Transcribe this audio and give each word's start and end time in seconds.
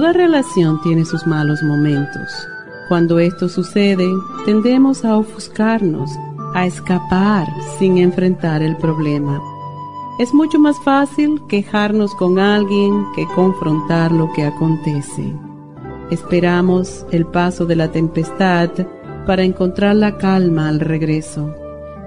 Toda 0.00 0.14
relación 0.14 0.80
tiene 0.80 1.04
sus 1.04 1.26
malos 1.26 1.62
momentos. 1.62 2.48
Cuando 2.88 3.18
esto 3.18 3.50
sucede, 3.50 4.08
tendemos 4.46 5.04
a 5.04 5.14
ofuscarnos, 5.14 6.10
a 6.54 6.64
escapar 6.64 7.46
sin 7.78 7.98
enfrentar 7.98 8.62
el 8.62 8.78
problema. 8.78 9.38
Es 10.18 10.32
mucho 10.32 10.58
más 10.58 10.80
fácil 10.86 11.38
quejarnos 11.50 12.14
con 12.14 12.38
alguien 12.38 13.04
que 13.14 13.26
confrontar 13.34 14.10
lo 14.10 14.32
que 14.32 14.46
acontece. 14.46 15.34
Esperamos 16.10 17.04
el 17.10 17.26
paso 17.26 17.66
de 17.66 17.76
la 17.76 17.92
tempestad 17.92 18.70
para 19.26 19.42
encontrar 19.42 19.96
la 19.96 20.16
calma 20.16 20.70
al 20.70 20.80
regreso, 20.80 21.54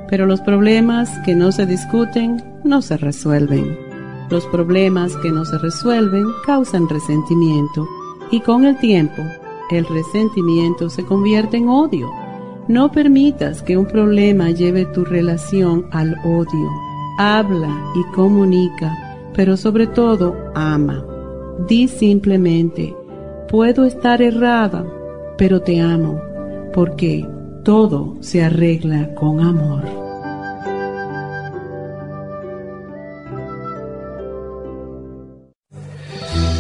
pero 0.10 0.26
los 0.26 0.42
problemas 0.42 1.12
que 1.20 1.36
no 1.36 1.52
se 1.52 1.68
discuten 1.68 2.44
no 2.64 2.82
se 2.82 2.98
resuelven. 2.98 3.93
Los 4.30 4.46
problemas 4.48 5.16
que 5.18 5.32
no 5.32 5.46
se 5.46 5.58
resuelven 5.58 6.26
causan 6.46 6.90
resentimiento 6.90 7.88
y 8.32 8.40
con 8.42 8.66
el 8.66 8.78
tiempo 8.80 9.22
el 9.70 9.86
resentimiento 9.86 10.90
se 10.90 11.04
convierte 11.04 11.58
en 11.58 11.70
odio. 11.70 12.12
No 12.68 12.92
permitas 12.92 13.62
que 13.62 13.78
un 13.78 13.86
problema 13.86 14.52
lleve 14.52 14.86
tu 14.86 15.04
relación 15.04 15.86
al 15.92 16.16
odio. 16.24 16.70
Habla 17.18 17.92
y 17.96 18.04
comunica, 18.16 18.96
pero 19.34 19.58
sobre 19.58 19.88
todo 19.88 20.36
ama. 20.56 21.06
Di 21.68 21.88
simplemente, 21.88 22.96
puedo 23.50 23.86
estar 23.86 24.22
errada, 24.22 24.86
pero 25.38 25.62
te 25.62 25.82
amo, 25.82 26.20
porque 26.74 27.28
todo 27.64 28.16
se 28.22 28.44
arregla 28.44 29.14
con 29.16 29.40
amor. 29.40 30.03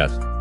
Yes. 0.00 0.39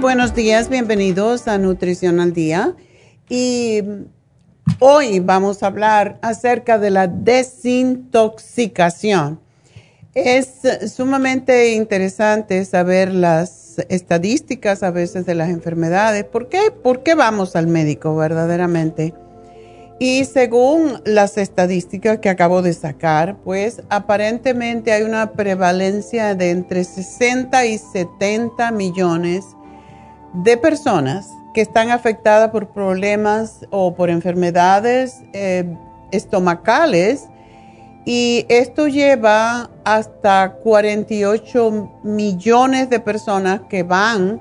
buenos 0.00 0.34
días, 0.34 0.68
bienvenidos 0.70 1.46
a 1.46 1.58
Nutrición 1.58 2.18
al 2.20 2.32
Día. 2.32 2.74
Y 3.28 3.82
hoy 4.78 5.20
vamos 5.20 5.62
a 5.62 5.66
hablar 5.66 6.18
acerca 6.22 6.78
de 6.78 6.88
la 6.88 7.06
desintoxicación. 7.06 9.40
Es 10.14 10.62
sumamente 10.90 11.74
interesante 11.74 12.64
saber 12.64 13.12
las 13.12 13.78
estadísticas 13.90 14.82
a 14.82 14.90
veces 14.90 15.26
de 15.26 15.34
las 15.34 15.50
enfermedades. 15.50 16.24
¿Por 16.24 16.48
qué? 16.48 16.70
¿Por 16.70 17.02
qué 17.02 17.14
vamos 17.14 17.54
al 17.54 17.66
médico 17.66 18.16
verdaderamente? 18.16 19.12
Y 19.98 20.24
según 20.24 21.02
las 21.04 21.36
estadísticas 21.36 22.20
que 22.20 22.30
acabo 22.30 22.62
de 22.62 22.72
sacar, 22.72 23.36
pues 23.44 23.82
aparentemente 23.90 24.92
hay 24.92 25.02
una 25.02 25.32
prevalencia 25.32 26.34
de 26.34 26.52
entre 26.52 26.84
60 26.84 27.66
y 27.66 27.76
70 27.76 28.72
millones 28.72 29.44
de 30.32 30.56
personas 30.56 31.30
que 31.54 31.60
están 31.60 31.90
afectadas 31.90 32.50
por 32.50 32.68
problemas 32.68 33.66
o 33.70 33.94
por 33.94 34.10
enfermedades 34.10 35.22
eh, 35.32 35.64
estomacales 36.12 37.28
y 38.04 38.46
esto 38.48 38.88
lleva 38.88 39.70
hasta 39.84 40.54
48 40.62 42.00
millones 42.02 42.88
de 42.88 43.00
personas 43.00 43.62
que 43.68 43.82
van 43.82 44.40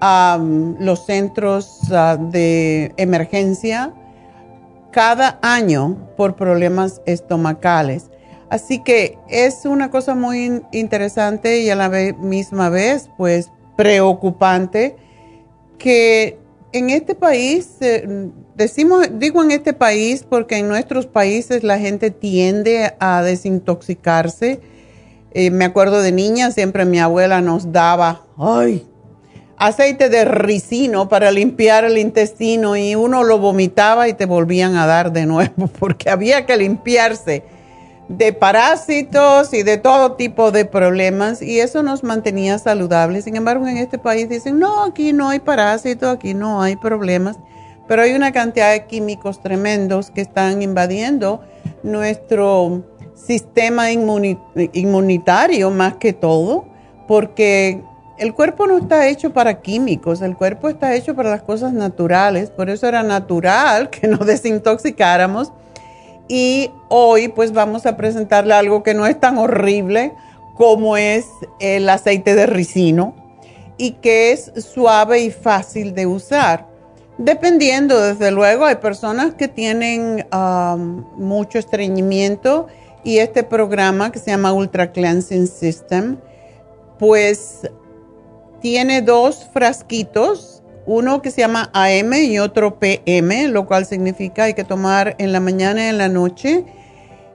a 0.00 0.38
um, 0.40 0.76
los 0.78 1.06
centros 1.06 1.80
uh, 1.90 2.30
de 2.30 2.92
emergencia 2.96 3.92
cada 4.90 5.38
año 5.42 5.96
por 6.16 6.36
problemas 6.36 7.00
estomacales. 7.06 8.10
Así 8.48 8.80
que 8.80 9.18
es 9.28 9.64
una 9.64 9.90
cosa 9.90 10.14
muy 10.14 10.62
interesante 10.72 11.60
y 11.60 11.70
a 11.70 11.76
la 11.76 11.88
misma 11.88 12.68
vez, 12.68 13.08
pues, 13.16 13.52
preocupante 13.76 14.96
que 15.80 16.38
en 16.72 16.90
este 16.90 17.16
país, 17.16 17.78
eh, 17.80 18.06
decimos, 18.54 19.08
digo 19.14 19.42
en 19.42 19.50
este 19.50 19.72
país 19.72 20.24
porque 20.28 20.58
en 20.58 20.68
nuestros 20.68 21.06
países 21.06 21.64
la 21.64 21.78
gente 21.78 22.12
tiende 22.12 22.94
a 23.00 23.22
desintoxicarse. 23.22 24.60
Eh, 25.32 25.50
me 25.50 25.64
acuerdo 25.64 26.00
de 26.00 26.12
niña, 26.12 26.52
siempre 26.52 26.84
mi 26.84 27.00
abuela 27.00 27.40
nos 27.40 27.72
daba, 27.72 28.26
ay, 28.36 28.86
aceite 29.56 30.08
de 30.08 30.24
ricino 30.24 31.08
para 31.08 31.32
limpiar 31.32 31.84
el 31.84 31.98
intestino 31.98 32.76
y 32.76 32.94
uno 32.94 33.24
lo 33.24 33.38
vomitaba 33.38 34.08
y 34.08 34.14
te 34.14 34.26
volvían 34.26 34.76
a 34.76 34.86
dar 34.86 35.12
de 35.12 35.26
nuevo 35.26 35.66
porque 35.78 36.10
había 36.10 36.46
que 36.46 36.56
limpiarse 36.56 37.42
de 38.10 38.32
parásitos 38.32 39.54
y 39.54 39.62
de 39.62 39.76
todo 39.78 40.14
tipo 40.14 40.50
de 40.50 40.64
problemas 40.64 41.40
y 41.40 41.60
eso 41.60 41.84
nos 41.84 42.02
mantenía 42.02 42.58
saludables. 42.58 43.22
Sin 43.22 43.36
embargo, 43.36 43.68
en 43.68 43.76
este 43.76 43.98
país 43.98 44.28
dicen, 44.28 44.58
no, 44.58 44.82
aquí 44.82 45.12
no 45.12 45.28
hay 45.28 45.38
parásitos, 45.38 46.12
aquí 46.12 46.34
no 46.34 46.60
hay 46.60 46.74
problemas, 46.74 47.36
pero 47.86 48.02
hay 48.02 48.12
una 48.12 48.32
cantidad 48.32 48.72
de 48.72 48.86
químicos 48.86 49.40
tremendos 49.40 50.10
que 50.10 50.22
están 50.22 50.60
invadiendo 50.60 51.40
nuestro 51.84 52.82
sistema 53.14 53.92
inmunitario 53.92 55.70
más 55.70 55.94
que 55.94 56.12
todo, 56.12 56.66
porque 57.06 57.80
el 58.18 58.34
cuerpo 58.34 58.66
no 58.66 58.76
está 58.78 59.06
hecho 59.06 59.32
para 59.32 59.60
químicos, 59.60 60.20
el 60.20 60.36
cuerpo 60.36 60.68
está 60.68 60.96
hecho 60.96 61.14
para 61.14 61.30
las 61.30 61.42
cosas 61.42 61.72
naturales, 61.72 62.50
por 62.50 62.70
eso 62.70 62.88
era 62.88 63.04
natural 63.04 63.88
que 63.90 64.08
nos 64.08 64.26
desintoxicáramos 64.26 65.52
y 66.30 66.70
hoy 66.88 67.26
pues 67.26 67.52
vamos 67.52 67.86
a 67.86 67.96
presentarle 67.96 68.54
algo 68.54 68.84
que 68.84 68.94
no 68.94 69.04
es 69.04 69.18
tan 69.18 69.36
horrible 69.36 70.14
como 70.54 70.96
es 70.96 71.26
el 71.58 71.88
aceite 71.88 72.36
de 72.36 72.46
ricino 72.46 73.16
y 73.76 73.92
que 73.94 74.30
es 74.30 74.52
suave 74.64 75.22
y 75.22 75.32
fácil 75.32 75.92
de 75.92 76.06
usar. 76.06 76.68
Dependiendo, 77.18 78.00
desde 78.00 78.30
luego, 78.30 78.64
hay 78.64 78.76
personas 78.76 79.34
que 79.34 79.48
tienen 79.48 80.24
um, 80.32 81.04
mucho 81.16 81.58
estreñimiento 81.58 82.68
y 83.02 83.18
este 83.18 83.42
programa 83.42 84.12
que 84.12 84.20
se 84.20 84.30
llama 84.30 84.52
Ultra 84.52 84.92
Cleansing 84.92 85.48
System, 85.48 86.18
pues 87.00 87.68
tiene 88.60 89.02
dos 89.02 89.48
frasquitos 89.52 90.59
uno 90.86 91.22
que 91.22 91.30
se 91.30 91.42
llama 91.42 91.70
AM 91.72 92.12
y 92.14 92.38
otro 92.38 92.78
PM, 92.78 93.48
lo 93.48 93.66
cual 93.66 93.86
significa 93.86 94.44
hay 94.44 94.54
que 94.54 94.64
tomar 94.64 95.14
en 95.18 95.32
la 95.32 95.40
mañana 95.40 95.84
y 95.84 95.88
en 95.88 95.98
la 95.98 96.08
noche. 96.08 96.64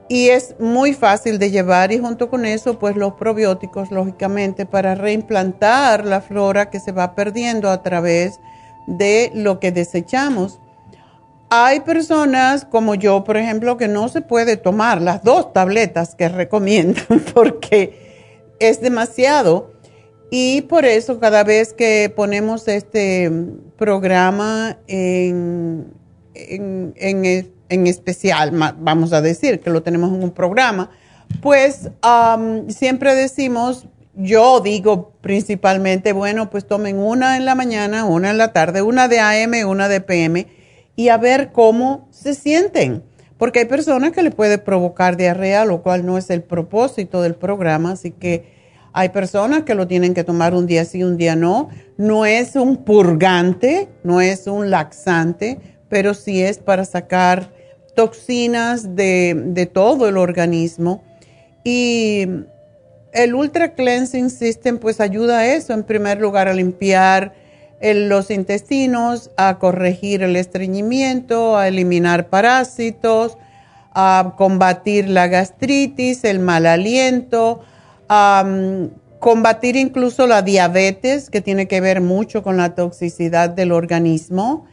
Y 0.08 0.28
es 0.28 0.54
muy 0.60 0.92
fácil 0.92 1.38
de 1.38 1.50
llevar 1.50 1.90
y 1.90 1.98
junto 1.98 2.30
con 2.30 2.44
eso, 2.44 2.78
pues 2.78 2.96
los 2.96 3.14
probióticos, 3.14 3.90
lógicamente, 3.90 4.64
para 4.64 4.94
reimplantar 4.94 6.04
la 6.04 6.20
flora 6.20 6.70
que 6.70 6.78
se 6.78 6.92
va 6.92 7.14
perdiendo 7.14 7.70
a 7.70 7.82
través 7.82 8.38
de 8.86 9.32
lo 9.34 9.58
que 9.58 9.72
desechamos. 9.72 10.60
Hay 11.48 11.80
personas 11.80 12.64
como 12.64 12.94
yo, 12.94 13.24
por 13.24 13.36
ejemplo, 13.36 13.76
que 13.76 13.88
no 13.88 14.08
se 14.08 14.20
puede 14.20 14.56
tomar 14.56 15.00
las 15.00 15.22
dos 15.22 15.52
tabletas 15.52 16.14
que 16.14 16.28
recomiendan 16.28 17.20
porque 17.34 18.54
es 18.58 18.80
demasiado. 18.80 19.72
Y 20.30 20.62
por 20.62 20.84
eso 20.84 21.20
cada 21.20 21.44
vez 21.44 21.72
que 21.72 22.12
ponemos 22.14 22.66
este 22.66 23.30
programa 23.76 24.78
en, 24.88 25.92
en, 26.34 27.86
especial, 27.86 28.50
vamos 28.78 29.12
a 29.12 29.22
decir 29.22 29.60
que 29.60 29.70
lo 29.70 29.82
tenemos 29.82 30.12
en 30.12 30.24
un 30.24 30.32
programa, 30.32 30.90
pues 31.40 31.90
siempre 32.68 33.14
decimos, 33.14 33.86
yo 34.14 34.60
digo 34.60 35.12
principalmente, 35.20 36.12
bueno, 36.12 36.50
pues 36.50 36.66
tomen 36.66 36.98
una 36.98 37.36
en 37.36 37.44
la 37.44 37.54
mañana, 37.54 38.04
una 38.04 38.30
en 38.30 38.38
la 38.38 38.52
tarde, 38.52 38.82
una 38.82 39.06
de 39.08 39.20
AM, 39.20 39.68
una 39.68 39.88
de 39.88 40.00
PM, 40.00 40.46
y 40.96 41.08
a 41.08 41.18
ver 41.18 41.52
cómo 41.52 42.08
se 42.10 42.34
sienten. 42.34 43.04
Porque 43.38 43.60
hay 43.60 43.64
personas 43.66 44.12
que 44.12 44.22
le 44.22 44.30
puede 44.30 44.58
provocar 44.58 45.16
diarrea, 45.16 45.66
lo 45.66 45.82
cual 45.82 46.06
no 46.06 46.16
es 46.16 46.30
el 46.30 46.42
propósito 46.42 47.20
del 47.20 47.34
programa, 47.34 47.92
así 47.92 48.10
que 48.10 48.55
hay 48.98 49.10
personas 49.10 49.64
que 49.64 49.74
lo 49.74 49.86
tienen 49.86 50.14
que 50.14 50.24
tomar 50.24 50.54
un 50.54 50.66
día 50.66 50.86
sí, 50.86 51.04
un 51.04 51.18
día 51.18 51.36
no. 51.36 51.68
No 51.98 52.24
es 52.24 52.56
un 52.56 52.78
purgante, 52.78 53.88
no 54.02 54.22
es 54.22 54.46
un 54.46 54.70
laxante, 54.70 55.58
pero 55.90 56.14
sí 56.14 56.42
es 56.42 56.56
para 56.56 56.86
sacar 56.86 57.52
toxinas 57.94 58.96
de, 58.96 59.70
todo 59.70 60.08
el 60.08 60.16
organismo. 60.16 61.04
Y 61.62 62.26
el 63.12 63.34
Ultra 63.34 63.74
Cleansing 63.74 64.30
System 64.30 64.78
pues 64.78 64.98
ayuda 65.02 65.40
a 65.40 65.46
eso, 65.46 65.74
en 65.74 65.82
primer 65.82 66.18
lugar 66.18 66.48
a 66.48 66.54
limpiar 66.54 67.34
los 67.82 68.30
intestinos, 68.30 69.30
a 69.36 69.58
corregir 69.58 70.22
el 70.22 70.36
estreñimiento, 70.36 71.58
a 71.58 71.68
eliminar 71.68 72.30
parásitos, 72.30 73.36
a 73.92 74.36
combatir 74.38 75.10
la 75.10 75.26
gastritis, 75.26 76.24
el 76.24 76.38
mal 76.38 76.64
aliento, 76.64 77.60
combatir 78.08 79.76
incluso 79.76 80.26
la 80.26 80.42
diabetes, 80.42 81.30
que 81.30 81.40
tiene 81.40 81.66
que 81.66 81.80
ver 81.80 82.00
mucho 82.00 82.42
con 82.42 82.56
la 82.56 82.74
toxicidad 82.74 83.50
del 83.50 83.72
organismo. 83.72 84.66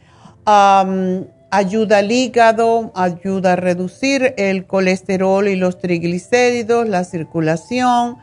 ayuda 0.46 1.98
al 1.98 2.10
hígado, 2.10 2.90
ayuda 2.94 3.52
a 3.52 3.56
reducir 3.56 4.34
el 4.36 4.66
colesterol 4.66 5.46
y 5.48 5.54
los 5.56 5.78
triglicéridos, 5.78 6.88
la 6.88 7.04
circulación. 7.04 8.18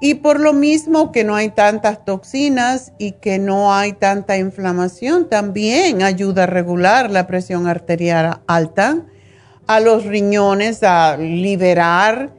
Y 0.00 0.14
por 0.16 0.40
lo 0.40 0.52
mismo 0.52 1.12
que 1.12 1.24
no 1.24 1.34
hay 1.34 1.50
tantas 1.50 2.04
toxinas 2.04 2.92
y 2.98 3.12
que 3.12 3.38
no 3.38 3.72
hay 3.72 3.92
tanta 3.92 4.36
inflamación, 4.36 5.28
también 5.28 6.02
ayuda 6.02 6.42
a 6.42 6.46
regular 6.46 7.10
la 7.10 7.26
presión 7.26 7.66
arterial 7.66 8.40
alta, 8.46 9.02
a 9.66 9.80
los 9.80 10.04
riñones 10.04 10.82
a 10.82 11.16
liberar 11.16 12.32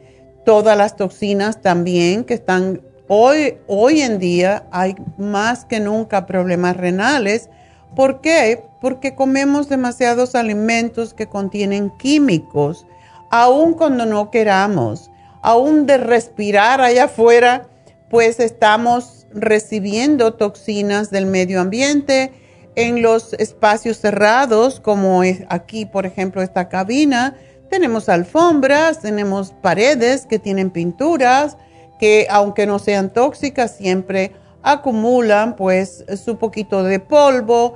todas 0.46 0.78
las 0.78 0.96
toxinas 0.96 1.62
también 1.62 2.24
que 2.24 2.36
están 2.36 2.82
hoy, 3.08 3.58
hoy 3.68 4.02
en 4.02 4.20
día 4.20 4.66
hay 4.72 4.96
más 5.18 5.66
que 5.66 5.80
nunca 5.80 6.26
problemas 6.26 6.78
renales. 6.78 7.50
¿Por 7.96 8.22
qué? 8.22 8.64
Porque 8.80 9.16
comemos 9.16 9.68
demasiados 9.68 10.36
alimentos 10.36 11.14
que 11.14 11.28
contienen 11.28 11.92
químicos, 11.98 12.86
aun 13.32 13.74
cuando 13.74 14.06
no 14.06 14.32
queramos, 14.32 15.12
aún 15.42 15.86
de 15.86 15.98
respirar 15.98 16.82
allá 16.82 17.06
afuera, 17.06 17.68
pues 18.10 18.40
estamos 18.40 19.28
recibiendo 19.34 20.36
toxinas 20.36 21.10
del 21.10 21.26
medio 21.26 21.60
ambiente 21.60 22.32
en 22.76 23.02
los 23.02 23.34
espacios 23.34 23.98
cerrados, 23.98 24.80
como 24.80 25.24
es 25.24 25.44
aquí, 25.50 25.86
por 25.86 26.06
ejemplo, 26.06 26.42
esta 26.42 26.70
cabina 26.70 27.36
tenemos 27.70 28.10
alfombras, 28.10 29.02
tenemos 29.02 29.54
paredes 29.62 30.26
que 30.26 30.40
tienen 30.40 30.70
pinturas, 30.70 31.58
que 32.00 32.28
aunque 32.30 32.66
no 32.66 32.80
sean 32.80 33.12
tóxicas, 33.12 33.76
siempre 33.76 34.32
acumulan 34.62 35.56
pues 35.56 36.04
su 36.24 36.38
poquito 36.38 36.84
de 36.84 37.00
polvo 37.00 37.76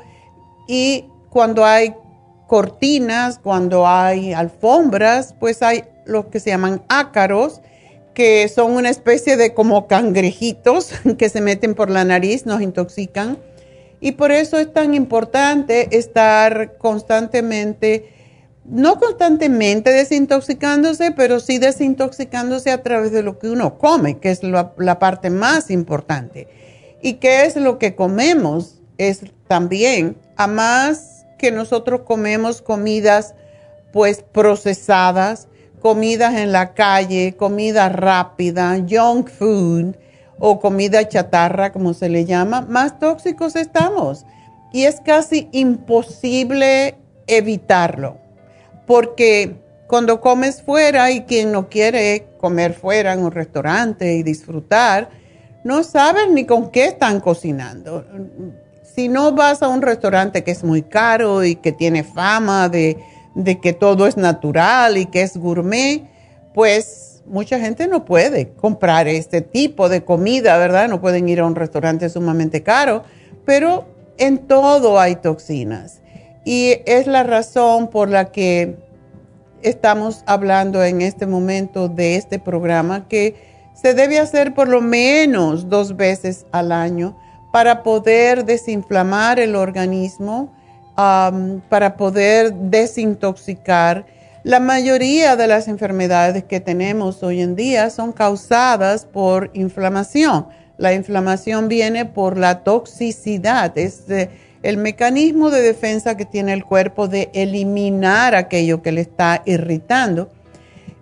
y 0.67 1.05
cuando 1.29 1.65
hay 1.65 1.96
cortinas, 2.48 3.39
cuando 3.39 3.88
hay 3.88 4.34
alfombras, 4.34 5.36
pues 5.39 5.62
hay 5.62 5.84
lo 6.05 6.29
que 6.29 6.39
se 6.39 6.50
llaman 6.50 6.81
ácaros, 6.89 7.62
que 8.15 8.48
son 8.50 8.72
una 8.72 8.89
especie 8.89 9.38
de 9.38 9.53
como 9.53 9.88
cangrejitos 9.88 10.91
que 11.17 11.29
se 11.29 11.41
meten 11.41 11.75
por 11.75 11.89
la 11.89 12.03
nariz, 12.03 12.46
nos 12.46 12.62
intoxican. 12.62 13.38
Y 14.01 14.13
por 14.13 14.31
eso 14.31 14.58
es 14.58 14.74
tan 14.74 14.93
importante 14.93 15.96
estar 15.98 16.77
constantemente 16.77 18.18
no 18.65 18.99
constantemente 18.99 19.89
desintoxicándose, 19.89 21.11
pero 21.11 21.39
sí 21.39 21.57
desintoxicándose 21.57 22.71
a 22.71 22.83
través 22.83 23.11
de 23.11 23.23
lo 23.23 23.39
que 23.39 23.49
uno 23.49 23.77
come, 23.77 24.19
que 24.19 24.29
es 24.29 24.43
la, 24.43 24.99
parte 24.99 25.29
más 25.29 25.71
importante. 25.71 26.47
¿Y 27.01 27.13
qué 27.13 27.45
es 27.45 27.55
lo 27.55 27.79
que 27.79 27.95
comemos? 27.95 28.81
Es 28.97 29.21
también, 29.47 30.17
a 30.35 30.47
más 30.47 31.25
que 31.37 31.51
nosotros 31.51 32.01
comemos 32.01 32.61
comidas 32.61 33.33
pues 33.91 34.23
procesadas, 34.31 35.47
comidas 35.81 36.35
en 36.35 36.51
la 36.51 36.73
calle, 36.73 37.35
comida 37.37 37.89
rápida, 37.89 38.77
junk 38.87 39.29
food 39.29 39.95
o 40.37 40.59
comida 40.59 41.07
chatarra, 41.07 41.71
como 41.71 41.93
se 41.93 42.09
le 42.09 42.25
llama, 42.25 42.61
más 42.61 42.99
tóxicos 42.99 43.55
estamos. 43.55 44.25
Y 44.71 44.83
es 44.83 45.01
casi 45.01 45.49
imposible 45.51 46.97
evitarlo 47.25 48.28
porque 48.89 49.53
cuando 49.86 50.19
comes 50.19 50.63
fuera 50.63 51.12
y 51.12 51.22
quien 51.22 51.51
no 51.51 51.69
quiere 51.69 52.25
comer 52.39 52.74
fuera 52.74 53.13
en 53.13 53.19
un 53.19 53.31
restaurante 53.31 54.15
y 54.15 54.24
disfrutar, 54.24 55.12
no 55.63 55.84
sabes 55.84 56.31
ni 56.31 56.46
con 56.46 56.72
qué 56.72 56.86
están 56.86 57.19
cocinando. 57.19 58.03
Si 58.81 59.08
no 59.08 59.31
vas 59.34 59.62
a 59.62 59.67
un 59.67 59.84
restaurante 59.84 60.43
que 60.43 60.50
es 60.50 60.63
muy 60.63 60.81
caro 60.81 61.43
y 61.43 61.53
que 61.58 61.72
tiene 61.72 62.03
fama 62.03 62.67
de, 62.67 62.98
de 63.36 63.60
que 63.60 63.74
todo 63.74 64.08
es 64.08 64.17
natural 64.17 64.98
y 64.98 65.05
que 65.05 65.22
es 65.22 65.38
gourmet, 65.38 66.10
pues 66.55 67.22
mucha 67.27 67.60
gente 67.60 67.88
no 67.88 68.05
puede 68.05 68.53
comprar 68.53 69.08
este 69.08 69.41
tipo 69.41 69.88
de 69.88 70.03
comida, 70.03 70.58
¿verdad? 70.58 70.89
No 70.89 71.00
pueden 71.00 71.29
ir 71.29 71.41
a 71.41 71.46
un 71.46 71.53
restaurante 71.53 72.10
sumamente 72.10 72.63
caro, 72.63 73.03
pero 73.46 73.86
en 74.17 74.39
todo 74.48 75.00
hay 75.00 75.17
toxinas. 75.17 76.00
Y 76.46 76.77
es 76.86 77.08
la 77.08 77.24
razón 77.24 77.89
por 77.89 78.10
la 78.10 78.31
que 78.31 78.77
estamos 79.62 80.24
hablando 80.25 80.84
en 80.84 81.01
este 81.01 81.25
momento 81.25 81.89
de 81.89 82.15
este 82.15 82.39
programa 82.39 83.08
que 83.08 83.36
se 83.74 83.93
debe 83.93 84.19
hacer 84.19 84.53
por 84.53 84.67
lo 84.67 84.81
menos 84.81 85.69
dos 85.69 85.96
veces 85.96 86.46
al 86.51 86.72
año 86.72 87.17
para 87.51 87.84
poder 87.84 88.46
desinflamar 88.46 89.39
el 89.39 89.55
organismo, 89.55 90.53
para 90.96 91.96
poder 91.98 92.53
desintoxicar. 92.53 94.05
La 94.43 94.60
mayoría 94.60 95.36
de 95.36 95.48
las 95.48 95.67
enfermedades 95.67 96.43
que 96.43 96.60
tenemos 96.60 97.24
hoy 97.24 97.41
en 97.41 97.55
día 97.55 97.89
son 97.89 98.12
causadas 98.12 99.05
por 99.05 99.50
inflamación. 99.53 100.48
La 100.77 100.93
inflamación 100.93 101.67
viene 101.67 102.05
por 102.05 102.38
la 102.38 102.63
toxicidad, 102.63 103.77
es 103.77 104.05
el 104.63 104.77
mecanismo 104.77 105.49
de 105.49 105.61
defensa 105.61 106.17
que 106.17 106.25
tiene 106.25 106.53
el 106.53 106.65
cuerpo 106.65 107.07
de 107.07 107.29
eliminar 107.33 108.35
aquello 108.35 108.81
que 108.81 108.91
le 108.91 109.01
está 109.01 109.41
irritando. 109.45 110.29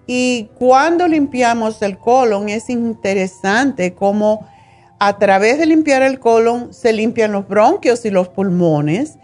Y 0.05 0.49
cuando 0.57 1.07
limpiamos 1.07 1.81
el 1.81 1.97
colon 1.97 2.49
es 2.49 2.69
interesante 2.69 3.93
cómo 3.93 4.47
a 4.99 5.17
través 5.17 5.59
de 5.59 5.65
limpiar 5.65 6.01
el 6.01 6.19
colon 6.19 6.73
se 6.73 6.93
limpian 6.93 7.31
los 7.31 7.47
bronquios 7.47 8.05
y 8.05 8.09
los 8.09 8.29
pulmones 8.29 9.17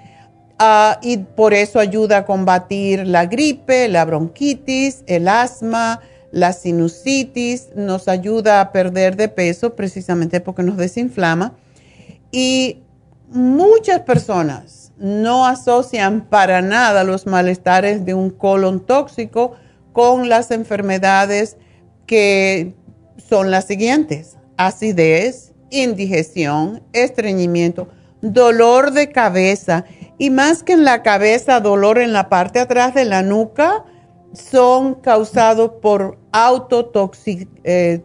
ah, 0.59 0.99
y 1.01 1.17
por 1.17 1.53
eso 1.53 1.79
ayuda 1.79 2.17
a 2.17 2.25
combatir 2.25 3.07
la 3.07 3.25
gripe, 3.25 3.87
la 3.87 4.05
bronquitis, 4.05 5.03
el 5.07 5.27
asma, 5.27 6.01
la 6.31 6.51
sinusitis, 6.51 7.69
nos 7.75 8.07
ayuda 8.07 8.59
a 8.59 8.71
perder 8.71 9.15
de 9.15 9.29
peso 9.29 9.75
precisamente 9.75 10.41
porque 10.41 10.63
nos 10.63 10.77
desinflama 10.77 11.53
y 12.31 12.82
muchas 13.33 14.01
personas 14.01 14.91
no 14.97 15.45
asocian 15.45 16.21
para 16.21 16.61
nada 16.61 17.03
los 17.03 17.25
malestares 17.25 18.05
de 18.05 18.13
un 18.13 18.29
colon 18.29 18.79
tóxico 18.79 19.53
con 19.91 20.29
las 20.29 20.51
enfermedades 20.51 21.57
que 22.05 22.73
son 23.17 23.51
las 23.51 23.65
siguientes, 23.65 24.37
acidez, 24.57 25.53
indigestión, 25.71 26.83
estreñimiento, 26.93 27.87
dolor 28.21 28.91
de 28.91 29.11
cabeza 29.11 29.85
y 30.17 30.29
más 30.29 30.63
que 30.63 30.73
en 30.73 30.85
la 30.85 31.01
cabeza, 31.01 31.59
dolor 31.59 31.97
en 31.97 32.13
la 32.13 32.29
parte 32.29 32.59
atrás 32.59 32.93
de 32.93 33.05
la 33.05 33.23
nuca 33.23 33.83
son 34.33 34.95
causados 34.95 35.71
por 35.81 36.19
autotoxicidad. 36.31 37.49
Eh, 37.63 38.01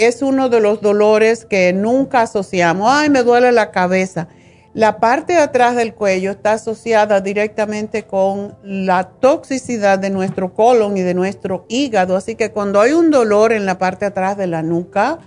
es 0.00 0.22
uno 0.22 0.48
de 0.48 0.60
los 0.60 0.80
dolores 0.80 1.44
que 1.44 1.72
nunca 1.72 2.22
asociamos. 2.22 2.88
Ay, 2.90 3.10
me 3.10 3.22
duele 3.22 3.52
la 3.52 3.70
cabeza. 3.70 4.28
La 4.72 5.00
parte 5.00 5.32
de 5.32 5.40
atrás 5.40 5.74
del 5.74 5.94
cuello 5.94 6.30
está 6.30 6.52
asociada 6.52 7.20
directamente 7.20 8.04
con 8.04 8.56
la 8.62 9.08
toxicidad 9.08 9.98
de 9.98 10.10
nuestro 10.10 10.54
colon 10.54 10.96
y 10.96 11.02
de 11.02 11.12
nuestro 11.12 11.66
hígado. 11.68 12.16
Así 12.16 12.36
que 12.36 12.52
cuando 12.52 12.80
hay 12.80 12.92
un 12.92 13.10
dolor 13.10 13.52
en 13.52 13.66
la 13.66 13.78
parte 13.78 14.04
de 14.04 14.10
atrás 14.10 14.36
de 14.36 14.46
la 14.46 14.62
nuca, 14.62 15.18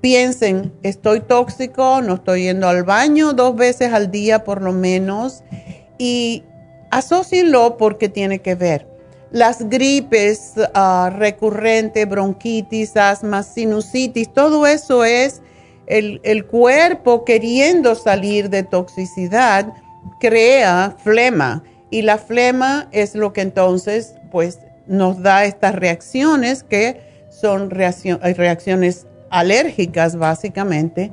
piensen, 0.00 0.72
estoy 0.82 1.20
tóxico, 1.20 2.02
no 2.02 2.14
estoy 2.14 2.42
yendo 2.42 2.68
al 2.68 2.82
baño 2.82 3.34
dos 3.34 3.54
veces 3.54 3.92
al 3.92 4.10
día 4.10 4.42
por 4.42 4.60
lo 4.60 4.72
menos. 4.72 5.44
Y 5.96 6.42
asocienlo 6.90 7.76
porque 7.76 8.08
tiene 8.08 8.40
que 8.40 8.56
ver. 8.56 8.91
Las 9.32 9.68
gripes 9.68 10.52
ah, 10.74 11.10
recurrentes, 11.16 12.06
bronquitis, 12.06 12.96
asma, 12.98 13.42
sinusitis, 13.42 14.30
todo 14.32 14.66
eso 14.66 15.04
es 15.04 15.40
el, 15.86 16.46
cuerpo 16.46 17.24
queriendo 17.24 17.94
salir 17.94 18.50
de 18.50 18.62
toxicidad 18.62 19.72
crea 20.20 20.96
flema 21.02 21.62
y 21.90 22.02
la 22.02 22.18
flema 22.18 22.88
es 22.92 23.14
lo 23.14 23.32
que 23.32 23.40
entonces 23.40 24.14
pues 24.30 24.58
nos 24.86 25.22
da 25.22 25.44
estas 25.44 25.74
reacciones 25.74 26.62
que 26.62 27.00
son 27.30 27.70
reacciones 27.70 29.06
alérgicas 29.30 30.16
básicamente. 30.16 31.10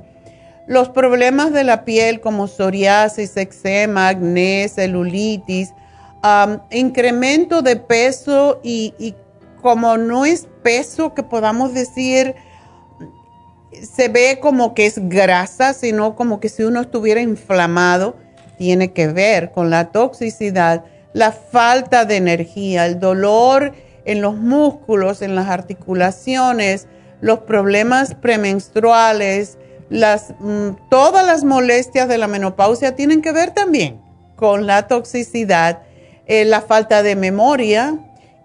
Los 0.68 0.90
problemas 0.90 1.52
de 1.52 1.64
la 1.64 1.84
piel 1.84 2.20
como 2.20 2.48
psoriasis, 2.48 3.36
eczema, 3.38 4.10
acné, 4.10 4.70
celulitis, 4.70 5.74
incremento 6.72 7.62
de 7.62 7.76
peso 7.76 8.60
y, 8.64 8.94
y 9.00 9.16
como 9.62 9.98
no 9.98 10.26
es 10.26 10.48
peso 10.64 11.14
que 11.14 11.24
podamos 11.24 11.74
decir 11.74 12.36
se 13.72 14.10
ve 14.10 14.40
como 14.42 14.74
que 14.74 14.86
es 14.86 15.10
grasa, 15.10 15.74
sino 15.74 16.16
como 16.16 16.40
que 16.40 16.50
si 16.50 16.64
uno 16.64 16.82
estuviera 16.82 17.22
inflamado, 17.22 18.16
tiene 18.58 18.92
que 18.92 19.08
ver 19.08 19.52
con 19.52 19.70
la 19.70 19.92
toxicidad, 19.92 20.84
la 21.14 21.32
falta 21.32 22.06
de 22.06 22.18
energía, 22.18 22.86
el 22.86 23.00
dolor 23.00 23.74
en 24.06 24.22
los 24.22 24.36
músculos, 24.36 25.22
en 25.22 25.36
las 25.36 25.48
articulaciones, 25.48 26.88
los 27.22 27.40
problemas 27.40 28.16
premenstruales, 28.16 29.58
las, 29.90 30.34
mm, 30.40 30.72
todas 30.90 31.26
las 31.26 31.44
molestias 31.44 32.08
de 32.08 32.18
la 32.18 32.28
menopausia 32.28 32.96
tienen 32.96 33.22
que 33.22 33.32
ver 33.32 33.52
también 33.52 34.02
con 34.36 34.68
la 34.68 34.88
toxicidad, 34.88 35.82
eh, 36.30 36.46
la 36.46 36.62
falta 36.62 37.02
de 37.02 37.16
memoria 37.16 37.98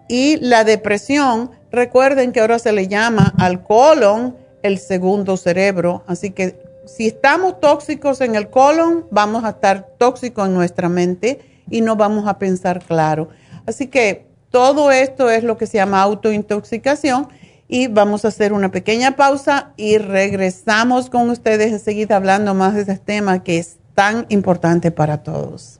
y 0.07 0.37
la 0.37 0.63
depresión. 0.63 1.51
Recuerden 1.71 2.31
que 2.31 2.39
ahora 2.39 2.57
se 2.57 2.71
le 2.71 2.87
llama 2.87 3.33
al 3.37 3.63
colon 3.63 4.35
el 4.63 4.79
segundo 4.79 5.37
cerebro. 5.37 6.03
Así 6.07 6.31
que 6.31 6.59
si 6.87 7.05
estamos 7.05 7.59
tóxicos 7.59 8.21
en 8.21 8.33
el 8.33 8.49
colon, 8.49 9.05
vamos 9.11 9.43
a 9.43 9.49
estar 9.49 9.87
tóxicos 9.99 10.47
en 10.47 10.55
nuestra 10.55 10.89
mente 10.89 11.39
y 11.69 11.81
no 11.81 11.95
vamos 11.95 12.27
a 12.27 12.39
pensar 12.39 12.83
claro. 12.83 13.29
Así 13.67 13.85
que 13.85 14.25
todo 14.49 14.91
esto 14.91 15.29
es 15.29 15.43
lo 15.43 15.57
que 15.57 15.67
se 15.67 15.77
llama 15.77 16.01
autointoxicación 16.01 17.27
y 17.67 17.85
vamos 17.85 18.25
a 18.25 18.29
hacer 18.29 18.51
una 18.51 18.71
pequeña 18.71 19.15
pausa 19.15 19.73
y 19.77 19.99
regresamos 19.99 21.11
con 21.11 21.29
ustedes 21.29 21.71
enseguida 21.71 22.15
hablando 22.15 22.55
más 22.55 22.73
de 22.73 22.81
este 22.81 22.97
tema 22.97 23.43
que 23.43 23.59
es 23.59 23.77
tan 23.93 24.25
importante 24.29 24.89
para 24.89 25.21
todos. 25.21 25.79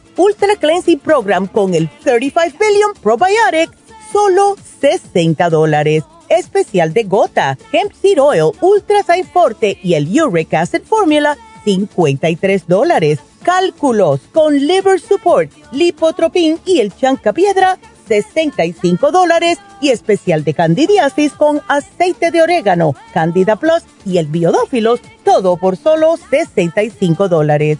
Ultra 0.21 0.55
Cleansing 0.55 0.99
Program 0.99 1.47
con 1.47 1.73
el 1.73 1.89
35 2.03 2.57
Billion 2.59 2.93
Probiotic, 3.01 3.71
solo 4.13 4.55
60 4.79 5.49
dólares. 5.49 6.03
Especial 6.29 6.93
de 6.93 7.05
gota, 7.05 7.57
Hemp 7.71 7.91
Seed 7.91 8.21
Oil, 8.21 8.51
Ultra 8.61 9.01
Sign 9.01 9.25
Forte 9.25 9.79
y 9.81 9.95
el 9.95 10.07
Uric 10.21 10.53
Acid 10.53 10.83
Formula, 10.83 11.39
53 11.65 12.67
dólares. 12.67 13.17
Cálculos 13.41 14.21
con 14.31 14.55
Liver 14.55 14.99
Support, 14.99 15.51
Lipotropin 15.71 16.59
y 16.67 16.81
el 16.81 16.95
Chanca 16.95 17.33
Piedra, 17.33 17.79
65 18.07 19.11
dólares. 19.11 19.57
Y 19.81 19.89
especial 19.89 20.43
de 20.43 20.53
candidiasis 20.53 21.33
con 21.33 21.61
aceite 21.67 22.29
de 22.29 22.43
orégano, 22.43 22.93
Candida 23.11 23.55
Plus 23.55 23.81
y 24.05 24.19
el 24.19 24.27
Biodófilos, 24.27 24.99
todo 25.25 25.57
por 25.57 25.77
solo 25.77 26.15
65 26.29 27.27
dólares. 27.27 27.79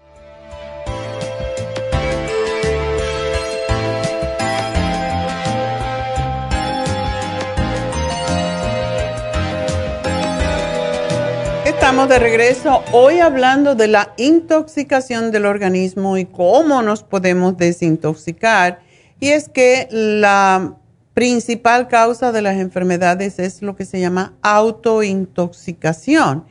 Estamos 11.91 12.07
de 12.07 12.19
regreso 12.19 12.83
hoy 12.93 13.19
hablando 13.19 13.75
de 13.75 13.89
la 13.89 14.13
intoxicación 14.15 15.29
del 15.29 15.45
organismo 15.45 16.17
y 16.17 16.23
cómo 16.23 16.81
nos 16.81 17.03
podemos 17.03 17.57
desintoxicar. 17.57 18.79
Y 19.19 19.27
es 19.27 19.49
que 19.49 19.89
la 19.91 20.77
principal 21.13 21.89
causa 21.89 22.31
de 22.31 22.41
las 22.41 22.55
enfermedades 22.55 23.39
es 23.39 23.61
lo 23.61 23.75
que 23.75 23.83
se 23.83 23.99
llama 23.99 24.35
autointoxicación. 24.41 26.45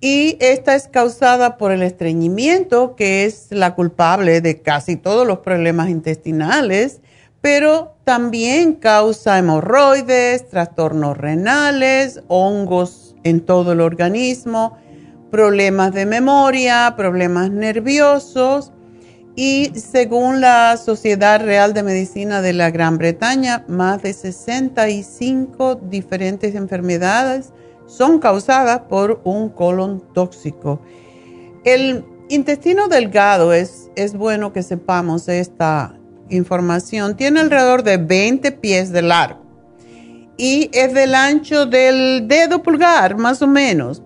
Y 0.00 0.38
esta 0.40 0.74
es 0.74 0.88
causada 0.88 1.58
por 1.58 1.70
el 1.70 1.82
estreñimiento, 1.82 2.96
que 2.96 3.26
es 3.26 3.48
la 3.50 3.74
culpable 3.74 4.40
de 4.40 4.62
casi 4.62 4.96
todos 4.96 5.26
los 5.26 5.40
problemas 5.40 5.90
intestinales, 5.90 7.02
pero 7.42 7.94
también 8.04 8.72
causa 8.72 9.36
hemorroides, 9.36 10.48
trastornos 10.48 11.18
renales, 11.18 12.22
hongos 12.28 13.01
en 13.24 13.40
todo 13.40 13.72
el 13.72 13.80
organismo, 13.80 14.76
problemas 15.30 15.92
de 15.92 16.06
memoria, 16.06 16.94
problemas 16.96 17.50
nerviosos 17.50 18.72
y 19.34 19.72
según 19.74 20.40
la 20.40 20.76
Sociedad 20.76 21.42
Real 21.42 21.72
de 21.72 21.82
Medicina 21.82 22.42
de 22.42 22.52
la 22.52 22.70
Gran 22.70 22.98
Bretaña, 22.98 23.64
más 23.66 24.02
de 24.02 24.12
65 24.12 25.76
diferentes 25.76 26.54
enfermedades 26.54 27.52
son 27.86 28.18
causadas 28.18 28.80
por 28.88 29.20
un 29.24 29.48
colon 29.48 30.02
tóxico. 30.12 30.82
El 31.64 32.04
intestino 32.28 32.88
delgado 32.88 33.52
es, 33.52 33.90
es 33.96 34.14
bueno 34.14 34.52
que 34.52 34.62
sepamos 34.62 35.28
esta 35.28 35.98
información. 36.28 37.16
Tiene 37.16 37.40
alrededor 37.40 37.82
de 37.82 37.96
20 37.96 38.52
pies 38.52 38.92
de 38.92 39.02
largo 39.02 39.41
y 40.36 40.70
es 40.72 40.94
del 40.94 41.14
ancho 41.14 41.66
del 41.66 42.26
dedo 42.26 42.62
pulgar, 42.62 43.16
más 43.16 43.42
o 43.42 43.46
menos. 43.46 44.02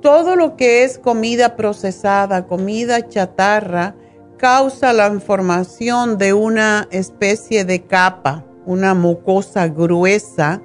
Todo 0.00 0.36
lo 0.36 0.56
que 0.56 0.84
es 0.84 0.98
comida 0.98 1.56
procesada, 1.56 2.46
comida 2.46 3.06
chatarra, 3.08 3.94
causa 4.38 4.94
la 4.94 5.20
formación 5.20 6.16
de 6.16 6.32
una 6.32 6.88
especie 6.90 7.64
de 7.64 7.82
capa, 7.82 8.44
una 8.64 8.94
mucosa 8.94 9.68
gruesa 9.68 10.62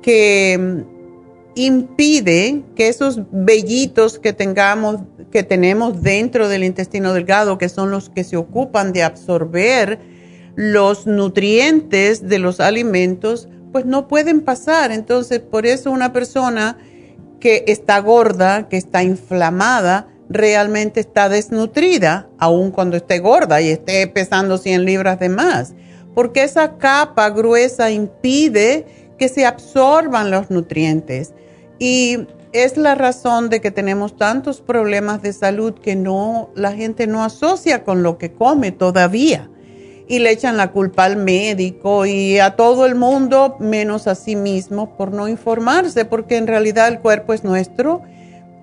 que 0.00 0.58
mm, 0.58 0.94
impide 1.56 2.62
que 2.74 2.88
esos 2.88 3.20
vellitos 3.30 4.18
que 4.18 4.32
tengamos, 4.32 5.00
que 5.30 5.42
tenemos 5.42 6.02
dentro 6.02 6.48
del 6.48 6.64
intestino 6.64 7.12
delgado, 7.12 7.58
que 7.58 7.68
son 7.68 7.90
los 7.90 8.08
que 8.08 8.24
se 8.24 8.36
ocupan 8.36 8.92
de 8.92 9.02
absorber 9.02 9.98
los 10.56 11.06
nutrientes 11.06 12.28
de 12.28 12.38
los 12.38 12.60
alimentos, 12.60 13.48
pues 13.74 13.86
no 13.86 14.06
pueden 14.06 14.42
pasar. 14.42 14.92
Entonces, 14.92 15.40
por 15.40 15.66
eso 15.66 15.90
una 15.90 16.12
persona 16.12 16.78
que 17.40 17.64
está 17.66 17.98
gorda, 17.98 18.68
que 18.68 18.76
está 18.76 19.02
inflamada, 19.02 20.06
realmente 20.28 21.00
está 21.00 21.28
desnutrida, 21.28 22.28
aun 22.38 22.70
cuando 22.70 22.96
esté 22.96 23.18
gorda 23.18 23.60
y 23.60 23.70
esté 23.70 24.06
pesando 24.06 24.58
100 24.58 24.84
libras 24.84 25.18
de 25.18 25.28
más, 25.28 25.74
porque 26.14 26.44
esa 26.44 26.78
capa 26.78 27.28
gruesa 27.30 27.90
impide 27.90 28.86
que 29.18 29.28
se 29.28 29.44
absorban 29.44 30.30
los 30.30 30.50
nutrientes. 30.50 31.34
Y 31.80 32.28
es 32.52 32.76
la 32.76 32.94
razón 32.94 33.50
de 33.50 33.60
que 33.60 33.72
tenemos 33.72 34.16
tantos 34.16 34.60
problemas 34.60 35.20
de 35.20 35.32
salud 35.32 35.74
que 35.74 35.96
no 35.96 36.50
la 36.54 36.70
gente 36.70 37.08
no 37.08 37.24
asocia 37.24 37.82
con 37.82 38.04
lo 38.04 38.18
que 38.18 38.32
come 38.32 38.70
todavía 38.70 39.50
y 40.06 40.18
le 40.18 40.30
echan 40.30 40.56
la 40.56 40.70
culpa 40.70 41.04
al 41.04 41.16
médico 41.16 42.06
y 42.06 42.38
a 42.38 42.56
todo 42.56 42.86
el 42.86 42.94
mundo 42.94 43.56
menos 43.58 44.06
a 44.06 44.14
sí 44.14 44.36
mismo 44.36 44.96
por 44.96 45.12
no 45.12 45.28
informarse 45.28 46.04
porque 46.04 46.36
en 46.36 46.46
realidad 46.46 46.88
el 46.88 47.00
cuerpo 47.00 47.32
es 47.32 47.44
nuestro 47.44 48.02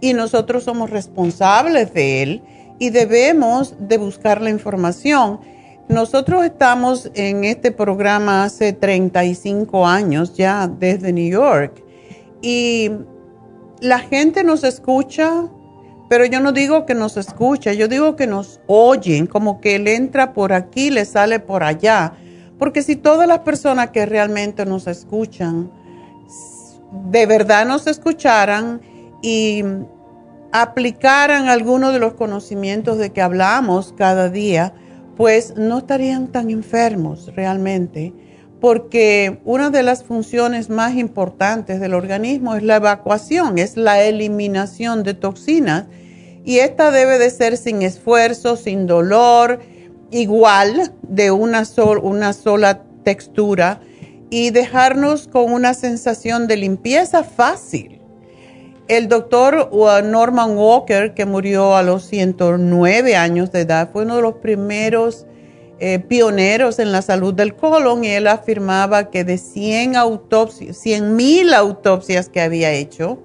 y 0.02 0.14
nosotros 0.14 0.64
somos 0.64 0.90
responsables 0.90 1.94
de 1.94 2.24
él 2.24 2.44
y 2.80 2.90
debemos 2.90 3.76
de 3.80 3.98
buscar 3.98 4.42
la 4.42 4.50
información. 4.50 5.40
Nosotros 5.88 6.44
estamos 6.46 7.12
en 7.16 7.44
este 7.44 7.72
programa 7.72 8.44
hace 8.44 8.74
35 8.74 9.86
años 9.86 10.36
ya 10.36 10.68
desde 10.68 11.12
New 11.14 11.30
York 11.30 11.84
y 12.42 12.92
la 13.82 14.00
gente 14.00 14.44
nos 14.44 14.64
escucha, 14.64 15.48
pero 16.12 16.26
yo 16.26 16.42
no 16.42 16.52
digo 16.52 16.86
que 16.86 16.94
nos 16.94 17.16
escucha, 17.16 17.72
yo 17.72 17.88
digo 17.88 18.18
que 18.18 18.28
nos 18.28 18.60
oyen, 18.68 19.28
como 19.28 19.62
que 19.62 19.76
él 19.76 19.88
entra 19.88 20.34
por 20.34 20.52
aquí, 20.52 20.90
le 20.90 21.06
sale 21.06 21.40
por 21.40 21.64
allá. 21.64 22.16
Porque 22.60 22.84
si 22.84 22.98
todas 22.98 23.30
las 23.30 23.40
personas 23.40 23.92
que 23.92 24.06
realmente 24.06 24.66
nos 24.66 24.88
escuchan, 24.88 25.72
de 27.10 27.26
verdad 27.26 27.66
nos 27.66 27.88
escucharan, 27.88 28.82
y 29.22 29.64
aplicaran 30.52 31.48
algunos 31.48 31.94
de 31.94 32.00
los 32.00 32.16
conocimientos 32.16 32.98
de 32.98 33.14
que 33.14 33.22
hablamos 33.22 33.94
cada 33.98 34.28
día, 34.28 34.74
pues 35.16 35.56
no 35.56 35.78
estarían 35.78 36.28
tan 36.28 36.52
enfermos 36.52 37.34
realmente, 37.38 38.14
porque 38.60 39.40
una 39.46 39.70
de 39.70 39.84
las 39.84 40.04
funciones 40.04 40.70
más 40.70 40.94
importantes 40.96 41.80
del 41.80 41.94
organismo 41.94 42.54
es 42.56 42.64
la 42.64 42.76
evacuación, 42.76 43.60
es 43.60 43.78
la 43.78 44.04
eliminación 44.04 45.04
de 45.04 45.14
toxinas 45.14 45.86
y 46.44 46.60
esta 46.60 46.92
debe 46.92 47.20
de 47.20 47.30
ser 47.30 47.58
sin 47.58 47.82
esfuerzo, 47.82 48.56
sin 48.56 48.88
dolor, 48.88 49.60
igual 50.12 50.94
de 51.04 51.32
una, 51.32 51.66
sola 51.66 52.84
textura 53.04 53.82
y 54.30 54.50
dejarnos 54.52 55.28
con 55.28 55.52
una 55.52 55.74
sensación 55.74 56.48
de 56.48 56.58
limpieza 56.58 57.24
fácil. 57.24 58.00
El 58.88 59.08
doctor 59.08 59.70
uh, 59.72 60.06
Norman 60.06 60.58
Walker, 60.58 61.14
que 61.14 61.26
murió 61.26 61.76
a 61.76 61.84
los 61.84 62.04
109 62.06 63.16
años 63.16 63.52
de 63.52 63.62
edad, 63.62 63.90
fue 63.92 64.04
uno 64.04 64.18
de 64.18 64.22
los 64.22 64.36
primeros 64.36 65.26
eh, 65.80 66.00
pioneros 66.00 66.78
en 66.80 66.92
la 66.92 67.02
salud 67.02 67.34
del 67.34 67.56
colon 67.56 68.04
y 68.04 68.10
él 68.10 68.28
afirmaba 68.28 69.10
que 69.10 69.24
de 69.24 69.38
100 69.38 69.96
autopsias, 69.96 70.78
100 70.78 71.16
mil 71.16 71.54
autopsias 71.54 72.30
que 72.30 72.42
había 72.42 72.72
hecho, 72.72 73.18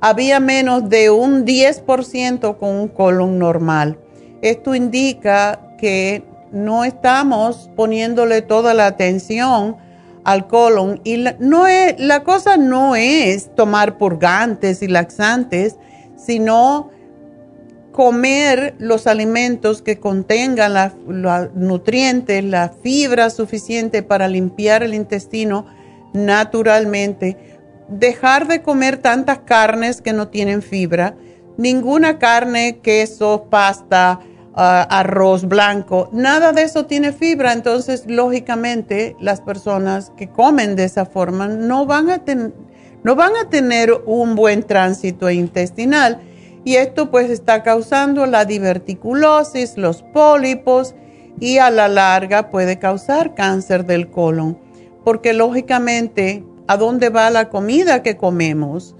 había 0.00 0.40
menos 0.40 0.88
de 0.88 1.10
un 1.10 1.44
10% 1.44 2.58
con 2.58 2.68
un 2.70 2.88
colon 2.88 3.38
normal. 3.38 3.98
Esto 4.42 4.74
indica 4.74 5.60
que 5.78 6.22
no 6.52 6.84
estamos 6.84 7.70
poniéndole 7.76 8.42
toda 8.42 8.74
la 8.74 8.86
atención 8.86 9.76
al 10.24 10.46
colon 10.48 11.00
y 11.04 11.18
la, 11.18 11.36
no 11.38 11.66
la 11.98 12.24
cosa 12.24 12.56
no 12.56 12.96
es 12.96 13.54
tomar 13.54 13.98
purgantes 13.98 14.82
y 14.82 14.88
laxantes, 14.88 15.76
sino 16.16 16.90
comer 17.92 18.74
los 18.78 19.06
alimentos 19.06 19.80
que 19.80 19.98
contengan 19.98 20.92
los 21.06 21.54
nutrientes, 21.54 22.44
la 22.44 22.68
fibra 22.82 23.30
suficiente 23.30 24.02
para 24.02 24.28
limpiar 24.28 24.82
el 24.82 24.92
intestino 24.92 25.66
naturalmente, 26.12 27.55
dejar 27.88 28.48
de 28.48 28.62
comer 28.62 28.98
tantas 28.98 29.40
carnes 29.40 30.02
que 30.02 30.12
no 30.12 30.28
tienen 30.28 30.62
fibra, 30.62 31.14
ninguna 31.56 32.18
carne, 32.18 32.80
queso, 32.82 33.46
pasta, 33.50 34.20
ah, 34.54 34.86
arroz 34.90 35.46
blanco, 35.46 36.08
nada 36.12 36.52
de 36.52 36.62
eso 36.62 36.86
tiene 36.86 37.12
fibra, 37.12 37.52
entonces 37.52 38.04
lógicamente 38.06 39.16
las 39.20 39.40
personas 39.40 40.12
que 40.16 40.28
comen 40.28 40.76
de 40.76 40.84
esa 40.84 41.06
forma 41.06 41.48
no 41.48 41.86
van 41.86 42.10
a, 42.10 42.22
no 43.02 43.14
van 43.14 43.32
a 43.36 43.48
tener 43.48 43.92
un 44.06 44.34
buen 44.34 44.62
tránsito 44.62 45.30
intestinal. 45.30 46.20
Y 46.64 46.74
esto 46.74 47.12
pues 47.12 47.30
está 47.30 47.62
causando 47.62 48.26
la 48.26 48.44
diverticulosis, 48.44 49.78
los 49.78 50.02
pólipos 50.02 50.96
y 51.38 51.58
a 51.58 51.70
la 51.70 51.86
larga 51.86 52.50
puede 52.50 52.80
causar 52.80 53.36
cáncer 53.36 53.86
del 53.86 54.10
colon, 54.10 54.58
porque 55.04 55.32
lógicamente, 55.32 56.44
¿a 56.66 56.76
dónde 56.76 57.10
va 57.10 57.30
la 57.30 57.48
comida 57.48 58.02
que 58.02 58.16
comemos? 58.16 58.94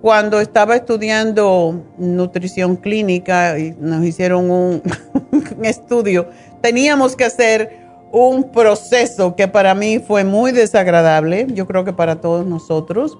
Cuando 0.00 0.40
estaba 0.40 0.74
estudiando 0.76 1.80
nutrición 1.96 2.76
clínica 2.76 3.58
y 3.58 3.74
nos 3.78 4.04
hicieron 4.04 4.50
un, 4.50 4.82
estudio, 5.62 6.28
teníamos 6.60 7.14
que 7.14 7.24
hacer 7.24 7.78
un 8.10 8.50
proceso 8.50 9.36
que 9.36 9.48
para 9.48 9.74
mí 9.74 10.00
fue 10.00 10.24
muy 10.24 10.52
desagradable, 10.52 11.46
yo 11.50 11.66
creo 11.66 11.84
que 11.84 11.92
para 11.92 12.20
todos 12.20 12.44
nosotros, 12.46 13.16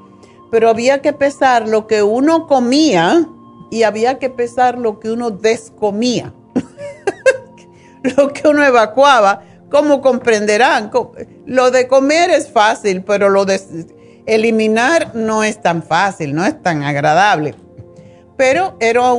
pero 0.50 0.68
había 0.68 1.00
que 1.00 1.12
pesar 1.12 1.68
lo 1.68 1.86
que 1.86 2.02
uno 2.02 2.46
comía 2.46 3.26
y 3.70 3.84
había 3.84 4.18
que 4.18 4.28
pesar 4.28 4.76
lo 4.76 5.00
que 5.00 5.10
uno 5.10 5.30
descomía, 5.30 6.34
lo 8.16 8.32
que 8.32 8.48
uno 8.48 8.62
evacuaba. 8.62 9.44
Como 9.72 10.02
comprenderán, 10.02 10.90
lo 11.46 11.70
de 11.70 11.88
comer 11.88 12.28
es 12.28 12.50
fácil, 12.50 13.02
pero 13.04 13.30
lo 13.30 13.46
de 13.46 13.58
eliminar 14.26 15.14
no 15.14 15.42
es 15.44 15.62
tan 15.62 15.82
fácil, 15.82 16.35
no 16.35 16.44
es 16.44 16.62
tan 16.62 16.82
agradable. 16.82 17.54
Pero 18.37 18.76
era, 18.80 19.12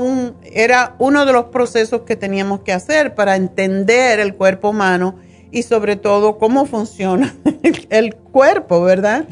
era 0.43 0.95
uno 0.99 1.25
de 1.25 1.33
los 1.33 1.45
procesos 1.45 2.01
que 2.01 2.15
teníamos 2.15 2.59
que 2.59 2.71
hacer 2.71 3.15
para 3.15 3.35
entender 3.35 4.19
el 4.19 4.35
cuerpo 4.35 4.69
humano 4.69 5.15
y 5.49 5.63
sobre 5.63 5.95
todo 5.95 6.37
cómo 6.37 6.67
funciona 6.67 7.35
el 7.89 8.13
cuerpo, 8.13 8.83
¿verdad? 8.83 9.25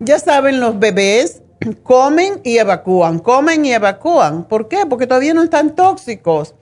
Ya 0.00 0.18
saben, 0.18 0.60
los 0.60 0.78
bebés 0.78 1.40
comen 1.82 2.42
y 2.44 2.58
evacúan, 2.58 3.20
comen 3.20 3.64
y 3.64 3.72
evacúan. 3.72 4.44
¿Por 4.44 4.68
qué? 4.68 4.84
Porque 4.86 5.06
todavía 5.06 5.32
no 5.32 5.42
están 5.42 5.74
tóxicos. 5.74 6.54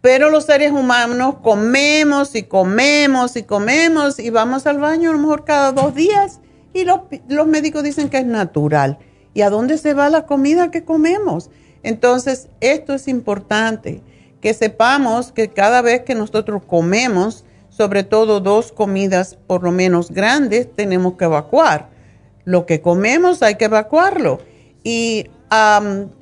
Pero 0.00 0.30
los 0.30 0.44
seres 0.44 0.72
humanos 0.72 1.36
comemos 1.42 2.34
y 2.34 2.42
comemos 2.44 3.36
y 3.36 3.42
comemos 3.42 4.18
y 4.18 4.30
vamos 4.30 4.66
al 4.66 4.78
baño 4.78 5.10
a 5.10 5.12
lo 5.12 5.18
mejor 5.18 5.44
cada 5.44 5.72
dos 5.72 5.94
días 5.94 6.40
y 6.72 6.84
los, 6.84 7.00
los 7.28 7.46
médicos 7.46 7.82
dicen 7.82 8.08
que 8.08 8.18
es 8.18 8.26
natural. 8.26 8.98
¿Y 9.34 9.42
a 9.42 9.50
dónde 9.50 9.78
se 9.78 9.94
va 9.94 10.08
la 10.08 10.26
comida 10.26 10.70
que 10.70 10.84
comemos? 10.84 11.50
Entonces, 11.82 12.48
esto 12.60 12.94
es 12.94 13.08
importante, 13.08 14.02
que 14.40 14.54
sepamos 14.54 15.32
que 15.32 15.48
cada 15.48 15.82
vez 15.82 16.02
que 16.02 16.14
nosotros 16.14 16.62
comemos, 16.66 17.44
sobre 17.68 18.02
todo 18.02 18.40
dos 18.40 18.72
comidas 18.72 19.38
por 19.46 19.62
lo 19.62 19.70
menos 19.70 20.10
grandes, 20.10 20.74
tenemos 20.74 21.14
que 21.14 21.26
evacuar 21.26 21.90
lo 22.44 22.66
que 22.66 22.80
comemos 22.80 23.42
hay 23.42 23.56
que 23.56 23.66
evacuarlo. 23.66 24.40
Y 24.82 25.26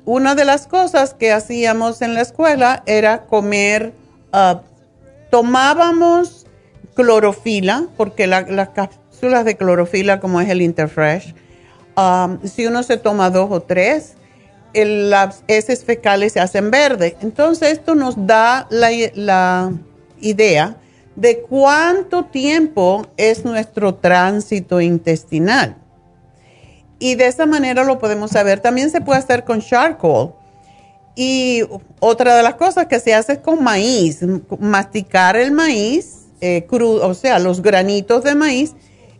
una 0.05 0.35
de 0.35 0.45
las 0.45 0.65
cosas 0.65 1.13
que 1.13 1.31
hacíamos 1.31 2.01
en 2.01 2.15
la 2.15 2.21
escuela 2.21 2.83
era 2.87 3.25
comer, 3.25 3.93
ah, 4.33 4.61
tomábamos 5.29 6.47
clorofila, 6.95 7.87
porque 7.95 8.25
las 8.27 8.69
cápsulas 8.69 9.45
de 9.45 9.55
clorofila, 9.55 10.19
como 10.19 10.41
es 10.41 10.49
el 10.49 10.61
Interfresh, 10.61 11.35
si 12.43 12.65
uno 12.65 12.83
se 12.83 12.97
toma 12.97 13.29
dos 13.29 13.49
o 13.51 13.61
tres, 13.61 14.15
las 14.73 15.43
heces 15.47 15.83
fecales 15.83 16.33
se 16.33 16.39
hacen 16.39 16.71
verde. 16.71 17.17
Entonces 17.21 17.73
esto 17.73 17.95
nos 17.95 18.25
da 18.25 18.67
la 18.69 19.71
idea 20.19 20.77
de 21.15 21.41
cuánto 21.41 22.25
tiempo 22.25 23.05
es 23.17 23.45
nuestro 23.45 23.95
tránsito 23.95 24.79
intestinal 24.81 25.75
y 26.99 27.15
de 27.15 27.27
esa 27.27 27.45
manera 27.45 27.83
lo 27.83 27.97
podemos 27.97 28.31
saber. 28.31 28.59
También 28.59 28.91
se 28.91 29.01
puede 29.01 29.19
hacer 29.19 29.45
con 29.45 29.61
charcoal. 29.61 30.33
Y 31.15 31.63
otra 31.99 32.35
de 32.35 32.43
las 32.43 32.55
cosas 32.55 32.85
que 32.85 32.99
se 32.99 33.13
hace 33.13 33.33
es 33.33 33.39
con 33.39 33.63
maíz, 33.63 34.19
masticar 34.59 35.35
el 35.35 35.51
maíz 35.51 36.27
eh, 36.41 36.65
crudo, 36.69 37.05
o 37.07 37.13
sea, 37.13 37.39
los 37.39 37.61
granitos 37.61 38.23
de 38.23 38.35
maíz, 38.35 38.73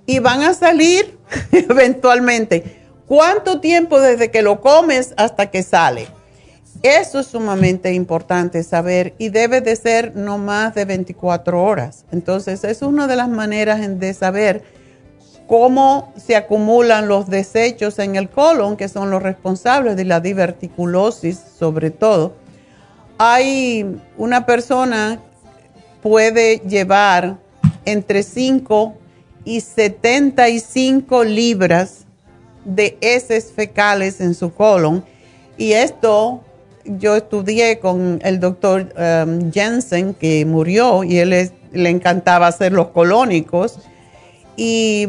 y 0.05 0.19
van 0.19 0.41
a 0.41 0.53
salir 0.53 1.17
eventualmente. 1.51 2.79
¿Cuánto 3.07 3.59
tiempo 3.59 3.99
desde 3.99 4.31
que 4.31 4.41
lo 4.41 4.61
comes 4.61 5.13
hasta 5.17 5.47
que 5.47 5.63
sale? 5.63 6.07
Eso 6.81 7.19
es 7.19 7.27
sumamente 7.27 7.93
importante 7.93 8.63
saber 8.63 9.13
y 9.17 9.29
debe 9.29 9.59
de 9.59 9.75
ser 9.75 10.15
no 10.15 10.37
más 10.37 10.75
de 10.75 10.85
24 10.85 11.61
horas. 11.61 12.05
Entonces, 12.11 12.63
es 12.63 12.81
una 12.81 13.07
de 13.07 13.17
las 13.17 13.27
maneras 13.27 13.81
de 13.99 14.13
saber 14.13 14.63
cómo 15.49 16.13
se 16.15 16.35
acumulan 16.35 17.07
los 17.07 17.27
desechos 17.27 17.97
en 17.97 18.15
el 18.15 18.29
colon, 18.29 18.77
que 18.77 18.88
son 18.88 19.09
los 19.09 19.23
responsables 19.23 19.95
de 19.95 20.05
la 20.05 20.19
diverticulosis 20.19 21.39
sobre 21.57 21.89
todo. 21.89 22.35
Hay 23.17 23.99
una 24.15 24.45
persona 24.45 25.19
puede 26.03 26.59
llevar 26.59 27.38
entre 27.83 28.21
5 28.21 28.93
y 29.43 29.62
75 29.62 31.23
libras 31.23 32.05
de 32.63 32.99
heces 33.01 33.51
fecales 33.51 34.21
en 34.21 34.35
su 34.35 34.53
colon 34.53 35.03
y 35.57 35.73
esto 35.73 36.41
yo 36.85 37.15
estudié 37.15 37.79
con 37.79 38.19
el 38.23 38.39
doctor 38.39 38.93
um, 38.95 39.51
Jensen 39.51 40.13
que 40.13 40.45
murió 40.45 41.03
y 41.03 41.17
él 41.17 41.51
le 41.71 41.89
encantaba 41.89 42.45
hacer 42.45 42.71
los 42.71 42.89
colónicos 42.89 43.79
y 44.55 45.07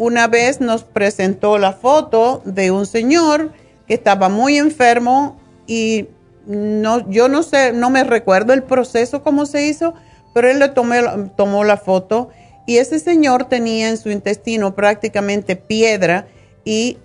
una 0.00 0.28
vez 0.28 0.62
nos 0.62 0.82
presentó 0.82 1.58
la 1.58 1.74
foto 1.74 2.40
de 2.46 2.70
un 2.70 2.86
señor 2.86 3.52
que 3.86 3.92
estaba 3.92 4.30
muy 4.30 4.56
enfermo 4.56 5.38
y 5.66 6.08
no, 6.46 7.08
yo 7.10 7.28
no 7.28 7.42
sé, 7.42 7.74
no 7.74 7.90
me 7.90 8.02
recuerdo 8.02 8.54
el 8.54 8.62
proceso 8.62 9.22
cómo 9.22 9.44
se 9.44 9.66
hizo, 9.66 9.92
pero 10.32 10.48
él 10.48 10.58
le 10.58 10.70
tomó 10.70 11.64
la 11.64 11.76
foto 11.76 12.30
y 12.66 12.78
ese 12.78 12.98
señor 12.98 13.44
tenía 13.44 13.90
en 13.90 13.98
su 13.98 14.08
intestino 14.08 14.74
prácticamente 14.74 15.54
piedra 15.54 16.28
y 16.64 16.96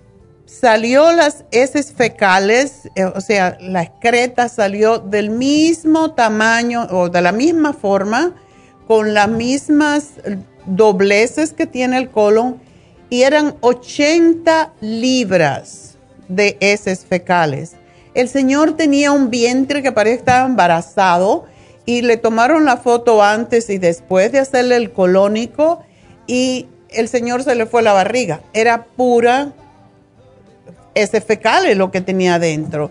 salió 0.46 1.12
las 1.12 1.44
heces 1.52 1.92
fecales, 1.92 2.90
eh, 2.96 3.04
o 3.04 3.20
sea, 3.20 3.58
la 3.60 3.84
excreta 3.84 4.48
salió 4.48 5.00
del 5.00 5.32
mismo 5.32 6.14
tamaño 6.14 6.88
o 6.92 7.10
de 7.10 7.22
la 7.22 7.34
misma 7.34 7.74
forma, 7.74 8.34
con 8.88 9.14
las 9.14 9.28
mismas 9.28 10.12
dobleces 10.66 11.52
que 11.52 11.68
tiene 11.68 11.98
el 11.98 12.10
colon 12.10 12.64
y 13.10 13.24
eran 13.24 13.56
80 13.62 14.74
libras 14.82 15.96
de 16.28 16.58
heces 16.60 17.06
fecales. 17.06 17.74
El 18.14 18.30
señor 18.30 18.78
tenía 18.78 19.12
un 19.12 19.30
vientre 19.30 19.84
que 19.84 19.92
parecía 19.92 20.20
estaba 20.20 20.46
embarazado 20.46 21.46
y 21.86 22.02
le 22.02 22.18
tomaron 22.18 22.66
la 22.66 22.78
foto 22.78 23.22
antes 23.22 23.70
y 23.70 23.78
después 23.78 24.32
de 24.32 24.40
hacerle 24.40 24.78
el 24.78 24.92
colónico 24.92 25.84
y 26.26 26.68
el 26.90 27.08
señor 27.10 27.44
se 27.44 27.56
le 27.56 27.66
fue 27.66 27.84
la 27.84 27.94
barriga. 27.94 28.42
Era 28.54 28.86
pura 28.86 29.54
heces 30.96 31.24
fecales 31.24 31.78
lo 31.78 31.92
que 31.92 32.02
tenía 32.02 32.36
adentro. 32.36 32.90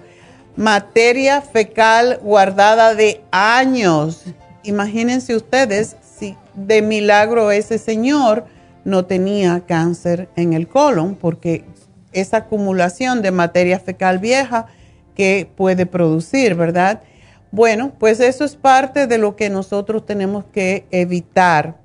materia 0.56 1.40
fecal 1.42 2.20
guardada 2.22 2.94
de 2.94 3.22
años. 3.32 4.22
Imagínense 4.62 5.34
ustedes 5.34 5.96
si 6.16 6.36
de 6.54 6.80
milagro 6.80 7.50
ese 7.50 7.78
señor 7.78 8.44
no 8.84 9.06
tenía 9.06 9.64
cáncer 9.66 10.28
en 10.36 10.52
el 10.52 10.68
colon, 10.68 11.14
porque 11.14 11.64
esa 12.12 12.38
acumulación 12.38 13.22
de 13.22 13.30
materia 13.30 13.78
fecal 13.78 14.18
vieja 14.18 14.66
que 15.14 15.48
puede 15.56 15.86
producir, 15.86 16.54
¿verdad? 16.54 17.02
Bueno, 17.50 17.92
pues 17.98 18.20
eso 18.20 18.44
es 18.44 18.56
parte 18.56 19.06
de 19.06 19.18
lo 19.18 19.36
que 19.36 19.48
nosotros 19.48 20.04
tenemos 20.06 20.44
que 20.52 20.86
evitar. 20.90 21.76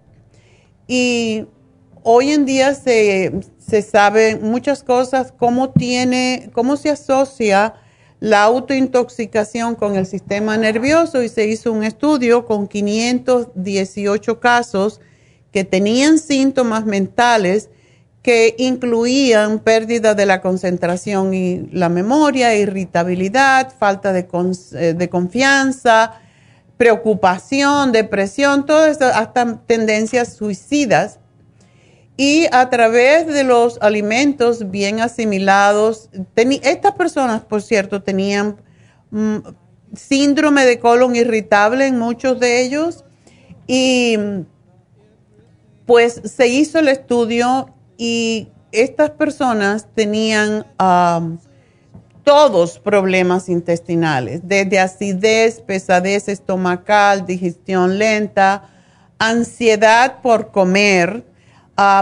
Y 0.88 1.46
hoy 2.04 2.32
en 2.32 2.46
día 2.46 2.74
se, 2.74 3.40
se 3.58 3.82
sabe 3.82 4.38
muchas 4.38 4.84
cosas, 4.84 5.32
cómo 5.32 5.70
tiene, 5.70 6.50
cómo 6.54 6.76
se 6.76 6.90
asocia 6.90 7.76
la 8.20 8.44
autointoxicación 8.44 9.76
con 9.76 9.96
el 9.96 10.06
sistema 10.06 10.58
nervioso 10.58 11.24
y 11.24 11.30
se 11.30 11.48
hizo 11.48 11.72
un 11.72 11.84
estudio 11.84 12.46
con 12.46 12.68
518 12.68 14.40
casos 14.40 15.00
que 15.52 15.64
tenían 15.64 16.20
síntomas 16.20 16.86
mentales 16.86 17.70
que 18.22 18.56
incluían 18.58 19.60
pérdida 19.60 20.14
de 20.14 20.26
la 20.26 20.42
concentración 20.42 21.34
y 21.34 21.70
la 21.72 21.90
memoria, 21.90 22.54
irritabilidad, 22.56 23.74
falta 23.78 24.12
de, 24.12 24.28
eh, 24.74 25.08
confianza, 25.10 26.14
preocupación, 26.78 27.92
depresión, 27.92 28.66
todo 28.66 28.86
esto, 28.86 29.06
hasta 29.06 29.58
tendencias 29.66 30.34
suicidas. 30.34 31.20
Y 32.18 32.48
a 32.52 32.70
través 32.70 33.28
de 33.28 33.46
los 33.46 33.78
alimentos 33.82 34.70
bien 34.70 35.00
asimilados, 35.00 36.10
estas 36.36 36.94
personas, 36.96 37.42
por 37.42 37.62
cierto, 37.62 38.04
tenían 38.04 38.58
mm, 39.12 39.38
síndrome 39.96 40.66
de 40.66 40.80
colon 40.80 41.16
irritable 41.16 41.88
en 41.88 41.98
muchos 41.98 42.42
de 42.42 42.62
ellos. 42.62 43.06
Y 43.68 44.18
pues 45.90 46.22
se 46.24 46.48
hizo 46.48 46.78
el 46.78 46.88
estudio 46.88 47.74
y 47.98 48.50
estas 48.72 49.10
personas 49.10 49.88
tenían 49.96 50.68
todos 52.24 52.78
problemas 52.78 53.50
intestinales, 53.50 54.42
desde 54.44 54.78
acidez, 54.78 55.62
pesadez 55.62 56.30
estomacal, 56.30 57.26
digestión 57.26 57.98
lenta, 57.98 58.70
ansiedad 59.18 60.22
por 60.22 60.52
comer, 60.52 61.26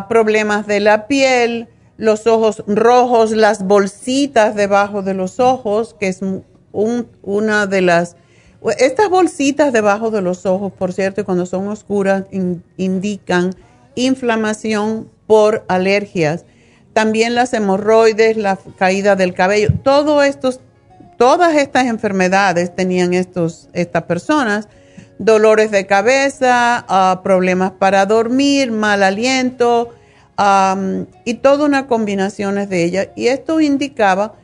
problemas 0.09 0.67
de 0.67 0.81
la 0.81 1.07
piel, 1.07 1.69
los 1.95 2.27
ojos 2.27 2.65
rojos, 2.67 3.31
las 3.31 3.63
bolsitas 3.63 4.53
debajo 4.55 5.01
de 5.01 5.13
los 5.13 5.39
ojos, 5.39 5.95
que 5.97 6.09
es 6.09 6.19
una 6.73 7.67
de 7.67 7.81
las... 7.81 8.17
Estas 8.79 9.09
bolsitas 9.09 9.71
debajo 9.71 10.11
de 10.11 10.21
los 10.21 10.45
ojos, 10.45 10.73
por 10.73 10.91
cierto, 10.91 11.23
cuando 11.23 11.45
son 11.45 11.69
oscuras, 11.69 12.25
indican 12.75 13.55
inflamación 13.97 15.09
por 15.27 15.65
alergias. 15.67 16.45
También 16.93 17.35
las 17.35 17.53
hemorroides, 17.53 18.37
la 18.37 18.57
caída 18.77 19.15
del 19.15 19.33
cabello, 19.33 19.69
todo 19.83 20.23
estos, 20.23 20.61
todas 21.17 21.55
estas 21.55 21.85
enfermedades 21.85 22.75
tenían 22.75 23.13
estos, 23.13 23.69
estas 23.73 24.03
personas. 24.03 24.67
Dolores 25.19 25.71
de 25.71 25.85
cabeza, 25.87 26.85
ah, 26.87 27.21
problemas 27.23 27.71
para 27.71 28.05
dormir, 28.05 28.71
mal 28.71 29.01
aliento 29.03 29.93
y 31.25 31.33
toda 31.35 31.65
una 31.65 31.87
combinación 31.87 32.55
de 32.69 32.83
ellas. 32.83 33.07
Y 33.15 33.27
esto 33.27 33.59
indicaba 33.59 34.35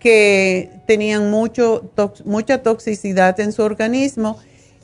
que 0.00 0.70
tenían 0.86 1.30
mucho, 1.30 1.90
mucha 2.24 2.62
toxicidad 2.62 3.38
en 3.40 3.52
su 3.52 3.62
organismo 3.62 4.38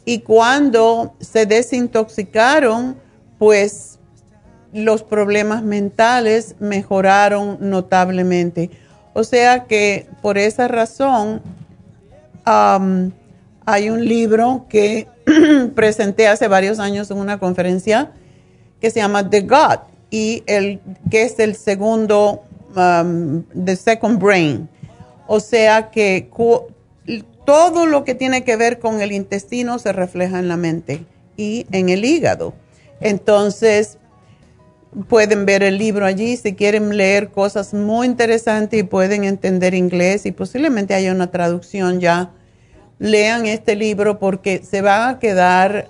y 0.05 0.21
cuando 0.21 1.15
se 1.21 1.47
desintoxicaron, 1.47 2.97
pues 3.39 3.99
los 4.73 5.03
problemas 5.03 5.63
mentales 5.63 6.57
mejoraron 6.59 7.59
notablemente. 7.61 8.71
O 9.13 9.25
sea 9.25 9.65
que 9.65 10.07
por 10.23 10.39
esa 10.39 10.69
razón 10.69 11.43
hay 12.45 13.91
un 13.91 14.05
libro 14.05 14.67
que 14.69 15.07
presenté 15.75 16.29
hace 16.29 16.49
varios 16.49 16.79
años 16.79 17.11
en 17.11 17.19
una 17.19 17.39
conferencia 17.39 18.13
que 18.81 18.91
se 18.91 19.01
llama 19.01 19.29
The 19.29 19.43
God 19.43 19.79
y 20.11 20.43
el 20.47 20.81
que 21.11 21.23
es 21.23 21.39
el 21.39 21.55
segundo, 21.55 22.43
The 22.75 23.77
Second 23.77 24.21
Brain. 24.21 24.69
O 25.27 25.41
sea 25.41 25.91
que 25.91 26.29
todo 27.45 27.87
lo 27.87 28.05
que 28.05 28.15
tiene 28.15 28.45
que 28.45 28.57
ver 28.57 28.79
con 28.79 29.01
el 29.01 29.13
intestino 29.13 29.79
se 29.79 29.93
refleja 29.93 30.39
en 30.39 30.49
la 30.49 30.57
mente 30.57 31.05
y 31.37 31.67
en 31.71 31.89
el 31.89 32.05
hígado. 32.05 32.55
Entonces, 33.01 33.99
pueden 35.09 35.47
ver 35.47 35.63
el 35.63 35.79
libro 35.79 36.05
allí 36.05 36.37
si 36.37 36.55
quieren 36.55 36.97
leer 36.97 37.31
cosas 37.31 37.73
muy 37.73 38.07
interesantes 38.07 38.79
y 38.79 38.83
pueden 38.83 39.25
entender 39.25 39.75
inglés 39.75 40.27
y 40.27 40.33
posiblemente 40.33 40.95
haya 40.95 41.13
una 41.13 41.31
traducción 41.31 42.01
ya. 42.01 42.31
Lean 42.99 43.47
este 43.47 43.75
libro 43.75 44.19
porque 44.19 44.63
se 44.63 44.83
van 44.83 45.09
a 45.09 45.19
quedar 45.19 45.89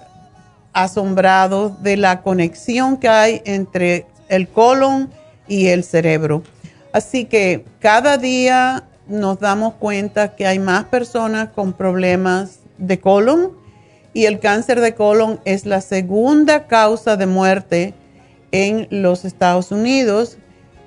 asombrados 0.73 1.83
de 1.83 1.97
la 1.97 2.23
conexión 2.23 2.97
que 2.97 3.09
hay 3.09 3.43
entre 3.45 4.07
el 4.29 4.49
colon 4.49 5.11
y 5.47 5.67
el 5.67 5.85
cerebro. 5.85 6.43
Así 6.93 7.25
que 7.25 7.65
cada 7.81 8.17
día 8.19 8.85
nos 9.09 9.41
damos 9.41 9.75
cuenta 9.75 10.37
que 10.37 10.47
hay 10.47 10.59
más 10.59 10.85
personas 10.85 11.51
con 11.51 11.73
problemas 11.73 12.61
de 12.79 13.01
colon 13.01 13.53
y 14.15 14.27
el 14.27 14.39
cáncer 14.41 14.81
de 14.81 14.95
colon 14.95 15.41
es 15.45 15.67
la 15.67 15.81
segunda 15.81 16.67
causa 16.67 17.17
de 17.17 17.27
muerte 17.27 17.95
en 18.53 18.87
los 18.91 19.25
Estados 19.25 19.73
Unidos 19.73 20.39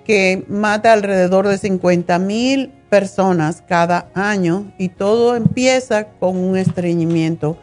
que 0.05 0.45
mata 0.47 0.93
alrededor 0.93 1.47
de 1.47 1.57
50 1.57 2.19
mil 2.19 2.71
personas 2.89 3.63
cada 3.67 4.09
año 4.13 4.71
y 4.77 4.89
todo 4.89 5.35
empieza 5.35 6.05
con 6.05 6.37
un 6.37 6.55
estreñimiento. 6.55 7.57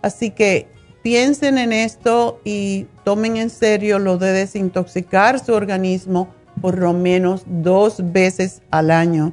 Así 0.00 0.30
que 0.30 0.68
piensen 1.02 1.58
en 1.58 1.72
esto 1.72 2.40
y 2.44 2.86
tomen 3.04 3.36
en 3.36 3.50
serio 3.50 3.98
lo 3.98 4.16
de 4.16 4.32
desintoxicar 4.32 5.44
su 5.44 5.52
organismo 5.52 6.28
por 6.62 6.78
lo 6.78 6.92
menos 6.92 7.42
dos 7.46 8.12
veces 8.12 8.62
al 8.70 8.90
año. 8.90 9.32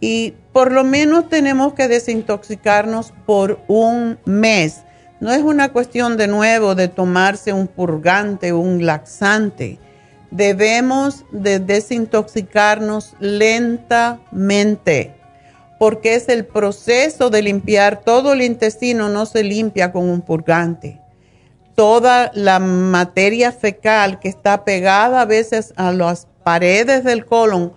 Y 0.00 0.34
por 0.52 0.72
lo 0.72 0.84
menos 0.84 1.28
tenemos 1.28 1.74
que 1.74 1.88
desintoxicarnos 1.88 3.12
por 3.26 3.60
un 3.68 4.18
mes 4.24 4.82
no 5.20 5.32
es 5.32 5.42
una 5.42 5.70
cuestión 5.70 6.16
de 6.16 6.26
nuevo 6.26 6.74
de 6.74 6.88
tomarse 6.88 7.52
un 7.52 7.68
purgante 7.68 8.52
o 8.52 8.58
un 8.58 8.84
laxante. 8.86 9.78
Debemos 10.30 11.24
de 11.30 11.58
desintoxicarnos 11.60 13.14
lentamente 13.20 15.14
porque 15.80 16.14
es 16.14 16.28
el 16.28 16.44
proceso 16.44 17.30
de 17.30 17.40
limpiar 17.40 18.02
todo 18.02 18.34
el 18.34 18.42
intestino, 18.42 19.08
no 19.08 19.24
se 19.24 19.42
limpia 19.42 19.92
con 19.92 20.10
un 20.10 20.20
purgante. 20.20 21.00
Toda 21.74 22.30
la 22.34 22.58
materia 22.58 23.50
fecal 23.50 24.20
que 24.20 24.28
está 24.28 24.66
pegada 24.66 25.22
a 25.22 25.24
veces 25.24 25.72
a 25.76 25.90
las 25.90 26.28
paredes 26.44 27.02
del 27.02 27.24
colon 27.24 27.72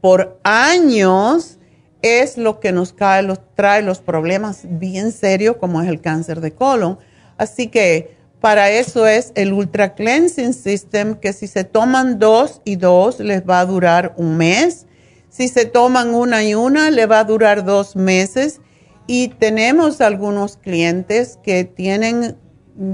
por 0.00 0.38
años 0.44 1.57
es 2.02 2.38
lo 2.38 2.60
que 2.60 2.72
nos 2.72 2.92
cae, 2.92 3.26
trae 3.54 3.82
los 3.82 4.00
problemas 4.00 4.62
bien 4.64 5.12
serios 5.12 5.56
como 5.56 5.82
es 5.82 5.88
el 5.88 6.00
cáncer 6.00 6.40
de 6.40 6.52
colon. 6.52 6.98
Así 7.36 7.68
que 7.68 8.16
para 8.40 8.70
eso 8.70 9.06
es 9.06 9.32
el 9.34 9.52
Ultra 9.52 9.94
Cleansing 9.94 10.54
System, 10.54 11.16
que 11.16 11.32
si 11.32 11.48
se 11.48 11.64
toman 11.64 12.18
dos 12.18 12.60
y 12.64 12.76
dos 12.76 13.18
les 13.18 13.42
va 13.44 13.60
a 13.60 13.66
durar 13.66 14.14
un 14.16 14.36
mes. 14.36 14.86
Si 15.28 15.48
se 15.48 15.64
toman 15.64 16.14
una 16.14 16.44
y 16.44 16.54
una, 16.54 16.90
le 16.90 17.06
va 17.06 17.20
a 17.20 17.24
durar 17.24 17.64
dos 17.64 17.96
meses. 17.96 18.60
Y 19.06 19.28
tenemos 19.28 20.00
algunos 20.00 20.56
clientes 20.56 21.38
que 21.42 21.64
tienen 21.64 22.36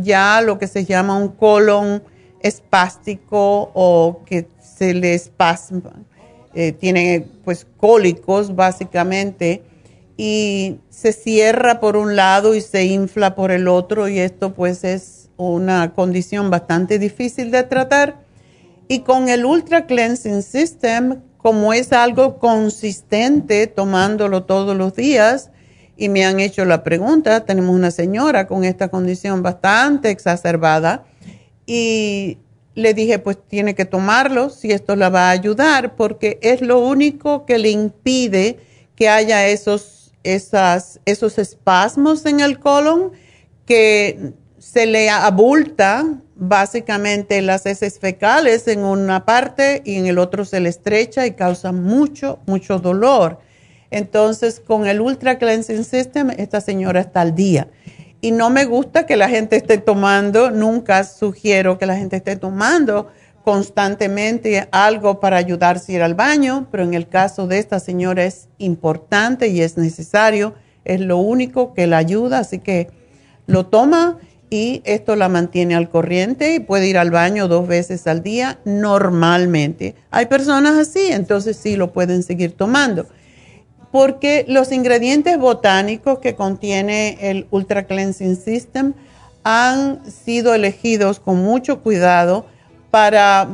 ya 0.00 0.40
lo 0.40 0.58
que 0.58 0.66
se 0.66 0.84
llama 0.84 1.18
un 1.18 1.28
colon 1.28 2.02
espástico 2.40 3.70
o 3.74 4.22
que 4.24 4.48
se 4.60 4.94
les 4.94 5.28
pasa 5.28 5.74
eh, 6.54 6.72
tiene 6.72 7.26
pues 7.44 7.66
cólicos 7.76 8.54
básicamente 8.54 9.62
y 10.16 10.78
se 10.90 11.12
cierra 11.12 11.80
por 11.80 11.96
un 11.96 12.16
lado 12.16 12.54
y 12.54 12.60
se 12.60 12.84
infla 12.84 13.34
por 13.34 13.50
el 13.50 13.68
otro 13.68 14.08
y 14.08 14.18
esto 14.18 14.54
pues 14.54 14.84
es 14.84 15.30
una 15.36 15.92
condición 15.94 16.50
bastante 16.50 16.98
difícil 16.98 17.50
de 17.50 17.64
tratar. 17.64 18.22
Y 18.86 19.00
con 19.00 19.28
el 19.28 19.44
Ultra 19.44 19.86
Cleansing 19.86 20.42
System, 20.42 21.22
como 21.38 21.72
es 21.72 21.92
algo 21.92 22.38
consistente 22.38 23.66
tomándolo 23.66 24.44
todos 24.44 24.76
los 24.76 24.94
días, 24.94 25.50
y 25.96 26.08
me 26.08 26.24
han 26.24 26.40
hecho 26.40 26.64
la 26.64 26.82
pregunta, 26.82 27.44
tenemos 27.44 27.74
una 27.74 27.90
señora 27.90 28.46
con 28.46 28.64
esta 28.64 28.88
condición 28.88 29.42
bastante 29.42 30.10
exacerbada 30.10 31.04
y 31.66 32.38
le 32.74 32.94
dije, 32.94 33.18
pues 33.18 33.38
tiene 33.48 33.74
que 33.74 33.84
tomarlo 33.84 34.50
si 34.50 34.72
esto 34.72 34.96
la 34.96 35.08
va 35.08 35.28
a 35.28 35.30
ayudar, 35.30 35.96
porque 35.96 36.38
es 36.42 36.60
lo 36.60 36.80
único 36.80 37.46
que 37.46 37.58
le 37.58 37.70
impide 37.70 38.58
que 38.96 39.08
haya 39.08 39.46
esos 39.46 40.04
esas, 40.24 41.00
esos 41.04 41.38
espasmos 41.38 42.26
en 42.26 42.40
el 42.40 42.58
colon 42.58 43.12
que 43.66 44.32
se 44.58 44.86
le 44.86 45.10
abulta 45.10 46.20
básicamente 46.34 47.40
las 47.42 47.66
heces 47.66 47.98
fecales 48.00 48.66
en 48.66 48.82
una 48.82 49.24
parte 49.24 49.82
y 49.84 49.96
en 49.96 50.06
el 50.06 50.18
otro 50.18 50.44
se 50.44 50.58
le 50.58 50.70
estrecha 50.70 51.26
y 51.26 51.32
causa 51.32 51.70
mucho, 51.70 52.40
mucho 52.46 52.78
dolor. 52.78 53.38
Entonces, 53.90 54.58
con 54.58 54.86
el 54.86 55.00
Ultra 55.00 55.38
Cleansing 55.38 55.84
System, 55.84 56.30
esta 56.30 56.60
señora 56.60 57.00
está 57.00 57.20
al 57.20 57.36
día. 57.36 57.68
Y 58.24 58.30
no 58.30 58.48
me 58.48 58.64
gusta 58.64 59.04
que 59.04 59.18
la 59.18 59.28
gente 59.28 59.56
esté 59.56 59.76
tomando, 59.76 60.50
nunca 60.50 61.04
sugiero 61.04 61.76
que 61.76 61.84
la 61.84 61.94
gente 61.94 62.16
esté 62.16 62.36
tomando 62.36 63.08
constantemente 63.44 64.66
algo 64.72 65.20
para 65.20 65.36
ayudarse 65.36 65.92
a 65.92 65.96
ir 65.96 66.02
al 66.02 66.14
baño, 66.14 66.66
pero 66.70 66.84
en 66.84 66.94
el 66.94 67.06
caso 67.06 67.46
de 67.46 67.58
esta 67.58 67.80
señora 67.80 68.24
es 68.24 68.48
importante 68.56 69.48
y 69.48 69.60
es 69.60 69.76
necesario, 69.76 70.54
es 70.86 71.00
lo 71.00 71.18
único 71.18 71.74
que 71.74 71.86
la 71.86 71.98
ayuda, 71.98 72.38
así 72.38 72.60
que 72.60 72.88
lo 73.46 73.66
toma 73.66 74.16
y 74.48 74.80
esto 74.86 75.16
la 75.16 75.28
mantiene 75.28 75.74
al 75.74 75.90
corriente 75.90 76.54
y 76.54 76.60
puede 76.60 76.88
ir 76.88 76.96
al 76.96 77.10
baño 77.10 77.46
dos 77.46 77.68
veces 77.68 78.06
al 78.06 78.22
día 78.22 78.58
normalmente. 78.64 79.96
Hay 80.10 80.24
personas 80.24 80.78
así, 80.78 81.08
entonces 81.10 81.58
sí 81.58 81.76
lo 81.76 81.92
pueden 81.92 82.22
seguir 82.22 82.52
tomando. 82.52 83.04
Porque 83.94 84.44
los 84.48 84.72
ingredientes 84.72 85.38
botánicos 85.38 86.18
que 86.18 86.34
contiene 86.34 87.16
el 87.20 87.46
Ultra 87.52 87.86
Cleansing 87.86 88.34
System 88.34 88.92
han 89.44 90.10
sido 90.10 90.52
elegidos 90.52 91.20
con 91.20 91.36
mucho 91.36 91.80
cuidado 91.80 92.44
para 92.90 93.46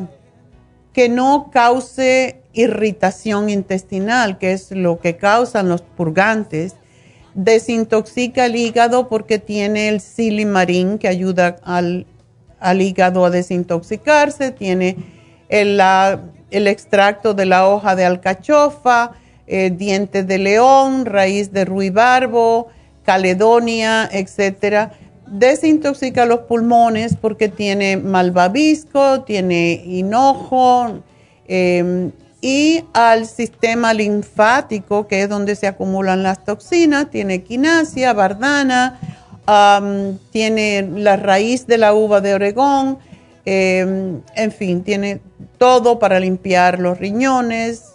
que 0.94 1.10
no 1.10 1.50
cause 1.52 2.40
irritación 2.54 3.50
intestinal, 3.50 4.38
que 4.38 4.52
es 4.52 4.70
lo 4.70 4.98
que 4.98 5.18
causan 5.18 5.68
los 5.68 5.82
purgantes. 5.82 6.74
Desintoxica 7.34 8.46
el 8.46 8.56
hígado 8.56 9.10
porque 9.10 9.38
tiene 9.38 9.90
el 9.90 10.00
silimarín 10.00 10.96
que 10.96 11.08
ayuda 11.08 11.56
al, 11.64 12.06
hígado 12.80 13.26
a 13.26 13.30
desintoxicarse, 13.30 14.52
tiene 14.52 14.96
el, 15.50 15.78
el, 16.50 16.66
extracto 16.66 17.34
de 17.34 17.44
la 17.44 17.68
hoja 17.68 17.94
de 17.94 18.06
alcachofa, 18.06 19.19
eh, 19.52 19.70
dientes 19.76 20.28
de 20.28 20.38
león, 20.38 21.06
raíz 21.06 21.50
de 21.52 21.64
ruibarbo, 21.64 22.68
caledonia, 23.04 24.08
etcétera. 24.12 24.92
Desintoxica 25.26 26.24
los 26.24 26.42
pulmones 26.42 27.16
porque 27.16 27.48
tiene 27.48 27.96
malvavisco, 27.96 29.22
tiene 29.22 29.82
hinojo 29.84 31.02
em, 31.48 32.12
y 32.40 32.84
al 32.92 33.26
sistema 33.26 33.92
linfático, 33.92 35.08
que 35.08 35.22
es 35.22 35.28
donde 35.28 35.56
se 35.56 35.66
acumulan 35.66 36.22
las 36.22 36.44
toxinas, 36.44 37.10
tiene 37.10 37.42
quinasia, 37.42 38.12
bardana, 38.12 39.00
tiene 40.30 40.88
la 40.94 41.16
raíz 41.16 41.66
de 41.66 41.76
la 41.76 41.92
uva 41.92 42.20
de 42.20 42.34
Oregón, 42.34 42.98
em, 43.44 44.20
en 44.36 44.52
fin, 44.52 44.84
tiene 44.84 45.20
todo 45.58 45.98
para 45.98 46.20
limpiar 46.20 46.78
los 46.78 46.98
riñones, 46.98 47.89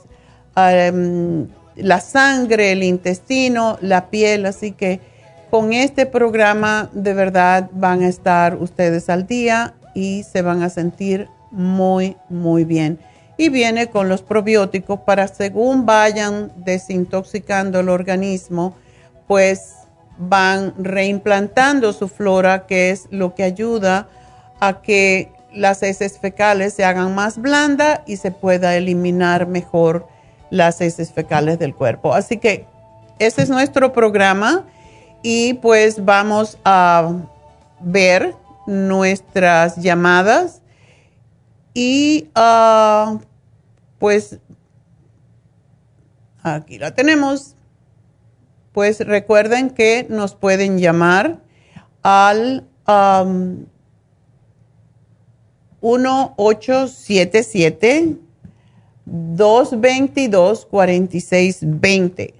la 0.55 1.99
sangre, 1.99 2.71
el 2.71 2.83
intestino, 2.83 3.77
la 3.81 4.09
piel, 4.09 4.45
así 4.45 4.71
que 4.71 4.99
con 5.51 5.73
este 5.73 6.05
programa 6.05 6.89
de 6.93 7.13
verdad 7.13 7.69
van 7.71 8.03
a 8.03 8.07
estar 8.07 8.55
ustedes 8.57 9.09
al 9.09 9.27
día 9.27 9.73
y 9.93 10.23
se 10.23 10.41
van 10.41 10.63
a 10.63 10.69
sentir 10.69 11.29
muy, 11.51 12.17
muy 12.29 12.65
bien. 12.65 12.99
Y 13.37 13.49
viene 13.49 13.87
con 13.87 14.07
los 14.07 14.21
probióticos 14.21 15.01
para 15.01 15.27
según 15.27 15.85
vayan 15.85 16.51
desintoxicando 16.57 17.79
el 17.81 17.89
organismo, 17.89 18.75
pues 19.27 19.75
van 20.17 20.73
reimplantando 20.77 21.91
su 21.91 22.07
flora, 22.07 22.65
que 22.65 22.91
es 22.91 23.07
lo 23.11 23.35
que 23.35 23.43
ayuda 23.43 24.07
a 24.59 24.81
que 24.81 25.31
las 25.53 25.83
heces 25.83 26.19
fecales 26.19 26.73
se 26.73 26.85
hagan 26.85 27.15
más 27.15 27.37
blandas 27.37 28.01
y 28.05 28.17
se 28.17 28.31
pueda 28.31 28.75
eliminar 28.75 29.47
mejor 29.47 30.07
las 30.49 30.81
heces 30.81 31.11
fecales 31.11 31.59
del 31.59 31.75
cuerpo. 31.75 32.13
Así 32.13 32.37
que 32.37 32.65
ese 33.19 33.43
es 33.43 33.49
nuestro 33.49 33.93
programa 33.93 34.65
y 35.23 35.53
pues 35.55 36.03
vamos 36.03 36.57
a 36.65 37.13
ver 37.79 38.35
nuestras 38.67 39.77
llamadas 39.77 40.61
y 41.73 42.29
ah, 42.35 43.19
pues 43.99 44.39
aquí 46.43 46.77
la 46.77 46.93
tenemos. 46.93 47.55
Pues 48.71 48.99
recuerden 48.99 49.69
que 49.69 50.05
nos 50.09 50.35
pueden 50.35 50.79
llamar 50.79 51.39
al 52.03 52.67
um, 52.87 53.65
1877 55.81 58.24
222 59.05 60.65
4620 60.65 62.33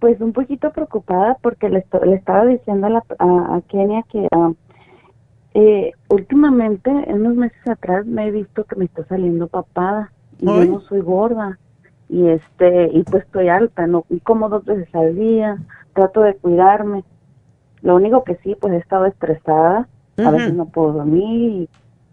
Pues 0.00 0.20
un 0.20 0.32
poquito 0.32 0.72
preocupada 0.72 1.36
porque 1.42 1.68
le, 1.68 1.84
estaba 2.14 2.44
diciendo 2.46 3.02
a, 3.18 3.60
Kenia 3.68 4.02
que 4.10 4.28
ah, 4.30 4.52
eh, 5.54 5.92
últimamente, 6.08 6.90
en 6.90 7.20
unos 7.20 7.36
meses 7.36 7.58
atrás, 7.66 8.06
me 8.06 8.26
he 8.26 8.30
visto 8.30 8.64
que 8.64 8.76
me 8.76 8.84
está 8.84 9.04
saliendo 9.06 9.48
papada 9.48 10.12
y 10.38 10.46
yo 10.46 10.64
no 10.66 10.80
soy 10.80 11.00
gorda 11.00 11.58
y 12.08 12.28
este 12.28 12.90
y 12.92 13.02
pues 13.02 13.24
estoy 13.24 13.48
alta, 13.48 13.86
no 13.86 14.04
y 14.08 14.20
como 14.20 14.48
dos 14.48 14.64
veces 14.64 14.94
al 14.94 15.14
día, 15.16 15.58
trato 15.94 16.22
de 16.22 16.34
cuidarme. 16.36 17.04
Lo 17.82 17.96
único 17.96 18.24
que 18.24 18.36
sí, 18.36 18.56
pues 18.58 18.72
he 18.72 18.78
estado 18.78 19.06
estresada 19.06 19.88
a 20.24 20.30
veces 20.30 20.54
no 20.54 20.66
puedo 20.66 20.92
dormir 20.92 21.68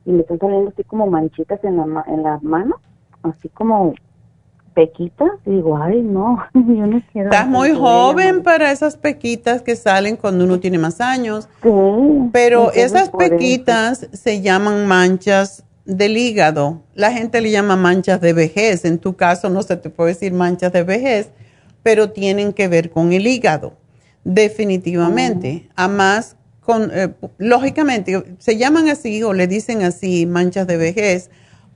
y, 0.06 0.12
me 0.12 0.20
están 0.22 0.38
saliendo 0.38 0.70
así 0.72 0.84
como 0.84 1.08
manchitas 1.08 1.64
en 1.64 1.78
la, 1.78 2.04
en 2.08 2.24
las 2.24 2.44
manos, 2.44 2.78
así 3.24 3.48
como 3.48 3.94
pequitas. 4.74 5.32
Y 5.46 5.52
digo, 5.52 5.78
ay, 5.78 6.02
no, 6.02 6.44
yo 6.54 6.88
no 6.88 7.02
quiero. 7.12 7.30
Estás 7.30 7.48
muy 7.48 7.72
joven 7.74 8.44
para 8.44 8.72
esas 8.72 8.98
pequitas 8.98 9.62
que 9.62 9.78
salen 9.78 10.18
cuando 10.18 10.44
uno 10.44 10.60
tiene 10.60 10.78
más 10.78 11.00
años. 11.00 11.48
Sí. 11.62 11.70
Pero 12.34 12.72
esas 12.74 13.12
pequitas 13.12 14.10
se 14.12 14.42
llaman 14.42 14.88
manchas 14.88 15.66
del 15.86 16.18
hígado. 16.18 16.84
La 16.96 17.12
gente 17.12 17.42
le 17.42 17.52
llama 17.52 17.76
manchas 17.76 18.22
de 18.22 18.34
vejez. 18.34 18.86
En 18.86 19.00
tu 19.00 19.16
caso 19.16 19.50
no 19.50 19.64
se 19.64 19.78
te 19.78 19.90
puede 19.90 20.14
decir 20.14 20.34
manchas 20.34 20.74
de 20.74 20.84
vejez, 20.84 21.30
pero 21.82 22.12
tienen 22.12 22.54
que 22.54 22.68
ver 22.68 22.90
con 22.90 23.14
el 23.14 23.28
hígado. 23.28 23.74
Definitivamente. 24.24 25.70
A 25.76 25.88
más 25.88 26.38
eh, 26.68 27.10
lógicamente, 27.38 28.24
se 28.40 28.58
llaman 28.58 28.88
así 28.88 29.22
o 29.24 29.34
le 29.34 29.48
dicen 29.48 29.84
así 29.84 30.26
manchas 30.26 30.66
de 30.66 30.78
vejez 30.78 31.30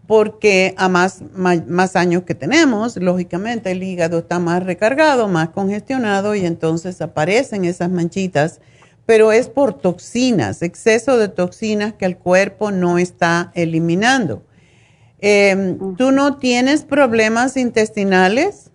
porque 0.07 0.73
a 0.77 0.87
más, 0.87 1.21
más, 1.35 1.97
años 1.97 2.23
que 2.23 2.33
tenemos, 2.33 2.95
lógicamente 2.95 3.71
el 3.71 3.83
hígado 3.83 4.19
está 4.19 4.39
más 4.39 4.63
recargado, 4.63 5.27
más 5.27 5.49
congestionado 5.49 6.33
y 6.33 6.45
entonces 6.45 7.01
aparecen 7.01 7.65
esas 7.65 7.91
manchitas, 7.91 8.61
pero 9.07 9.31
es 9.31 9.49
por 9.49 9.73
toxinas, 9.73 10.61
exceso 10.61 11.17
de 11.17 11.29
toxinas 11.29 11.93
que 11.93 12.05
el 12.05 12.17
cuerpo 12.17 12.71
no 12.71 12.97
está 12.97 13.51
eliminando. 13.55 14.43
Em, 15.19 15.95
¿Tú 15.95 16.11
no 16.11 16.35
tienes 16.35 16.83
problemas 16.83 17.55
intestinales? 17.55 18.69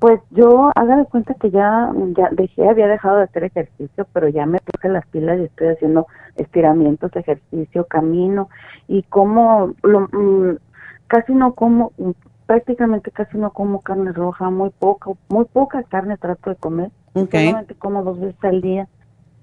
Pues 0.00 0.20
yo 0.32 0.72
haga 0.74 0.96
de 0.96 1.04
cuenta 1.06 1.32
que 1.34 1.50
ya, 1.52 1.92
ya 2.16 2.28
dejé, 2.32 2.68
había 2.68 2.88
dejado 2.88 3.18
de 3.18 3.22
hacer 3.22 3.44
ejercicio, 3.44 4.04
pero 4.12 4.28
ya 4.28 4.46
me 4.46 4.58
puse 4.58 4.88
las 4.88 5.06
pilas 5.06 5.38
y 5.38 5.44
estoy 5.44 5.68
haciendo 5.68 6.08
estiramientos, 6.36 7.14
ejercicio, 7.14 7.86
camino 7.86 8.48
y 8.88 9.04
como 9.04 9.74
lo, 9.84 10.08
mm, 10.10 10.58
casi 11.06 11.32
no 11.34 11.54
como, 11.54 11.92
mm, 11.98 12.10
prácticamente 12.46 13.12
casi 13.12 13.38
no 13.38 13.52
como 13.52 13.80
carne 13.80 14.12
roja, 14.12 14.50
muy 14.50 14.70
poca, 14.70 15.12
muy 15.28 15.44
poca 15.44 15.84
carne 15.84 16.18
trato 16.18 16.50
de 16.50 16.56
comer 16.56 16.90
Okay. 17.14 17.46
Solamente 17.46 17.74
como 17.76 18.02
dos 18.02 18.18
veces 18.18 18.36
al 18.42 18.60
día 18.60 18.88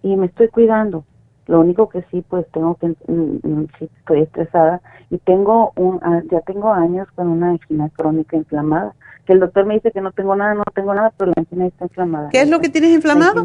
y 0.03 0.15
me 0.15 0.27
estoy 0.27 0.47
cuidando. 0.49 1.05
Lo 1.47 1.59
único 1.59 1.89
que 1.89 2.03
sí, 2.11 2.23
pues 2.27 2.45
tengo 2.51 2.75
que, 2.75 2.87
mm, 2.87 3.39
mm, 3.43 3.67
sí, 3.77 3.89
estoy 3.99 4.21
estresada 4.21 4.81
y 5.09 5.17
tengo 5.17 5.73
un, 5.75 5.99
ah, 6.01 6.21
ya 6.31 6.39
tengo 6.41 6.71
años 6.71 7.07
con 7.15 7.27
una 7.27 7.49
angina 7.49 7.89
crónica 7.89 8.37
inflamada. 8.37 8.93
Que 9.25 9.33
el 9.33 9.39
doctor 9.39 9.65
me 9.65 9.75
dice 9.75 9.91
que 9.91 10.01
no 10.01 10.11
tengo 10.11 10.35
nada, 10.35 10.53
no 10.53 10.63
tengo 10.73 10.93
nada, 10.93 11.11
pero 11.17 11.31
la 11.35 11.41
angina 11.41 11.65
está 11.67 11.85
inflamada. 11.85 12.29
¿Qué 12.29 12.41
es 12.41 12.49
lo 12.49 12.59
que 12.59 12.69
tienes 12.69 12.91
inflamado? 12.91 13.43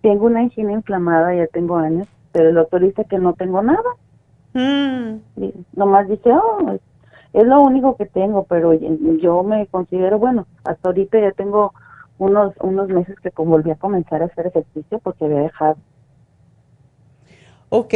tengo 0.00 0.26
una 0.26 0.40
angina 0.40 0.72
inflamada, 0.72 1.34
ya 1.34 1.48
tengo 1.48 1.76
años, 1.76 2.06
pero 2.30 2.50
el 2.50 2.54
doctor 2.54 2.80
dice 2.80 3.04
que 3.04 3.18
no 3.18 3.32
tengo 3.34 3.62
nada. 3.62 3.90
Mm. 4.54 5.20
nomás 5.74 6.08
dice, 6.08 6.32
oh, 6.32 6.72
es, 6.72 6.80
es 7.32 7.46
lo 7.46 7.60
único 7.60 7.96
que 7.96 8.06
tengo, 8.06 8.44
pero 8.44 8.72
yo 8.72 9.42
me 9.42 9.66
considero, 9.66 10.18
bueno, 10.18 10.46
hasta 10.64 10.88
ahorita 10.88 11.20
ya 11.20 11.32
tengo 11.32 11.74
unos 12.18 12.54
unos 12.60 12.88
meses 12.88 13.16
que 13.20 13.30
volví 13.36 13.70
a 13.70 13.76
comenzar 13.76 14.22
a 14.22 14.26
hacer 14.26 14.48
ejercicio 14.48 14.98
porque 14.98 15.24
había 15.24 15.40
dejado 15.40 15.76
Ok, 17.70 17.94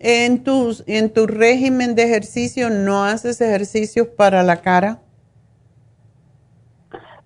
en, 0.00 0.44
tus, 0.44 0.84
en 0.86 1.10
tu 1.10 1.26
régimen 1.26 1.94
de 1.94 2.04
ejercicio, 2.04 2.68
¿no 2.68 3.04
haces 3.04 3.40
ejercicios 3.40 4.06
para 4.06 4.42
la 4.42 4.56
cara? 4.56 4.98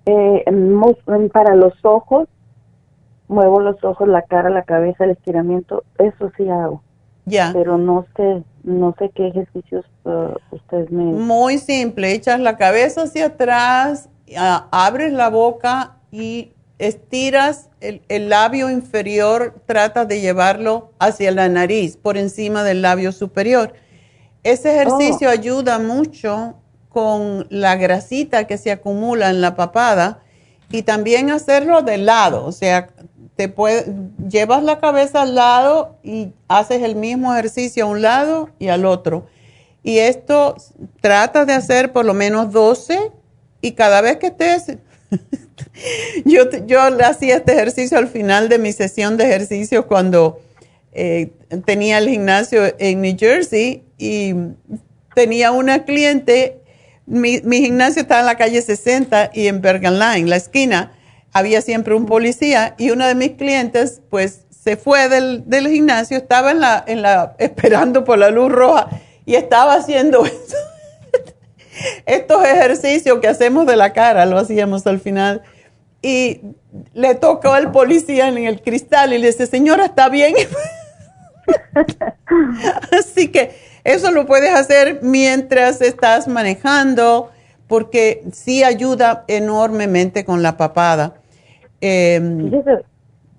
Eh, 0.07 0.45
para 1.33 1.57
los 1.57 1.73
ojos, 1.83 2.29
muevo 3.27 3.61
los 3.61 3.83
ojos, 3.83 4.09
la 4.09 4.23
cara, 4.23 4.49
la 4.49 4.63
cabeza, 4.63 5.05
el 5.05 5.11
estiramiento, 5.11 5.83
eso 5.99 6.31
sí 6.37 6.49
hago. 6.49 6.83
Ya. 7.25 7.51
Pero 7.53 7.79
no 7.79 8.07
sé, 8.17 8.43
no 8.63 8.95
sé 8.99 9.11
qué 9.15 9.29
ejercicios 9.29 9.85
uh, 10.05 10.35
ustedes 10.51 10.91
me... 10.91 11.05
Muy 11.05 11.59
simple, 11.59 12.13
echas 12.13 12.39
la 12.39 12.57
cabeza 12.57 13.03
hacia 13.03 13.27
atrás, 13.27 14.09
abres 14.71 15.13
la 15.13 15.31
boca 15.31 15.97
y 16.13 16.53
estiras 16.79 17.71
el, 17.81 18.29
labio 18.29 18.71
inferior, 18.71 19.55
trata 19.67 20.05
de 20.05 20.21
llevarlo 20.21 20.93
hacia 20.99 21.33
la 21.33 21.49
nariz, 21.49 21.97
por 21.97 22.17
encima 22.17 22.63
del 22.63 22.83
labio 22.83 23.13
superior. 23.13 23.73
Ese 24.45 24.75
ejercicio 24.75 25.29
oh. 25.29 25.33
ayuda 25.33 25.79
mucho 25.79 26.55
con 26.91 27.47
la 27.49 27.77
grasita 27.77 28.47
que 28.47 28.59
se 28.59 28.71
acumula 28.71 29.31
en 29.31 29.41
la 29.41 29.57
papada 29.57 30.21
y 30.71 30.83
también 30.83 31.31
hacerlo 31.31 31.83
de 31.83 31.99
lado, 31.99 32.45
o 32.45 32.53
sea, 32.53 32.89
te 33.37 33.49
puede, 33.49 33.87
llevas 34.29 34.63
la 34.63 34.79
cabeza 34.79 35.23
al 35.23 35.35
lado 35.35 35.97
y 36.03 36.33
haces 36.49 36.83
el 36.83 36.97
mismo 36.97 37.33
ejercicio 37.33 37.85
a 37.85 37.89
un 37.89 38.03
lado 38.03 38.51
y 38.59 38.69
al 38.69 38.85
otro. 38.85 39.27
Y 39.83 39.99
esto 39.99 40.57
trata 41.01 41.45
de 41.45 41.55
hacer 41.55 41.93
por 41.93 42.05
lo 42.05 42.13
menos 42.13 42.53
12 42.53 43.11
y 43.63 43.73
cada 43.73 44.01
vez 44.01 44.19
que 44.19 44.27
estés 44.29 44.77
yo, 46.25 46.45
yo 46.67 46.81
hacía 47.05 47.37
este 47.37 47.53
ejercicio 47.53 47.99
al 47.99 48.09
final 48.09 48.49
de 48.49 48.59
mi 48.59 48.73
sesión 48.73 49.17
de 49.17 49.25
ejercicio 49.25 49.87
cuando 49.87 50.41
eh, 50.93 51.33
tenía 51.65 51.99
el 51.99 52.09
gimnasio 52.09 52.75
en 52.79 53.01
New 53.01 53.17
Jersey 53.19 53.85
y 53.99 54.35
tenía 55.15 55.53
una 55.53 55.85
cliente, 55.85 56.61
mi, 57.07 57.41
gimnasio 57.41 58.03
estaba 58.03 58.21
en 58.21 58.27
la 58.27 58.37
calle 58.37 58.61
60 58.61 59.31
y 59.35 59.47
en 59.47 59.61
Bergen 59.61 59.99
Line, 59.99 60.29
la 60.29 60.37
esquina, 60.37 60.93
había 61.33 61.63
siempre 61.63 61.95
un 61.95 62.07
policía 62.07 62.75
y 62.79 62.91
una 62.91 63.09
de 63.09 63.15
mis 63.15 63.33
clientes 63.33 64.03
pues 64.11 64.45
se 64.51 64.77
fue 64.77 65.09
del, 65.09 65.49
del 65.49 65.69
gimnasio, 65.69 66.17
estaba 66.17 66.53
en 66.53 66.61
la, 66.61 66.85
en 66.87 67.03
la, 67.03 67.35
esperando 67.39 68.05
por 68.05 68.19
la 68.19 68.31
luz 68.31 68.53
roja 68.53 68.89
y 69.25 69.35
estaba 69.35 69.75
haciendo 69.75 70.25
eso 70.27 70.57
estos 72.07 72.45
ejercicios 72.45 73.19
que 73.21 73.29
hacemos 73.29 73.67
de 73.67 73.77
la 73.77 73.93
cara, 73.93 74.27
lo 74.27 74.39
hacíamos 74.39 74.87
al 74.87 75.01
final. 75.01 75.43
Y 76.03 76.41
le 76.95 77.15
tocó 77.15 77.53
al 77.53 77.71
policía 77.71 78.29
en 78.29 78.39
el 78.39 78.61
cristal 78.61 79.13
y 79.13 79.19
le 79.19 79.29
dice, 79.29 79.47
señora, 79.47 79.87
¿está 79.87 80.09
bien? 80.09 80.35
Así 82.99 83.29
que 83.29 83.53
eso 83.85 84.11
lo 84.11 84.27
puedes 84.27 84.55
hacer 84.55 85.01
mientras 85.03 85.81
estás 85.81 86.29
manejando, 86.29 87.31
porque 87.69 88.25
sí 88.33 88.65
ayuda 88.65 89.25
enormemente 89.29 90.25
con 90.25 90.43
la 90.43 90.57
papada. 90.57 91.15
Em, 91.81 92.51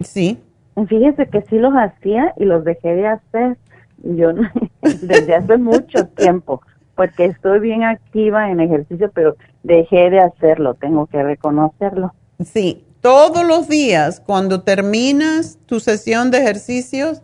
sí. 0.02 0.40
Fíjese 0.88 1.28
que 1.28 1.42
sí 1.44 1.58
los 1.58 1.74
hacía 1.74 2.34
y 2.38 2.46
los 2.46 2.64
dejé 2.64 2.96
de 2.96 3.08
hacer 3.08 3.58
yo 4.04 4.34
desde 4.82 5.36
hace 5.36 5.58
mucho 5.58 6.08
tiempo 6.08 6.62
porque 6.96 7.26
estoy 7.26 7.60
bien 7.60 7.84
activa 7.84 8.50
en 8.50 8.60
ejercicio, 8.60 9.12
pero 9.14 9.36
dejé 9.64 10.10
de 10.10 10.20
hacerlo, 10.20 10.76
tengo 10.76 11.08
que 11.08 11.24
reconocerlo. 11.24 12.14
Sí, 12.44 12.86
todos 13.02 13.46
los 13.46 13.68
días 13.68 14.22
cuando 14.26 14.62
terminas 14.62 15.58
tu 15.66 15.80
sesión 15.80 16.32
de 16.32 16.40
ejercicios, 16.40 17.22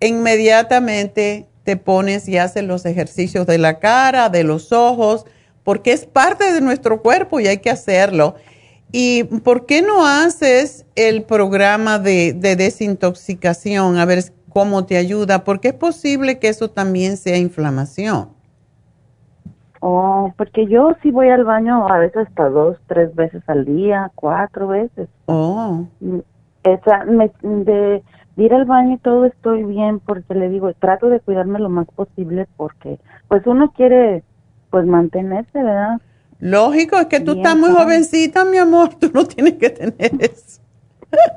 inmediatamente 0.00 1.46
te 1.64 1.76
pones 1.76 2.28
y 2.28 2.38
haces 2.38 2.64
los 2.64 2.86
ejercicios 2.86 3.46
de 3.46 3.58
la 3.58 3.78
cara, 3.78 4.28
de 4.28 4.44
los 4.44 4.72
ojos, 4.72 5.26
porque 5.62 5.92
es 5.92 6.06
parte 6.06 6.52
de 6.52 6.60
nuestro 6.60 7.02
cuerpo 7.02 7.40
y 7.40 7.48
hay 7.48 7.58
que 7.58 7.70
hacerlo. 7.70 8.34
¿Y 8.92 9.24
por 9.24 9.66
qué 9.66 9.82
no 9.82 10.06
haces 10.06 10.84
el 10.96 11.22
programa 11.22 11.98
de, 11.98 12.32
de 12.32 12.56
desintoxicación? 12.56 13.98
A 13.98 14.04
ver 14.04 14.24
cómo 14.48 14.84
te 14.84 14.96
ayuda, 14.96 15.44
porque 15.44 15.68
es 15.68 15.74
posible 15.74 16.38
que 16.38 16.48
eso 16.48 16.70
también 16.70 17.16
sea 17.16 17.36
inflamación. 17.36 18.39
Oh, 19.80 20.32
porque 20.36 20.66
yo 20.66 20.94
sí 21.02 21.10
voy 21.10 21.30
al 21.30 21.44
baño 21.44 21.88
a 21.88 21.98
veces 21.98 22.28
hasta 22.28 22.50
dos, 22.50 22.76
tres 22.86 23.14
veces 23.14 23.42
al 23.46 23.64
día, 23.64 24.12
cuatro 24.14 24.68
veces. 24.68 25.08
Oh. 25.24 25.86
Esa, 26.62 27.06
me, 27.06 27.32
de, 27.42 28.02
ir 28.36 28.54
al 28.54 28.66
baño 28.66 28.94
y 28.94 28.98
todo 28.98 29.24
estoy 29.24 29.64
bien 29.64 30.00
porque 30.00 30.34
le 30.34 30.50
digo, 30.50 30.72
trato 30.74 31.08
de 31.08 31.20
cuidarme 31.20 31.58
lo 31.58 31.70
más 31.70 31.86
posible 31.88 32.46
porque 32.56 32.98
pues 33.28 33.46
uno 33.46 33.72
quiere 33.72 34.22
pues 34.70 34.86
mantenerse, 34.86 35.62
¿verdad? 35.62 36.00
Lógico, 36.38 36.96
es 36.96 37.06
que 37.06 37.20
tú 37.20 37.32
estás 37.32 37.56
muy 37.56 37.70
jovencita, 37.70 38.44
mi 38.44 38.58
amor, 38.58 38.94
tú 39.00 39.10
no 39.12 39.24
tienes 39.24 39.54
que 39.54 39.70
tener 39.70 40.12
eso. 40.20 40.60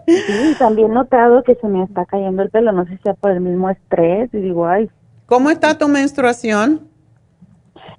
Sí, 0.05 0.55
también 0.59 0.91
he 0.91 0.93
notado 0.93 1.43
que 1.43 1.55
se 1.55 1.67
me 1.67 1.83
está 1.83 2.05
cayendo 2.05 2.43
el 2.43 2.49
pelo, 2.49 2.71
no 2.71 2.85
sé 2.85 2.97
si 2.97 3.03
sea 3.03 3.13
por 3.15 3.31
el 3.31 3.41
mismo 3.41 3.69
estrés 3.69 4.33
y 4.33 4.37
digo, 4.37 4.67
ay. 4.67 4.89
¿Cómo 5.25 5.49
está 5.49 5.77
tu 5.77 5.87
menstruación? 5.87 6.92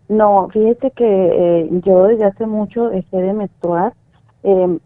No, 0.08 0.48
fíjate 0.52 0.90
que 0.90 1.04
eh, 1.06 1.68
yo 1.84 2.06
desde 2.06 2.26
hace 2.26 2.46
mucho 2.46 2.88
dejé 2.88 3.16
de 3.16 3.32
menstruar, 3.32 3.94
em, 4.42 4.78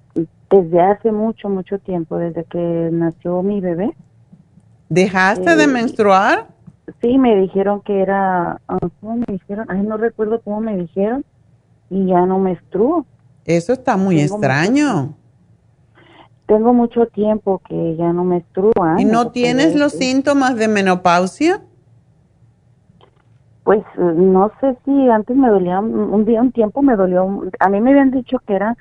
desde 0.51 0.81
hace 0.81 1.13
mucho, 1.13 1.49
mucho 1.49 1.79
tiempo, 1.79 2.17
desde 2.17 2.45
que 2.45 2.89
nació 2.93 3.43
mi 3.43 3.61
bebé. 3.61 3.95
¿Dejaste 4.89 5.57
de 5.57 5.65
eh, 5.65 5.67
menstruar? 5.67 6.47
Sí, 7.03 7.19
me 7.19 7.37
dijeron 7.37 7.83
que 7.83 8.01
era, 8.01 8.61
ah, 8.69 8.79
¿cómo 9.01 9.17
me 9.17 9.27
dijeron? 9.29 9.67
Ay, 9.69 9.83
no 9.83 9.97
recuerdo 9.97 10.41
cómo 10.41 10.61
me 10.61 10.77
dijeron 10.77 11.25
y 11.91 12.07
ya 12.07 12.25
no 12.25 12.39
menstruo. 12.39 13.05
Eso 13.45 13.73
está 13.73 13.97
muy 13.97 14.21
extraño. 14.21 15.15
tengo 16.47 16.73
mucho 16.73 17.07
tiempo 17.07 17.61
que 17.69 17.97
ya 17.97 18.13
no 18.13 18.25
menstruo. 18.25 18.73
¿Y 18.97 19.05
no 19.05 19.31
tienes 19.33 19.75
los 19.75 19.93
síntomas 19.93 20.57
de 20.57 20.69
menopausia? 20.69 21.61
Pues 23.69 23.85
no 23.99 24.51
sé 24.63 24.79
si 24.87 25.11
antes 25.11 25.37
me 25.37 25.51
dolía, 25.51 25.79
un 25.79 26.25
día, 26.25 26.41
un 26.41 26.53
tiempo 26.53 26.81
me 26.81 26.97
dolió, 26.97 27.43
a 27.59 27.69
mí 27.69 27.83
me 27.83 27.91
habían 27.91 28.11
dicho 28.11 28.39
que 28.47 28.55
era, 28.55 28.79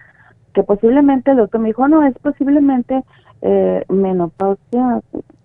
que 0.53 0.63
posiblemente 0.63 1.31
el 1.31 1.35
doctor 1.35 1.59
me 1.59 1.67
dijo, 1.67 1.89
no, 1.89 2.05
es 2.05 2.17
posiblemente 2.19 3.03
eh, 3.41 3.83
menopausia. 3.89 5.01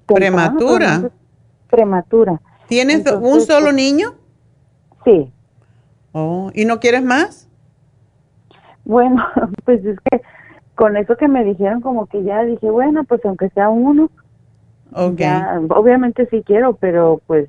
Prematura. 0.06 1.10
prematura. 1.68 2.40
¿Tienes 2.68 3.04
un 3.10 3.40
solo 3.40 3.64
pues, 3.64 3.74
niño? 3.74 4.14
Sí. 5.04 5.32
Oh, 6.12 6.52
¿y 6.54 6.64
no 6.64 6.78
quieres 6.78 7.02
más? 7.02 7.48
Bueno, 8.84 9.24
pues 9.64 9.84
es 9.84 9.98
que 10.08 10.22
con 10.76 10.96
eso 10.96 11.16
que 11.16 11.26
me 11.26 11.42
dijeron 11.42 11.80
como 11.80 12.06
que 12.06 12.22
ya 12.22 12.44
dije, 12.44 12.70
bueno, 12.70 13.02
pues 13.02 13.20
aunque 13.24 13.48
sea 13.48 13.70
uno. 13.70 14.08
Okay. 14.92 15.26
obviamente 15.70 16.28
sí 16.30 16.44
quiero, 16.46 16.74
pero 16.74 17.20
pues 17.26 17.48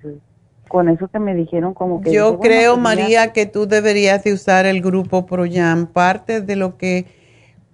con 0.74 0.90
eso 0.90 1.08
que 1.08 1.20
me 1.20 1.36
dijeron 1.36 1.76
como 1.76 2.02
que... 2.02 2.12
Yo 2.12 2.40
creo, 2.40 2.74
pues 2.74 2.82
María, 2.82 3.32
que 3.32 3.46
tú 3.46 3.68
deberías 3.68 4.24
de 4.24 4.34
usar 4.34 4.66
el 4.66 4.82
grupo 4.82 5.28
ProYam. 5.28 5.86
Parte 5.86 6.42
de 6.42 6.56
lo 6.56 6.80
que 6.80 7.06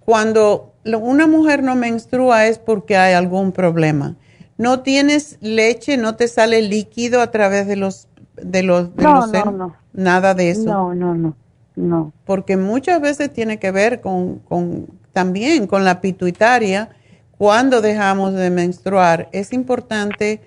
cuando 0.02 0.74
una 0.84 1.26
mujer 1.26 1.64
no 1.64 1.78
menstrua 1.78 2.48
es 2.48 2.60
porque 2.60 2.98
hay 2.98 3.14
algún 3.14 3.54
problema. 3.54 4.18
No 4.58 4.82
tienes 4.82 5.38
leche, 5.40 5.96
no 5.96 6.18
te 6.18 6.28
sale 6.28 6.62
líquido 6.62 7.22
a 7.22 7.32
través 7.32 7.68
de 7.68 7.78
los 7.78 8.10
de 8.36 8.64
los, 8.64 8.94
de 8.94 9.04
no, 9.04 9.28
no, 9.28 9.52
no. 9.52 9.76
nada 9.94 10.34
de 10.34 10.50
eso. 10.50 10.66
No, 10.66 10.94
no, 10.94 11.16
no, 11.16 11.38
no. 11.78 12.12
Porque 12.26 12.58
muchas 12.58 13.00
veces 13.00 13.32
tiene 13.32 13.60
que 13.60 13.72
ver 13.72 14.02
con, 14.02 14.40
con 14.40 14.88
también 15.14 15.68
con 15.68 15.86
la 15.86 16.02
pituitaria. 16.02 16.90
Cuando 17.38 17.80
dejamos 17.80 18.34
de 18.34 18.50
menstruar, 18.50 19.30
es 19.32 19.54
importante 19.54 20.42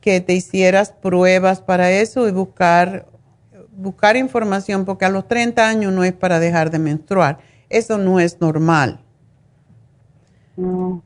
que 0.00 0.20
te 0.20 0.32
hicieras 0.32 0.92
pruebas 0.92 1.60
para 1.60 1.90
eso 1.90 2.28
y 2.28 2.32
buscar, 2.32 3.06
buscar 3.72 4.16
información, 4.16 4.84
porque 4.84 5.04
a 5.04 5.10
los 5.10 5.28
30 5.28 5.68
años 5.68 5.92
no 5.92 6.04
es 6.04 6.12
para 6.12 6.38
dejar 6.38 6.70
de 6.70 6.78
menstruar. 6.78 7.38
Eso 7.68 7.98
no 7.98 8.18
es 8.18 8.40
normal. 8.40 9.00
No. 10.56 11.02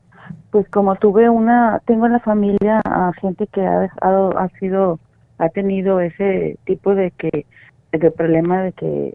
pues 0.51 0.67
como 0.69 0.95
tuve 0.95 1.29
una, 1.29 1.81
tengo 1.85 2.07
en 2.07 2.13
la 2.13 2.19
familia 2.19 2.81
a 2.83 3.11
gente 3.21 3.47
que 3.47 3.61
ha 3.61 3.79
dejado, 3.79 4.37
ha 4.37 4.49
sido, 4.59 4.99
ha 5.37 5.49
tenido 5.49 5.99
ese 5.99 6.57
tipo 6.65 6.95
de 6.95 7.11
que, 7.11 7.45
de 7.91 8.11
problema 8.11 8.63
de 8.63 8.71
que, 8.73 9.13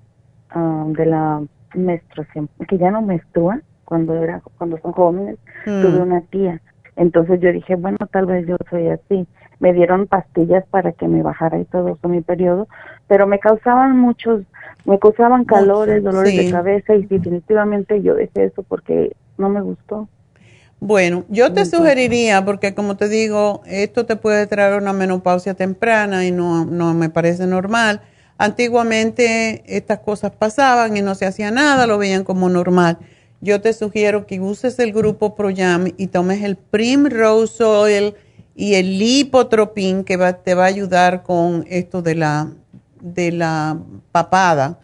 ah, 0.50 0.84
de 0.88 1.06
la 1.06 1.42
menstruación, 1.74 2.48
que 2.68 2.78
ya 2.78 2.90
no 2.90 3.02
menstrua 3.02 3.60
cuando 3.84 4.14
era, 4.14 4.40
cuando 4.56 4.78
son 4.78 4.92
jóvenes, 4.92 5.38
mm. 5.66 5.82
tuve 5.82 6.00
una 6.00 6.20
tía. 6.22 6.60
Entonces 6.96 7.40
yo 7.40 7.52
dije, 7.52 7.76
bueno, 7.76 7.98
tal 8.12 8.26
vez 8.26 8.46
yo 8.46 8.56
soy 8.68 8.88
así. 8.88 9.26
Me 9.60 9.72
dieron 9.72 10.06
pastillas 10.06 10.64
para 10.70 10.92
que 10.92 11.06
me 11.06 11.22
bajara 11.22 11.58
y 11.58 11.64
todo 11.64 11.88
eso 11.90 12.08
mi 12.08 12.22
periodo, 12.22 12.66
pero 13.06 13.26
me 13.26 13.38
causaban 13.38 13.96
muchos, 13.96 14.42
me 14.84 14.98
causaban 14.98 15.44
calores, 15.44 16.02
dolores 16.02 16.36
de 16.36 16.50
cabeza 16.50 16.94
y 16.94 17.04
definitivamente 17.04 18.02
yo 18.02 18.14
dejé 18.14 18.44
eso 18.44 18.62
porque 18.62 19.14
no 19.38 19.48
me 19.48 19.60
gustó. 19.60 20.08
Bueno, 20.80 21.24
yo 21.28 21.52
te 21.52 21.66
sugeriría, 21.66 22.42
porque 22.42 22.74
como 22.74 22.96
te 22.96 23.08
digo, 23.08 23.60
esto 23.66 24.06
te 24.06 24.16
puede 24.16 24.46
traer 24.46 24.80
una 24.80 24.94
menopausia 24.94 25.52
temprana 25.52 26.24
y 26.24 26.30
no, 26.30 26.64
no 26.64 26.94
me 26.94 27.10
parece 27.10 27.46
normal. 27.46 28.00
Antiguamente 28.38 29.62
estas 29.66 29.98
cosas 29.98 30.32
pasaban 30.32 30.96
y 30.96 31.02
no 31.02 31.14
se 31.14 31.26
hacía 31.26 31.50
nada, 31.50 31.86
lo 31.86 31.98
veían 31.98 32.24
como 32.24 32.48
normal. 32.48 32.96
Yo 33.42 33.60
te 33.60 33.74
sugiero 33.74 34.26
que 34.26 34.40
uses 34.40 34.78
el 34.78 34.94
grupo 34.94 35.34
ProYam 35.34 35.88
y 35.98 36.06
tomes 36.06 36.42
el 36.42 36.56
Primrose 36.56 37.62
Oil 37.62 38.14
y 38.54 38.74
el 38.74 38.98
Lipotropin 38.98 40.04
que 40.04 40.16
te 40.44 40.54
va 40.54 40.64
a 40.64 40.68
ayudar 40.68 41.22
con 41.22 41.64
esto 41.68 42.02
de 42.02 42.14
la, 42.14 42.52
de 43.00 43.32
la 43.32 43.78
papada 44.12 44.80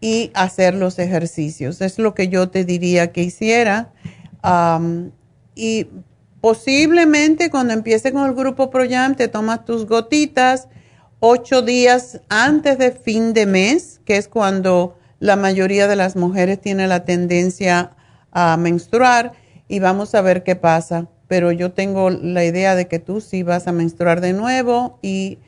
y 0.00 0.30
hacer 0.34 0.74
los 0.74 0.98
ejercicios. 0.98 1.80
Es 1.80 1.98
lo 1.98 2.14
que 2.14 2.28
yo 2.28 2.48
te 2.50 2.64
diría 2.64 3.12
que 3.12 3.22
hiciera 3.22 3.92
y 5.54 5.86
posiblemente 6.40 7.50
cuando 7.50 7.72
empiece 7.72 8.12
con 8.12 8.26
el 8.26 8.34
grupo 8.34 8.70
ProYam 8.70 9.14
te 9.14 9.28
tomas 9.28 9.64
tus 9.64 9.86
gotitas 9.86 10.68
ocho 11.24 11.62
días 11.62 12.20
antes 12.28 12.78
de 12.78 12.90
fin 12.90 13.32
de 13.32 13.46
mes, 13.46 14.00
que 14.04 14.16
es 14.16 14.26
cuando 14.26 14.98
la 15.20 15.36
mayoría 15.36 15.86
de 15.86 15.94
las 15.94 16.16
mujeres 16.16 16.60
tiene 16.60 16.88
la 16.88 17.04
tendencia 17.04 17.92
a 18.32 18.56
menstruar 18.56 19.30
y 19.68 19.78
vamos 19.78 20.16
a 20.16 20.20
ver 20.20 20.42
qué 20.42 20.56
pasa. 20.56 21.06
Pero 21.32 21.50
yo 21.50 21.72
tengo 21.72 22.10
la 22.10 22.44
idea 22.44 22.74
de 22.74 22.88
que 22.88 22.98
tú 22.98 23.22
sí 23.22 23.42
vas 23.42 23.66
a 23.66 23.72
menstruar 23.72 24.20
de 24.20 24.34
nuevo 24.34 24.98
y 25.00 25.38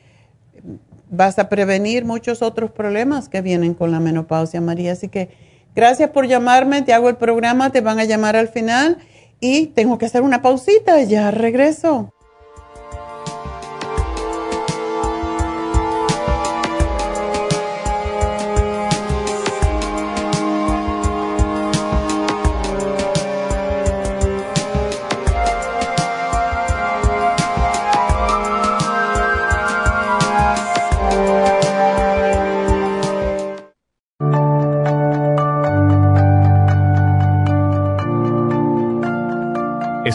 vas 1.10 1.38
a 1.38 1.50
prevenir 1.50 2.06
muchos 2.06 2.40
otros 2.40 2.70
problemas 2.70 3.28
que 3.28 3.42
vienen 3.42 3.74
con 3.74 3.90
la 3.90 4.00
menopausia, 4.00 4.62
María. 4.62 4.92
Así 4.92 5.08
que 5.08 5.28
Gracias 5.74 6.10
por 6.10 6.28
llamarme, 6.28 6.82
te 6.82 6.92
hago 6.92 7.08
el 7.08 7.16
programa, 7.16 7.70
te 7.70 7.80
van 7.80 7.98
a 7.98 8.04
llamar 8.04 8.36
al 8.36 8.48
final 8.48 8.98
y 9.40 9.66
tengo 9.66 9.98
que 9.98 10.06
hacer 10.06 10.22
una 10.22 10.40
pausita, 10.40 11.02
ya 11.02 11.32
regreso. 11.32 12.12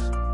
podcast. 0.00 0.29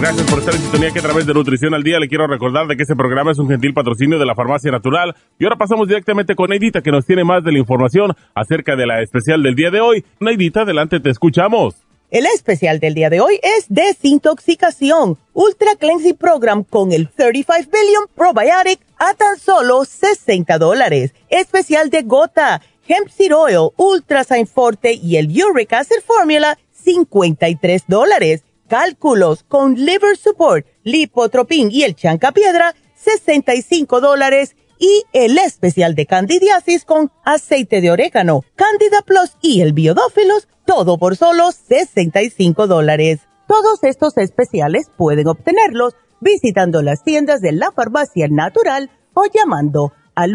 Gracias 0.00 0.30
por 0.30 0.38
estar 0.38 0.54
en 0.54 0.62
sintonía 0.62 0.90
que 0.92 0.98
a 0.98 1.02
través 1.02 1.26
de 1.26 1.34
Nutrición 1.34 1.74
al 1.74 1.82
Día 1.82 2.00
le 2.00 2.08
quiero 2.08 2.26
recordar 2.26 2.66
de 2.66 2.74
que 2.74 2.84
este 2.84 2.96
programa 2.96 3.32
es 3.32 3.38
un 3.38 3.50
gentil 3.50 3.74
patrocinio 3.74 4.18
de 4.18 4.24
la 4.24 4.34
Farmacia 4.34 4.70
Natural. 4.70 5.14
Y 5.38 5.44
ahora 5.44 5.56
pasamos 5.56 5.88
directamente 5.88 6.34
con 6.34 6.48
Neidita 6.48 6.80
que 6.80 6.90
nos 6.90 7.04
tiene 7.04 7.22
más 7.22 7.44
de 7.44 7.52
la 7.52 7.58
información 7.58 8.16
acerca 8.34 8.76
de 8.76 8.86
la 8.86 9.02
especial 9.02 9.42
del 9.42 9.54
día 9.54 9.70
de 9.70 9.82
hoy. 9.82 10.02
Neidita, 10.18 10.62
adelante, 10.62 11.00
te 11.00 11.10
escuchamos. 11.10 11.74
El 12.10 12.24
especial 12.24 12.80
del 12.80 12.94
día 12.94 13.10
de 13.10 13.20
hoy 13.20 13.40
es 13.42 13.66
Desintoxicación, 13.68 15.18
Ultra 15.34 15.76
Cleansing 15.78 16.16
Program 16.16 16.64
con 16.64 16.92
el 16.92 17.10
35 17.10 17.68
Billion 17.70 18.04
Probiotic 18.14 18.80
a 18.98 19.12
tan 19.12 19.38
solo 19.38 19.84
60 19.84 20.56
dólares. 20.56 21.12
Especial 21.28 21.90
de 21.90 22.04
gota, 22.04 22.62
Hemp 22.88 23.10
Seed 23.10 23.36
Oil, 23.36 23.68
Ultra 23.76 24.24
Sign 24.24 24.46
Forte 24.46 24.94
y 24.94 25.16
el 25.16 25.26
Uric 25.26 25.74
Acid 25.74 26.00
Formula, 26.06 26.58
53 26.72 27.84
dólares 27.86 28.44
cálculos 28.70 29.42
con 29.42 29.74
liver 29.74 30.16
support, 30.16 30.64
lipotropin 30.84 31.70
y 31.72 31.82
el 31.82 31.96
chancapiedra, 31.96 32.76
65 32.94 34.00
dólares 34.00 34.54
y 34.78 35.02
el 35.12 35.36
especial 35.38 35.96
de 35.96 36.06
candidiasis 36.06 36.84
con 36.84 37.10
aceite 37.24 37.80
de 37.80 37.90
orégano, 37.90 38.44
candida 38.54 39.02
plus 39.04 39.36
y 39.42 39.62
el 39.62 39.72
biodófilos, 39.72 40.46
todo 40.64 40.98
por 40.98 41.16
solo 41.16 41.50
65 41.50 42.68
dólares. 42.68 43.22
Todos 43.48 43.82
estos 43.82 44.16
especiales 44.18 44.88
pueden 44.96 45.26
obtenerlos 45.26 45.96
visitando 46.20 46.82
las 46.82 47.02
tiendas 47.02 47.40
de 47.40 47.50
la 47.50 47.72
farmacia 47.72 48.28
natural 48.30 48.88
o 49.14 49.24
llamando 49.34 49.92
al 50.14 50.34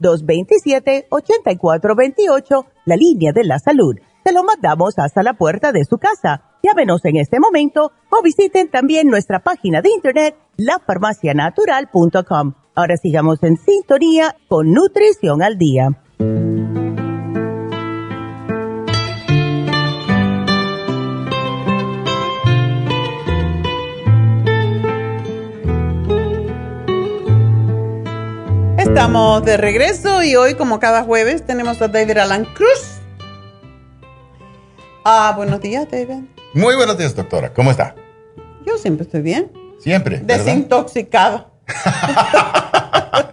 1-800-227-8428, 0.00 2.66
la 2.84 2.94
línea 2.94 3.32
de 3.32 3.42
la 3.42 3.58
salud. 3.58 3.96
Se 4.22 4.32
lo 4.32 4.44
mandamos 4.44 4.96
hasta 4.98 5.24
la 5.24 5.34
puerta 5.34 5.72
de 5.72 5.84
su 5.84 5.98
casa 5.98 6.44
Llámenos 6.62 7.04
en 7.04 7.16
este 7.16 7.40
momento 7.40 7.92
o 8.10 8.22
visiten 8.22 8.70
también 8.70 9.08
nuestra 9.08 9.40
página 9.40 9.80
de 9.80 9.90
internet 9.90 10.36
lafarmacianatural.com. 10.56 12.54
Ahora 12.74 12.96
sigamos 12.96 13.42
en 13.42 13.56
sintonía 13.56 14.36
con 14.48 14.72
Nutrición 14.72 15.42
al 15.42 15.58
Día. 15.58 15.90
Estamos 28.76 29.44
de 29.44 29.56
regreso 29.56 30.22
y 30.22 30.36
hoy, 30.36 30.54
como 30.54 30.78
cada 30.78 31.04
jueves, 31.04 31.46
tenemos 31.46 31.80
a 31.80 31.88
David 31.88 32.18
Alan 32.18 32.44
Cruz. 32.44 33.00
Ah, 35.04 35.32
buenos 35.36 35.60
días, 35.60 35.88
David. 35.90 36.24
Muy 36.52 36.74
buenos 36.74 36.98
días, 36.98 37.14
doctora. 37.14 37.52
¿Cómo 37.52 37.70
está? 37.70 37.94
Yo 38.66 38.76
siempre 38.76 39.04
estoy 39.04 39.22
bien. 39.22 39.52
Siempre. 39.78 40.18
Desintoxicado. 40.18 41.50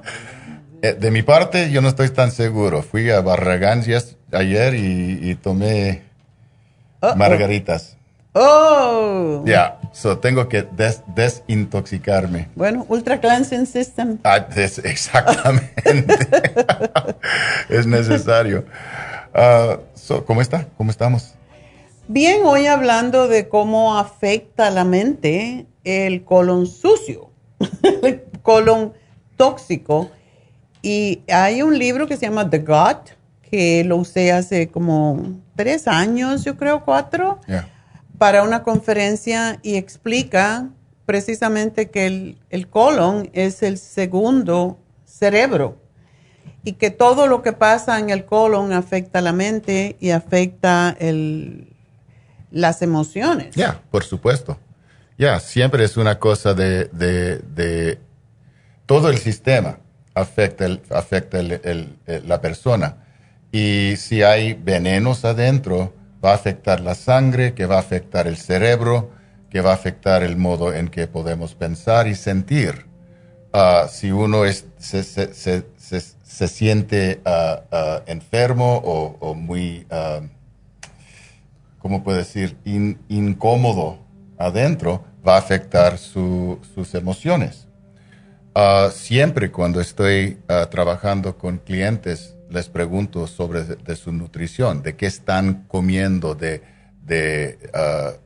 Eh, 0.84 0.94
de 0.94 1.10
mi 1.10 1.24
parte, 1.24 1.72
yo 1.72 1.82
no 1.82 1.88
estoy 1.88 2.10
tan 2.10 2.30
seguro. 2.30 2.84
Fui 2.84 3.10
a 3.10 3.20
Barragán 3.22 3.84
ayer 4.32 4.76
y, 4.76 5.34
tomé 5.42 6.04
margaritas. 7.16 7.98
Oh. 8.34 9.42
Ya, 9.44 9.80
so 9.92 10.20
tengo 10.20 10.48
que 10.48 10.68
desintoxicarme. 11.16 12.50
Bueno, 12.54 12.86
Ultra 12.90 13.20
Cleansing 13.20 13.66
System. 13.66 14.20
Ah, 14.24 14.46
exactamente. 14.56 16.16
es 17.70 17.88
necesario. 17.88 18.64
Ah, 19.34 19.80
¿Cómo 20.28 20.44
está? 20.44 20.68
¿Cómo 20.78 20.92
estamos? 20.92 21.34
Bien, 22.10 22.46
hoy 22.46 22.68
hablando 22.68 23.28
de 23.28 23.50
cómo 23.50 23.98
afecta 23.98 24.70
la 24.70 24.86
mente 24.86 25.68
el 25.84 26.24
colon 26.24 26.66
sucio, 26.66 27.32
el 28.02 28.24
colon 28.42 28.94
tóxico. 29.36 30.10
Y 30.82 31.24
hay 31.30 31.64
un 31.64 31.78
libro 31.78 32.08
que 32.08 32.16
se 32.16 32.28
llama 32.28 32.50
The 32.50 32.60
Gut, 32.60 33.10
que 33.42 33.84
lo 33.84 33.98
usé 33.98 34.32
hace 34.32 34.70
como 34.70 35.42
tres 35.58 35.86
años, 35.86 36.46
yo 36.46 36.56
creo, 36.56 36.86
cuatro 36.86 37.42
para 38.18 38.42
una 38.44 38.64
conferencia 38.64 39.60
y 39.62 39.76
explica 39.76 40.70
precisamente 41.06 41.90
que 41.90 42.38
el, 42.50 42.70
colon 42.70 43.30
es 43.34 43.64
el 43.64 43.78
segundo 43.78 44.80
cerebro 45.04 45.78
y 46.64 46.74
que 46.74 46.90
todo 46.90 47.28
lo 47.28 47.42
que 47.42 47.52
pasa 47.52 48.00
en 48.00 48.12
el 48.12 48.24
colon 48.24 48.72
afecta 48.72 49.20
la 49.20 49.34
mente 49.34 49.98
y 50.00 50.12
afecta 50.12 50.96
el, 51.00 51.77
las 52.58 52.82
emociones. 52.82 53.56
Ya, 53.56 53.82
por 53.92 54.04
supuesto. 54.04 54.58
Ya, 55.18 55.40
siempre 55.40 55.84
es 55.84 55.98
una 55.98 56.20
cosa 56.20 56.54
de, 56.54 58.00
todo 58.86 59.10
el 59.10 59.18
sistema 59.18 59.80
afecta, 60.14 60.66
afecta 60.90 61.40
la 61.42 62.42
persona. 62.42 62.98
Y 63.52 63.96
si 63.98 64.24
hay 64.24 64.54
venenos 64.54 65.24
adentro, 65.24 65.94
va 66.24 66.32
a 66.32 66.36
afectar 66.36 66.82
la 66.82 66.96
sangre, 66.96 67.54
que 67.54 67.66
va 67.66 67.76
a 67.76 67.80
afectar 67.80 68.28
el 68.28 68.38
cerebro, 68.38 69.12
que 69.50 69.62
va 69.62 69.72
a 69.72 69.76
afectar 69.76 70.24
el 70.24 70.36
modo 70.38 70.74
en 70.74 70.90
que 70.90 71.08
podemos 71.08 71.54
pensar 71.56 72.08
y 72.08 72.16
sentir. 72.16 72.86
Ah, 73.54 73.88
si 73.90 74.12
uno 74.12 74.44
se, 74.78 75.04
se, 75.04 75.34
se 76.38 76.48
siente 76.48 77.22
ah, 77.26 77.62
ah, 77.72 78.02
enfermo 78.06 78.78
o, 78.84 79.34
muy, 79.34 79.88
¿cómo 81.88 82.04
puedo 82.04 82.18
decir?, 82.18 82.58
incómodo 82.66 84.00
adentro, 84.38 85.06
va 85.26 85.36
a 85.36 85.40
afectar 85.40 85.98
sus 85.98 86.94
emociones. 86.94 87.66
siempre 88.92 89.52
cuando 89.52 89.80
estoy 89.80 90.38
trabajando 90.70 91.38
con 91.38 91.60
clientes, 91.60 92.36
les 92.50 92.68
pregunto 92.68 93.26
sobre 93.26 93.64
de, 93.64 93.96
su 93.96 94.12
nutrición, 94.12 94.84
de 94.84 94.98
qué 94.98 95.06
están 95.06 95.64
comiendo, 95.70 96.36
de, 96.36 96.62
de 97.06 97.58
uh, 97.74 98.20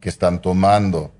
qué 0.00 0.08
están 0.08 0.40
tomando, 0.40 1.12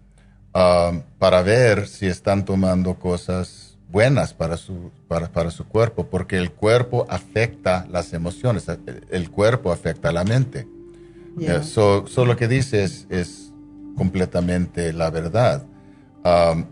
para 1.18 1.42
ver 1.42 1.88
si 1.88 2.06
están 2.06 2.46
tomando 2.46 2.94
cosas 2.94 3.76
buenas 3.86 4.32
para 4.32 4.56
su, 4.56 4.92
para, 5.08 5.30
para 5.30 5.50
su 5.50 5.68
cuerpo, 5.68 6.06
porque 6.06 6.38
el 6.38 6.52
cuerpo 6.52 7.06
afecta 7.10 7.86
las 7.90 8.14
emociones, 8.14 8.64
el, 9.10 9.30
cuerpo 9.30 9.70
afecta 9.70 10.10
la 10.10 10.24
mente. 10.24 10.66
Yeah. 11.36 11.62
lo 12.24 12.36
que 12.36 12.48
dices 12.48 13.06
es 13.10 13.52
completamente 13.96 14.92
la 14.92 15.10
verdad. 15.10 15.64
Um, 16.24 16.64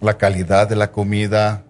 la 0.00 0.18
calidad 0.18 0.68
de 0.68 0.76
la 0.76 0.90
comida, 0.90 1.64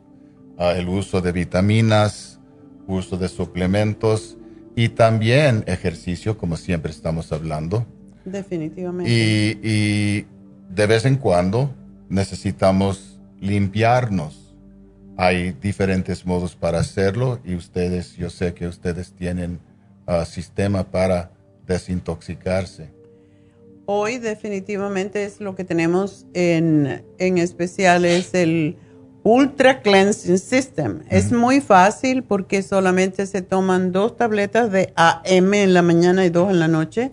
uh, 0.58 0.70
el 0.70 0.88
uso 0.88 1.20
de 1.20 1.32
vitaminas, 1.32 2.40
uso 2.86 3.16
de 3.16 3.28
suplementos 3.28 4.36
y 4.74 4.90
también 4.90 5.64
ejercicio, 5.66 6.36
como 6.38 6.56
siempre 6.56 6.90
estamos 6.90 7.32
hablando. 7.32 7.86
Definitivamente. 8.24 9.10
Y, 9.62 10.26
de 10.68 10.86
vez 10.86 11.04
en 11.04 11.16
cuando 11.16 11.74
necesitamos 12.08 13.20
limpiarnos. 13.40 14.54
Hay 15.16 15.52
diferentes 15.52 16.26
modos 16.26 16.56
para 16.56 16.80
hacerlo 16.80 17.38
y 17.44 17.54
ustedes, 17.54 18.16
yo 18.16 18.28
sé 18.28 18.52
que 18.52 18.66
ustedes 18.66 19.12
tienen 19.12 19.60
uh, 20.06 20.24
sistema 20.26 20.84
para 20.84 21.30
desintoxicarse. 21.66 22.90
Hoy 23.86 24.18
definitivamente 24.18 25.24
es 25.24 25.40
lo 25.40 25.54
que 25.54 25.64
tenemos 25.64 26.26
en, 26.34 27.04
en 27.18 27.38
especial, 27.38 28.04
es 28.04 28.34
el 28.34 28.76
Ultra 29.22 29.82
Cleansing 29.82 30.38
System. 30.38 31.02
Es 31.10 31.32
muy 31.32 31.60
fácil 31.60 32.22
porque 32.22 32.62
solamente 32.62 33.26
se 33.26 33.42
toman 33.42 33.90
dos 33.90 34.16
tabletas 34.16 34.70
de 34.70 34.92
AM 34.94 35.52
en 35.54 35.74
la 35.74 35.82
mañana 35.82 36.24
y 36.24 36.30
dos 36.30 36.48
en 36.50 36.60
la 36.60 36.68
noche. 36.68 37.10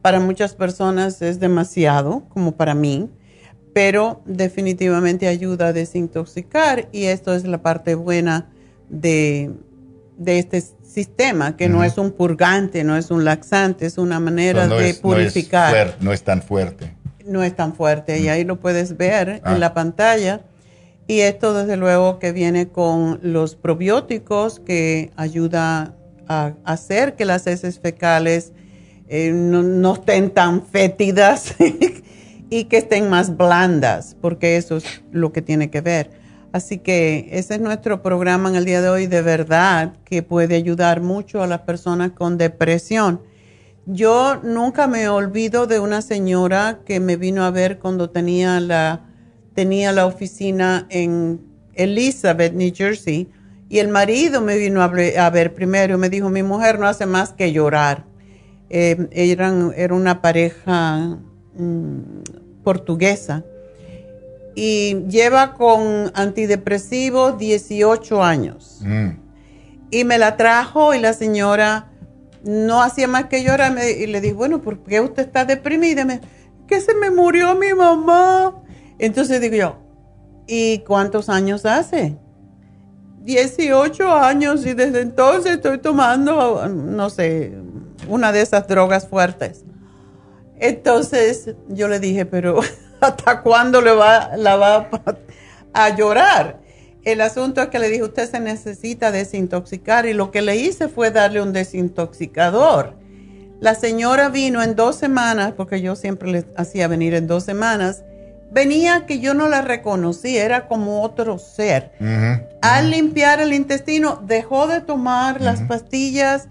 Para 0.00 0.20
muchas 0.20 0.54
personas 0.54 1.22
es 1.22 1.40
demasiado, 1.40 2.24
como 2.28 2.52
para 2.56 2.76
mí, 2.76 3.10
pero 3.72 4.22
definitivamente 4.26 5.26
ayuda 5.26 5.66
a 5.66 5.72
desintoxicar 5.72 6.88
y 6.92 7.06
esto 7.06 7.34
es 7.34 7.44
la 7.44 7.60
parte 7.62 7.96
buena 7.96 8.48
de, 8.88 9.50
este 10.24 10.62
sistema, 10.96 11.58
que 11.58 11.68
no 11.68 11.84
es 11.84 11.98
un 11.98 12.10
purgante, 12.10 12.82
no 12.82 12.96
es 12.96 13.10
un 13.10 13.22
laxante, 13.22 13.84
es 13.84 13.98
una 13.98 14.18
manera 14.18 14.66
de 14.66 14.94
purificar. 14.94 15.94
No 16.00 16.10
es, 16.10 16.22
tan 16.22 16.40
fuerte. 16.40 16.90
No 17.26 17.42
es 17.42 17.54
tan 17.54 17.74
fuerte 17.74 18.18
y 18.18 18.28
ahí 18.28 18.44
lo 18.44 18.56
puedes 18.60 18.96
ver 18.96 19.28
en 19.28 19.40
ah. 19.44 19.58
la 19.58 19.74
pantalla 19.74 20.40
y 21.06 21.20
esto 21.20 21.52
desde 21.52 21.76
luego 21.76 22.18
que 22.18 22.32
viene 22.32 22.68
con 22.68 23.20
los 23.20 23.56
probióticos 23.56 24.58
que 24.58 25.10
ayuda 25.16 25.94
a 26.28 26.54
hacer 26.64 27.14
que 27.14 27.26
las 27.26 27.46
heces 27.46 27.78
fecales 27.78 28.52
eh, 29.06 29.32
no, 29.34 29.92
estén 29.92 30.30
tan 30.30 30.64
fétidas 30.64 31.56
y 32.48 32.64
que 32.64 32.78
estén 32.78 33.10
más 33.10 33.36
blandas, 33.36 34.16
porque 34.18 34.56
eso 34.56 34.78
es 34.78 35.02
lo 35.12 35.30
que 35.30 35.42
tiene 35.42 35.68
que 35.68 35.82
ver. 35.82 36.15
Así 36.56 36.78
que 36.78 37.28
ese 37.32 37.56
es 37.56 37.60
nuestro 37.60 38.00
programa 38.00 38.48
en 38.48 38.56
el 38.56 38.64
día 38.64 38.80
de 38.80 38.88
hoy, 38.88 39.06
de 39.06 39.20
verdad, 39.20 39.92
que 40.06 40.22
puede 40.22 40.54
ayudar 40.54 41.02
mucho 41.02 41.42
a 41.42 41.46
las 41.46 41.60
personas 41.60 42.12
con 42.12 42.38
depresión. 42.38 43.20
Yo 43.84 44.40
nunca 44.42 44.86
me 44.86 45.06
olvido 45.10 45.66
de 45.66 45.80
una 45.80 46.00
señora 46.00 46.78
que 46.86 46.98
me 46.98 47.16
vino 47.16 47.44
a 47.44 47.50
ver 47.50 47.78
cuando 47.78 48.08
tenía 48.08 48.58
la 48.60 49.04
tenía 49.52 49.92
la 49.92 50.06
oficina 50.06 50.86
en 50.88 51.42
Elizabeth, 51.74 52.54
New 52.54 52.72
Jersey, 52.74 53.28
y 53.68 53.78
el 53.78 53.88
marido 53.88 54.40
me 54.40 54.56
vino 54.56 54.80
a 54.80 55.30
ver 55.30 55.52
primero 55.52 55.96
y 55.96 55.98
me 55.98 56.08
dijo, 56.08 56.30
mi 56.30 56.42
mujer 56.42 56.78
no 56.78 56.86
hace 56.86 57.04
más 57.04 57.34
que 57.34 57.52
llorar. 57.52 58.06
Eh, 58.70 59.08
eran, 59.12 59.74
era 59.76 59.92
una 59.92 60.22
pareja 60.22 61.18
mm, 61.58 62.00
portuguesa 62.64 63.44
y 64.56 65.04
lleva 65.08 65.52
con 65.52 66.10
antidepresivos 66.14 67.38
18 67.38 68.24
años. 68.24 68.80
Mm. 68.80 69.10
Y 69.90 70.04
me 70.04 70.18
la 70.18 70.36
trajo 70.38 70.94
y 70.94 70.98
la 70.98 71.12
señora 71.12 71.92
no 72.42 72.82
hacía 72.82 73.06
más 73.06 73.26
que 73.26 73.44
llorar 73.44 73.76
y 73.78 74.06
le 74.06 74.20
dije, 74.20 74.34
bueno, 74.34 74.62
¿por 74.62 74.82
qué 74.82 75.00
usted 75.00 75.26
está 75.26 75.44
deprimida? 75.44 76.06
Me, 76.06 76.22
que 76.66 76.80
se 76.80 76.94
me 76.94 77.10
murió 77.10 77.54
mi 77.54 77.74
mamá. 77.74 78.62
Entonces 78.98 79.42
digo 79.42 79.56
yo, 79.56 79.76
¿y 80.46 80.78
cuántos 80.78 81.28
años 81.28 81.66
hace? 81.66 82.16
18 83.24 84.10
años 84.10 84.64
y 84.64 84.72
desde 84.72 85.02
entonces 85.02 85.56
estoy 85.56 85.78
tomando, 85.78 86.66
no 86.68 87.10
sé, 87.10 87.52
una 88.08 88.32
de 88.32 88.40
esas 88.40 88.66
drogas 88.66 89.06
fuertes. 89.06 89.66
Entonces 90.58 91.54
yo 91.68 91.88
le 91.88 92.00
dije, 92.00 92.24
pero 92.24 92.60
¿hasta 93.06 93.42
cuándo 93.42 93.80
le 93.80 93.92
va, 93.92 94.36
la 94.36 94.56
va 94.56 94.88
a 95.72 95.96
llorar? 95.96 96.60
El 97.04 97.20
asunto 97.20 97.62
es 97.62 97.68
que 97.68 97.78
le 97.78 97.88
dije, 97.88 98.02
usted 98.02 98.28
se 98.28 98.40
necesita 98.40 99.12
desintoxicar 99.12 100.06
y 100.06 100.12
lo 100.12 100.32
que 100.32 100.42
le 100.42 100.56
hice 100.56 100.88
fue 100.88 101.12
darle 101.12 101.40
un 101.40 101.52
desintoxicador. 101.52 102.94
La 103.60 103.74
señora 103.74 104.28
vino 104.28 104.62
en 104.62 104.74
dos 104.74 104.96
semanas, 104.96 105.52
porque 105.56 105.80
yo 105.80 105.94
siempre 105.96 106.30
le 106.30 106.44
hacía 106.56 106.88
venir 106.88 107.14
en 107.14 107.26
dos 107.26 107.44
semanas, 107.44 108.02
venía 108.50 109.06
que 109.06 109.20
yo 109.20 109.34
no 109.34 109.48
la 109.48 109.62
reconocí, 109.62 110.36
era 110.36 110.66
como 110.66 111.02
otro 111.02 111.38
ser. 111.38 111.92
Al 112.60 112.90
limpiar 112.90 113.40
el 113.40 113.52
intestino, 113.52 114.20
dejó 114.26 114.66
de 114.66 114.80
tomar 114.80 115.40
las 115.40 115.62
pastillas, 115.62 116.48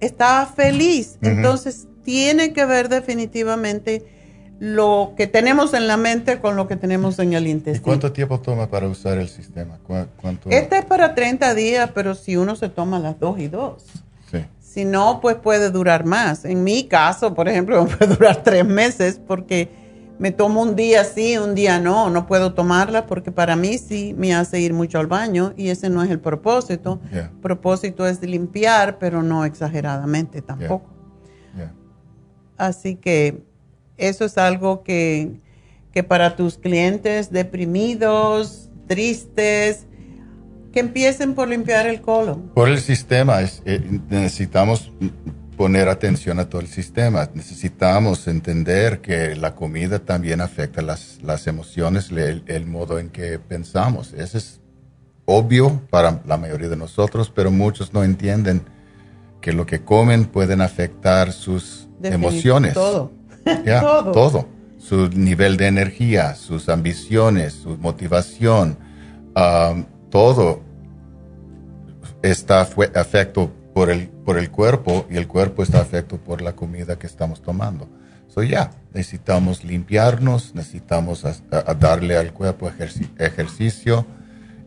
estaba 0.00 0.46
feliz. 0.46 1.18
Entonces, 1.20 1.88
tiene 2.04 2.52
que 2.52 2.64
ver 2.64 2.88
definitivamente 2.88 4.06
lo 4.58 5.12
que 5.16 5.26
tenemos 5.26 5.74
en 5.74 5.86
la 5.86 5.96
mente 5.96 6.38
con 6.38 6.56
lo 6.56 6.66
que 6.66 6.76
tenemos 6.76 7.18
en 7.18 7.34
el 7.34 7.46
intestino. 7.46 7.82
¿Y 7.82 7.84
cuánto 7.84 8.12
tiempo 8.12 8.40
toma 8.40 8.68
para 8.68 8.88
usar 8.88 9.18
el 9.18 9.28
sistema? 9.28 9.78
¿Cuánto? 9.82 10.50
Este 10.50 10.78
es 10.78 10.84
para 10.84 11.14
30 11.14 11.54
días, 11.54 11.90
pero 11.94 12.14
si 12.14 12.36
uno 12.36 12.56
se 12.56 12.68
toma 12.68 12.98
las 12.98 13.18
dos 13.20 13.38
y 13.38 13.48
dos. 13.48 13.84
Sí. 14.30 14.44
Si 14.58 14.84
no, 14.84 15.20
pues 15.20 15.36
puede 15.36 15.70
durar 15.70 16.06
más. 16.06 16.44
En 16.44 16.64
mi 16.64 16.84
caso, 16.84 17.34
por 17.34 17.48
ejemplo, 17.48 17.86
puede 17.98 18.14
durar 18.14 18.42
tres 18.42 18.64
meses 18.64 19.20
porque 19.26 19.68
me 20.18 20.30
tomo 20.30 20.62
un 20.62 20.74
día 20.74 21.04
sí, 21.04 21.36
un 21.36 21.54
día 21.54 21.78
no. 21.78 22.08
No 22.08 22.26
puedo 22.26 22.54
tomarla 22.54 23.06
porque 23.06 23.32
para 23.32 23.56
mí 23.56 23.76
sí 23.76 24.14
me 24.16 24.34
hace 24.34 24.58
ir 24.60 24.72
mucho 24.72 24.98
al 24.98 25.06
baño 25.06 25.52
y 25.56 25.68
ese 25.68 25.90
no 25.90 26.02
es 26.02 26.10
el 26.10 26.20
propósito. 26.20 26.98
El 27.12 27.28
propósito 27.42 28.06
es 28.06 28.22
limpiar, 28.22 28.98
pero 28.98 29.22
no 29.22 29.44
exageradamente 29.44 30.40
tampoco. 30.40 30.90
Así 32.56 32.96
que 32.96 33.44
eso 33.96 34.24
es 34.24 34.38
algo 34.38 34.82
que, 34.82 35.40
para 36.08 36.36
tus 36.36 36.58
clientes 36.58 37.30
deprimidos, 37.30 38.70
tristes, 38.86 39.86
que 40.72 40.80
empiecen 40.80 41.34
por 41.34 41.48
limpiar 41.48 41.86
el 41.86 42.02
colon. 42.02 42.50
Por 42.54 42.68
el 42.68 42.80
sistema, 42.80 43.38
eh, 43.42 44.00
necesitamos 44.10 44.92
poner 45.56 45.88
atención 45.88 46.38
a 46.38 46.48
todo 46.48 46.60
el 46.60 46.68
sistema. 46.68 47.30
Necesitamos 47.32 48.28
entender 48.28 49.00
que 49.00 49.34
la 49.36 49.54
comida 49.54 50.00
también 50.00 50.42
afecta 50.42 50.82
las, 50.82 51.18
las 51.22 51.46
emociones, 51.46 52.10
el, 52.10 52.44
el, 52.46 52.66
modo 52.66 52.98
en 52.98 53.08
que 53.08 53.38
pensamos. 53.38 54.12
Eso 54.12 54.36
es 54.36 54.60
obvio 55.24 55.80
para 55.88 56.20
la 56.26 56.36
mayoría 56.36 56.68
de 56.68 56.76
nosotros, 56.76 57.32
pero 57.34 57.50
muchos 57.50 57.94
no 57.94 58.04
entienden 58.04 58.62
que 59.40 59.52
lo 59.52 59.64
que 59.64 59.82
comen 59.82 60.26
pueden 60.26 60.60
afectar 60.60 61.32
sus 61.32 61.88
emociones. 62.02 62.74
Todo. 62.74 63.12
todo. 64.12 64.48
Su 64.78 65.08
nivel 65.08 65.56
de 65.56 65.66
energía, 65.66 66.34
sus 66.34 66.68
ambiciones, 66.68 67.54
su 67.54 67.76
motivación, 67.78 68.78
um, 69.34 69.84
todo 70.10 70.62
está 72.22 72.60
afecto 72.60 73.52
por 73.74 73.90
el, 73.90 74.08
por 74.08 74.38
el 74.38 74.50
cuerpo 74.50 75.06
y 75.10 75.16
el 75.16 75.26
cuerpo 75.26 75.62
está 75.62 75.80
afecto 75.80 76.18
por 76.18 76.40
la 76.40 76.54
comida 76.54 76.98
que 76.98 77.06
estamos 77.06 77.42
tomando. 77.42 77.88
So 78.28 78.42
ya, 78.42 78.70
necesitamos 78.92 79.64
limpiarnos, 79.64 80.54
necesitamos 80.54 81.24
darle 81.80 82.16
al 82.16 82.32
cuerpo 82.32 82.70
ejercicio 83.18 84.06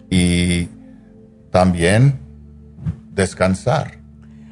y 0.09 0.69
también 1.51 2.19
descansar. 3.11 3.98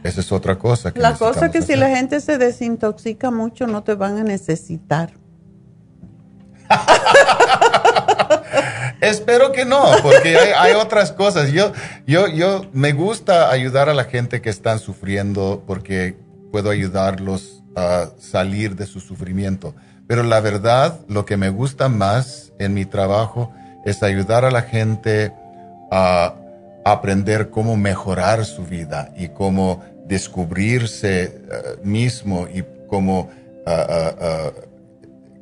Esa 0.07 0.21
es 0.21 0.31
otra 0.31 0.57
cosa. 0.57 0.93
Que 0.93 1.01
la 1.01 1.15
cosa 1.15 1.51
que 1.51 1.61
si 1.61 1.75
la 1.75 1.89
gente 1.89 2.21
se 2.21 2.37
desintoxica 2.37 3.29
mucho 3.29 3.67
no 3.67 3.83
te 3.83 3.93
van 3.93 4.17
a 4.17 4.23
necesitar. 4.23 5.11
Espero 9.01 9.51
que 9.51 9.65
no, 9.65 9.83
porque 10.01 10.37
hay, 10.37 10.73
otras 10.73 11.11
cosas. 11.11 11.51
Yo, 11.51 11.73
yo, 12.05 12.27
yo 12.27 12.65
me 12.71 12.93
gusta 12.93 13.51
ayudar 13.51 13.89
a 13.89 13.93
la 13.93 14.05
gente 14.05 14.41
que 14.41 14.49
están 14.49 14.79
sufriendo 14.79 15.63
porque 15.67 16.15
puedo 16.53 16.69
ayudarlos 16.69 17.63
a 17.75 18.11
salir 18.17 18.77
de 18.77 18.85
su 18.85 19.01
sufrimiento. 19.01 19.75
Pero 20.07 20.23
la 20.23 20.39
verdad, 20.39 21.01
lo 21.09 21.25
que 21.25 21.35
me 21.35 21.49
gusta 21.49 21.89
más 21.89 22.53
en 22.59 22.73
mi 22.73 22.85
trabajo 22.85 23.51
es 23.83 24.03
ayudar 24.03 24.45
a 24.45 24.51
la 24.51 24.61
gente 24.61 25.33
a 25.91 26.33
aprender 26.85 27.49
cómo 27.49 27.75
mejorar 27.75 28.45
su 28.45 28.65
vida 28.65 29.11
y 29.17 29.27
cómo 29.29 29.83
descubrirse 30.07 31.23
eh, 31.23 31.31
mismo 31.83 32.47
y 32.53 32.63
cómo 32.87 33.29
ah, 33.65 33.85
ah, 33.89 34.15
ah, 34.19 34.51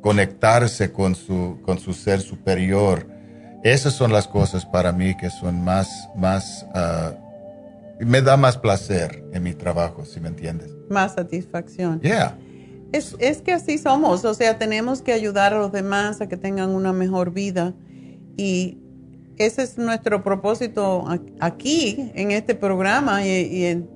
conectarse 0.00 0.92
con 0.92 1.14
su, 1.14 1.58
con 1.64 1.78
su 1.78 1.92
ser 1.92 2.20
superior. 2.20 3.06
Esas 3.62 3.94
son 3.94 4.12
las 4.12 4.28
cosas 4.28 4.64
para 4.64 4.92
mí 4.92 5.16
que 5.16 5.30
son 5.30 5.64
más, 5.64 6.08
más, 6.14 6.64
me 7.98 8.22
da 8.22 8.36
más 8.36 8.56
placer 8.56 9.24
en 9.32 9.42
mi 9.42 9.54
trabajo, 9.54 10.04
si 10.04 10.20
me 10.20 10.28
entiendes. 10.28 10.70
Más 10.88 11.14
satisfacción. 11.14 12.00
Yeah. 12.00 12.38
Es, 12.92 13.16
es 13.18 13.42
que 13.42 13.52
así 13.52 13.78
somos, 13.78 14.24
o 14.24 14.34
sea, 14.34 14.58
tenemos 14.58 15.02
que 15.02 15.12
ayudar 15.12 15.52
a 15.54 15.58
los 15.58 15.72
demás 15.72 16.20
a 16.20 16.28
que 16.28 16.36
tengan 16.36 16.70
una 16.70 16.92
mejor 16.92 17.32
vida 17.32 17.74
y 18.36 18.78
ese 19.38 19.62
es 19.62 19.76
nuestro 19.76 20.22
propósito 20.22 21.04
aquí 21.40 22.10
en 22.14 22.30
este 22.30 22.54
programa 22.54 23.26
y, 23.26 23.64
en, 23.64 23.88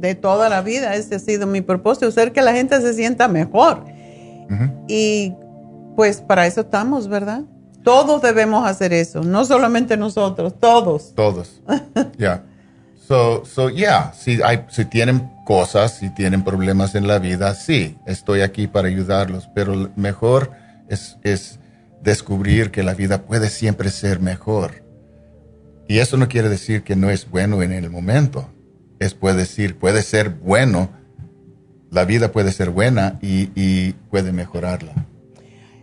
de 0.00 0.14
toda 0.14 0.48
la 0.48 0.62
vida. 0.62 0.94
Ese 0.94 1.16
ha 1.16 1.18
sido 1.18 1.46
mi 1.46 1.60
propósito, 1.60 2.06
hacer 2.06 2.32
que 2.32 2.42
la 2.42 2.52
gente 2.52 2.80
se 2.80 2.94
sienta 2.94 3.28
mejor. 3.28 3.84
Y 4.88 5.34
pues 5.96 6.20
para 6.20 6.46
eso 6.46 6.62
estamos, 6.62 7.08
¿verdad? 7.08 7.42
Todos 7.82 8.22
debemos 8.22 8.66
hacer 8.66 8.92
eso, 8.92 9.22
no 9.22 9.44
solamente 9.44 9.96
nosotros, 9.96 10.54
todos. 10.58 11.14
Todos. 11.14 11.62
Ya. 12.18 12.44
So, 13.06 13.44
so 13.46 13.70
yeah, 13.70 14.12
si, 14.12 14.42
hay, 14.42 14.66
si 14.68 14.84
tienen 14.84 15.30
cosas, 15.46 15.94
si 15.94 16.10
tienen 16.10 16.44
problemas 16.44 16.94
en 16.94 17.06
la 17.06 17.18
vida, 17.18 17.54
sí, 17.54 17.96
estoy 18.06 18.42
aquí 18.42 18.66
para 18.66 18.88
ayudarlos, 18.88 19.48
pero 19.54 19.90
mejor 19.96 20.50
es, 20.90 21.16
es 21.22 21.58
descubrir 22.02 22.70
que 22.70 22.82
la 22.82 22.92
vida 22.92 23.22
puede 23.22 23.48
siempre 23.48 23.88
ser 23.88 24.20
mejor. 24.20 24.84
Y 25.88 26.00
eso 26.00 26.18
no 26.18 26.28
quiere 26.28 26.50
decir 26.50 26.82
que 26.82 26.96
no 26.96 27.08
es 27.08 27.30
bueno 27.30 27.62
en 27.62 27.72
el 27.72 27.88
momento 27.88 28.50
es 29.00 29.14
puede 29.14 29.38
decir, 29.38 29.76
puede 29.76 30.02
ser 30.02 30.30
bueno, 30.30 30.90
la 31.90 32.04
vida 32.04 32.32
puede 32.32 32.52
ser 32.52 32.70
buena 32.70 33.18
y, 33.22 33.92
puede 34.10 34.32
mejorarla. 34.32 35.06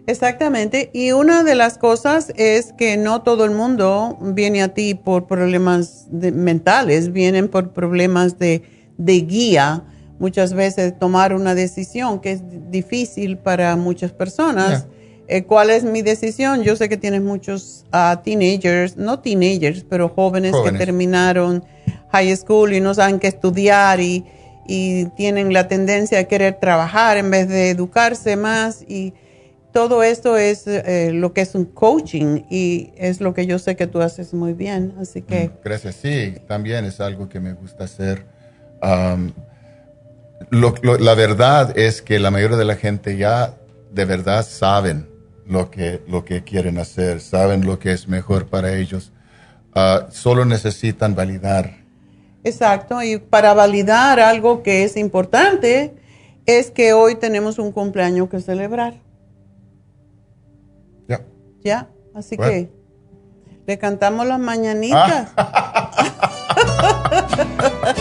Exactamente. 0.08 0.92
Y 0.94 1.14
una 1.14 1.44
de 1.44 1.56
las 1.56 1.80
cosas 1.80 2.32
es 2.36 2.74
que 2.74 2.96
no 2.96 3.24
todo 3.24 3.46
el 3.46 3.52
mundo 3.52 4.20
viene 4.22 4.62
a 4.62 4.70
ti 4.70 4.94
por 4.94 5.26
problemas 5.26 6.08
mentales, 6.12 7.12
vienen 7.12 7.48
por 7.48 7.74
problemas 7.74 8.38
de, 8.38 8.62
guía. 8.98 9.84
Muchas 10.20 10.54
veces 10.54 10.98
tomar 10.98 11.34
una 11.34 11.56
decisión 11.56 12.20
que 12.20 12.34
es 12.34 12.42
difícil 12.70 13.38
para 13.38 13.76
muchas 13.76 14.12
personas. 14.12 14.86
Eh, 15.28 15.44
¿Cuál 15.44 15.72
es 15.72 15.84
mi 15.84 16.04
decisión? 16.04 16.62
Yo 16.62 16.76
sé 16.76 16.88
que 16.88 16.98
tienes 16.98 17.24
muchos 17.24 17.86
ah, 17.92 18.22
teenagers, 18.24 18.96
no 18.96 19.20
teenagers, 19.20 19.84
pero 19.90 20.08
jóvenes, 20.10 20.52
jóvenes, 20.52 20.72
que 20.80 20.86
terminaron 20.86 21.64
high 22.12 22.36
school 22.36 22.74
y 22.74 22.82
no 22.82 22.94
saben 22.94 23.20
qué 23.20 23.28
estudiar 23.28 24.00
y, 24.00 24.26
tienen 25.16 25.54
la 25.54 25.68
tendencia 25.68 26.18
a 26.18 26.24
querer 26.24 26.56
trabajar 26.60 27.18
en 27.18 27.30
vez 27.30 27.48
de 27.48 27.70
educarse 27.70 28.36
más 28.36 28.84
y 28.88 29.14
todo 29.72 30.02
esto 30.02 30.38
es 30.38 30.66
eh, 30.66 31.12
lo 31.14 31.34
que 31.34 31.42
es 31.42 31.54
un 31.54 31.66
coaching 31.66 32.46
y 32.50 32.90
es 32.98 33.22
lo 33.22 33.36
que 33.36 33.46
yo 33.46 33.60
sé 33.60 33.76
que 33.76 33.86
tú 33.86 34.02
haces 34.02 34.34
muy 34.34 34.54
bien, 34.54 34.96
así 35.00 35.22
que... 35.22 35.50
Mm, 35.50 35.52
gracias, 35.64 35.96
sí, 36.02 36.34
también 36.48 36.84
es 36.86 37.00
algo 37.00 37.30
que 37.30 37.40
me 37.40 37.54
gusta 37.54 37.84
hacer. 37.84 38.26
la 40.50 41.14
verdad 41.14 41.78
es 41.78 42.02
que 42.02 42.18
la 42.18 42.32
mayoría 42.32 42.58
de 42.58 42.66
la 42.66 42.76
gente 42.76 43.18
ya 43.18 43.54
de 43.92 44.06
verdad 44.06 44.44
saben 44.44 45.08
lo 45.48 45.70
que, 45.70 46.02
lo 46.08 46.26
que 46.26 46.44
quieren 46.44 46.78
hacer, 46.80 47.22
saben 47.22 47.66
lo 47.66 47.80
que 47.80 47.92
es 47.92 48.08
mejor 48.08 48.48
para 48.48 48.76
ellos. 48.76 49.12
Ah, 49.74 50.08
solo 50.10 50.46
necesitan 50.46 51.16
validar 51.16 51.85
Exacto, 52.46 53.02
y 53.02 53.18
para 53.18 53.54
validar 53.56 54.20
algo 54.20 54.62
que 54.62 54.84
es 54.84 54.98
importante 54.98 55.96
es 56.46 56.70
que 56.70 56.94
hoy 56.94 57.16
tenemos 57.16 57.58
un 57.58 57.72
cumpleaños 57.72 58.30
que 58.30 58.40
celebrar. 58.40 58.94
Ya. 61.08 61.22
Ya, 61.64 61.90
así 62.14 62.38
que 62.38 62.70
le 63.66 63.80
cantamos 63.80 64.28
las 64.28 64.38
mañanitas. 64.38 65.30
Ah. 65.36 65.90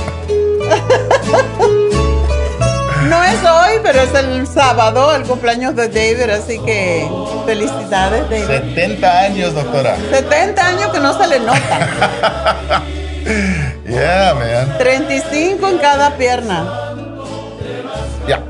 no 3.08 3.24
es 3.24 3.42
hoy, 3.42 3.80
pero 3.82 4.02
es 4.02 4.12
el 4.14 4.46
sábado, 4.46 5.16
el 5.16 5.22
cumpleaños 5.22 5.74
de 5.74 5.88
David, 5.88 6.28
así 6.28 6.58
que 6.58 7.08
felicidades, 7.46 8.28
David. 8.28 8.44
70 8.74 9.20
años, 9.20 9.54
doctora. 9.54 9.96
70 10.10 10.66
años 10.66 10.92
que 10.92 11.00
no 11.00 11.18
se 11.18 11.28
le 11.28 11.40
nota. 11.40 12.82
Yeah, 13.86 14.34
man. 14.34 14.78
35 14.78 15.68
en 15.68 15.78
cada 15.78 16.16
pierna. 16.16 16.94
Ya. 18.26 18.42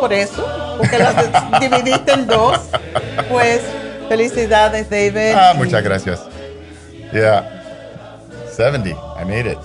Por 0.00 0.12
eso, 0.12 0.46
porque 0.78 0.98
las 0.98 1.14
dividiste 1.60 2.12
en 2.12 2.26
dos. 2.26 2.60
Pues, 3.28 3.60
felicidades, 4.08 4.88
David. 4.90 5.34
Ah, 5.34 5.54
muchas 5.56 5.82
gracias. 5.82 6.20
Yeah. 7.12 7.48
70. 8.52 8.90
I 8.90 9.24
made 9.24 9.46
it. 9.46 9.58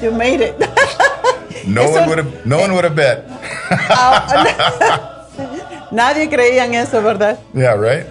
You 0.00 0.12
made 0.12 0.40
it. 0.40 0.54
no 1.66 1.84
one 1.90 2.06
would 2.08 2.18
have 2.18 2.46
no 2.46 2.58
one 2.58 2.72
would 2.72 2.84
have 2.84 2.94
bet. 2.94 3.24
Ah, 3.70 5.26
nadie 5.90 6.28
creía 6.28 6.64
en 6.64 6.74
eso, 6.74 7.02
¿verdad? 7.02 7.38
Yeah, 7.54 7.74
right? 7.74 8.06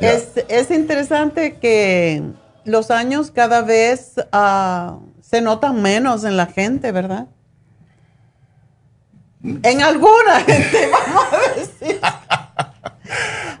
Es, 0.00 0.30
es 0.48 0.70
interesante 0.70 1.56
que 1.56 2.22
los 2.64 2.90
años 2.90 3.30
cada 3.30 3.62
vez 3.62 4.14
uh, 4.32 5.00
se 5.20 5.40
notan 5.40 5.82
menos 5.82 6.24
en 6.24 6.36
la 6.36 6.46
gente, 6.46 6.92
¿verdad? 6.92 7.26
En 9.42 9.82
alguna 9.82 10.40
gente, 10.46 10.90
vamos 10.92 11.24
a 11.32 11.58
decir. 11.58 12.00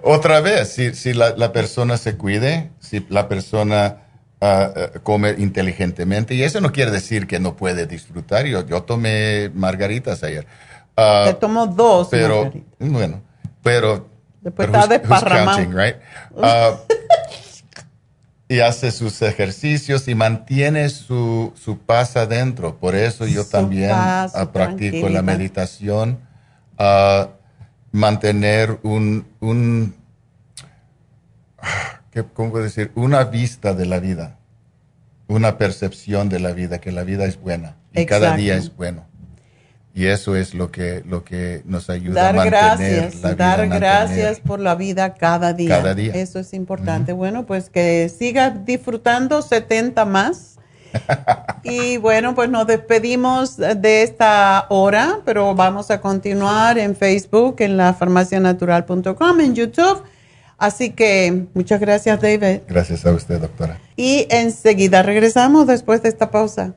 Otra 0.02 0.40
vez, 0.40 0.68
si, 0.68 0.94
si 0.94 1.12
la, 1.12 1.52
persona 1.52 1.96
se 1.96 2.16
cuide, 2.16 2.70
si 2.78 3.04
la 3.08 3.28
persona 3.28 3.98
ah, 4.40 4.70
come 5.02 5.34
inteligentemente, 5.38 6.34
y 6.34 6.42
eso 6.42 6.60
no 6.60 6.72
quiere 6.72 6.90
decir 6.90 7.26
que 7.26 7.40
no 7.40 7.56
puede 7.56 7.86
disfrutar. 7.86 8.46
Yo, 8.46 8.66
yo 8.66 8.82
tomé 8.82 9.50
margaritas 9.54 10.22
ayer. 10.22 10.46
Uh, 10.96 11.26
Te 11.26 11.34
tomo 11.34 11.66
dos. 11.66 12.08
Pero, 12.10 12.52
bueno, 12.78 13.22
pero. 13.62 14.08
Después 14.40 14.68
está 14.68 14.86
desparramado. 14.86 15.70
Right? 15.70 15.96
Y 18.52 18.60
hace 18.60 18.90
sus 18.90 19.22
ejercicios 19.22 20.08
y 20.08 20.14
mantiene 20.14 20.90
su, 20.90 21.54
su 21.56 21.78
paz 21.78 22.18
adentro. 22.18 22.76
Por 22.76 22.94
eso 22.94 23.26
yo 23.26 23.46
también 23.46 23.96
practico 24.52 25.08
la 25.08 25.22
meditación 25.22 26.18
mantener 27.92 28.78
un, 28.82 29.26
un 29.40 29.94
¿cómo 32.34 32.50
puedo 32.50 32.64
decir? 32.64 32.92
Una 32.94 33.24
vista 33.24 33.72
de 33.72 33.86
la 33.86 34.00
vida, 34.00 34.36
una 35.28 35.56
percepción 35.56 36.28
de 36.28 36.38
la 36.38 36.52
vida, 36.52 36.78
que 36.78 36.92
la 36.92 37.04
vida 37.04 37.24
es 37.24 37.40
buena 37.40 37.76
y 37.94 38.04
cada 38.04 38.36
día 38.36 38.56
es 38.56 38.76
bueno. 38.76 39.06
Y 39.94 40.06
eso 40.06 40.36
es 40.36 40.54
lo 40.54 40.70
que, 40.70 41.02
lo 41.06 41.22
que 41.22 41.62
nos 41.66 41.90
ayuda 41.90 42.30
a 42.30 42.32
mantener 42.32 42.50
gracias, 42.50 43.14
la 43.16 43.30
vida, 43.30 43.34
Dar 43.34 43.68
gracias 43.68 44.40
por 44.40 44.58
la 44.58 44.74
vida 44.74 45.14
cada 45.14 45.52
día. 45.52 45.76
Cada 45.78 45.94
día. 45.94 46.14
Eso 46.14 46.38
es 46.38 46.54
importante. 46.54 47.12
Bueno, 47.12 47.44
pues 47.44 47.68
que 47.68 48.08
siga 48.08 48.50
disfrutando 48.50 49.42
70 49.42 50.04
más 50.06 50.52
y 51.62 51.96
bueno, 51.96 52.34
pues 52.34 52.50
nos 52.50 52.66
despedimos 52.66 53.56
de 53.56 54.02
esta 54.02 54.66
hora, 54.68 55.20
pero 55.24 55.54
vamos 55.54 55.90
a 55.90 56.00
continuar 56.00 56.78
en 56.78 56.96
Facebook, 56.96 57.56
en 57.58 57.76
la 57.76 57.94
farmacianatural.com, 57.94 59.40
en 59.40 59.54
YouTube. 59.54 60.02
Así 60.58 60.90
que 60.90 61.46
muchas 61.54 61.80
gracias, 61.80 62.20
David. 62.20 62.60
Gracias 62.68 63.04
a 63.04 63.12
usted, 63.12 63.40
doctora. 63.40 63.80
Y 63.96 64.26
enseguida 64.30 65.02
regresamos 65.02 65.66
después 65.66 66.02
de 66.02 66.08
esta 66.08 66.30
pausa. 66.30 66.76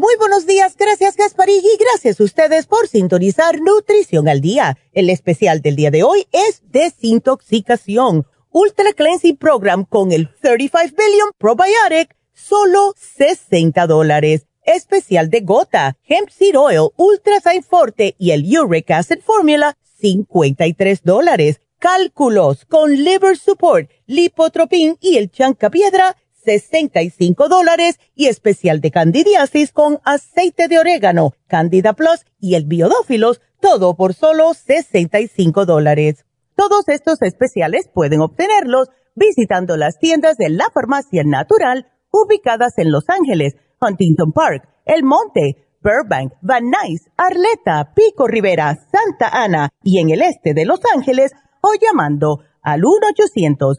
Muy 0.00 0.16
buenos 0.18 0.46
días, 0.46 0.76
gracias 0.78 1.14
Gasparín 1.14 1.60
y 1.62 1.76
gracias 1.78 2.18
a 2.18 2.24
ustedes 2.24 2.64
por 2.64 2.88
sintonizar 2.88 3.60
Nutrición 3.60 4.30
al 4.30 4.40
Día. 4.40 4.78
El 4.92 5.10
especial 5.10 5.60
del 5.60 5.76
día 5.76 5.90
de 5.90 6.04
hoy 6.04 6.26
es 6.32 6.62
Desintoxicación, 6.70 8.24
Ultra 8.48 8.94
Cleansing 8.94 9.36
Program 9.36 9.84
con 9.84 10.12
el 10.12 10.34
35 10.40 10.96
Billion 10.96 11.30
Probiotic, 11.36 12.16
solo 12.32 12.94
60 12.96 13.86
dólares. 13.86 14.46
Especial 14.62 15.28
de 15.28 15.42
gota, 15.42 15.98
Hemp 16.06 16.30
Seed 16.30 16.58
Oil, 16.58 16.88
Ultra 16.96 17.38
Sign 17.40 17.62
Forte 17.62 18.14
y 18.16 18.30
el 18.30 18.46
Uric 18.58 18.90
Acid 18.92 19.20
Formula, 19.20 19.76
53 20.00 21.02
dólares. 21.02 21.60
Cálculos 21.78 22.64
con 22.64 22.90
Liver 22.90 23.36
Support, 23.36 23.90
Lipotropin 24.06 24.96
y 24.98 25.18
el 25.18 25.30
Chanca 25.30 25.68
Piedra, 25.68 26.16
65 26.58 27.48
dólares 27.48 28.00
y 28.16 28.26
especial 28.26 28.80
de 28.80 28.90
candidiasis 28.90 29.70
con 29.70 30.00
aceite 30.04 30.66
de 30.66 30.80
orégano, 30.80 31.32
Candida 31.46 31.92
Plus 31.92 32.24
y 32.40 32.56
el 32.56 32.64
biodófilos, 32.64 33.40
todo 33.60 33.94
por 33.94 34.14
solo 34.14 34.52
65 34.52 35.64
dólares. 35.64 36.24
Todos 36.56 36.88
estos 36.88 37.22
especiales 37.22 37.88
pueden 37.94 38.20
obtenerlos 38.20 38.88
visitando 39.14 39.76
las 39.76 39.98
tiendas 39.98 40.36
de 40.38 40.50
la 40.50 40.70
farmacia 40.74 41.22
natural 41.24 41.86
ubicadas 42.10 42.78
en 42.78 42.90
Los 42.90 43.08
Ángeles, 43.08 43.54
Huntington 43.80 44.32
Park, 44.32 44.68
El 44.86 45.04
Monte, 45.04 45.68
Burbank, 45.82 46.32
Van 46.42 46.64
Nuys, 46.64 47.08
Arleta, 47.16 47.94
Pico 47.94 48.26
Rivera, 48.26 48.74
Santa 48.74 49.28
Ana 49.28 49.68
y 49.84 50.00
en 50.00 50.10
el 50.10 50.22
este 50.22 50.52
de 50.52 50.64
Los 50.64 50.80
Ángeles 50.96 51.30
o 51.60 51.70
llamando 51.80 52.40
al 52.60 52.84
1 52.84 52.90
800 53.12 53.78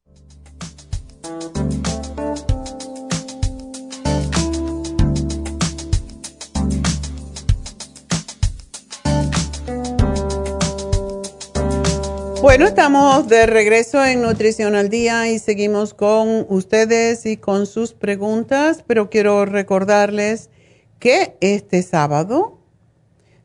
Bueno, 12.41 12.65
estamos 12.65 13.27
de 13.27 13.45
regreso 13.45 14.03
en 14.03 14.23
Nutrición 14.23 14.73
al 14.73 14.89
Día 14.89 15.29
y 15.29 15.37
seguimos 15.37 15.93
con 15.93 16.47
ustedes 16.49 17.27
y 17.27 17.37
con 17.37 17.67
sus 17.67 17.93
preguntas, 17.93 18.83
pero 18.87 19.11
quiero 19.11 19.45
recordarles 19.45 20.49
que 20.97 21.37
este 21.39 21.83
sábado 21.83 22.57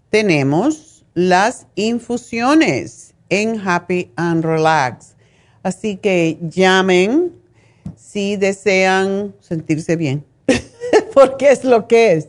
tenemos 0.08 1.04
las 1.12 1.66
infusiones 1.74 3.14
en 3.28 3.60
Happy 3.60 4.12
and 4.16 4.42
Relax. 4.42 5.14
Así 5.62 5.98
que 5.98 6.38
llamen 6.40 7.34
si 7.96 8.36
desean 8.36 9.34
sentirse 9.40 9.96
bien, 9.96 10.24
porque 11.12 11.50
es 11.50 11.64
lo 11.64 11.86
que 11.86 12.14
es. 12.14 12.28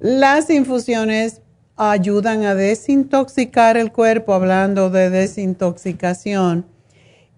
Las 0.00 0.50
infusiones 0.50 1.41
ayudan 1.76 2.44
a 2.44 2.54
desintoxicar 2.54 3.76
el 3.76 3.92
cuerpo, 3.92 4.34
hablando 4.34 4.90
de 4.90 5.10
desintoxicación, 5.10 6.66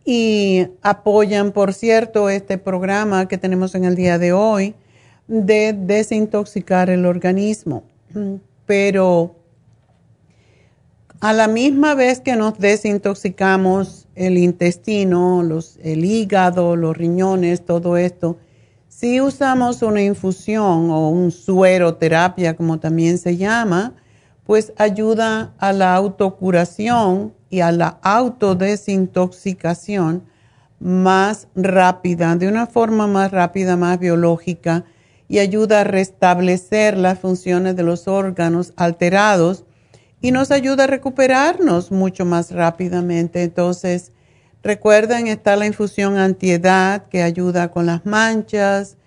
y 0.05 0.66
apoyan, 0.82 1.53
por 1.53 1.72
cierto, 1.72 2.28
este 2.28 2.59
programa 2.59 3.26
que 3.26 3.39
tenemos 3.39 3.74
en 3.74 3.85
el 3.85 3.95
día 3.97 4.18
de 4.18 4.32
hoy 4.32 4.74
de 5.26 5.72
desintoxicar 5.72 6.91
el 6.91 7.07
organismo. 7.07 7.85
Pero 8.66 9.37
a 11.20 11.32
la 11.32 11.49
misma 11.49 11.95
vez 11.95 12.20
que 12.20 12.37
nos 12.37 12.59
desintoxicamos 12.59 14.07
el 14.14 14.37
intestino, 14.37 15.43
los, 15.43 15.78
el 15.82 16.05
hígado, 16.05 16.76
los 16.76 16.97
riñones, 16.97 17.64
todo 17.64 17.97
esto, 17.97 18.37
si 18.89 19.20
usamos 19.20 19.82
una 19.82 20.03
infusión 20.03 20.91
o 20.91 21.09
un 21.09 21.30
suero 21.30 21.95
terapia, 21.95 22.55
como 22.55 22.78
también 22.78 23.18
se 23.18 23.37
llama, 23.37 23.95
pues 24.45 24.72
ayuda 24.76 25.55
a 25.59 25.72
la 25.72 25.95
autocuración 25.95 27.32
y 27.51 27.61
a 27.61 27.70
la 27.72 27.99
autodesintoxicación 28.03 30.24
más 30.80 31.49
rápida, 31.55 32.36
de 32.36 32.49
una 32.49 32.66
forma 32.66 33.07
más 33.07 33.30
rápida, 33.30 33.76
más 33.76 33.99
biológica, 33.99 34.84
y 35.28 35.38
ayuda 35.38 35.80
a 35.80 35.84
restablecer 35.84 36.99
las 36.99 37.18
funciones 37.18 37.76
de 37.76 37.82
los 37.82 38.07
órganos 38.07 38.74
alterados 38.76 39.64
y 40.20 40.32
nos 40.32 40.51
ayuda 40.51 40.84
a 40.84 40.88
recuperarnos 40.88 41.90
mucho 41.90 42.26
más 42.26 42.51
rápidamente. 42.51 43.42
Entonces, 43.42 44.12
recuerden, 44.62 45.26
está 45.26 45.57
la 45.57 45.66
infusión 45.66 46.18
antiedad 46.18 47.07
que 47.09 47.22
ayuda 47.22 47.70
con 47.70 47.86
las 47.86 48.05
manchas. 48.05 48.99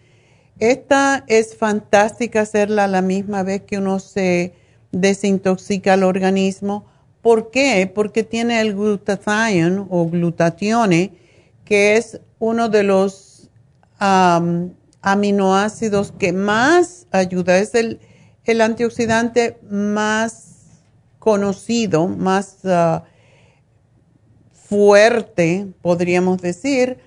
Esta 0.59 1.23
es 1.27 1.55
fantástica 1.55 2.41
hacerla 2.41 2.85
a 2.85 2.87
la 2.87 3.03
misma 3.03 3.43
vez 3.43 3.61
que 3.61 3.77
uno 3.77 3.99
se 3.99 4.55
desintoxica 5.01 5.93
el 5.93 6.03
organismo. 6.03 6.85
¿Por 7.21 7.51
qué? 7.51 7.91
Porque 7.93 8.23
tiene 8.23 8.61
el 8.61 8.75
glutathione 8.75 9.85
o 9.89 10.09
glutatione, 10.09 11.11
que 11.65 11.97
es 11.97 12.21
uno 12.39 12.69
de 12.69 12.83
los 12.83 13.49
aminoácidos 15.01 16.11
que 16.11 16.33
más 16.33 17.07
ayuda. 17.11 17.57
Es 17.57 17.73
el, 17.75 17.99
antioxidante 18.61 19.57
más 19.69 20.53
conocido, 21.19 22.07
más 22.07 22.59
ah, 22.65 23.03
fuerte, 24.53 25.67
podríamos 25.81 26.41
decir, 26.41 26.97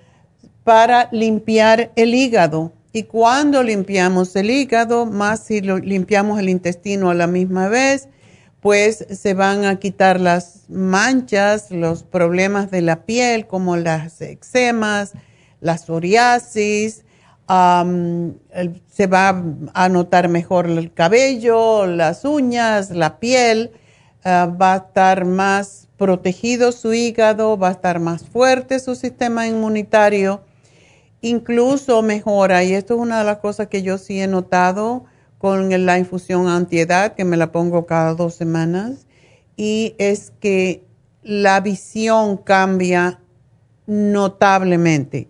para 0.65 1.09
limpiar 1.13 1.93
el 1.97 2.15
hígado. 2.15 2.73
Y 2.93 3.05
cuando 3.05 3.63
limpiamos 3.63 4.35
el 4.35 4.51
hígado, 4.51 5.07
más 5.07 5.45
si 5.45 5.61
limpiamos 5.61 6.41
el 6.41 6.49
intestino 6.49 7.11
a 7.11 7.15
la 7.15 7.29
misma 7.29 7.69
vez, 7.69 8.09
pues 8.61 9.07
se 9.11 9.35
van 9.35 9.65
a 9.65 9.79
quitar 9.79 10.21
las 10.21 10.65
manchas, 10.69 11.71
los 11.71 12.03
problemas 12.03 12.71
de 12.71 12.83
la 12.83 13.05
piel 13.05 13.47
como 13.47 13.77
las 13.77 14.21
eczemas, 14.21 15.13
la 15.61 15.79
psoriasis, 15.79 17.05
se 17.47 19.07
va 19.07 19.45
a 19.75 19.89
notar 19.89 20.29
mejor 20.29 20.67
el 20.67 20.93
cabello, 20.93 21.87
las 21.87 22.25
uñas, 22.25 22.91
la 22.91 23.19
piel, 23.19 23.73
ah, 24.25 24.53
va 24.61 24.75
a 24.75 24.77
estar 24.77 25.25
más 25.25 25.89
protegido 25.97 26.73
su 26.73 26.93
hígado, 26.93 27.57
va 27.57 27.69
a 27.69 27.73
estar 27.73 28.01
más 28.01 28.25
fuerte 28.25 28.79
su 28.79 28.95
sistema 28.95 29.47
inmunitario 29.47 30.43
incluso 31.21 32.03
mejora, 32.03 32.65
y 32.65 32.73
esto 32.73 32.95
es 32.95 33.01
una 33.01 33.19
de 33.19 33.25
las 33.25 33.39
cosas 33.39 33.69
que 33.69 33.83
yo 33.83 33.99
sí 33.99 34.21
he 34.21 34.27
notado 34.27 35.05
con 35.39 35.71
la 35.87 35.99
infusión 35.99 36.49
antiedad, 36.49 37.15
que 37.15 37.25
me 37.25 37.37
la 37.37 37.53
pongo 37.53 37.87
cada 37.87 38.15
dos 38.15 38.35
semanas, 38.35 39.07
y 39.57 39.95
es 39.99 40.33
que 40.41 40.85
la 41.23 41.61
visión 41.61 42.37
cambia 42.37 43.21
notablemente. 43.87 45.29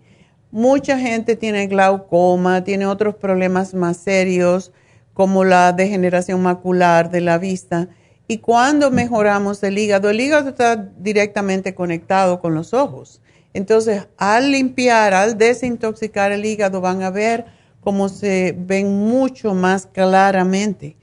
Mucha 0.51 0.99
gente 0.99 1.35
tiene 1.35 1.67
glaucoma, 1.67 2.63
tiene 2.63 2.85
otros 2.85 3.15
problemas 3.15 3.73
más 3.73 3.97
serios 3.97 4.71
como 5.13 5.43
la 5.43 5.71
degeneración 5.71 6.41
macular 6.41 7.09
de 7.09 7.21
la 7.21 7.37
vista. 7.37 7.87
Y 8.27 8.37
cuando 8.37 8.91
mejoramos 8.91 9.63
el 9.63 9.77
hígado, 9.77 10.09
el 10.09 10.19
hígado 10.19 10.49
está 10.49 10.75
directamente 10.75 11.73
conectado 11.73 12.39
con 12.39 12.53
los 12.53 12.73
ojos. 12.73 13.21
Entonces, 13.53 14.07
al 14.17 14.51
limpiar, 14.51 15.13
al 15.13 15.37
desintoxicar 15.37 16.31
el 16.31 16.45
hígado, 16.45 16.81
van 16.81 17.03
a 17.03 17.09
ver 17.09 17.45
cómo 17.81 18.09
se 18.09 18.55
ven 18.57 18.97
mucho 18.97 19.53
más 19.53 19.85
claramente. 19.85 20.95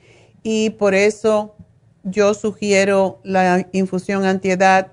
Y 0.42 0.70
por 0.70 0.94
eso 0.94 1.54
yo 2.04 2.32
sugiero 2.34 3.20
la 3.22 3.66
infusión 3.72 4.24
antiedad 4.24 4.92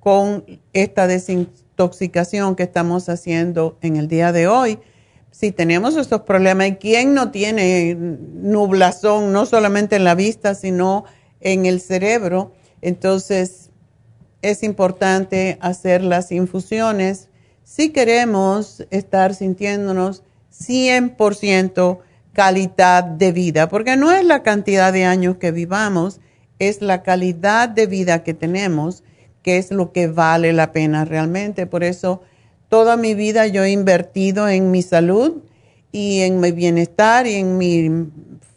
con 0.00 0.44
esta 0.72 1.06
desintoxicación 1.06 2.56
que 2.56 2.62
estamos 2.62 3.08
haciendo 3.08 3.76
en 3.82 3.96
el 3.96 4.08
día 4.08 4.32
de 4.32 4.46
hoy. 4.46 4.78
Si 5.30 5.50
tenemos 5.50 5.96
estos 5.96 6.22
problemas, 6.22 6.68
¿y 6.68 6.76
quién 6.76 7.12
no 7.12 7.30
tiene 7.32 7.96
nublazón, 7.96 9.32
no 9.32 9.46
solamente 9.46 9.96
en 9.96 10.04
la 10.04 10.14
vista, 10.14 10.54
sino 10.54 11.04
en 11.40 11.66
el 11.66 11.80
cerebro? 11.80 12.52
Entonces, 12.82 13.70
es 14.44 14.62
importante 14.62 15.56
hacer 15.60 16.02
las 16.02 16.30
infusiones 16.30 17.28
si 17.64 17.90
queremos 17.90 18.86
estar 18.90 19.34
sintiéndonos 19.34 20.22
100% 20.52 21.98
calidad 22.34 23.04
de 23.04 23.32
vida, 23.32 23.70
porque 23.70 23.96
no 23.96 24.12
es 24.12 24.22
la 24.24 24.42
cantidad 24.42 24.92
de 24.92 25.06
años 25.06 25.38
que 25.38 25.50
vivamos, 25.50 26.20
es 26.58 26.82
la 26.82 27.02
calidad 27.02 27.70
de 27.70 27.86
vida 27.86 28.22
que 28.22 28.34
tenemos, 28.34 29.02
que 29.42 29.56
es 29.56 29.70
lo 29.70 29.92
que 29.92 30.08
vale 30.08 30.52
la 30.52 30.72
pena 30.72 31.06
realmente. 31.06 31.66
Por 31.66 31.82
eso 31.82 32.20
toda 32.68 32.98
mi 32.98 33.14
vida 33.14 33.46
yo 33.46 33.64
he 33.64 33.70
invertido 33.70 34.46
en 34.48 34.70
mi 34.70 34.82
salud 34.82 35.42
y 35.90 36.20
en 36.20 36.40
mi 36.40 36.52
bienestar 36.52 37.26
y 37.26 37.36
en 37.36 37.56
mi 37.56 38.08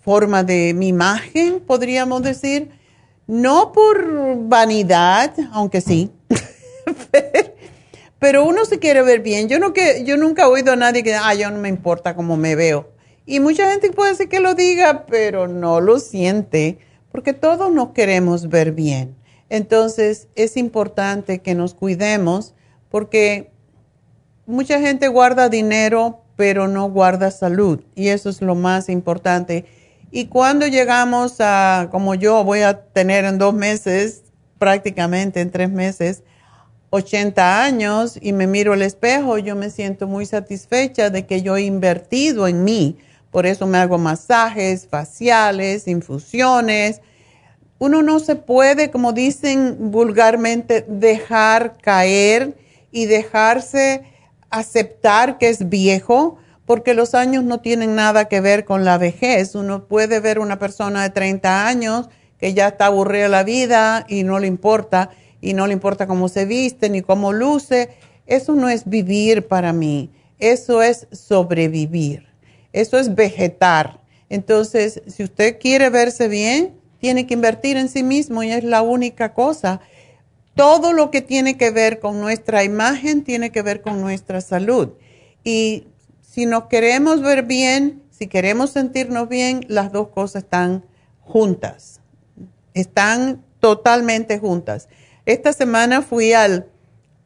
forma 0.01 0.43
de 0.43 0.73
mi 0.73 0.89
imagen, 0.89 1.61
podríamos 1.65 2.23
decir, 2.23 2.76
no 3.28 3.73
por 3.73 4.47
vanidad, 4.47 5.34
aunque 5.51 5.82
sí, 5.82 6.11
pero 8.19 8.45
uno 8.45 8.65
se 8.65 8.80
quiere 8.80 9.01
ver 9.01 9.21
bien. 9.21 9.49
Yo, 9.49 9.59
no 9.59 9.73
que, 9.73 10.03
yo 10.05 10.17
nunca 10.17 10.43
he 10.43 10.45
oído 10.45 10.71
a 10.73 10.78
nadie 10.78 11.03
que, 11.03 11.13
ah, 11.13 11.34
yo 11.34 11.51
no 11.51 11.59
me 11.59 11.69
importa 11.69 12.15
cómo 12.15 12.38
me 12.38 12.55
veo. 12.55 12.89
Y 13.25 13.41
mucha 13.41 13.69
gente 13.69 13.91
puede 13.91 14.15
ser 14.15 14.30
que 14.30 14.39
lo 14.39 14.55
diga, 14.55 15.05
pero 15.05 15.47
no 15.47 15.82
lo 15.82 15.99
siente, 15.99 16.80
porque 17.11 17.34
todos 17.34 17.71
nos 17.73 17.89
queremos 17.89 18.47
ver 18.47 18.71
bien. 18.71 19.15
Entonces 19.49 20.30
es 20.36 20.55
importante 20.55 21.39
que 21.39 21.53
nos 21.53 21.73
cuidemos, 21.73 22.53
porque 22.89 23.51
mucha 24.45 24.80
gente 24.80 25.09
guarda 25.09 25.49
dinero, 25.49 26.21
pero 26.38 26.69
no 26.69 26.89
guarda 26.89 27.32
salud. 27.32 27.82
Y 27.95 28.07
eso 28.07 28.30
es 28.30 28.41
lo 28.41 28.55
más 28.55 28.88
importante 28.88 29.65
y 30.12 30.28
cuando 30.28 30.68
llegamos 30.68 31.36
a, 31.39 31.89
como 31.91 32.16
yo 32.16 32.43
voy 32.43 32.62
a 32.62 32.82
tener 32.82 33.26
en 33.26 33.38
dos 33.38 33.53
meses, 33.53 34.24
prácticamente 34.58 35.41
en 35.41 35.51
tres 35.51 35.70
meses, 35.70 36.24
80 36.89 37.64
años 37.64 38.18
y 38.22 38.32
me 38.32 38.47
miro 38.47 38.74
al 38.74 38.82
espejo, 38.82 39.38
yo 39.38 39.55
me 39.55 39.70
siento 39.70 40.08
muy 40.08 40.26
satisfecha 40.26 41.10
de 41.10 41.26
que 41.26 41.41
yo 41.41 41.58
he 41.58 41.64
invertido 41.64 42.47
en 42.47 42.64
mí. 42.64 42.97
Por 43.32 43.45
eso 43.45 43.68
me 43.68 43.78
hago 43.78 43.97
masajes 43.97 44.88
faciales, 44.88 45.88
infusiones. 45.88 47.01
Uno 47.78 48.01
no 48.01 48.20
se 48.20 48.36
puede, 48.36 48.89
como 48.89 49.12
dicen 49.12 49.91
vulgarmente, 49.91 50.86
dejar 50.88 51.78
caer 51.78 52.58
y 52.91 53.05
dejarse 53.05 54.03
aceptar 54.49 55.38
que 55.38 55.49
es 55.49 55.68
viejo 55.68 56.38
porque 56.68 56.93
los 56.93 57.15
años 57.15 57.45
no 57.45 57.61
tienen 57.61 57.95
nada 57.95 58.26
que 58.26 58.41
ver 58.41 58.65
con 58.65 58.84
la 58.84 58.97
vejez. 58.97 59.55
Uno 59.55 59.86
puede 59.86 60.20
ver 60.20 60.38
una 60.38 60.59
persona 60.59 61.01
de 61.01 61.09
30 61.09 61.65
años 61.65 62.09
que 62.39 62.53
ya 62.53 62.68
está 62.68 62.88
aburrida 62.88 63.30
la 63.30 63.43
vida 63.43 64.05
y 64.09 64.24
no 64.24 64.38
le 64.38 64.47
importa, 64.47 65.09
y 65.39 65.53
no 65.53 65.65
le 65.65 65.74
importa 65.74 66.07
cómo 66.07 66.28
se 66.28 66.45
viste 66.45 66.89
ni 66.89 67.01
cómo 67.01 67.32
luce. 67.32 67.89
Eso 68.26 68.53
no 68.53 68.68
es 68.68 68.88
vivir 68.88 69.47
para 69.47 69.72
mí, 69.72 70.11
eso 70.39 70.84
es 70.84 71.07
sobrevivir, 71.13 72.28
eso 72.74 72.99
es 72.99 73.15
vegetar. 73.15 74.01
Entonces, 74.30 75.01
si 75.07 75.24
usted 75.24 75.59
quiere 75.59 75.89
verse 75.89 76.28
bien, 76.28 76.76
tiene 76.99 77.26
que 77.26 77.34
invertir 77.34 77.78
en 77.78 77.88
sí 77.88 78.03
mismo 78.03 78.43
y 78.43 78.51
es 78.51 78.65
la 78.65 78.82
única 78.82 79.34
cosa. 79.34 79.80
todo 80.53 80.91
lo 80.91 81.11
que 81.11 81.22
tiene 81.22 81.55
que 81.55 81.70
ver 81.70 81.99
con 81.99 82.20
nuestra 82.20 82.63
imagen 82.63 83.24
tiene 83.24 83.51
que 83.51 83.61
ver 83.61 83.82
con 83.82 84.01
nuestra 84.01 84.41
salud. 84.41 84.89
Y 85.43 85.86
si 86.38 86.45
nos 86.45 86.65
queremos 86.65 87.23
ver 87.23 87.45
bien, 87.47 88.03
si 88.11 88.27
queremos 88.27 88.69
sentirnos 88.69 89.27
bien, 89.27 89.65
las 89.69 89.91
dos 89.91 90.09
cosas 90.09 90.43
están 90.43 90.85
juntas. 91.21 91.99
Están 92.75 93.43
totalmente 93.59 94.38
juntas. 94.38 94.88
Esta 95.25 95.51
semana 95.51 96.03
fui 96.03 96.33
al, 96.33 96.67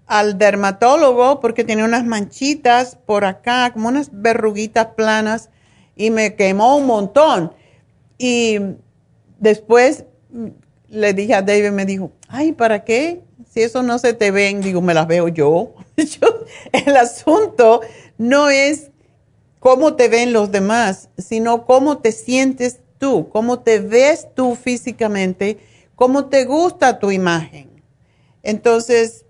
al 0.07 0.37
dermatólogo 0.37 1.41
porque 1.41 1.65
tenía 1.65 1.83
unas 1.83 2.05
manchitas 2.05 2.95
por 2.95 3.25
acá, 3.25 3.73
como 3.73 3.89
unas 3.89 4.11
verruguitas 4.13 4.87
planas, 4.95 5.49
y 5.97 6.09
me 6.09 6.37
quemó 6.37 6.77
un 6.77 6.85
montón. 6.85 7.51
Y 8.17 8.59
después 9.39 10.05
le 10.87 11.13
dije 11.13 11.33
a 11.33 11.41
David, 11.41 11.71
me 11.71 11.85
dijo, 11.85 12.13
ay, 12.29 12.53
¿para 12.53 12.85
qué? 12.85 13.23
Si 13.49 13.61
eso 13.61 13.83
no 13.83 13.99
se 13.99 14.13
te 14.13 14.31
ven, 14.31 14.61
digo, 14.61 14.81
me 14.81 14.93
las 14.93 15.05
veo 15.05 15.27
yo. 15.27 15.73
el 16.71 16.95
asunto 16.95 17.81
no 18.17 18.49
es 18.49 18.90
cómo 19.61 19.93
te 19.93 20.09
ven 20.09 20.33
los 20.33 20.51
demás, 20.51 21.09
sino 21.19 21.67
cómo 21.67 21.99
te 21.99 22.11
sientes 22.11 22.79
tú, 22.97 23.29
cómo 23.29 23.59
te 23.59 23.77
ves 23.77 24.27
tú 24.33 24.55
físicamente, 24.55 25.59
cómo 25.93 26.25
te 26.25 26.45
gusta 26.45 26.97
tu 26.97 27.11
imagen. 27.11 27.69
Entonces, 28.41 29.23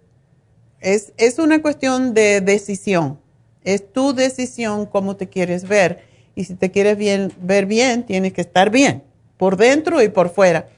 es, 0.79 1.11
es 1.17 1.37
una 1.37 1.61
cuestión 1.61 2.13
de 2.13 2.39
decisión. 2.39 3.19
Es 3.65 3.91
tu 3.91 4.13
decisión 4.13 4.85
cómo 4.85 5.17
te 5.17 5.27
quieres 5.27 5.67
ver. 5.67 6.05
Y 6.33 6.45
si 6.45 6.55
te 6.55 6.71
quieres 6.71 6.97
bien, 6.97 7.33
ver 7.41 7.65
bien, 7.65 8.05
tienes 8.05 8.31
que 8.31 8.39
estar 8.39 8.69
bien, 8.69 9.03
por 9.35 9.57
dentro 9.57 10.01
y 10.01 10.07
por 10.07 10.29
fuera. 10.29 10.69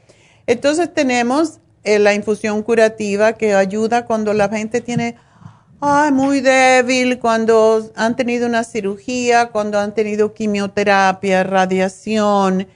Entonces 0.47 0.91
tenemos 0.91 1.59
eh, 1.83 1.99
la 1.99 2.15
infusión 2.15 2.63
curativa 2.63 3.33
que 3.33 3.53
ayuda 3.53 4.07
cuando 4.07 4.33
la 4.33 4.49
gente 4.49 4.81
tiene 4.81 5.15
ay, 5.85 6.13
muy 6.13 6.39
débil, 6.39 7.19
cuando 7.19 7.91
han 7.97 8.15
tenido 8.15 8.47
una 8.47 8.63
cirugía, 8.63 9.49
cuando 9.49 9.77
han 9.79 9.93
tenido 9.93 10.33
quimioterapia, 10.33 11.43
radiación, 11.43 12.67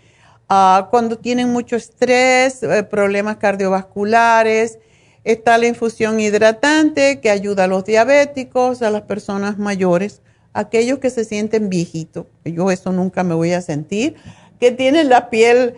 ah, 0.50 0.90
cuando 0.92 1.18
tienen 1.18 1.50
mucho 1.50 1.78
estrés, 1.78 2.64
eh, 2.64 2.84
problemas 2.84 3.38
cardiovasculares. 3.38 4.80
Está 5.24 5.58
la 5.58 5.68
infusión 5.68 6.20
hidratante 6.20 7.22
que 7.22 7.30
ayuda 7.30 7.64
a 7.64 7.68
los 7.68 7.86
diabéticos, 7.86 8.82
a 8.82 8.92
las 8.92 9.04
personas 9.04 9.58
mayores, 9.58 10.22
aquellos 10.52 11.00
que 11.00 11.10
se 11.10 11.24
sienten 11.24 11.70
viejitos. 11.70 12.26
Yo 12.44 12.72
eso 12.72 12.92
nunca 12.92 13.24
me 13.24 13.36
voy 13.36 13.54
a 13.54 13.62
sentir, 13.62 14.16
que 14.60 14.72
tienen 14.72 15.08
la 15.08 15.30
piel 15.30 15.76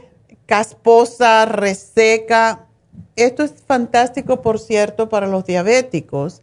casposa, 0.47 1.45
reseca. 1.45 2.65
Esto 3.15 3.43
es 3.43 3.53
fantástico, 3.67 4.41
por 4.41 4.59
cierto, 4.59 5.09
para 5.09 5.27
los 5.27 5.45
diabéticos 5.45 6.41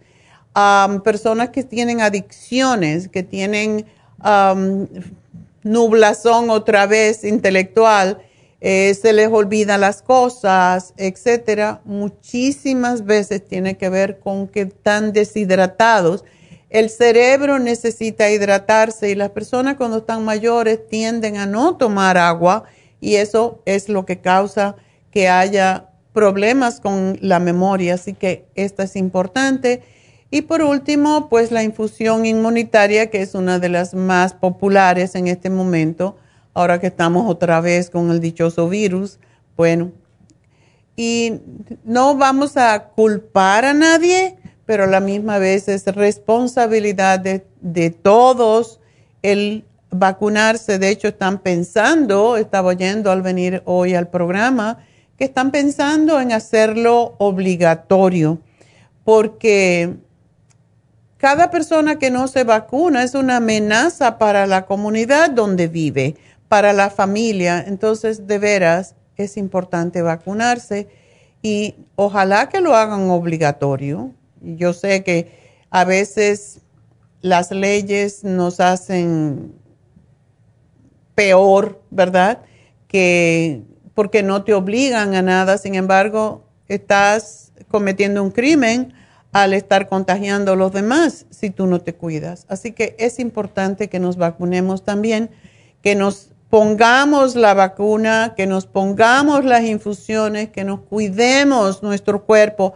personas 1.04 1.50
que 1.50 1.62
tienen 1.64 2.00
adicciones, 2.00 3.08
que 3.08 3.22
tienen 3.22 3.86
nublazón 5.62 6.50
otra 6.50 6.86
vez 6.86 7.24
intelectual, 7.24 8.22
eh, 8.60 8.94
se 9.00 9.12
les 9.12 9.28
olvidan 9.28 9.82
las 9.82 10.00
cosas, 10.00 10.94
etcétera, 10.96 11.82
muchísimas 11.84 13.04
veces 13.04 13.46
tiene 13.46 13.76
que 13.76 13.90
ver 13.90 14.18
con 14.18 14.48
que 14.48 14.62
están 14.62 15.12
deshidratados. 15.12 16.24
El 16.70 16.88
cerebro 16.88 17.58
necesita 17.58 18.30
hidratarse 18.30 19.10
y 19.10 19.14
las 19.14 19.30
personas 19.30 19.76
cuando 19.76 19.98
están 19.98 20.24
mayores 20.24 20.88
tienden 20.88 21.36
a 21.36 21.46
no 21.46 21.76
tomar 21.76 22.16
agua 22.16 22.64
y 23.00 23.16
eso 23.16 23.60
es 23.66 23.88
lo 23.88 24.06
que 24.06 24.20
causa 24.20 24.76
que 25.10 25.28
haya 25.28 25.90
problemas 26.12 26.80
con 26.80 27.18
la 27.20 27.38
memoria. 27.38 27.94
Así 27.94 28.14
que 28.14 28.46
esto 28.54 28.82
es 28.82 28.96
importante. 28.96 29.82
Y 30.30 30.42
por 30.42 30.62
último, 30.62 31.28
pues 31.28 31.52
la 31.52 31.62
infusión 31.62 32.26
inmunitaria, 32.26 33.10
que 33.10 33.22
es 33.22 33.34
una 33.34 33.58
de 33.58 33.68
las 33.68 33.94
más 33.94 34.34
populares 34.34 35.14
en 35.14 35.28
este 35.28 35.50
momento, 35.50 36.16
ahora 36.52 36.80
que 36.80 36.88
estamos 36.88 37.30
otra 37.30 37.60
vez 37.60 37.90
con 37.90 38.10
el 38.10 38.20
dichoso 38.20 38.68
virus. 38.68 39.18
Bueno, 39.56 39.92
y 40.96 41.40
no 41.84 42.16
vamos 42.16 42.56
a 42.56 42.88
culpar 42.88 43.64
a 43.64 43.74
nadie, 43.74 44.36
pero 44.64 44.84
a 44.84 44.88
la 44.88 45.00
misma 45.00 45.38
vez 45.38 45.68
es 45.68 45.86
responsabilidad 45.86 47.20
de, 47.20 47.46
de 47.60 47.90
todos 47.90 48.80
el 49.22 49.64
vacunarse. 49.90 50.78
De 50.78 50.88
hecho, 50.88 51.08
están 51.08 51.38
pensando, 51.38 52.36
estaba 52.36 52.68
oyendo 52.68 53.12
al 53.12 53.22
venir 53.22 53.62
hoy 53.64 53.94
al 53.94 54.08
programa, 54.08 54.78
que 55.16 55.24
están 55.24 55.50
pensando 55.50 56.20
en 56.20 56.32
hacerlo 56.32 57.14
obligatorio, 57.18 58.38
porque 59.04 59.96
cada 61.18 61.50
persona 61.50 61.98
que 61.98 62.10
no 62.10 62.28
se 62.28 62.44
vacuna 62.44 63.02
es 63.02 63.14
una 63.14 63.36
amenaza 63.36 64.18
para 64.18 64.46
la 64.46 64.66
comunidad 64.66 65.30
donde 65.30 65.66
vive, 65.66 66.16
para 66.48 66.72
la 66.72 66.90
familia. 66.90 67.64
Entonces, 67.66 68.26
de 68.26 68.38
veras, 68.38 68.94
es 69.16 69.36
importante 69.36 70.02
vacunarse 70.02 70.88
y 71.42 71.74
ojalá 71.96 72.48
que 72.48 72.60
lo 72.60 72.74
hagan 72.76 73.08
obligatorio. 73.10 74.12
Yo 74.42 74.72
sé 74.72 75.02
que 75.02 75.32
a 75.70 75.84
veces 75.84 76.60
las 77.22 77.50
leyes 77.50 78.22
nos 78.22 78.60
hacen 78.60 79.54
peor, 81.14 81.80
¿verdad? 81.90 82.42
Que 82.88 83.62
porque 83.94 84.22
no 84.22 84.44
te 84.44 84.52
obligan 84.52 85.14
a 85.14 85.22
nada, 85.22 85.56
sin 85.56 85.74
embargo, 85.74 86.44
estás 86.68 87.52
cometiendo 87.68 88.22
un 88.22 88.30
crimen 88.30 88.92
al 89.36 89.52
estar 89.52 89.86
contagiando 89.86 90.52
a 90.52 90.56
los 90.56 90.72
demás 90.72 91.26
si 91.28 91.50
tú 91.50 91.66
no 91.66 91.82
te 91.82 91.94
cuidas. 91.94 92.46
Así 92.48 92.72
que 92.72 92.96
es 92.98 93.18
importante 93.18 93.90
que 93.90 93.98
nos 93.98 94.16
vacunemos 94.16 94.82
también, 94.82 95.28
que 95.82 95.94
nos 95.94 96.30
pongamos 96.48 97.36
la 97.36 97.52
vacuna, 97.52 98.32
que 98.34 98.46
nos 98.46 98.64
pongamos 98.64 99.44
las 99.44 99.62
infusiones, 99.64 100.48
que 100.48 100.64
nos 100.64 100.80
cuidemos 100.80 101.82
nuestro 101.82 102.24
cuerpo. 102.24 102.72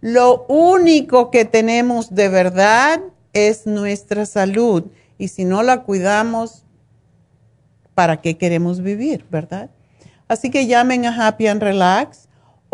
Lo 0.00 0.46
único 0.46 1.32
que 1.32 1.44
tenemos 1.44 2.14
de 2.14 2.28
verdad 2.28 3.00
es 3.32 3.66
nuestra 3.66 4.26
salud 4.26 4.84
y 5.18 5.26
si 5.26 5.44
no 5.44 5.64
la 5.64 5.82
cuidamos, 5.82 6.64
¿para 7.96 8.20
qué 8.20 8.38
queremos 8.38 8.80
vivir, 8.80 9.24
verdad? 9.28 9.70
Así 10.28 10.50
que 10.50 10.68
llamen 10.68 11.04
a 11.04 11.26
Happy 11.26 11.48
and 11.48 11.60
Relax 11.60 12.25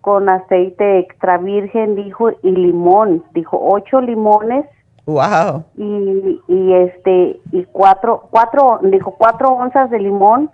con 0.00 0.30
aceite 0.30 0.98
extra 1.00 1.36
virgen, 1.36 1.94
dijo 1.94 2.30
y 2.42 2.50
limón, 2.52 3.22
dijo 3.34 3.58
ocho 3.60 4.00
limones 4.00 4.64
Wow. 5.06 5.64
y, 5.76 6.40
y 6.46 6.72
este 6.74 7.40
y 7.52 7.64
cuatro 7.72 8.28
cuatro 8.30 8.78
dijo 8.82 9.14
cuatro 9.18 9.48
onzas 9.48 9.90
de 9.90 9.98
limón 9.98 10.50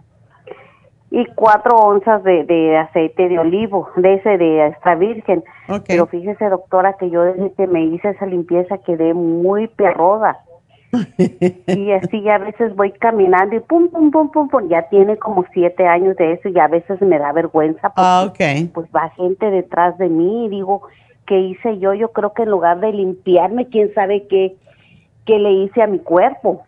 y 1.11 1.27
cuatro 1.35 1.77
onzas 1.77 2.23
de, 2.25 2.45
de 2.45 2.79
aceite 2.79 3.29
de 3.29 3.39
olivo 3.39 3.89
de 3.97 4.15
ese 4.15 4.39
de 4.39 4.67
extra 4.69 4.95
virgen 4.95 5.45
Ok. 5.69 5.85
pero 5.89 6.07
fíjese 6.07 6.49
doctora 6.49 6.95
que 6.95 7.11
yo 7.11 7.23
desde 7.23 7.53
que 7.53 7.67
me 7.67 7.85
hice 7.85 8.09
esa 8.11 8.25
limpieza 8.25 8.79
quedé 8.79 9.13
muy 9.15 9.67
perroda 9.69 10.39
y 11.19 11.93
así 11.93 12.29
a 12.29 12.39
veces 12.39 12.75
voy 12.77 12.93
caminando 12.93 13.57
y 13.57 13.61
pum 13.61 13.89
pum 13.89 14.11
pum 14.11 14.31
pum 14.31 14.49
pum 14.49 14.69
ya 14.69 14.89
tiene 14.89 15.17
como 15.17 15.45
siete 15.53 15.87
años 15.87 16.17
de 16.17 16.33
eso 16.33 16.49
y 16.49 16.59
a 16.59 16.69
veces 16.69 17.01
me 17.01 17.19
da 17.19 17.33
vergüenza 17.33 17.89
porque 17.91 17.95
Ah, 17.97 18.25
ok. 18.29 18.71
pues 18.73 18.89
va 18.95 19.11
gente 19.11 19.51
detrás 19.51 19.97
de 19.99 20.09
mí 20.09 20.47
y 20.47 20.49
digo, 20.49 20.83
¿qué 21.27 21.39
hice 21.41 21.79
yo? 21.79 21.95
Yo 21.95 22.13
creo 22.13 22.33
que 22.33 22.43
en 22.45 22.51
lugar 22.51 22.81
de 22.81 22.93
limpiarme, 22.93 23.69
quién 23.69 23.93
sabe 23.95 24.27
qué, 24.29 24.57
qué 25.25 25.39
le 25.39 25.53
hice 25.53 25.83
a 25.83 25.87
mi 25.87 25.99
cuerpo. 25.99 26.63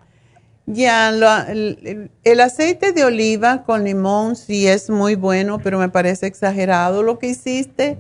Ya, 0.66 1.09
el, 1.09 2.10
el 2.24 2.40
aceite 2.40 2.92
de 2.92 3.05
oliva 3.05 3.62
con 3.64 3.84
limón 3.84 4.36
sí 4.36 4.68
es 4.68 4.90
muy 4.90 5.14
bueno, 5.14 5.60
pero 5.62 5.78
me 5.78 5.88
parece 5.88 6.26
exagerado 6.26 7.02
lo 7.02 7.18
que 7.18 7.28
hiciste. 7.28 7.96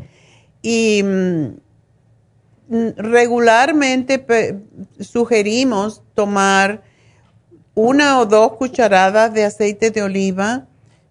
Y 0.60 1.02
mm, 1.02 1.46
regularmente 2.96 4.24
sugerimos 5.00 6.02
tomar 6.14 6.82
una 7.74 8.18
o 8.20 8.26
dos 8.26 8.52
cucharadas 8.54 9.32
de 9.32 9.44
aceite 9.44 9.90
de 9.90 10.02
oliva. 10.02 10.66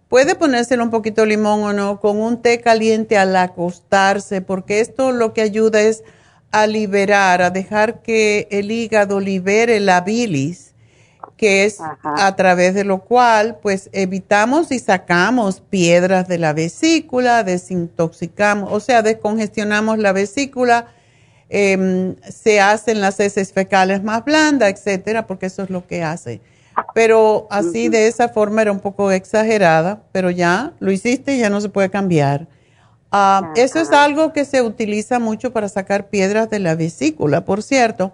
Puede 0.09 0.35
ponérselo 0.35 0.84
un 0.84 0.89
poquito 0.89 1.21
de 1.21 1.27
limón 1.27 1.63
o 1.63 1.73
no, 1.73 1.99
con 1.99 2.17
un 2.17 2.41
té 2.41 2.61
caliente 2.61 3.17
al 3.17 3.35
acostarse, 3.35 4.41
porque 4.41 4.79
esto 4.79 5.11
lo 5.11 5.34
que 5.34 5.41
ayuda 5.41 5.81
es 5.81 6.03
a 6.51 6.67
liberar, 6.67 7.41
a 7.41 7.49
dejar 7.49 8.01
que 8.01 8.47
el 8.51 8.71
hígado 8.71 9.19
libere 9.19 9.79
la 9.79 10.01
bilis 10.01 10.67
que 11.38 11.65
es 11.65 11.79
Ajá. 11.79 12.27
a 12.27 12.35
través 12.35 12.73
de 12.73 12.84
lo 12.84 12.99
cual 12.99 13.59
pues 13.61 13.89
evitamos 13.93 14.71
y 14.71 14.79
sacamos 14.79 15.61
piedras 15.61 16.27
de 16.27 16.39
la 16.39 16.53
vesícula, 16.53 17.43
desintoxicamos, 17.43 18.69
o 18.73 18.79
sea, 18.79 19.03
descongestionamos 19.03 19.99
la 19.99 20.13
vesícula, 20.13 20.88
em, 21.49 22.15
se 22.22 22.60
hacen 22.60 23.02
las 23.02 23.19
heces 23.19 23.53
fecales 23.53 24.03
más 24.03 24.24
blandas, 24.26 24.69
etcétera, 24.69 25.28
porque 25.28 25.48
eso 25.48 25.64
es 25.64 25.69
lo 25.69 25.86
que 25.86 26.03
hace. 26.03 26.41
Pero 26.94 27.48
así 27.49 27.90
de 27.90 28.07
esa 28.07 28.30
forma 28.30 28.61
era 28.61 28.72
un 28.72 28.80
poco 28.80 29.11
exagerada, 29.11 30.03
pero 30.11 30.30
ya 30.30 30.74
lo 30.80 30.91
hiciste, 30.91 31.38
ya 31.38 31.49
no 31.49 31.60
se 31.60 31.69
puede 31.69 31.90
cambiar. 31.90 32.48
Ah, 33.11 33.53
eso 33.56 33.80
es 33.80 33.91
algo 33.91 34.34
que 34.34 34.45
se 34.45 34.61
utiliza 34.61 35.18
mucho 35.19 35.53
para 35.53 35.69
sacar 35.69 36.10
piedras 36.10 36.49
de 36.49 36.60
la 36.60 36.76
vesícula, 36.76 37.45
por 37.45 37.64
cierto. 37.64 38.11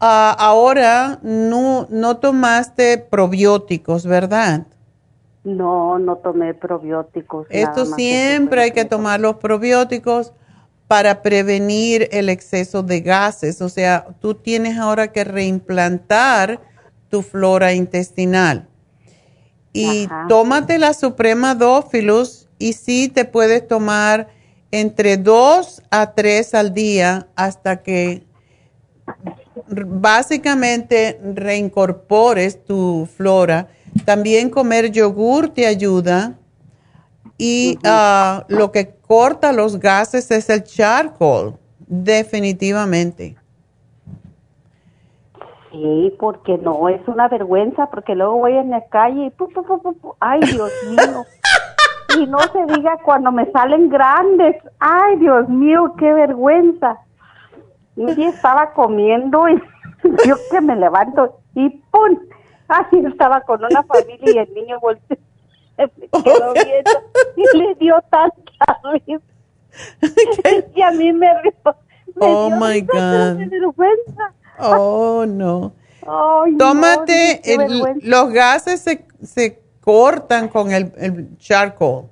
Ah, 0.00 0.34
ahora 0.38 1.18
no, 1.22 1.86
no 1.90 2.18
tomaste 2.18 2.98
probióticos, 2.98 4.06
¿verdad? 4.06 4.66
No, 5.44 5.98
no 5.98 6.16
tomé 6.16 6.52
probióticos. 6.54 7.46
Esto 7.48 7.86
siempre 7.86 8.62
hay 8.62 8.70
que 8.72 8.84
tomar 8.84 9.20
los 9.20 9.36
probióticos 9.36 10.32
para 10.88 11.22
prevenir 11.22 12.08
el 12.10 12.30
exceso 12.30 12.82
de 12.82 13.00
gases. 13.02 13.60
O 13.60 13.68
sea, 13.68 14.06
tú 14.20 14.34
tienes 14.34 14.78
ahora 14.78 15.12
que 15.12 15.22
reimplantar 15.22 16.60
tu 17.10 17.22
flora 17.22 17.74
intestinal. 17.74 18.66
Y 19.72 20.06
Ajá. 20.06 20.26
tómate 20.28 20.78
la 20.78 20.94
Suprema 20.94 21.54
Dófilus 21.54 22.48
y 22.58 22.72
sí 22.72 23.08
te 23.08 23.24
puedes 23.24 23.68
tomar 23.68 24.28
entre 24.70 25.16
dos 25.18 25.82
a 25.90 26.14
tres 26.14 26.54
al 26.54 26.74
día 26.74 27.28
hasta 27.36 27.82
que 27.82 28.26
básicamente 29.68 31.20
reincorpores 31.34 32.64
tu 32.64 33.08
flora. 33.16 33.68
También 34.04 34.50
comer 34.50 34.90
yogur 34.90 35.50
te 35.50 35.66
ayuda. 35.66 36.38
Y 37.36 37.78
ah, 37.84 38.44
lo 38.48 38.72
que 38.72 38.94
corta 39.06 39.52
los 39.52 39.78
gases 39.78 40.30
es 40.30 40.48
el 40.48 40.64
charcoal, 40.64 41.54
definitivamente. 41.86 43.36
Sí, 45.70 46.14
porque 46.18 46.56
no, 46.58 46.88
es 46.88 47.06
una 47.06 47.28
vergüenza, 47.28 47.86
porque 47.90 48.14
luego 48.14 48.38
voy 48.38 48.54
en 48.54 48.70
la 48.70 48.86
calle 48.86 49.26
y 49.26 49.30
pu, 49.30 49.48
pu, 49.48 49.64
pu, 49.64 50.16
ay 50.20 50.40
Dios 50.40 50.72
mío. 50.90 51.24
Y 52.16 52.26
no 52.26 52.38
se 52.38 52.64
diga 52.74 52.96
cuando 53.04 53.30
me 53.30 53.50
salen 53.52 53.90
grandes, 53.90 54.56
ay 54.78 55.16
Dios 55.18 55.46
mío, 55.50 55.94
qué 55.98 56.10
vergüenza. 56.10 56.96
Un 57.96 58.14
día 58.14 58.30
estaba 58.30 58.72
comiendo 58.72 59.46
y 59.46 59.60
yo 60.26 60.36
que 60.50 60.60
me 60.62 60.74
levanto 60.74 61.38
y 61.54 61.68
¡pum! 61.68 62.18
Así 62.68 62.98
estaba 62.98 63.42
con 63.42 63.62
una 63.62 63.82
familia 63.82 64.32
y 64.32 64.38
el 64.38 64.54
niño 64.54 64.80
volteó, 64.80 65.18
se 65.86 65.90
me 65.96 66.22
quedó 66.22 66.52
viendo 66.54 66.90
y 67.36 67.56
le 67.58 67.74
dio 67.76 67.94
tanta 68.10 68.80
risa. 68.92 69.22
Y 70.74 70.82
a 70.82 70.90
mí 70.90 71.12
me 71.12 71.28
río. 71.42 71.52
me 71.64 71.72
Oh, 72.20 72.46
dio 72.48 72.56
my 72.56 72.80
risa, 72.80 72.92
God. 72.92 73.36
vergüenza. 73.50 74.32
Oh, 74.58 75.24
no. 75.26 75.72
Ay, 76.06 76.56
Tómate, 76.56 77.40
el- 77.54 78.00
los 78.02 78.32
gases 78.32 78.80
se, 78.80 79.06
se 79.22 79.60
cortan 79.80 80.48
con 80.48 80.72
el, 80.72 80.92
el 80.96 81.36
charcoal. 81.38 82.06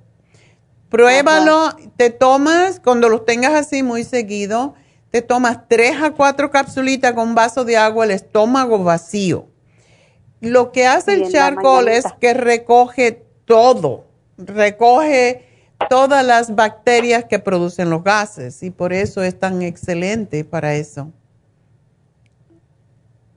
Pruébalo, 0.88 1.70
te 1.96 2.10
tomas, 2.10 2.78
cuando 2.80 3.08
los 3.08 3.24
tengas 3.24 3.54
así 3.54 3.82
muy 3.82 4.04
seguido, 4.04 4.74
te 5.10 5.20
tomas 5.22 5.66
tres 5.68 6.00
a 6.00 6.12
cuatro 6.12 6.50
capsulitas 6.50 7.12
con 7.14 7.28
un 7.30 7.34
vaso 7.34 7.64
de 7.64 7.76
agua, 7.76 8.04
el 8.04 8.12
estómago 8.12 8.82
vacío. 8.84 9.46
Lo 10.40 10.70
que 10.70 10.86
hace 10.86 11.14
el 11.14 11.32
charcoal 11.32 11.88
es 11.88 12.04
que 12.20 12.34
recoge 12.34 13.25
todo, 13.46 14.04
recoge 14.36 15.44
todas 15.88 16.24
las 16.26 16.54
bacterias 16.54 17.24
que 17.24 17.38
producen 17.38 17.88
los 17.88 18.04
gases 18.04 18.62
y 18.62 18.70
por 18.70 18.92
eso 18.92 19.22
es 19.22 19.38
tan 19.38 19.62
excelente 19.62 20.44
para 20.44 20.74
eso. 20.74 21.08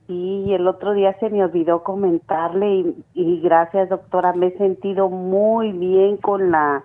Sí, 0.06 0.44
y 0.46 0.54
el 0.54 0.66
otro 0.66 0.92
día 0.92 1.16
se 1.20 1.30
me 1.30 1.42
olvidó 1.42 1.82
comentarle 1.82 2.66
y, 2.68 3.04
y 3.14 3.40
gracias 3.40 3.88
doctora, 3.88 4.32
me 4.32 4.48
he 4.48 4.58
sentido 4.58 5.08
muy 5.08 5.72
bien 5.72 6.16
con 6.16 6.50
la 6.50 6.84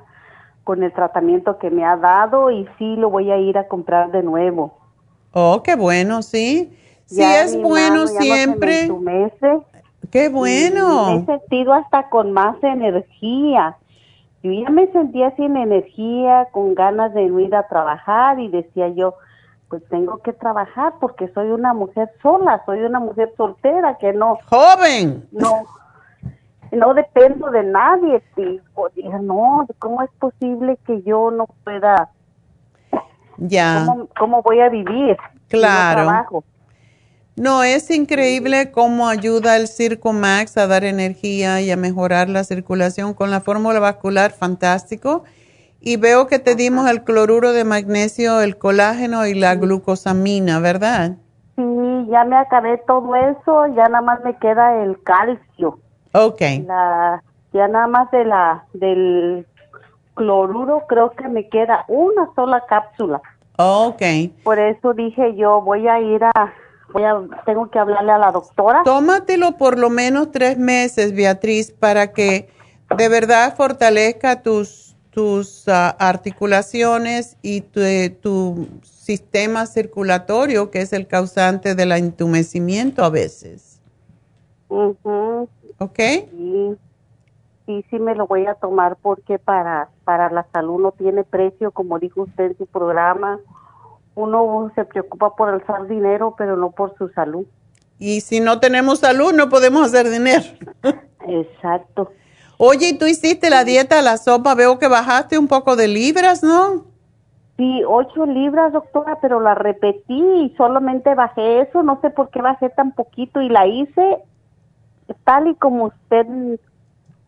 con 0.63 0.81
el 0.81 0.91
tratamiento 0.91 1.59
que 1.59 1.69
me 1.69 1.85
ha 1.85 1.95
dado 1.95 2.49
y 2.49 2.67
sí 2.77 2.95
lo 2.95 3.11
voy 3.11 3.31
a 3.31 3.37
ir 3.37 3.57
a 3.57 3.67
comprar 3.67 4.11
de 4.11 4.23
nuevo. 4.23 4.75
Oh, 5.31 5.61
qué 5.63 5.75
bueno, 5.75 6.23
sí. 6.23 6.75
Sí, 7.05 7.17
Ya 7.17 7.43
es 7.43 7.61
bueno 7.61 8.07
siempre. 8.07 8.89
Qué 10.11 10.25
Y 10.25 10.29
Me 10.29 10.31
bueno. 10.31 11.09
he 11.21 11.25
sentido 11.25 11.73
hasta 11.73 12.09
con 12.09 12.31
más 12.31 12.55
energía. 12.63 13.75
Yo 14.43 14.51
ya 14.51 14.69
me 14.69 14.87
sentía 14.91 15.31
sin 15.35 15.57
energía, 15.57 16.47
con 16.51 16.75
ganas 16.75 17.13
de 17.13 17.25
no 17.27 17.39
ir 17.39 17.55
a 17.55 17.67
trabajar 17.67 18.39
y 18.39 18.47
decía 18.49 18.89
yo, 18.89 19.15
pues 19.69 19.83
tengo 19.89 20.19
que 20.19 20.33
trabajar 20.33 20.93
porque 20.99 21.27
soy 21.29 21.49
una 21.49 21.73
mujer 21.73 22.11
sola, 22.21 22.61
soy 22.65 22.81
una 22.81 22.99
mujer 22.99 23.33
soltera 23.37 23.97
que 23.97 24.13
no, 24.13 24.37
Joven. 24.49 25.27
no, 25.31 25.63
no 26.71 26.93
dependo 26.93 27.49
de 27.49 27.63
nadie. 27.63 28.21
Y 28.37 28.59
pues, 28.75 28.93
dije, 28.93 29.17
no, 29.21 29.65
¿cómo 29.79 30.03
es 30.03 30.11
posible 30.19 30.77
que 30.85 31.01
yo 31.01 31.31
no 31.31 31.47
pueda, 31.63 32.09
Ya. 33.37 33.83
cómo, 33.87 34.07
cómo 34.17 34.41
voy 34.43 34.59
a 34.59 34.69
vivir? 34.69 35.17
si 35.47 35.57
no 35.57 35.59
Claro. 35.61 36.01
trabajo? 36.01 36.43
No, 37.37 37.63
es 37.63 37.91
increíble 37.91 38.71
cómo 38.71 39.09
ayuda 39.09 39.57
el 39.57 39.67
Circo 39.67 40.13
Max 40.13 40.57
a 40.57 40.67
dar 40.67 40.85
energía 40.85 41.59
y 41.59 41.69
a 41.69 41.75
mejorar 41.75 42.29
la 42.29 42.45
circulación 42.45 43.13
con 43.13 43.29
la 43.29 43.41
fórmula 43.41 43.79
vascular, 43.81 44.31
fantástico. 44.31 45.25
Y 45.81 45.97
veo 45.97 46.27
que 46.27 46.39
te 46.39 46.55
dimos 46.55 46.89
el 46.89 47.03
cloruro 47.03 47.51
de 47.51 47.65
magnesio, 47.65 48.39
el 48.39 48.57
colágeno 48.57 49.27
y 49.27 49.33
la 49.33 49.55
glucosamina, 49.55 50.59
¿verdad? 50.59 51.17
Sí, 51.57 52.07
ya 52.09 52.23
me 52.23 52.37
acabé 52.37 52.77
todo 52.87 53.13
eso, 53.15 53.67
ya 53.75 53.83
nada 53.89 54.01
más 54.01 54.23
me 54.23 54.37
queda 54.37 54.81
el 54.83 55.01
calcio. 55.03 55.79
Ok. 56.13 56.41
la 56.65 57.21
ya 57.51 57.67
nada 57.67 57.87
más 57.87 58.11
de 58.11 58.25
la 58.25 58.65
del 58.73 59.45
cloruro, 60.13 60.83
creo 60.87 61.11
que 61.11 61.27
me 61.27 61.47
queda 61.49 61.85
una 61.87 62.29
sola 62.35 62.63
cápsula. 62.67 63.21
Ok. 63.57 64.01
Por 64.43 64.59
eso 64.59 64.93
dije 64.93 65.35
yo, 65.35 65.61
voy 65.61 65.87
a 65.87 65.99
ir 65.99 66.23
a, 66.23 66.53
voy 66.93 67.03
a, 67.03 67.21
tengo 67.45 67.69
que 67.69 67.79
hablarle 67.79 68.11
a 68.11 68.17
la 68.17 68.31
doctora. 68.31 68.83
Tómatelo 68.83 69.57
por 69.57 69.77
lo 69.77 69.89
menos 69.89 70.31
tres 70.31 70.57
meses, 70.57 71.15
Beatriz, 71.15 71.71
para 71.71 72.11
que 72.13 72.49
de 72.95 73.09
verdad 73.09 73.55
fortalezca 73.55 74.41
tus, 74.41 74.95
tus 75.09 75.67
ah, 75.67 75.95
articulaciones 75.99 77.37
y 77.41 77.61
tu, 77.61 77.79
eh, 77.81 78.09
tu 78.09 78.67
sistema 78.83 79.65
circulatorio, 79.65 80.71
que 80.71 80.81
es 80.81 80.93
el 80.93 81.07
causante 81.07 81.75
del 81.75 81.91
entumecimiento 81.91 83.03
a 83.03 83.09
veces. 83.09 83.79
Ujú, 84.67 85.47
¿Ok? 85.77 85.99
Sí, 85.99 86.77
sí, 87.65 87.85
sí 87.89 87.99
me 87.99 88.15
lo 88.15 88.27
voy 88.27 88.45
a 88.45 88.55
tomar 88.55 88.97
porque 89.01 89.39
para, 89.39 89.89
para 90.03 90.29
la 90.31 90.45
salud 90.51 90.81
no 90.81 90.91
tiene 90.91 91.23
precio, 91.23 91.71
como 91.71 91.99
dijo 91.99 92.23
usted 92.23 92.51
en 92.51 92.57
su 92.57 92.65
programa. 92.65 93.39
Uno 94.15 94.71
se 94.75 94.85
preocupa 94.85 95.35
por 95.35 95.49
alzar 95.49 95.87
dinero, 95.87 96.35
pero 96.37 96.55
no 96.55 96.71
por 96.71 96.97
su 96.97 97.09
salud. 97.09 97.45
Y 97.99 98.21
si 98.21 98.39
no 98.39 98.59
tenemos 98.59 98.99
salud, 98.99 99.33
no 99.33 99.49
podemos 99.49 99.87
hacer 99.87 100.09
dinero. 100.09 100.43
Exacto. 101.27 102.11
Oye, 102.57 102.89
¿y 102.89 102.97
tú 102.97 103.05
hiciste 103.05 103.49
la 103.49 103.63
dieta, 103.63 104.01
la 104.01 104.17
sopa? 104.17 104.55
Veo 104.55 104.79
que 104.79 104.87
bajaste 104.87 105.37
un 105.37 105.47
poco 105.47 105.75
de 105.75 105.87
libras, 105.87 106.41
¿no? 106.43 106.85
Sí, 107.57 107.81
ocho 107.87 108.25
libras, 108.25 108.73
doctora, 108.73 109.19
pero 109.21 109.39
la 109.39 109.55
repetí 109.55 110.21
y 110.21 110.53
solamente 110.57 111.15
bajé 111.15 111.61
eso. 111.61 111.83
No 111.83 111.99
sé 112.01 112.09
por 112.09 112.29
qué 112.29 112.41
bajé 112.41 112.69
tan 112.69 112.93
poquito 112.93 113.41
y 113.41 113.49
la 113.49 113.67
hice 113.67 114.19
tal 115.23 115.47
y 115.47 115.55
como 115.55 115.85
usted, 115.85 116.25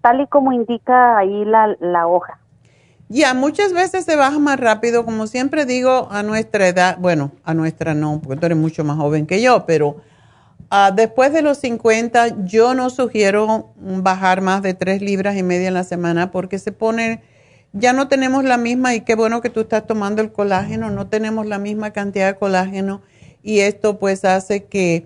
tal 0.02 0.22
y 0.22 0.28
como 0.28 0.52
indica 0.52 1.18
ahí 1.18 1.46
la, 1.46 1.76
la 1.80 2.08
hoja. 2.08 2.40
Ya, 3.10 3.34
muchas 3.34 3.72
veces 3.72 4.04
se 4.04 4.18
baja 4.18 4.38
más 4.38 4.60
rápido, 4.60 5.06
como 5.06 5.28
siempre 5.28 5.66
digo, 5.66 6.10
a 6.12 6.24
nuestra 6.24 6.68
edad, 6.68 6.98
bueno, 7.00 7.32
a 7.46 7.54
nuestra 7.54 7.94
no, 7.94 8.20
porque 8.22 8.40
tú 8.40 8.46
eres 8.48 8.58
mucho 8.58 8.84
más 8.84 8.98
joven 8.98 9.26
que 9.26 9.42
yo, 9.42 9.66
pero 9.66 10.02
ah, 10.70 10.92
después 10.94 11.32
de 11.32 11.42
los 11.42 11.58
50 11.60 12.44
yo 12.46 12.74
no 12.74 12.90
sugiero 12.90 13.74
bajar 13.78 14.42
más 14.42 14.62
de 14.62 14.74
tres 14.74 15.02
libras 15.02 15.38
y 15.38 15.44
media 15.44 15.70
en 15.70 15.74
la 15.74 15.86
semana 15.86 16.32
porque 16.32 16.60
se 16.60 16.74
pone, 16.74 17.24
ya 17.72 17.94
no 17.94 18.10
tenemos 18.10 18.44
la 18.44 18.58
misma, 18.58 18.94
y 18.94 19.02
qué 19.02 19.16
bueno 19.16 19.40
que 19.40 19.50
tú 19.50 19.62
estás 19.62 19.88
tomando 19.88 20.22
el 20.22 20.34
colágeno, 20.34 20.90
no 20.92 21.08
tenemos 21.08 21.46
la 21.46 21.60
misma 21.60 21.92
cantidad 21.92 22.28
de 22.34 22.38
colágeno 22.38 23.02
y 23.42 23.60
esto 23.60 24.00
pues 24.00 24.26
hace 24.26 24.66
que, 24.66 25.06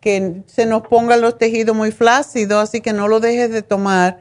que 0.00 0.42
se 0.46 0.66
nos 0.66 0.82
pongan 0.82 1.22
los 1.22 1.38
tejidos 1.38 1.74
muy 1.74 1.92
flácidos, 1.92 2.62
así 2.62 2.82
que 2.82 2.92
no 2.92 3.08
lo 3.08 3.20
dejes 3.20 3.50
de 3.50 3.62
tomar. 3.62 4.20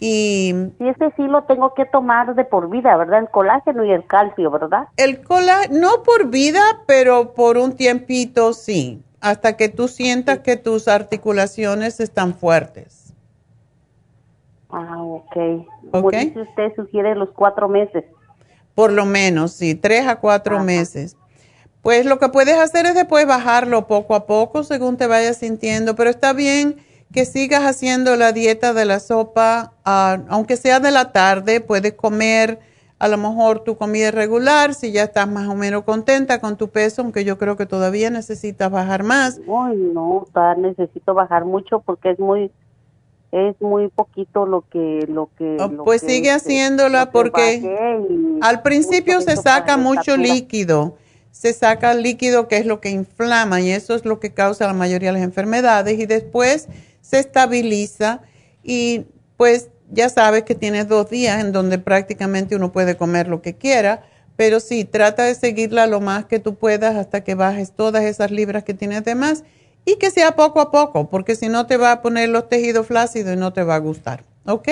Y 0.00 0.54
Y 0.78 0.88
ese 0.88 1.12
sí 1.16 1.22
lo 1.24 1.44
tengo 1.44 1.74
que 1.74 1.84
tomar 1.84 2.34
de 2.34 2.44
por 2.44 2.70
vida, 2.70 2.96
¿verdad? 2.96 3.20
El 3.20 3.28
colágeno 3.28 3.84
y 3.84 3.92
el 3.92 4.06
calcio, 4.06 4.50
¿verdad? 4.50 4.88
El 4.96 5.22
cola, 5.22 5.60
no 5.70 6.02
por 6.02 6.28
vida, 6.30 6.62
pero 6.86 7.34
por 7.34 7.58
un 7.58 7.76
tiempito 7.76 8.54
sí, 8.54 9.02
hasta 9.20 9.56
que 9.56 9.68
tú 9.68 9.88
sientas 9.88 10.38
que 10.40 10.56
tus 10.56 10.88
articulaciones 10.88 12.00
están 12.00 12.34
fuertes. 12.34 13.12
Ah, 14.70 15.02
ok. 15.02 15.36
Como 15.90 16.08
Ok. 16.08 16.14
dice 16.14 16.40
usted, 16.40 16.74
sugiere 16.76 17.14
los 17.14 17.30
cuatro 17.32 17.68
meses. 17.68 18.04
Por 18.74 18.92
lo 18.92 19.04
menos, 19.04 19.52
sí, 19.52 19.74
tres 19.74 20.06
a 20.06 20.16
cuatro 20.16 20.56
Ajá. 20.56 20.64
meses. 20.64 21.16
Pues 21.82 22.06
lo 22.06 22.18
que 22.18 22.28
puedes 22.28 22.56
hacer 22.56 22.86
es 22.86 22.94
después 22.94 23.26
bajarlo 23.26 23.86
poco 23.86 24.14
a 24.14 24.26
poco 24.26 24.64
según 24.64 24.96
te 24.96 25.06
vayas 25.06 25.38
sintiendo, 25.38 25.94
pero 25.96 26.10
está 26.10 26.32
bien 26.32 26.76
que 27.12 27.24
sigas 27.24 27.64
haciendo 27.64 28.16
la 28.16 28.32
dieta 28.32 28.72
de 28.72 28.84
la 28.84 29.00
sopa, 29.00 29.72
ah, 29.84 30.18
aunque 30.28 30.56
sea 30.56 30.80
de 30.80 30.90
la 30.90 31.12
tarde, 31.12 31.60
puedes 31.60 31.94
comer 31.94 32.60
a 33.00 33.08
lo 33.08 33.16
mejor 33.16 33.64
tu 33.64 33.76
comida 33.76 34.10
regular, 34.10 34.74
si 34.74 34.92
ya 34.92 35.04
estás 35.04 35.26
más 35.26 35.48
o 35.48 35.54
menos 35.54 35.84
contenta 35.84 36.38
con 36.38 36.58
tu 36.58 36.68
peso, 36.68 37.00
aunque 37.00 37.24
yo 37.24 37.38
creo 37.38 37.56
que 37.56 37.64
todavía 37.64 38.10
necesitas 38.10 38.70
bajar 38.70 39.04
más. 39.04 39.40
Ay, 39.48 39.76
no, 39.94 40.26
ta- 40.32 40.54
necesito 40.54 41.14
bajar 41.14 41.46
mucho 41.46 41.80
porque 41.80 42.10
es 42.10 42.18
muy, 42.18 42.50
es 43.32 43.58
muy 43.60 43.88
poquito 43.88 44.44
lo 44.44 44.68
que, 44.68 45.06
lo 45.08 45.30
que. 45.38 45.56
Oh, 45.58 45.68
lo 45.68 45.84
pues 45.84 46.02
que, 46.02 46.08
sigue 46.08 46.28
este, 46.28 46.50
haciéndola 46.50 47.06
que 47.06 47.12
porque 47.12 48.38
Al 48.42 48.60
principio 48.60 49.22
se 49.22 49.34
saca 49.36 49.78
mucho 49.78 50.18
líquido, 50.18 50.96
se 51.30 51.54
saca 51.54 51.94
líquido 51.94 52.48
que 52.48 52.58
es 52.58 52.66
lo 52.66 52.80
que 52.80 52.90
inflama 52.90 53.62
y 53.62 53.70
eso 53.70 53.94
es 53.94 54.04
lo 54.04 54.20
que 54.20 54.34
causa 54.34 54.66
la 54.66 54.74
mayoría 54.74 55.08
de 55.08 55.14
las 55.14 55.22
enfermedades 55.22 55.98
y 55.98 56.04
después 56.04 56.68
se 57.10 57.18
estabiliza 57.18 58.22
y 58.62 59.06
pues 59.36 59.70
ya 59.90 60.08
sabes 60.08 60.44
que 60.44 60.54
tienes 60.54 60.86
dos 60.86 61.10
días 61.10 61.40
en 61.40 61.50
donde 61.50 61.78
prácticamente 61.78 62.54
uno 62.54 62.70
puede 62.70 62.96
comer 62.96 63.26
lo 63.26 63.42
que 63.42 63.56
quiera, 63.56 64.04
pero 64.36 64.60
sí, 64.60 64.84
trata 64.84 65.24
de 65.24 65.34
seguirla 65.34 65.88
lo 65.88 66.00
más 66.00 66.26
que 66.26 66.38
tú 66.38 66.54
puedas 66.54 66.94
hasta 66.94 67.24
que 67.24 67.34
bajes 67.34 67.72
todas 67.72 68.04
esas 68.04 68.30
libras 68.30 68.62
que 68.62 68.74
tienes 68.74 69.04
de 69.04 69.16
más 69.16 69.42
y 69.84 69.96
que 69.96 70.10
sea 70.10 70.36
poco 70.36 70.60
a 70.60 70.70
poco, 70.70 71.10
porque 71.10 71.34
si 71.34 71.48
no 71.48 71.66
te 71.66 71.76
va 71.76 71.90
a 71.90 72.02
poner 72.02 72.28
los 72.28 72.48
tejidos 72.48 72.86
flácidos 72.86 73.34
y 73.34 73.36
no 73.36 73.52
te 73.52 73.64
va 73.64 73.74
a 73.74 73.78
gustar, 73.78 74.22
¿ok? 74.46 74.68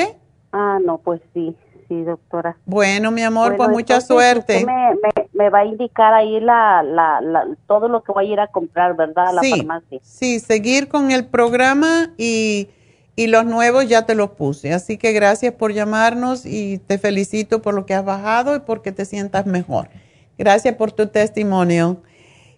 Ah, 0.52 0.78
no, 0.84 0.98
pues 0.98 1.20
sí, 1.34 1.56
sí, 1.88 2.02
doctora. 2.02 2.56
Bueno, 2.66 3.10
mi 3.10 3.22
amor, 3.22 3.56
Bueno, 3.56 3.56
pues 3.56 3.70
mucha 3.70 4.00
suerte. 4.00 4.64
Me, 4.64 4.94
me, 4.94 5.28
me 5.32 5.50
va 5.50 5.60
a 5.60 5.64
indicar 5.64 6.14
ahí 6.14 6.40
la, 6.40 6.82
la, 6.82 7.20
la, 7.20 7.46
todo 7.66 7.88
lo 7.88 8.02
que 8.02 8.12
voy 8.12 8.28
a 8.28 8.32
ir 8.32 8.40
a 8.40 8.48
comprar, 8.48 8.94
¿verdad? 8.96 9.28
A 9.28 9.32
la 9.32 9.40
sí, 9.42 9.50
farmacia. 9.50 10.00
sí, 10.02 10.40
seguir 10.40 10.88
con 10.88 11.10
el 11.10 11.26
programa 11.26 12.12
y, 12.18 12.68
y 13.16 13.26
los 13.28 13.44
nuevos 13.44 13.88
ya 13.88 14.04
te 14.06 14.14
los 14.14 14.30
puse. 14.30 14.72
Así 14.72 14.96
que 14.98 15.12
gracias 15.12 15.54
por 15.54 15.72
llamarnos 15.72 16.44
y 16.44 16.78
te 16.78 16.98
felicito 16.98 17.62
por 17.62 17.74
lo 17.74 17.86
que 17.86 17.94
has 17.94 18.04
bajado 18.04 18.54
y 18.56 18.60
porque 18.60 18.92
te 18.92 19.04
sientas 19.04 19.46
mejor. 19.46 19.88
Gracias 20.36 20.74
por 20.76 20.92
tu 20.92 21.06
testimonio. 21.08 22.02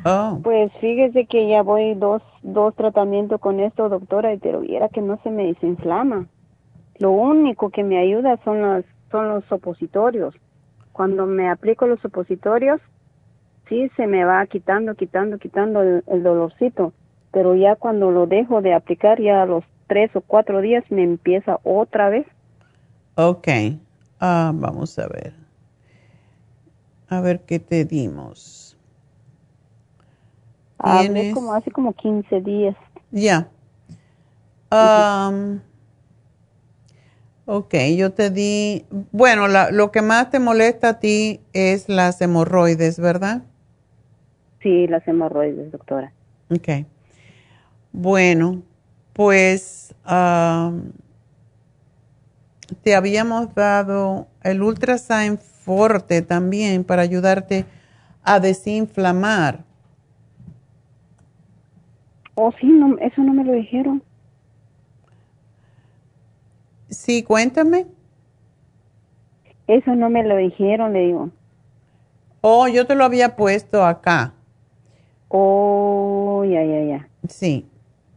Oh, 0.04 0.44
Pues 0.44 0.72
fíjese 0.80 1.26
que 1.28 1.48
ya 1.50 1.64
voy 1.64 1.96
dos, 1.96 2.22
dos 2.44 2.76
tratamientos 2.76 3.42
con 3.42 3.60
esto, 3.60 3.90
doctora, 3.90 4.34
y 4.34 4.38
pero 4.40 4.62
viera 4.62 4.90
que 4.90 5.02
no 5.02 5.20
se 5.24 5.32
me 5.32 5.48
desinflama. 5.48 6.28
Lo 7.00 7.12
único 7.12 7.70
que 7.72 7.84
me 7.84 8.00
ayuda 8.00 8.40
son 8.44 8.62
los, 8.62 8.86
son 9.12 9.30
los 9.30 9.52
opositorios. 9.52 10.36
Cuando 10.94 11.26
me 11.28 11.50
aplico 11.50 11.88
los 11.88 12.04
opositorios, 12.06 12.82
sí 13.70 13.90
se 13.98 14.08
me 14.08 14.26
va 14.26 14.46
quitando, 14.48 14.96
quitando, 14.96 15.38
quitando 15.40 15.82
el, 15.82 16.04
el 16.08 16.24
dolorcito. 16.24 16.94
Pero 17.32 17.56
ya 17.56 17.76
cuando 17.76 18.12
lo 18.12 18.28
dejo 18.28 18.62
de 18.62 18.74
aplicar, 18.74 19.22
ya 19.22 19.44
a 19.44 19.46
los 19.46 19.64
tres 19.88 20.16
o 20.16 20.22
cuatro 20.22 20.62
días 20.62 20.84
me 20.90 21.04
empieza 21.04 21.60
otra 21.64 22.10
vez. 22.10 22.28
ok. 23.16 23.48
Ah, 24.20 24.52
vamos 24.56 24.98
a 25.00 25.08
ver. 25.08 25.34
A 27.08 27.20
ver 27.22 27.46
qué 27.46 27.60
te 27.60 27.84
dimos. 27.86 28.65
Hablé 30.86 31.32
como 31.34 31.53
hace 31.53 31.72
como 31.72 31.94
15 31.94 32.41
días. 32.41 32.76
Ya. 33.12 33.49
Am, 34.70 35.62
ok, 37.45 37.74
yo 37.95 38.14
te 38.14 38.30
di. 38.30 38.86
Bueno, 39.12 39.48
la- 39.48 39.72
lo 39.72 39.91
que 39.91 40.02
más 40.02 40.30
te 40.30 40.40
molesta 40.40 40.90
a 40.90 40.99
ti 40.99 41.40
es 41.53 41.90
las 41.90 42.22
hemorroides, 42.22 42.99
¿verdad? 42.99 43.44
Sí, 44.62 44.88
las 44.88 45.07
hemorroides, 45.07 45.72
doctora. 45.72 46.12
Ok. 46.49 46.86
Bueno, 47.91 48.62
pues 49.14 49.95
te 52.84 52.95
habíamos 52.95 53.53
dado 53.56 54.28
el 54.44 54.62
Ultrasign 54.62 55.38
Forte 55.38 56.22
también 56.22 56.84
para 56.84 57.02
ayudarte 57.02 57.66
a 58.24 58.40
desinflamar. 58.40 59.64
Oh, 62.36 62.52
sí, 62.60 62.68
no, 62.68 62.98
eso 62.99 63.24
no 63.24 63.34
me 63.34 63.44
lo 63.44 63.53
dijeron. 63.53 64.03
Sí, 66.90 67.24
cuéntame. 67.24 67.88
Eso 69.68 69.95
no 69.95 70.10
me 70.10 70.24
lo 70.24 70.38
dijeron, 70.38 70.94
le 70.94 70.99
digo. 71.07 71.30
Oh, 72.41 72.68
yo 72.68 72.86
te 72.86 72.95
lo 72.95 73.06
había 73.06 73.36
puesto 73.36 73.84
acá. 73.84 74.34
Oh, 75.30 76.44
ya, 76.45 76.64
ya, 76.64 76.84
ya. 76.84 77.10
Sí. 77.28 77.66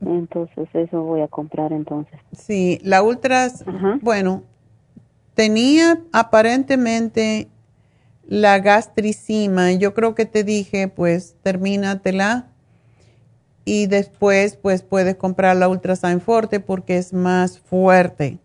Entonces 0.00 0.68
eso 0.74 1.02
voy 1.02 1.22
a 1.22 1.28
comprar 1.28 1.72
entonces. 1.72 2.20
Sí, 2.32 2.78
la 2.82 3.02
Ultras, 3.02 3.64
bueno, 4.00 4.42
tenía 5.34 6.00
aparentemente 6.12 7.48
la 8.26 8.58
gastricima. 8.58 9.72
Yo 9.72 9.94
creo 9.94 10.14
que 10.14 10.26
te 10.26 10.44
dije, 10.44 10.88
pues 10.88 11.36
termínatela 11.42 12.48
y 13.68 13.86
después 13.86 14.56
pues 14.56 14.82
puedes 14.82 15.16
comprar 15.16 15.54
la 15.56 15.68
Ultrasign 15.68 16.22
Forte 16.22 16.58
porque 16.58 16.96
es 16.96 17.12
más 17.12 17.58
fuerte. 17.58 18.38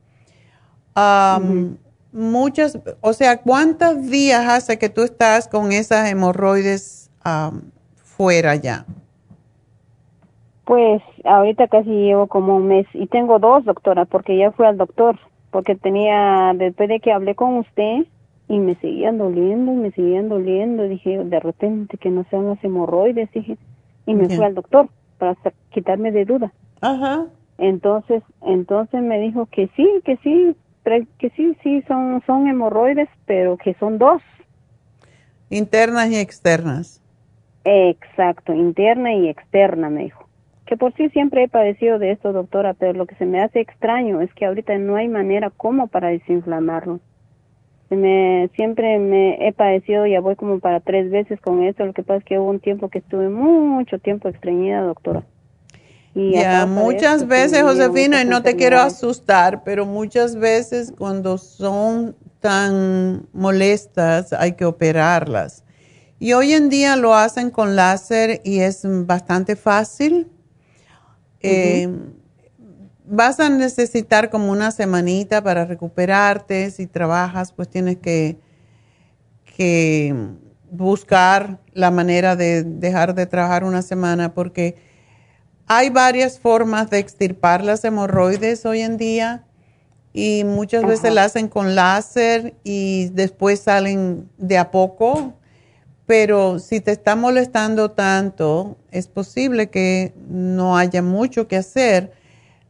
Muchas, 2.12 2.78
o 3.00 3.14
sea, 3.14 3.42
¿cuántos 3.42 4.10
días 4.12 4.46
hace 4.48 4.78
que 4.78 4.90
tú 4.90 5.02
estás 5.02 5.48
con 5.48 5.72
esas 5.72 6.12
hemorroides 6.12 7.10
fuera 7.96 8.56
ya? 8.58 8.86
Pues 10.66 11.02
ahorita 11.24 11.70
casi 11.70 11.90
llevo 11.90 12.28
como 12.28 12.58
un 12.58 12.68
mes 12.68 12.86
y 12.94 13.08
tengo 13.08 13.40
dos, 13.40 13.64
doctora, 13.64 14.04
porque 14.04 14.38
ya 14.38 14.52
fui 14.52 14.66
al 14.66 14.78
doctor, 14.78 15.18
porque 15.52 15.76
tenía, 15.76 16.52
después 16.56 16.90
de 16.90 17.00
que 17.00 17.14
hablé 17.14 17.34
con 17.34 17.60
usted 17.60 18.06
y 18.50 18.60
me 18.60 18.76
seguían 18.76 19.18
doliendo, 19.18 19.72
me 19.72 19.92
seguían 19.92 20.28
doliendo, 20.28 20.84
dije, 20.84 21.24
de 21.24 21.40
repente 21.40 21.98
que 21.98 22.10
no 22.10 22.26
sean 22.30 22.50
las 22.50 22.64
hemorroides, 22.64 23.32
dije, 23.32 23.58
y 24.06 24.16
me 24.16 24.28
fui 24.28 24.44
al 24.44 24.54
doctor 24.54 24.90
para 25.24 25.56
quitarme 25.72 26.12
de 26.12 26.26
duda. 26.26 26.52
Ajá. 26.82 27.26
Entonces, 27.58 28.24
entonces 28.42 29.02
me 29.02 29.20
dijo 29.20 29.46
que 29.48 29.70
sí, 29.76 29.88
que 30.04 30.18
sí, 30.18 30.56
que 31.18 31.30
sí, 31.30 31.58
sí, 31.64 31.82
son, 31.88 32.22
son 32.26 32.48
hemorroides, 32.48 33.10
pero 33.26 33.58
que 33.58 33.74
son 33.76 33.98
dos. 33.98 34.22
Internas 35.50 36.10
y 36.10 36.18
externas. 36.18 37.02
Exacto, 37.64 38.54
interna 38.54 39.14
y 39.14 39.30
externa, 39.30 39.90
me 39.90 40.04
dijo 40.04 40.24
que 40.66 40.78
por 40.78 40.94
sí 40.94 41.10
siempre 41.10 41.44
he 41.44 41.48
padecido 41.50 42.00
de 42.00 42.12
esto, 42.12 42.32
doctora, 42.32 42.74
pero 42.74 42.94
lo 42.94 43.06
que 43.06 43.16
se 43.16 43.26
me 43.26 43.42
hace 43.42 43.60
extraño 43.60 44.22
es 44.22 44.34
que 44.34 44.46
ahorita 44.46 44.78
no 44.78 44.96
hay 44.96 45.08
manera 45.08 45.50
como 45.50 45.88
para 45.88 46.10
desinflamarlo. 46.10 47.00
Me, 47.96 48.50
siempre 48.56 49.00
me 49.00 49.48
he 49.48 49.54
padecido, 49.54 50.06
ya 50.06 50.20
voy 50.20 50.36
como 50.36 50.60
para 50.60 50.80
tres 50.80 51.10
veces 51.10 51.40
con 51.42 51.64
esto, 51.64 51.86
lo 51.86 51.94
que 51.94 52.04
pasa 52.04 52.20
es 52.20 52.26
que 52.26 52.40
hubo 52.40 52.50
un 52.50 52.60
tiempo 52.60 52.90
que 52.90 53.00
estuve 53.00 53.30
mucho 53.30 54.00
tiempo 54.00 54.30
extrañida, 54.30 54.82
doctora. 54.82 55.24
Y 56.16 56.34
ya, 56.34 56.68
muchas 56.68 57.28
veces, 57.28 57.64
Josefina, 57.64 58.22
y 58.22 58.26
no 58.26 58.44
te 58.44 58.56
quiero 58.56 58.80
asustar, 58.80 59.64
pero 59.64 59.86
muchas 59.86 60.36
veces 60.36 60.94
cuando 60.96 61.40
son 61.40 62.16
tan 62.40 63.28
molestas 63.34 64.32
hay 64.34 64.54
que 64.54 64.66
operarlas. 64.66 65.64
Y 66.20 66.34
hoy 66.34 66.54
en 66.54 66.70
día 66.70 66.96
lo 66.96 67.16
hacen 67.16 67.50
con 67.50 67.76
láser 67.76 68.42
y 68.44 68.60
es 68.60 68.84
bastante 68.86 69.56
fácil 69.56 70.28
eh, 71.42 71.90
vas 73.06 73.40
a 73.40 73.50
necesitar 73.50 74.30
como 74.30 74.52
una 74.52 74.72
semanita 74.72 75.44
para 75.44 75.66
recuperarte. 75.66 76.72
Si 76.72 76.88
trabajas, 76.88 77.52
pues 77.52 77.70
tienes 77.70 77.98
que, 77.98 78.38
que 79.58 80.16
buscar 80.72 81.60
la 81.74 81.92
manera 81.92 82.36
de 82.36 82.64
dejar 82.64 83.16
de 83.16 83.26
trabajar 83.26 83.64
una 83.64 83.82
semana 83.82 84.34
porque 84.34 84.76
hay 85.68 85.90
varias 85.90 86.40
formas 86.40 86.90
de 86.90 87.00
extirpar 87.00 87.64
las 87.64 87.84
hemorroides 87.84 88.66
hoy 88.66 88.82
en 88.82 88.98
día 88.98 89.46
y 90.14 90.44
muchas 90.44 90.86
veces 90.86 91.14
la 91.14 91.24
hacen 91.24 91.48
con 91.48 91.76
láser 91.76 92.56
y 92.64 93.10
después 93.14 93.60
salen 93.62 94.30
de 94.38 94.58
a 94.58 94.72
poco 94.72 95.36
pero 96.06 96.60
si 96.60 96.82
te 96.82 96.92
está 96.92 97.16
molestando 97.16 97.92
tanto, 97.92 98.78
es 98.92 99.08
posible 99.08 99.70
que 99.70 100.14
no 100.28 100.78
haya 100.78 101.02
mucho 101.02 101.48
que 101.48 101.58
hacer. 101.58 102.12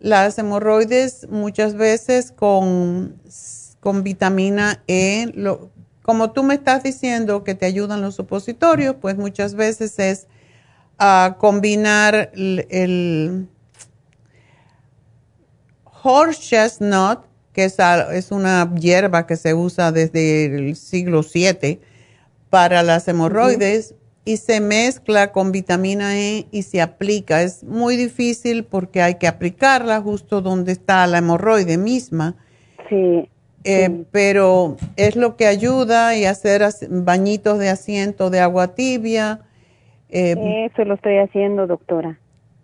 Las 0.03 0.37
hemorroides 0.37 1.29
muchas 1.29 1.75
veces 1.75 2.33
con, 2.33 3.21
con 3.79 4.03
vitamina 4.03 4.83
E, 4.85 5.31
como 6.01 6.33
tú 6.33 6.43
me 6.43 6.55
estás 6.55 6.83
diciendo 6.83 7.45
que 7.45 7.55
te 7.55 7.65
ayudan 7.65 8.01
los 8.01 8.15
supositorios, 8.15 8.97
pues 8.99 9.15
muchas 9.15 9.55
veces 9.55 9.97
es 9.99 10.27
uh, 10.99 11.37
combinar 11.37 12.31
el, 12.33 12.67
el, 12.69 13.47
horse 16.03 16.41
chestnut, 16.41 17.19
que 17.53 17.63
es, 17.63 17.77
es 18.11 18.31
una 18.33 18.75
hierba 18.75 19.25
que 19.25 19.37
se 19.37 19.53
usa 19.53 19.93
desde 19.93 20.47
el 20.47 20.75
siglo 20.75 21.21
VII, 21.23 21.79
para 22.49 22.83
las 22.83 23.07
hemorroides 23.07 23.95
y 24.25 24.37
se 24.37 24.61
mezcla 24.61 25.31
con 25.31 25.51
vitamina 25.51 26.17
E 26.17 26.45
y 26.51 26.63
se 26.63 26.81
aplica. 26.81 27.41
Es 27.41 27.63
muy 27.63 27.95
difícil 27.97 28.63
porque 28.63 29.01
hay 29.01 29.15
que 29.15 29.27
aplicarla 29.27 29.99
justo 30.01 30.41
donde 30.41 30.71
está 30.71 31.05
la 31.07 31.17
hemorroide 31.17 31.77
misma. 31.77 32.35
Sí. 32.89 33.29
Eh, 33.65 34.03
pero 34.11 34.75
es 34.97 35.15
lo 35.15 35.37
que 35.37 35.47
ayuda 35.47 36.15
y 36.17 36.25
hacer 36.25 36.61
bañitos 36.89 37.59
de 37.59 37.69
asiento 37.69 38.29
de 38.29 38.39
agua 38.39 38.75
tibia. 38.75 39.39
Eh, 40.09 40.67
eso 40.71 40.83
lo 40.85 40.95
estoy 40.95 41.17
haciendo, 41.17 41.65
doctora. 41.65 42.19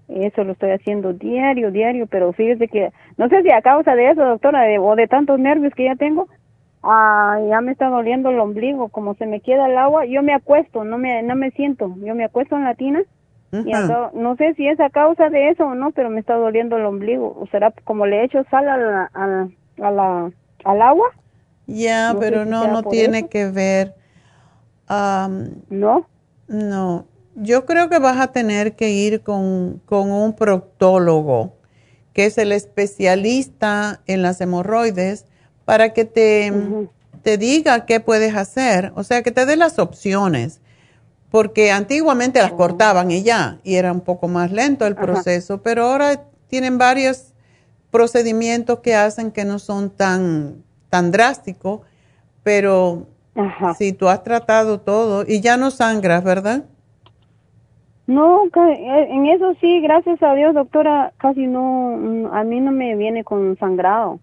Eso 0.10 0.44
lo 0.44 0.54
estoy 0.54 0.72
haciendo 0.72 1.14
diario, 1.14 1.72
diario, 1.72 2.08
pero 2.08 2.34
fíjese 2.34 2.68
que, 2.68 2.92
no 3.18 3.30
sé 3.30 3.44
si 3.44 3.52
a 3.52 3.62
causa 3.62 3.96
de 3.96 4.10
eso, 4.10 4.26
doctora, 4.26 4.64
o 4.82 4.96
de 4.96 5.08
tantos 5.08 5.40
nervios 5.40 5.74
que 5.76 5.86
ya 5.86 5.96
tengo, 5.96 6.28
ah, 6.84 7.40
ya 7.50 7.62
me 7.62 7.72
está 7.72 7.90
doliendo 7.90 8.30
el 8.30 8.40
ombligo, 8.40 8.90
como 8.90 9.16
se 9.16 9.26
me 9.26 9.42
queda 9.42 9.68
el 9.68 9.78
agua, 9.78 10.06
yo 10.06 10.24
me 10.24 10.34
acuesto, 10.34 10.84
no 10.84 10.98
me, 10.98 11.24
no 11.24 11.36
me 11.36 11.52
siento, 11.52 11.96
yo 11.98 12.16
me 12.16 12.26
acuesto 12.26 12.56
en 12.56 12.64
la 12.64 12.76
tina 12.76 13.02
y 13.52 13.72
no 14.14 14.36
sé 14.36 14.54
si 14.54 14.68
es 14.68 14.80
a 14.80 14.90
causa 14.90 15.30
de 15.30 15.50
eso 15.50 15.66
o 15.66 15.76
no, 15.76 15.92
pero 15.92 16.10
me 16.10 16.20
está 16.20 16.36
doliendo 16.36 16.78
el 16.78 16.86
ombligo, 16.86 17.36
o 17.40 17.48
será 17.48 17.74
como 17.84 18.06
le 18.06 18.24
echo 18.24 18.44
sal 18.52 18.70
a 18.70 18.78
la, 18.78 19.12
a, 19.14 19.92
la, 19.92 20.32
al 20.66 20.82
agua. 20.82 21.08
Ya, 21.66 22.16
pero 22.20 22.46
no, 22.46 22.68
no 22.68 22.84
tiene 22.84 23.28
que 23.28 23.50
ver. 23.50 23.96
¿No? 24.88 26.08
No, 26.48 27.06
yo 27.36 27.66
creo 27.66 27.90
que 27.90 28.00
vas 28.00 28.20
a 28.20 28.32
tener 28.32 28.76
que 28.76 28.90
ir 28.90 29.22
con, 29.22 29.82
con 29.86 30.12
un 30.12 30.34
proctólogo, 30.34 31.54
que 32.14 32.26
es 32.26 32.38
el 32.38 32.52
especialista 32.52 34.02
en 34.08 34.22
las 34.22 34.42
hemorroides, 34.42 35.26
para 35.70 35.94
que 35.94 36.04
te, 36.04 36.52
te 37.22 37.38
diga 37.38 37.86
qué 37.86 38.00
puedes 38.00 38.36
hacer, 38.36 38.92
o 38.96 39.04
sea, 39.04 39.22
que 39.22 39.30
te 39.30 39.46
dé 39.46 39.56
las 39.56 39.78
opciones, 39.78 40.62
porque 41.30 41.70
antiguamente 41.70 42.42
las 42.42 42.54
oh. 42.54 42.58
cortaban 42.58 43.12
y 43.12 43.22
ya, 43.22 43.60
y 43.64 43.76
era 43.76 43.92
un 43.92 44.02
poco 44.02 44.28
más 44.28 44.52
lento 44.52 44.88
el 44.88 44.96
proceso, 44.96 45.62
pero 45.62 45.84
ahora 45.84 46.24
tienen 46.48 46.80
varios 46.80 47.36
procedimientos 47.92 48.80
que 48.80 48.96
hacen 48.96 49.32
que 49.32 49.46
no 49.46 49.60
son 49.60 49.92
tan, 49.92 50.64
tan 50.90 51.12
drásticos, 51.12 51.82
pero 52.42 53.06
si 53.78 53.94
tú 53.94 54.08
has 54.08 54.24
tratado 54.24 54.80
todo 54.80 55.24
y 55.28 55.40
ya 55.40 55.56
no 55.56 55.70
sangras, 55.70 56.24
¿verdad? 56.24 56.64
No, 58.08 58.46
eh, 58.46 59.08
en 59.08 59.28
eso 59.28 59.54
sí, 59.62 59.82
gracias 59.82 60.24
a 60.24 60.34
Dios, 60.34 60.56
doctora, 60.56 61.14
casi 61.18 61.46
no, 61.46 62.34
a 62.34 62.44
mí 62.44 62.60
no 62.60 62.72
me 62.72 62.96
viene 62.96 63.24
con 63.24 63.56
sangrado. 63.60 64.20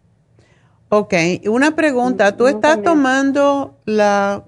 Ok, 0.88 1.14
una 1.48 1.74
pregunta, 1.74 2.36
¿tú 2.36 2.46
estás 2.46 2.80
tomando 2.82 3.76
la, 3.86 4.44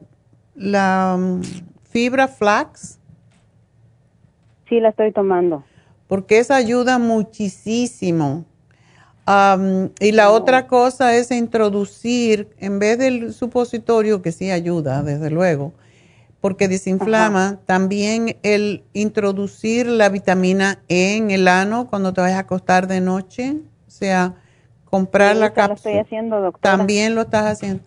la 0.55 1.17
mm, 1.19 1.41
fibra 1.91 2.29
flax? 2.29 2.99
Sí, 4.69 4.79
la 4.79 4.91
estoy 4.91 5.13
tomando. 5.13 5.65
Porque 6.07 6.39
esa 6.39 6.57
ayuda 6.57 6.99
muchísimo. 6.99 8.45
y 10.01 10.13
la 10.13 10.31
otra 10.31 10.69
cosa 10.69 11.15
es 11.17 11.31
introducir, 11.33 12.49
en 12.59 12.79
vez 12.79 12.99
del 12.99 13.35
supositorio, 13.35 14.23
que 14.23 14.33
sí 14.33 14.51
ayuda, 14.51 15.03
desde 15.03 15.31
luego, 15.31 15.73
porque 16.41 16.69
desinflama, 16.69 17.59
también 17.67 18.37
el 18.43 18.85
introducir 18.93 19.87
la 19.87 20.09
vitamina 20.09 20.79
E 20.89 21.17
en 21.17 21.31
el 21.31 21.49
ano 21.49 21.89
cuando 21.89 22.13
te 22.13 22.21
vayas 22.21 22.37
a 22.37 22.43
acostar 22.43 22.87
de 22.87 23.01
noche, 23.01 23.57
o 23.87 23.91
sea, 23.91 24.37
comprar 24.91 25.37
la 25.37 25.53
cápsula. 25.53 25.69
Lo 25.69 25.75
estoy 25.75 25.99
haciendo, 25.99 26.41
doctora. 26.41 26.77
También 26.77 27.15
lo 27.15 27.23
estás 27.23 27.45
haciendo. 27.47 27.83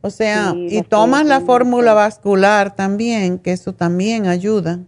O 0.00 0.10
sea, 0.10 0.52
y 0.54 0.82
tomas 0.82 1.24
la 1.24 1.40
fórmula 1.40 1.94
vascular 1.94 2.74
también, 2.76 3.38
que 3.38 3.52
eso 3.52 3.72
también 3.72 4.26
ayuda. 4.26 4.80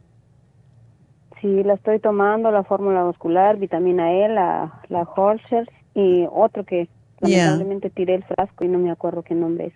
Sí, 1.41 1.63
la 1.63 1.75
estoy 1.75 2.01
tomando, 2.01 2.51
la 2.51 2.65
fórmula 2.65 3.05
muscular, 3.05 3.57
vitamina 3.57 4.13
E, 4.13 4.29
la, 4.29 4.81
la 4.89 5.03
Holzer 5.03 5.71
y 5.95 6.27
otro 6.31 6.65
que 6.65 6.89
Yeah. 7.23 7.47
lamentablemente 7.47 7.89
tiré 7.89 8.15
el 8.17 8.25
frasco 8.25 8.65
y 8.65 8.69
no 8.69 8.79
me 8.79 8.91
acuerdo 8.91 9.23
qué 9.23 9.35
nombre 9.35 9.69
es. 9.69 9.73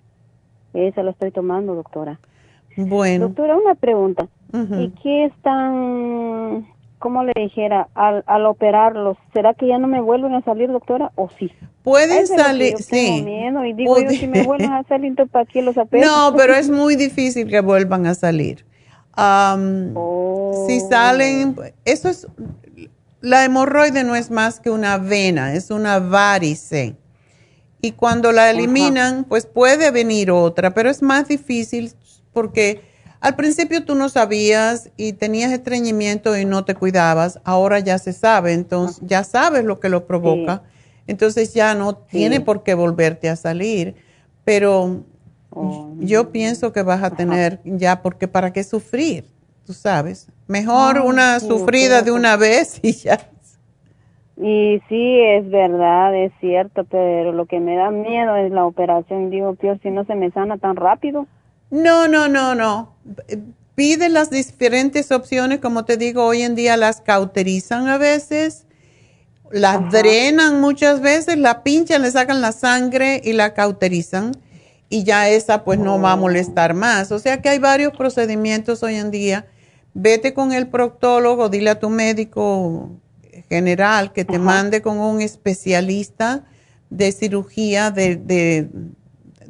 Esa 0.74 1.02
la 1.02 1.12
estoy 1.12 1.30
tomando, 1.30 1.74
doctora. 1.74 2.20
Bueno. 2.76 3.28
Doctora, 3.28 3.56
una 3.56 3.74
pregunta. 3.74 4.28
¿Y 4.52 4.90
qué 5.02 5.24
es 5.24 5.32
tan, 5.42 6.66
cómo 7.00 7.24
le 7.24 7.32
dijera, 7.34 7.88
al, 7.94 8.22
al 8.26 8.46
operarlos, 8.46 9.16
¿será 9.32 9.54
que 9.54 9.66
ya 9.66 9.78
no 9.78 9.88
me 9.88 10.00
vuelven 10.00 10.34
a 10.34 10.42
salir, 10.42 10.70
doctora, 10.70 11.10
o 11.16 11.30
sí? 11.38 11.50
Pueden 11.82 12.26
salir, 12.26 12.76
sí. 12.76 13.22
miedo 13.24 13.64
y 13.64 13.72
digo 13.72 13.98
yo, 13.98 14.04
Puede- 14.04 14.18
si 14.18 14.28
me 14.28 14.42
vuelven 14.44 14.70
a 14.70 14.84
salir, 14.84 15.06
entonces 15.06 15.32
¿para 15.32 15.46
qué 15.46 15.62
los 15.62 15.76
opero? 15.76 16.06
No, 16.06 16.34
pero 16.36 16.54
es 16.54 16.70
muy 16.70 16.94
difícil 16.96 17.48
que 17.48 17.60
vuelvan 17.60 18.06
a 18.06 18.14
salir. 18.14 18.64
Oh. 19.16 20.66
Si 20.68 20.80
salen, 20.80 21.56
eso 21.84 22.08
es, 22.08 22.26
la 23.20 23.44
hemorroide 23.44 24.04
no 24.04 24.14
es 24.14 24.30
más 24.30 24.60
que 24.60 24.70
una 24.70 24.98
vena, 24.98 25.54
es 25.54 25.70
una 25.70 25.98
varice. 25.98 26.96
Y 27.82 27.92
cuando 27.92 28.30
la 28.30 28.50
eliminan, 28.50 29.24
pues 29.24 29.46
puede 29.46 29.90
venir 29.90 30.30
otra, 30.30 30.74
pero 30.74 30.90
es 30.90 31.00
más 31.00 31.28
difícil 31.28 31.92
porque 32.32 32.82
al 33.20 33.36
principio 33.36 33.84
tú 33.84 33.94
no 33.94 34.08
sabías 34.08 34.90
y 34.96 35.12
tenías 35.12 35.52
estreñimiento 35.52 36.36
y 36.36 36.44
no 36.44 36.64
te 36.64 36.74
cuidabas, 36.74 37.40
ahora 37.44 37.78
ya 37.80 37.98
se 37.98 38.12
sabe, 38.12 38.52
entonces 38.52 39.02
ya 39.06 39.24
sabes 39.24 39.64
lo 39.64 39.78
que 39.80 39.88
lo 39.88 40.06
provoca, 40.06 40.62
entonces 41.06 41.52
ya 41.54 41.74
no 41.74 41.94
tiene 41.96 42.40
por 42.40 42.62
qué 42.62 42.74
volverte 42.74 43.28
a 43.28 43.36
salir, 43.36 43.94
pero 44.44 45.04
Oh. 45.52 45.88
yo 45.98 46.30
pienso 46.30 46.72
que 46.72 46.82
vas 46.82 47.02
a 47.02 47.10
tener 47.10 47.60
ya, 47.64 48.02
porque 48.02 48.28
para 48.28 48.52
qué 48.52 48.62
sufrir, 48.62 49.24
tú 49.66 49.72
sabes, 49.72 50.28
mejor 50.46 50.98
Ay, 50.98 51.02
una 51.08 51.40
sí, 51.40 51.48
sufrida 51.48 52.02
de 52.02 52.12
una 52.12 52.36
vez 52.36 52.78
y 52.82 52.92
ya. 52.92 53.18
Y 54.36 54.80
sí, 54.88 55.20
es 55.20 55.50
verdad, 55.50 56.14
es 56.16 56.32
cierto, 56.40 56.84
pero 56.84 57.32
lo 57.32 57.44
que 57.46 57.60
me 57.60 57.76
da 57.76 57.90
miedo 57.90 58.36
es 58.36 58.50
la 58.50 58.64
operación. 58.64 59.28
Digo, 59.28 59.54
peor 59.54 59.78
si 59.82 59.90
no 59.90 60.04
se 60.04 60.14
me 60.14 60.30
sana 60.30 60.56
tan 60.56 60.76
rápido. 60.76 61.26
No, 61.70 62.08
no, 62.08 62.28
no, 62.28 62.54
no. 62.54 62.96
Pide 63.74 64.08
las 64.08 64.30
diferentes 64.30 65.10
opciones, 65.10 65.60
como 65.60 65.84
te 65.84 65.96
digo, 65.96 66.24
hoy 66.24 66.42
en 66.42 66.54
día 66.54 66.76
las 66.76 67.00
cauterizan 67.00 67.88
a 67.88 67.96
veces, 67.96 68.66
las 69.50 69.90
drenan 69.90 70.60
muchas 70.60 71.00
veces, 71.00 71.38
la 71.38 71.62
pinchan, 71.62 72.02
le 72.02 72.10
sacan 72.10 72.40
la 72.40 72.52
sangre 72.52 73.20
y 73.24 73.32
la 73.32 73.54
cauterizan 73.54 74.32
y 74.90 75.04
ya 75.04 75.28
esa 75.28 75.64
pues 75.64 75.78
no 75.78 76.00
va 76.00 76.12
a 76.12 76.16
molestar 76.16 76.74
más. 76.74 77.12
O 77.12 77.18
sea 77.18 77.40
que 77.40 77.48
hay 77.48 77.58
varios 77.58 77.92
procedimientos 77.96 78.82
hoy 78.82 78.96
en 78.96 79.10
día. 79.10 79.46
Vete 79.94 80.34
con 80.34 80.52
el 80.52 80.68
proctólogo, 80.68 81.48
dile 81.48 81.70
a 81.70 81.78
tu 81.78 81.88
médico 81.88 82.90
general 83.48 84.12
que 84.12 84.24
te 84.24 84.38
mande 84.38 84.82
con 84.82 84.98
un 84.98 85.20
especialista 85.20 86.44
de 86.90 87.12
cirugía 87.12 87.90
de, 87.90 88.16
de, 88.16 88.68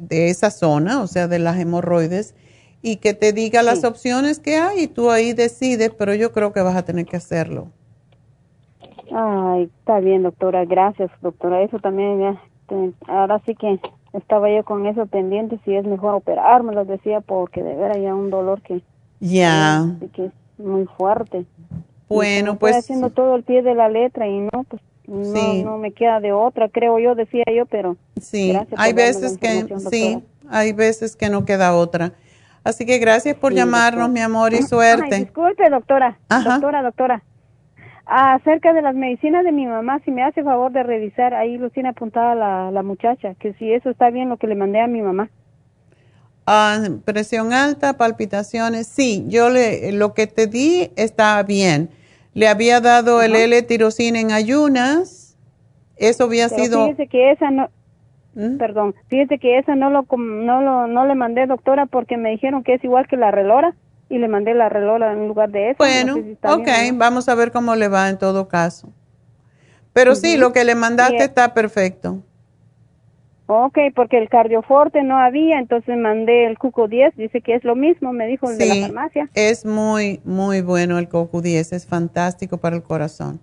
de 0.09 0.29
esa 0.29 0.51
zona, 0.51 1.01
o 1.01 1.07
sea, 1.07 1.27
de 1.27 1.39
las 1.39 1.59
hemorroides, 1.59 2.35
y 2.81 2.97
que 2.97 3.13
te 3.13 3.33
diga 3.33 3.63
las 3.63 3.83
opciones 3.83 4.39
que 4.39 4.57
hay 4.57 4.81
y 4.83 4.87
tú 4.87 5.11
ahí 5.11 5.33
decides, 5.33 5.91
pero 5.97 6.15
yo 6.15 6.31
creo 6.33 6.53
que 6.53 6.61
vas 6.61 6.75
a 6.75 6.83
tener 6.85 7.05
que 7.05 7.17
hacerlo. 7.17 7.67
Ay, 9.13 9.63
está 9.63 9.99
bien, 9.99 10.23
doctora. 10.23 10.65
Gracias, 10.65 11.11
doctora. 11.21 11.61
Eso 11.63 11.79
también 11.79 12.19
ya. 12.19 12.41
te- 12.67 12.93
ahora 13.07 13.41
sí 13.45 13.55
que 13.55 13.79
estaba 14.13 14.49
yo 14.49 14.63
con 14.63 14.85
eso 14.85 15.05
pendiente 15.07 15.59
si 15.65 15.75
es 15.75 15.85
mejor 15.85 16.15
operarme, 16.15 16.73
les 16.75 16.87
decía, 16.87 17.21
porque 17.21 17.63
de 17.63 17.75
veras 17.75 17.97
ya 18.01 18.15
un 18.15 18.29
dolor 18.29 18.61
que, 18.61 18.81
Ya, 19.19 19.85
que 20.13 20.25
es 20.25 20.33
muy 20.57 20.85
fuerte. 20.97 21.45
bueno, 22.09 22.53
Estoy 22.53 22.57
pues 22.59 22.77
haciendo 22.77 23.09
todo 23.09 23.35
el 23.35 23.43
pie 23.43 23.61
de 23.61 23.75
la 23.75 23.89
letra 23.89 24.27
y 24.27 24.39
no, 24.39 24.63
pues 24.69 24.81
no, 25.11 25.33
Sí. 25.33 25.63
no 25.63 25.77
me 25.77 25.91
queda 25.91 26.19
de 26.19 26.31
otra, 26.31 26.69
creo 26.69 26.97
yo, 26.99 27.15
decía 27.15 27.43
yo, 27.55 27.65
pero 27.65 27.97
sí, 28.19 28.57
hay 28.77 28.93
veces 28.93 29.37
que 29.37 29.67
sí, 29.89 30.23
hay 30.49 30.73
veces 30.73 31.15
que 31.15 31.29
no 31.29 31.43
queda 31.45 31.75
otra. 31.75 32.13
Así 32.63 32.85
que 32.85 32.97
gracias 32.99 33.35
por 33.35 33.51
Sí, 33.51 33.57
llamarnos, 33.57 34.07
doctora. 34.07 34.13
mi 34.13 34.19
amor, 34.21 34.53
y 34.53 34.57
Ay, 34.57 34.61
suerte. 34.63 35.15
disculpe, 35.19 35.69
doctora. 35.69 36.17
Ajá. 36.29 36.49
Doctora, 36.53 36.81
doctora. 36.83 37.23
Acerca 38.05 38.73
de 38.73 38.81
las 38.81 38.95
medicinas 38.95 39.43
de 39.43 39.51
mi 39.51 39.65
mamá, 39.65 39.99
si 40.05 40.11
me 40.11 40.23
hace 40.23 40.43
favor 40.43 40.71
de 40.71 40.83
revisar, 40.83 41.33
ahí 41.33 41.57
lo 41.57 41.69
tiene 41.69 41.89
apuntada 41.89 42.35
la, 42.35 42.71
la 42.71 42.83
muchacha, 42.83 43.35
que 43.35 43.53
si 43.53 43.71
eso 43.73 43.89
está 43.89 44.09
bien 44.09 44.29
lo 44.29 44.37
que 44.37 44.47
le 44.47 44.55
mandé 44.55 44.79
a 44.81 44.87
mi 44.87 45.01
mamá. 45.01 45.29
Ah, 46.45 46.79
presión 47.05 47.53
alta, 47.53 47.97
palpitaciones, 47.97 48.87
sí, 48.87 49.25
yo 49.27 49.49
le, 49.49 49.91
lo 49.91 50.13
que 50.13 50.27
te 50.27 50.47
di 50.47 50.91
está 50.95 51.41
bien. 51.43 51.89
Le 52.33 52.47
había 52.47 52.79
dado 52.79 53.21
el 53.21 53.35
L-tirosina 53.35 54.19
en 54.19 54.31
ayunas, 54.31 55.35
eso 55.97 56.23
había 56.25 56.47
Pero 56.49 56.63
sido... 56.63 56.85
fíjese 56.85 57.07
que 57.07 57.31
esa 57.31 57.51
no, 57.51 57.69
¿Mm? 58.35 58.57
perdón, 58.57 58.95
fíjese 59.09 59.37
que 59.37 59.57
esa 59.57 59.75
no 59.75 59.89
lo, 59.89 60.03
com- 60.03 60.45
no 60.45 60.61
lo, 60.61 60.87
no 60.87 61.05
le 61.05 61.15
mandé, 61.15 61.45
doctora, 61.45 61.85
porque 61.87 62.17
me 62.17 62.31
dijeron 62.31 62.63
que 62.63 62.75
es 62.75 62.83
igual 62.83 63.07
que 63.07 63.17
la 63.17 63.31
relora 63.31 63.75
y 64.09 64.17
le 64.17 64.27
mandé 64.27 64.53
la 64.53 64.69
relora 64.69 65.11
en 65.13 65.27
lugar 65.27 65.49
de 65.51 65.71
esa. 65.71 65.77
Bueno, 65.77 66.15
no 66.15 66.21
sé 66.21 66.23
si 66.27 66.31
está 66.31 66.53
ok, 66.53 66.57
bien 66.67 66.71
o 66.75 66.93
no. 66.93 66.99
vamos 66.99 67.29
a 67.29 67.35
ver 67.35 67.51
cómo 67.51 67.75
le 67.75 67.87
va 67.89 68.09
en 68.09 68.17
todo 68.17 68.47
caso. 68.47 68.89
Pero 69.93 70.15
sí, 70.15 70.37
lo 70.37 70.53
que 70.53 70.63
le 70.63 70.75
mandaste 70.75 71.17
Sí. 71.17 71.23
está 71.23 71.53
perfecto. 71.53 72.23
Ok, 73.53 73.77
porque 73.97 74.17
el 74.17 74.29
cardioforte 74.29 75.03
no 75.03 75.17
había, 75.17 75.59
entonces 75.59 75.97
mandé 75.97 76.45
el 76.45 76.57
cuco 76.57 76.87
10, 76.87 77.13
dice 77.17 77.41
que 77.41 77.53
es 77.55 77.65
lo 77.65 77.75
mismo, 77.75 78.13
me 78.13 78.25
dijo 78.25 78.49
el 78.49 78.57
de 78.57 78.65
la 78.65 78.75
Sí, 78.75 78.81
farmacia. 78.81 79.29
es 79.33 79.65
muy, 79.65 80.21
muy 80.23 80.61
bueno 80.61 80.97
el 80.97 81.09
CoQ10, 81.09 81.73
es 81.73 81.85
fantástico 81.85 82.59
para 82.59 82.77
el 82.77 82.81
corazón. 82.83 83.41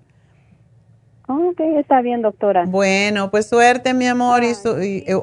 Ok, 1.28 1.60
está 1.78 2.00
bien, 2.00 2.22
doctora. 2.22 2.64
Bueno, 2.66 3.30
pues 3.30 3.50
suerte, 3.50 3.92
mi 3.92 4.06
amor, 4.06 4.44
y, 4.44 4.54
su- 4.54 4.82
y, 4.82 5.04
eh, 5.06 5.14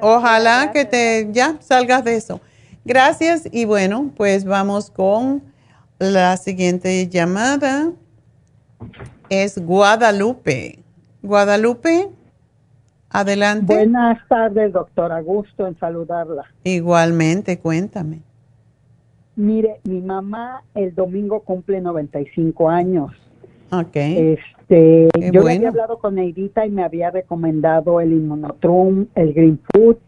ojalá 0.00 0.72
que 0.72 0.84
te 0.84 1.28
ya 1.30 1.56
salgas 1.60 2.02
de 2.02 2.16
eso. 2.16 2.40
Gracias 2.84 3.48
y 3.52 3.66
bueno, 3.66 4.10
pues 4.16 4.44
vamos 4.44 4.90
con 4.90 5.44
la 6.00 6.36
siguiente 6.38 7.06
llamada. 7.06 7.92
Es 9.28 9.64
Guadalupe. 9.64 10.80
Guadalupe, 11.22 12.08
adelante. 13.10 13.74
Buenas 13.74 14.18
tardes, 14.28 14.72
doctora. 14.72 15.20
Gusto 15.20 15.66
en 15.66 15.78
saludarla. 15.78 16.44
Igualmente, 16.64 17.58
cuéntame. 17.58 18.20
Mire, 19.36 19.80
mi 19.84 20.00
mamá 20.00 20.64
el 20.74 20.94
domingo 20.94 21.40
cumple 21.40 21.80
95 21.80 22.68
años. 22.68 23.12
Ok. 23.70 23.94
Este, 23.94 25.08
Qué 25.12 25.30
yo 25.32 25.42
bueno. 25.42 25.58
había 25.58 25.68
hablado 25.68 25.98
con 25.98 26.16
Neidita 26.16 26.66
y 26.66 26.70
me 26.70 26.82
había 26.82 27.10
recomendado 27.10 28.00
el 28.00 28.12
Inmunotrum, 28.12 29.06
el 29.14 29.32
Green 29.32 29.60
Food, 29.72 29.98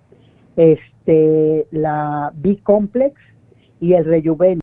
este, 0.56 1.66
la 1.70 2.32
B-Complex 2.34 3.14
y 3.80 3.92
el 3.92 4.04
Rejuven. 4.04 4.60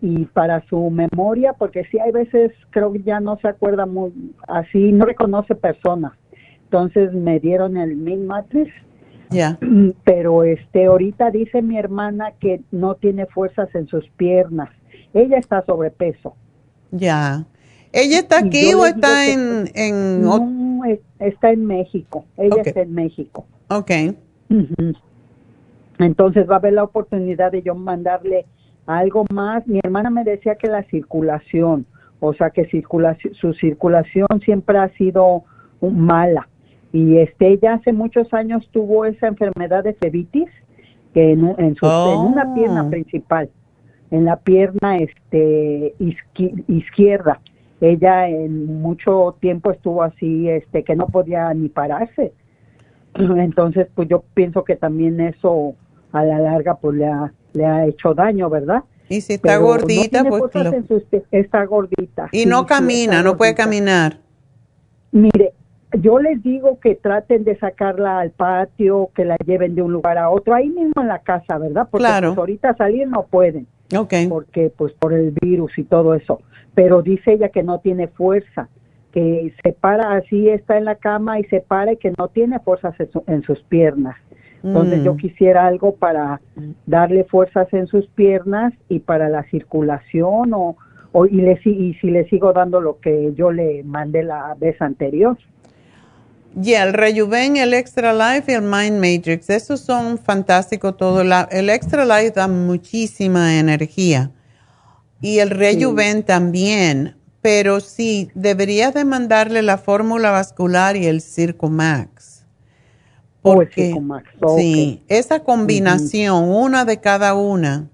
Y 0.00 0.24
para 0.26 0.66
su 0.66 0.90
memoria, 0.90 1.52
porque 1.52 1.84
sí 1.84 2.00
hay 2.00 2.10
veces 2.10 2.50
creo 2.70 2.92
que 2.92 3.02
ya 3.02 3.20
no 3.20 3.38
se 3.38 3.46
acuerda 3.46 3.86
muy, 3.86 4.12
así 4.48 4.90
no 4.90 5.04
reconoce 5.04 5.54
personas. 5.54 6.12
Entonces 6.72 7.12
me 7.12 7.38
dieron 7.38 7.76
el 7.76 7.96
Min 7.96 8.26
Matrix 8.26 8.72
Ya. 9.28 9.58
pero 10.04 10.42
este 10.42 10.86
ahorita 10.86 11.30
dice 11.30 11.60
mi 11.60 11.76
hermana 11.78 12.32
que 12.40 12.62
no 12.70 12.94
tiene 12.94 13.26
fuerzas 13.26 13.68
en 13.74 13.86
sus 13.88 14.08
piernas. 14.16 14.70
Ella 15.12 15.36
está 15.36 15.62
sobrepeso. 15.66 16.34
Ya. 16.90 17.44
¿Ella 17.92 18.20
está 18.20 18.38
aquí 18.38 18.72
o 18.72 18.86
está 18.86 19.26
en, 19.30 19.68
en 19.74 20.22
No, 20.22 20.82
es- 20.86 21.00
está 21.18 21.50
en 21.50 21.66
México. 21.66 22.24
Ella 22.38 22.54
Ok. 22.56 22.66
está 22.68 22.80
en 22.80 22.94
México. 22.94 23.44
Ok. 23.68 23.90
Entonces 25.98 26.48
va 26.48 26.54
a 26.54 26.58
haber 26.58 26.72
la 26.72 26.84
oportunidad 26.84 27.52
de 27.52 27.60
yo 27.60 27.74
mandarle 27.74 28.46
algo 28.86 29.26
más. 29.30 29.66
Mi 29.66 29.78
hermana 29.84 30.08
me 30.08 30.24
decía 30.24 30.54
que 30.54 30.68
la 30.68 30.84
circulación, 30.84 31.84
o 32.20 32.32
sea 32.32 32.48
que 32.48 32.64
circulación, 32.68 33.34
su 33.34 33.52
circulación 33.52 34.26
siempre 34.42 34.78
ha 34.78 34.88
sido 34.96 35.44
mala. 35.82 36.48
Y 36.92 37.16
este, 37.18 37.48
ella 37.48 37.74
hace 37.74 37.92
muchos 37.92 38.32
años 38.34 38.68
tuvo 38.70 39.04
esa 39.06 39.26
enfermedad 39.28 39.82
de 39.84 39.94
flebitis 39.94 40.48
que 41.14 41.32
en, 41.32 41.54
en 41.58 41.74
su, 41.76 41.86
en 41.86 42.18
una 42.32 42.44
Oh. 42.50 42.54
pierna 42.54 42.88
principal, 42.90 43.48
en 44.10 44.24
la 44.26 44.36
pierna 44.36 44.98
este 44.98 45.94
izqui- 45.98 46.64
izquierda. 46.68 47.40
Ella 47.80 48.28
en 48.28 48.80
mucho 48.80 49.36
tiempo 49.40 49.70
estuvo 49.72 50.02
así, 50.02 50.48
este, 50.48 50.84
que 50.84 50.94
no 50.94 51.06
podía 51.06 51.52
ni 51.54 51.68
pararse. 51.68 52.32
Entonces, 53.14 53.88
pues 53.94 54.08
yo 54.08 54.22
pienso 54.34 54.64
que 54.64 54.76
también 54.76 55.20
eso 55.20 55.74
a 56.12 56.24
la 56.24 56.38
larga 56.38 56.76
pues 56.76 56.96
le 56.96 57.06
ha, 57.06 57.32
le 57.54 57.64
ha 57.66 57.86
hecho 57.86 58.14
daño, 58.14 58.48
¿verdad? 58.50 58.84
Y 59.08 59.20
si 59.20 59.34
está 59.34 59.48
Pero 59.48 59.60
no 59.60 59.66
gordita, 59.66 60.22
tiene 60.22 60.28
pues 60.30 60.54
lo- 60.54 60.72
en 60.74 60.82
pies, 60.84 61.22
está 61.30 61.64
gordita. 61.64 62.28
y 62.32 62.46
no 62.46 62.60
sí, 62.60 62.66
camina, 62.66 63.22
no 63.22 63.36
puede 63.36 63.54
caminar. 63.54 64.18
Mire, 65.10 65.52
yo 66.00 66.18
les 66.18 66.42
digo 66.42 66.78
que 66.80 66.94
traten 66.94 67.44
de 67.44 67.56
sacarla 67.58 68.20
al 68.20 68.30
patio, 68.30 69.10
que 69.14 69.24
la 69.24 69.36
lleven 69.44 69.74
de 69.74 69.82
un 69.82 69.92
lugar 69.92 70.18
a 70.18 70.30
otro, 70.30 70.54
ahí 70.54 70.68
mismo 70.68 71.02
en 71.02 71.08
la 71.08 71.18
casa, 71.20 71.58
¿verdad? 71.58 71.88
Porque 71.90 72.06
Claro. 72.06 72.28
pues, 72.28 72.38
ahorita 72.38 72.74
salir 72.76 73.08
no 73.08 73.24
pueden. 73.24 73.66
Okay. 73.94 74.26
Porque 74.26 74.72
pues 74.74 74.92
por 74.94 75.12
el 75.12 75.32
virus 75.42 75.76
y 75.78 75.84
todo 75.84 76.14
eso. 76.14 76.40
Pero 76.74 77.02
dice 77.02 77.32
ella 77.32 77.50
que 77.50 77.62
no 77.62 77.80
tiene 77.80 78.08
fuerza, 78.08 78.68
que 79.12 79.52
se 79.62 79.72
para 79.72 80.14
así, 80.14 80.48
está 80.48 80.78
en 80.78 80.86
la 80.86 80.94
cama 80.94 81.38
y 81.38 81.44
se 81.44 81.60
para 81.60 81.92
y 81.92 81.96
que 81.98 82.12
no 82.16 82.28
tiene 82.28 82.58
fuerzas 82.60 82.94
en, 83.26 83.42
sus 83.42 83.62
piernas. 83.64 84.16
Entonces 84.64 85.04
yo 85.04 85.14
mm. 85.14 85.16
quisiera 85.18 85.66
algo 85.66 85.96
para 85.96 86.40
darle 86.86 87.24
fuerzas 87.24 87.70
en 87.74 87.86
sus 87.86 88.06
piernas 88.06 88.72
y 88.88 89.00
para 89.00 89.28
la 89.28 89.42
circulación 89.44 90.54
o, 90.54 90.76
o 91.10 91.26
y, 91.26 91.42
le, 91.42 91.60
y 91.64 91.94
si 91.94 92.10
le 92.10 92.24
sigo 92.30 92.52
dando 92.52 92.80
lo 92.80 92.98
que 93.00 93.34
yo 93.34 93.52
le 93.52 93.82
mandé 93.82 94.22
la 94.22 94.54
vez 94.58 94.80
anterior. 94.80 95.36
Y 96.60 96.74
el 96.74 96.92
Rejuven, 96.92 97.56
el 97.56 97.72
Extra 97.72 98.12
Life 98.12 98.50
y 98.52 98.54
el 98.54 98.62
Mind 98.62 98.98
Matrix, 98.98 99.48
esos 99.48 99.80
son 99.80 100.18
fantásticos 100.18 100.96
todos. 100.96 101.24
El 101.50 101.70
Extra 101.70 102.04
Life 102.04 102.32
da 102.32 102.48
muchísima 102.48 103.58
energía 103.58 104.30
y 105.22 105.38
el 105.38 105.50
Rejuven 105.50 106.24
también, 106.24 107.16
pero 107.40 107.80
sí, 107.80 108.28
deberías 108.34 108.92
de 108.92 109.04
mandarle 109.04 109.62
la 109.62 109.78
fórmula 109.78 110.32
vascular 110.32 110.96
y 110.96 111.06
el 111.06 111.20
Circo 111.20 111.70
Max. 111.70 112.44
Oh, 113.42 113.54
porque, 113.54 113.98
Max. 113.98 114.28
Sí, 114.56 115.02
esa 115.08 115.40
combinación, 115.40 116.50
una 116.50 116.84
de 116.84 117.00
cada 117.00 117.34
una, 117.34 117.88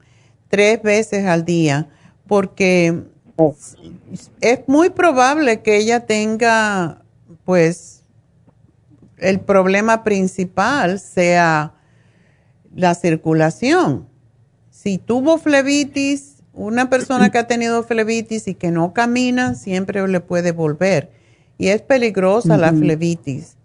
tres 0.48 0.82
veces 0.82 1.26
al 1.26 1.44
día, 1.44 1.88
porque 2.26 3.04
oh. 3.36 3.54
es 4.40 4.60
muy 4.66 4.90
probable 4.90 5.60
que 5.60 5.76
ella 5.76 6.06
tenga, 6.06 7.02
pues, 7.44 7.97
el 9.20 9.40
problema 9.40 10.04
principal 10.04 10.98
sea 10.98 11.74
la 12.74 12.94
circulación. 12.94 14.06
Si 14.70 14.98
tuvo 14.98 15.38
flebitis, 15.38 16.42
una 16.52 16.90
persona 16.90 17.30
que 17.30 17.38
ha 17.38 17.46
tenido 17.46 17.82
flebitis 17.82 18.48
y 18.48 18.54
que 18.54 18.70
no 18.70 18.92
camina, 18.92 19.54
siempre 19.54 20.06
le 20.06 20.20
puede 20.20 20.52
volver. 20.52 21.10
Y 21.56 21.68
es 21.68 21.82
peligrosa 21.82 22.56
la 22.56 22.72
flebitis. 22.72 23.56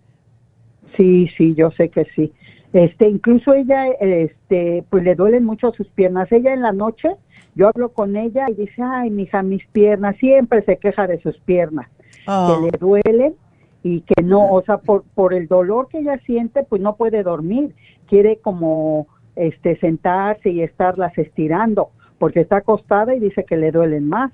Sí, 0.97 1.27
sí, 1.38 1.53
yo 1.55 1.71
sé 1.71 1.89
que 1.89 2.05
sí. 2.15 2.31
Este, 2.73 3.07
incluso 3.07 3.53
ella, 3.53 3.85
este, 3.99 4.84
pues 4.89 5.03
le 5.03 5.15
duelen 5.15 5.43
mucho 5.43 5.71
sus 5.73 5.88
piernas. 5.89 6.31
Ella 6.31 6.53
en 6.53 6.61
la 6.61 6.71
noche, 6.71 7.09
yo 7.55 7.67
hablo 7.67 7.89
con 7.93 8.15
ella 8.15 8.47
y 8.49 8.55
dice, 8.55 8.81
ay, 8.81 9.11
mija, 9.11 9.43
mis 9.43 9.65
piernas, 9.67 10.15
siempre 10.17 10.63
se 10.63 10.77
queja 10.77 11.05
de 11.05 11.21
sus 11.21 11.38
piernas, 11.39 11.88
que 12.25 12.31
oh. 12.31 12.67
le 12.71 12.77
duelen 12.80 13.35
y 13.84 14.01
que 14.01 14.23
no, 14.23 14.49
o 14.49 14.64
sea, 14.64 14.77
por, 14.77 15.34
el 15.34 15.47
dolor 15.47 15.89
que 15.89 15.99
ella 15.99 16.18
siente, 16.26 16.64
pues 16.64 16.81
no 16.81 16.95
puede 16.95 17.22
dormir, 17.22 17.76
quiere 18.07 18.38
como 18.38 19.07
este 19.35 19.77
sentarse 19.80 20.49
y 20.49 20.61
estarlas 20.61 21.15
estirando, 21.18 21.89
porque 22.18 22.41
está 22.41 22.57
acostada 22.57 23.14
y 23.14 23.19
dice 23.19 23.43
que 23.43 23.57
le 23.57 23.72
duelen 23.72 24.07
más. 24.07 24.31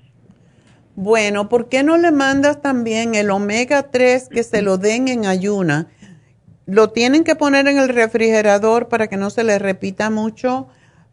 Bueno, 0.94 1.48
¿por 1.48 1.68
qué 1.68 1.82
no 1.82 1.98
le 1.98 2.12
mandas 2.12 2.62
también 2.62 3.14
el 3.16 3.30
omega 3.30 3.90
3 3.90 4.28
que 4.28 4.44
se 4.44 4.62
lo 4.62 4.78
den 4.78 5.08
en 5.08 5.26
ayuna? 5.26 5.88
Lo 6.66 6.90
tienen 6.90 7.24
que 7.24 7.34
poner 7.34 7.66
en 7.66 7.78
el 7.78 7.88
refrigerador 7.88 8.88
para 8.88 9.08
que 9.08 9.16
no 9.16 9.30
se 9.30 9.42
le 9.42 9.58
repita 9.58 10.10
mucho, 10.10 10.68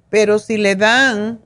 pero 0.09 0.37
si 0.37 0.57
le 0.57 0.75
dan 0.75 1.39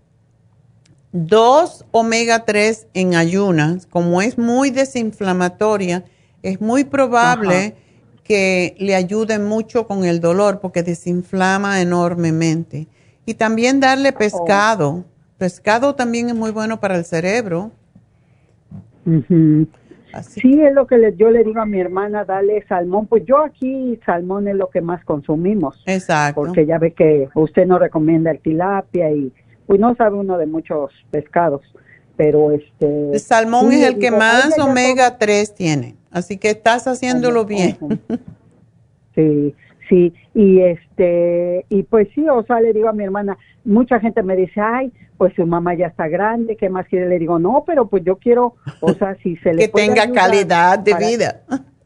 dos 1.13 1.85
omega 1.91 2.43
3 2.43 2.88
en 2.93 3.15
ayunas, 3.15 3.85
como 3.85 4.22
es 4.22 4.38
muy 4.38 4.72
desinflamatoria, 4.72 6.03
es 6.43 6.61
muy 6.61 6.84
probable 6.84 7.76
que 8.23 8.76
le 8.80 8.95
ayude 8.95 9.39
mucho 9.39 9.88
con 9.88 10.05
el 10.05 10.19
dolor 10.19 10.59
porque 10.59 10.84
desinflama 10.84 11.81
enormemente. 11.81 12.88
Y 13.26 13.34
también 13.34 13.80
darle 13.80 14.13
pescado. 14.13 15.03
Pescado 15.38 15.95
también 15.95 16.30
es 16.30 16.35
muy 16.35 16.51
bueno 16.51 16.80
para 16.80 16.95
el 16.95 17.05
cerebro. 17.05 17.72
Sí, 19.05 20.61
es 20.61 20.73
lo 20.73 20.88
que 20.88 21.13
yo 21.18 21.31
le 21.31 21.43
digo 21.43 21.61
a 21.61 21.65
mi 21.65 21.80
hermana, 21.80 22.26
dale 22.26 22.65
salmón. 22.68 23.07
Pues 23.07 23.23
yo 23.26 23.43
aquí 23.43 23.99
salmón 24.05 24.47
es 24.47 24.55
lo 24.55 24.69
que 24.69 24.81
más 24.81 25.03
consumimos. 25.03 25.81
Exacto. 25.85 26.41
Porque 26.41 26.65
ya 26.65 26.77
ve 26.77 26.93
que 26.93 27.30
usted 27.35 27.65
no 27.65 27.80
recomienda 27.80 28.31
el 28.31 28.39
tilapia 28.39 29.11
y 29.11 29.31
pues 29.68 29.80
no 29.80 29.95
sabe 29.95 30.18
uno 30.18 30.38
de 30.38 30.45
muchos 30.45 30.91
pescados. 31.11 31.61
Pero 32.18 32.51
este... 32.51 33.11
El 33.13 33.19
salmón 33.19 33.72
es 33.72 33.84
el 33.84 33.99
que 33.99 34.11
más 34.11 34.57
omega 34.59 35.18
3 35.18 35.55
tiene. 35.55 35.95
Así 36.11 36.38
que 36.38 36.49
estás 36.49 36.88
haciéndolo 36.88 37.45
bien. 37.45 37.77
Sí, 39.15 39.55
sí, 39.89 40.13
y 40.33 40.61
este, 40.61 41.65
y 41.69 41.83
pues 41.83 42.07
sí, 42.15 42.27
o 42.29 42.43
sea, 42.43 42.61
le 42.61 42.73
digo 42.73 42.89
a 42.89 42.93
mi 42.93 43.03
hermana, 43.03 43.38
mucha 43.65 43.99
gente 43.99 44.23
me 44.23 44.35
dice, 44.35 44.61
ay, 44.61 44.91
pues 45.17 45.33
su 45.35 45.45
mamá 45.45 45.73
ya 45.73 45.88
está 45.88 46.07
grande, 46.07 46.55
¿qué 46.55 46.69
más 46.69 46.88
quiere? 46.88 47.07
Le 47.07 47.19
digo, 47.19 47.39
no, 47.39 47.63
pero 47.65 47.88
pues 47.88 48.03
yo 48.03 48.17
quiero, 48.17 48.55
o 48.79 48.93
sea, 48.93 49.15
si 49.21 49.35
se 49.38 49.53
le 49.53 49.63
Que 49.63 49.67
tenga 49.67 50.11
calidad 50.11 50.79
de 50.79 50.95
vida. 50.95 51.41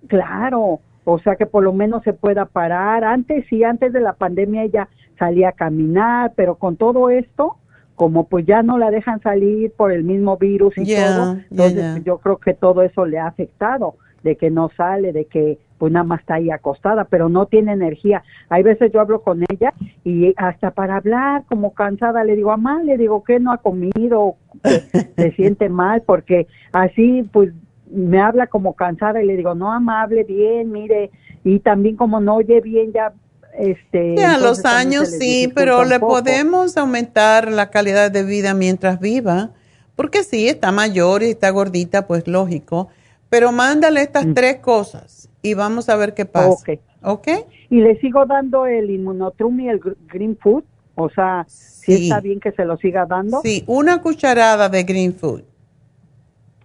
Claro, 0.07 0.79
o 1.03 1.19
sea, 1.19 1.35
que 1.35 1.45
por 1.45 1.63
lo 1.63 1.73
menos 1.73 2.03
se 2.03 2.13
pueda 2.13 2.45
parar. 2.45 3.03
Antes 3.03 3.45
sí, 3.49 3.63
antes 3.63 3.91
de 3.91 3.99
la 3.99 4.13
pandemia 4.13 4.63
ella 4.63 4.87
salía 5.17 5.49
a 5.49 5.53
caminar, 5.53 6.33
pero 6.35 6.55
con 6.55 6.77
todo 6.77 7.09
esto, 7.09 7.57
como 7.95 8.27
pues 8.27 8.45
ya 8.45 8.61
no 8.61 8.77
la 8.77 8.91
dejan 8.91 9.21
salir 9.21 9.71
por 9.71 9.91
el 9.91 10.03
mismo 10.03 10.37
virus 10.37 10.77
y 10.77 10.95
todo, 10.95 11.37
entonces 11.49 12.03
yo 12.03 12.19
creo 12.19 12.37
que 12.37 12.53
todo 12.53 12.83
eso 12.83 13.05
le 13.05 13.17
ha 13.17 13.27
afectado 13.27 13.95
de 14.25 14.35
que 14.35 14.49
no 14.49 14.71
sale, 14.75 15.13
de 15.13 15.25
que 15.25 15.59
pues 15.77 15.93
nada 15.93 16.03
más 16.03 16.21
está 16.21 16.35
ahí 16.35 16.49
acostada, 16.49 17.05
pero 17.05 17.29
no 17.29 17.45
tiene 17.45 17.73
energía. 17.73 18.23
Hay 18.49 18.63
veces 18.63 18.91
yo 18.91 18.99
hablo 18.99 19.21
con 19.21 19.43
ella 19.49 19.71
y 20.03 20.33
hasta 20.35 20.71
para 20.71 20.97
hablar 20.97 21.43
como 21.47 21.73
cansada 21.73 22.23
le 22.23 22.35
digo, 22.35 22.49
mamá, 22.49 22.81
le 22.83 22.97
digo 22.97 23.23
que 23.23 23.39
no 23.39 23.53
ha 23.53 23.59
comido, 23.59 24.35
se 25.15 25.31
siente 25.33 25.69
mal, 25.69 26.01
porque 26.01 26.47
así 26.73 27.23
pues 27.31 27.53
me 27.91 28.19
habla 28.19 28.47
como 28.47 28.73
cansada 28.73 29.21
y 29.21 29.27
le 29.27 29.37
digo, 29.37 29.53
no, 29.53 29.71
amable, 29.71 30.23
bien, 30.23 30.71
mire, 30.71 31.11
y 31.43 31.59
también 31.59 31.95
como 31.95 32.19
no 32.19 32.37
oye 32.37 32.61
bien 32.61 32.91
ya 32.91 33.13
este 33.57 34.25
a 34.25 34.39
los 34.39 34.65
años 34.65 35.07
sí, 35.09 35.51
pero 35.53 35.85
le 35.85 35.99
podemos 35.99 36.75
aumentar 36.77 37.51
la 37.51 37.69
calidad 37.69 38.09
de 38.09 38.23
vida 38.23 38.55
mientras 38.55 38.99
viva, 38.99 39.51
porque 39.95 40.23
sí, 40.23 40.47
está 40.47 40.71
mayor 40.71 41.21
y 41.21 41.29
está 41.29 41.51
gordita, 41.51 42.07
pues 42.07 42.27
lógico, 42.27 42.89
pero 43.29 43.51
mándale 43.51 44.01
estas 44.01 44.25
mm. 44.25 44.33
tres 44.33 44.57
cosas 44.57 45.29
y 45.41 45.53
vamos 45.53 45.89
a 45.89 45.95
ver 45.95 46.13
qué 46.13 46.25
pasa. 46.25 46.49
Ok. 46.49 46.69
¿Ok? 47.01 47.27
Y 47.69 47.81
le 47.81 47.99
sigo 47.99 48.25
dando 48.25 48.65
el 48.65 48.89
inmunotrum 48.89 49.59
y 49.59 49.69
el 49.69 49.79
green 50.07 50.37
food. 50.41 50.63
O 50.95 51.09
sea, 51.09 51.45
si 51.47 52.03
está 52.03 52.21
bien 52.21 52.39
que 52.39 52.51
se 52.53 52.65
lo 52.65 52.77
siga 52.77 53.05
dando. 53.05 53.41
Sí, 53.41 53.63
una 53.67 54.01
cucharada 54.01 54.69
de 54.69 54.83
green 54.83 55.13
food. 55.13 55.43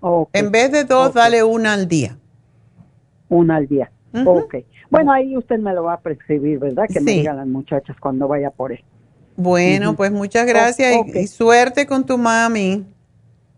Okay. 0.00 0.40
En 0.40 0.50
vez 0.50 0.72
de 0.72 0.84
dos, 0.84 1.12
dale 1.12 1.42
una 1.42 1.74
al 1.74 1.88
día. 1.88 2.16
Una 3.28 3.56
al 3.56 3.66
día. 3.66 3.90
Ok. 4.24 4.56
Bueno, 4.88 5.12
ahí 5.12 5.36
usted 5.36 5.58
me 5.58 5.72
lo 5.72 5.84
va 5.84 5.94
a 5.94 6.00
prescribir, 6.00 6.58
¿verdad? 6.58 6.84
Que 6.92 7.00
me 7.00 7.12
digan 7.12 7.36
las 7.36 7.46
muchachas 7.46 7.96
cuando 8.00 8.26
vaya 8.26 8.50
por 8.50 8.72
él. 8.72 8.82
Bueno, 9.36 9.94
pues 9.94 10.10
muchas 10.10 10.46
gracias 10.46 10.94
y, 11.14 11.26
suerte 11.26 11.86
con 11.86 12.04
tu 12.04 12.18
mami. 12.18 12.84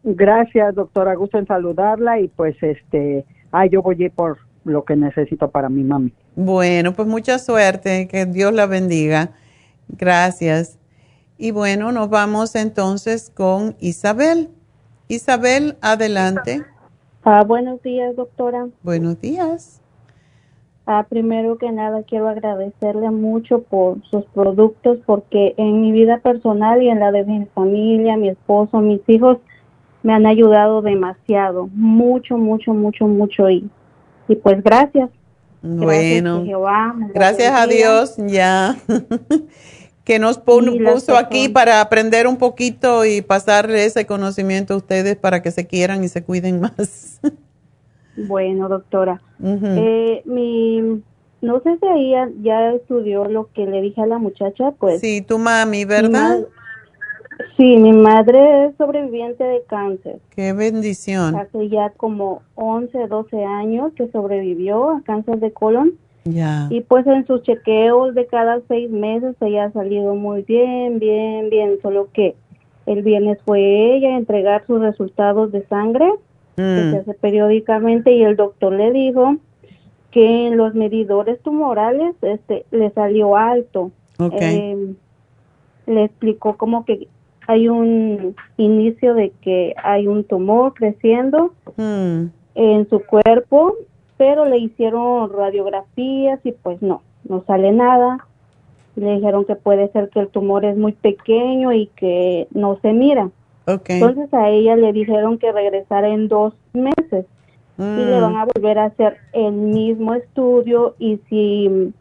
Gracias, 0.05 0.75
doctora. 0.75 1.15
Gusto 1.15 1.39
en 1.39 1.47
saludarla 1.47 2.21
y 2.21 2.29
pues 2.29 2.57
este, 2.63 3.25
ah, 3.53 3.67
yo 3.67 3.83
voy 3.83 3.97
a 4.01 4.05
ir 4.07 4.11
por 4.13 4.39
lo 4.65 4.85
que 4.85 4.97
necesito 4.97 5.51
para 5.51 5.69
mi 5.69 5.85
mami. 5.85 6.13
Bueno, 6.35 6.93
pues 6.93 7.07
mucha 7.07 7.39
suerte, 7.39 8.09
que 8.09 8.27
Dios 8.27 8.53
la 8.53 8.67
bendiga. 8.67 9.31
Gracias. 9.89 10.79
Y 11.39 11.51
bueno, 11.51 11.93
nos 11.93 12.09
vamos 12.09 12.55
entonces 12.55 13.31
con 13.31 13.77
Isabel. 13.81 14.49
Isabel, 15.09 15.77
adelante. 15.81 16.63
Ah, 17.25 17.45
buenos 17.47 17.83
días, 17.83 18.17
doctora. 18.17 18.69
Buenos 18.83 19.21
días. 19.21 19.81
Ah, 20.87 21.07
primero 21.09 21.59
que 21.59 21.71
nada, 21.71 22.03
quiero 22.03 22.29
agradecerle 22.29 23.11
mucho 23.11 23.63
por 23.63 24.03
sus 24.11 24.25
productos 24.27 24.99
porque 25.07 25.55
en 25.57 25.81
mi 25.81 25.93
vida 25.93 26.19
personal 26.19 26.83
y 26.83 26.89
en 26.89 26.99
la 26.99 27.13
de 27.13 27.25
mi 27.25 27.45
familia, 27.47 28.17
mi 28.17 28.29
esposo, 28.29 28.79
mis 28.79 29.01
hijos, 29.09 29.39
me 30.03 30.13
han 30.13 30.27
ayudado 30.27 30.83
demasiado, 30.83 31.69
mucho, 31.75 32.37
mucho, 32.37 32.75
mucho, 32.75 33.07
mucho 33.07 33.49
y, 33.51 33.69
y 34.29 34.37
pues 34.37 34.63
gracias. 34.63 35.11
Bueno, 35.63 36.45
gracias, 37.15 37.53
a 37.55 37.69
Dios 37.69 38.17
ya 38.17 38.77
que 40.05 40.19
nos 40.19 40.39
puso 40.39 41.17
aquí 41.17 41.49
para 41.49 41.81
aprender 41.81 42.27
un 42.27 42.37
poquito 42.37 43.05
y 43.05 43.23
pasarle 43.23 43.85
ese 43.85 44.05
conocimiento 44.05 44.75
a 44.75 44.79
ustedes 44.79 45.17
para 45.17 45.41
que 45.41 45.53
se 45.53 45.69
quieran 45.69 46.03
y 46.03 46.09
se 46.09 46.25
cuiden 46.25 46.61
más. 46.63 47.21
bueno, 48.17 48.69
doctora, 48.69 49.23
eh, 49.41 50.23
mi 50.25 51.03
no 51.43 51.61
sé 51.61 51.77
si 51.81 51.87
ella 51.87 52.29
ya 52.41 52.71
estudió 52.73 53.25
lo 53.25 53.51
que 53.53 53.67
le 53.67 53.83
dije 53.83 54.01
a 54.01 54.07
la 54.07 54.19
muchacha, 54.19 54.71
pues. 54.79 55.01
Sí, 55.01 55.23
tu 55.23 55.39
mami, 55.39 55.85
¿verdad? 55.85 56.47
Sí, 57.57 57.77
mi 57.77 57.93
madre 57.93 58.67
es 58.67 58.77
sobreviviente 58.77 59.45
de 59.45 59.63
cáncer. 59.69 60.19
Qué 60.35 60.53
bendición. 60.53 61.37
Hace 61.37 61.69
ya 61.69 61.91
como 61.91 62.43
11, 62.55 63.07
12 63.09 63.45
años 63.45 63.93
que 63.95 64.09
sobrevivió 64.09 64.91
a 64.91 65.03
cáncer 65.03 65.39
de 65.39 65.53
colon. 65.53 65.93
Ya. 66.25 66.69
Y 66.71 66.83
pues 66.83 67.07
en 67.07 67.27
sus 67.27 67.43
chequeos 67.43 68.15
de 68.15 68.27
cada 68.27 68.61
seis 68.69 68.91
meses 68.91 69.35
ella 69.41 69.65
ha 69.65 69.73
salido 69.73 70.15
muy 70.15 70.43
bien, 70.43 70.99
bien, 71.01 71.51
bien, 71.51 71.79
solo 71.83 72.09
que 72.13 72.35
El 72.85 73.03
viernes 73.03 73.39
fue 73.45 73.95
ella 73.97 74.09
a 74.09 74.19
entregar 74.19 74.65
sus 74.67 74.81
resultados 74.81 75.53
de 75.53 75.65
sangre 75.67 76.11
que 76.57 76.63
Mm. 76.63 76.91
se 76.91 76.97
hace 76.99 77.15
periódicamente 77.15 78.11
y 78.13 78.23
el 78.25 78.35
doctor 78.37 78.73
le 78.73 78.91
dijo 78.93 79.37
que 80.11 80.49
en 80.49 80.57
los 80.57 80.75
medidores 80.75 81.41
tumorales 81.43 82.15
este 82.23 82.67
le 82.73 82.91
salió 82.91 83.37
alto. 83.37 83.93
Ok. 84.19 84.35
Eh, 84.41 84.95
le 85.87 86.05
explicó 86.05 86.57
como 86.57 86.85
que 86.85 87.07
hay 87.47 87.69
un 87.69 88.35
inicio 88.57 89.15
de 89.15 89.31
que 89.43 89.75
hay 89.83 90.07
un 90.07 90.25
tumor 90.25 90.75
creciendo 90.75 91.53
Mm. 91.77 92.27
en 92.55 92.89
su 92.91 93.01
cuerpo, 93.05 93.75
pero 94.17 94.45
le 94.45 94.59
hicieron 94.59 95.33
radiografías 95.33 96.39
y 96.45 96.53
pues 96.53 96.81
no, 96.83 97.03
no 97.29 97.43
sale 97.47 97.73
nada. 97.73 98.27
Le 98.95 99.15
dijeron 99.15 99.45
que 99.47 99.57
puede 99.57 99.89
ser 99.93 100.11
que 100.11 100.21
el 100.21 100.29
tumor 100.29 100.65
es 100.65 100.77
muy 100.77 100.93
pequeño 100.93 101.73
y 101.73 101.87
que 101.97 102.47
no 102.53 102.79
se 102.83 102.93
mira. 102.93 103.31
Entonces 103.67 104.33
a 104.35 104.51
ella 104.51 104.77
le 104.77 104.93
dijeron 104.93 105.39
que 105.39 105.51
regresara 105.53 106.09
en 106.09 106.29
dos 106.29 106.53
meses 106.73 107.25
y 107.79 107.83
le 108.05 108.19
Mm. 108.19 108.23
van 108.23 108.37
a 108.37 108.45
volver 108.55 108.79
a 108.79 108.85
hacer 108.87 109.17
el 109.33 109.53
mismo 109.53 110.13
estudio 110.15 110.95
y 110.99 111.19
si 111.31 111.93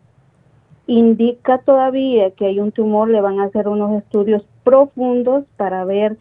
indica 0.88 1.60
todavía 1.60 2.32
que 2.32 2.48
hay 2.48 2.60
un 2.60 2.72
tumor 2.72 3.10
le 3.10 3.22
van 3.22 3.40
a 3.40 3.46
hacer 3.46 3.68
unos 3.68 3.94
estudios 4.04 4.44
profundos 4.64 5.46
para 5.58 5.86
ver 5.86 6.18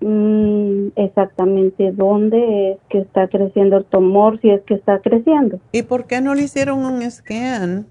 mm, 0.00 0.88
exactamente 0.96 1.92
dónde 1.92 2.72
es 2.72 2.78
que 2.88 2.98
está 2.98 3.28
creciendo 3.28 3.78
el 3.78 3.84
tumor, 3.84 4.40
si 4.40 4.50
es 4.50 4.62
que 4.62 4.74
está 4.74 5.00
creciendo. 5.00 5.60
¿Y 5.72 5.82
por 5.82 6.06
qué 6.06 6.20
no 6.20 6.34
le 6.34 6.42
hicieron 6.42 6.84
un 6.84 7.08
scan 7.10 7.86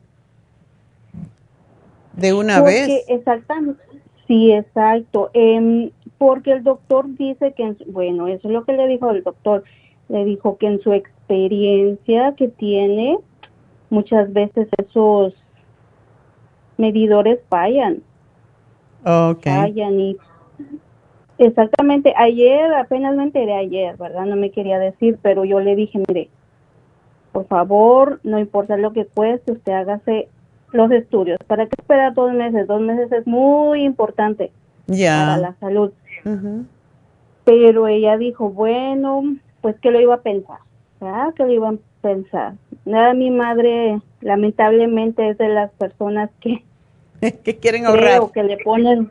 de 2.14 2.34
una 2.34 2.59
Porque 2.59 2.73
vez? 2.73 3.05
Exactamente. 3.07 3.81
Sí, 4.27 4.51
exacto. 4.51 5.30
Em, 5.34 5.91
porque 6.18 6.51
el 6.51 6.64
doctor 6.64 7.05
dice 7.18 7.53
que, 7.53 7.76
bueno, 7.88 8.27
eso 8.27 8.47
es 8.47 8.53
lo 8.53 8.65
que 8.65 8.73
le 8.73 8.88
dijo 8.88 9.09
el 9.09 9.23
doctor. 9.23 9.64
Le 10.09 10.26
dijo 10.26 10.57
que 10.57 10.68
en 10.68 10.81
su 10.81 10.93
experiencia 10.93 12.34
que 12.35 12.49
tiene, 12.49 13.18
muchas 13.89 14.31
veces 14.34 14.68
esos 14.77 15.34
medidores 16.77 17.39
fallan, 17.49 18.01
Ok. 19.06 19.44
fallan 19.44 19.99
y 19.99 20.18
exactamente 21.38 22.14
ayer, 22.18 22.74
apenas 22.74 23.15
me 23.15 23.24
enteré 23.24 23.53
ayer, 23.53 23.95
¿verdad? 23.98 24.26
No 24.26 24.36
me 24.36 24.52
quería 24.52 24.80
decir, 24.80 25.18
pero 25.22 25.45
yo 25.45 25.60
le 25.60 25.76
dije, 25.76 25.99
mire, 26.07 26.30
por 27.32 27.45
favor, 27.48 28.19
no 28.24 28.40
importa 28.40 28.78
lo 28.78 28.94
que 28.94 29.06
cueste, 29.06 29.52
usted 29.52 29.72
hágase 29.74 30.28
los 30.72 30.91
estudios. 30.91 31.38
¿Para 31.48 31.65
qué 31.65 31.76
esperar 31.78 32.14
dos 32.14 32.34
meses? 32.34 32.68
Dos 32.68 32.82
meses 32.82 33.11
es 33.11 33.28
muy 33.28 33.84
importante 33.84 34.52
para 34.88 34.98
Ya. 34.98 35.38
la 35.38 35.53
salud. 35.60 35.91
Pero 37.44 37.88
ella 37.88 38.18
dijo, 38.18 38.49
bueno, 38.49 39.24
pues 39.61 39.80
que 39.80 39.91
lo 39.91 40.02
iba 40.02 40.15
a 40.15 40.22
pensar, 40.22 40.60
¿verdad? 40.99 41.34
Que 41.36 41.44
lo 41.44 41.52
iba 41.52 41.69
a 41.69 41.76
pensar. 42.02 42.53
Nada, 42.86 43.14
mi 43.14 43.32
madre 43.32 44.02
lamentablemente 44.22 45.30
es 45.30 45.38
de 45.38 45.49
las 45.49 45.72
personas 45.72 46.30
que 46.41 46.64
que 47.44 47.57
quieren 47.57 47.85
ahorrar. 47.85 48.06
creo 48.18 48.31
que 48.31 48.44
le 48.44 48.57
ponen 48.64 49.10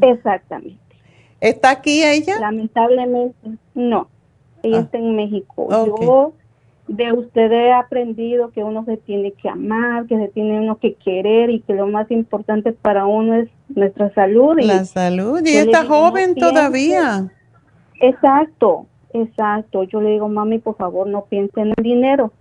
exactamente. 0.00 0.78
¿Está 1.40 1.70
aquí 1.70 2.02
ella? 2.02 2.38
Lamentablemente, 2.40 3.36
no. 3.74 4.08
Ella 4.62 4.78
Ah. 4.78 4.80
está 4.80 4.98
en 4.98 5.16
México. 5.16 5.62
Ok. 5.64 6.00
Yo 6.02 6.32
de 6.88 7.12
usted 7.12 7.50
he 7.50 7.72
aprendido 7.72 8.50
que 8.50 8.62
uno 8.62 8.84
se 8.84 8.96
tiene 8.96 9.32
que 9.32 9.48
amar, 9.48 10.06
que 10.06 10.16
se 10.16 10.28
tiene 10.28 10.60
uno 10.60 10.78
que 10.78 10.94
querer 10.94 11.50
y 11.50 11.60
que 11.60 11.74
lo 11.74 11.86
más 11.88 12.10
importante 12.10 12.72
para 12.72 13.06
uno 13.06 13.34
es 13.34 13.48
nuestra 13.68 14.12
salud. 14.14 14.56
Y 14.58 14.66
La 14.66 14.84
salud. 14.84 15.40
Y 15.40 15.52
le 15.52 15.60
está 15.60 15.82
no 15.82 15.88
joven 15.88 16.34
todavía. 16.36 17.28
Exacto, 18.00 18.86
exacto. 19.12 19.82
Yo 19.84 20.00
le 20.00 20.10
digo, 20.10 20.28
mami, 20.28 20.58
por 20.58 20.76
favor, 20.76 21.06
no 21.08 21.24
piense 21.24 21.60
en 21.60 21.68
el 21.76 21.82
dinero. 21.82 22.32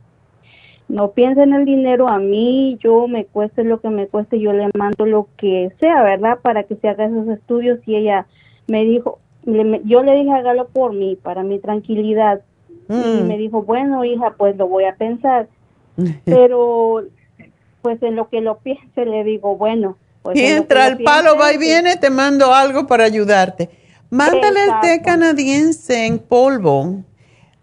No 0.88 1.12
piense 1.12 1.42
en 1.44 1.54
el 1.54 1.66
dinero 1.66 2.08
a 2.08 2.20
mí, 2.20 2.78
yo 2.80 3.08
me 3.08 3.26
cueste 3.26 3.64
lo 3.64 3.82
que 3.82 3.90
me 3.90 4.08
cueste, 4.08 4.40
yo 4.40 4.54
le 4.54 4.70
mando 4.76 5.06
lo 5.06 5.28
que 5.38 5.72
sea, 5.80 6.04
¿verdad? 6.04 6.40
Para 6.42 6.64
que 6.64 6.76
se 6.76 6.88
haga 6.88 7.06
esos 7.06 7.28
estudios. 7.28 7.80
Y 7.88 7.96
ella 7.96 8.28
me 8.68 8.84
dijo, 8.86 9.20
le- 9.46 9.82
yo 9.86 10.04
le 10.04 10.14
dije, 10.16 10.32
hágalo 10.32 10.68
por 10.68 10.94
mí, 10.94 11.18
para 11.22 11.44
mi 11.44 11.60
tranquilidad. 11.60 12.42
Y 12.88 12.94
Mm. 12.94 13.28
me 13.28 13.38
dijo, 13.38 13.64
bueno, 13.64 14.06
hija, 14.06 14.36
pues 14.38 14.56
lo 14.58 14.68
voy 14.68 14.84
a 14.86 14.96
pensar. 14.96 15.48
Pero, 16.26 17.04
pues 17.82 18.02
en 18.04 18.16
lo 18.16 18.30
que 18.30 18.42
lo 18.42 18.60
piense, 18.60 19.06
le 19.06 19.24
digo, 19.24 19.56
bueno. 19.58 19.98
Pues 20.22 20.36
Mientras 20.36 20.92
el 20.92 21.04
palo 21.04 21.32
piense, 21.32 21.40
va 21.40 21.54
y 21.54 21.58
viene, 21.58 21.98
te 21.98 22.10
mando 22.10 22.54
algo 22.54 22.88
para 22.88 23.04
ayudarte. 23.06 23.70
Mándale 24.10 24.66
el 24.66 24.80
té 24.82 25.02
canadiense 25.04 26.06
en 26.06 26.20
polvo, 26.20 27.04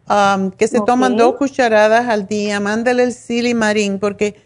am, 0.06 0.50
que 0.50 0.68
se 0.68 0.80
toman 0.80 1.16
dos 1.16 1.36
cucharadas 1.36 2.08
al 2.08 2.26
día. 2.26 2.60
Mándale 2.60 3.04
el 3.04 3.12
silimarín, 3.12 3.98
porque 3.98 4.36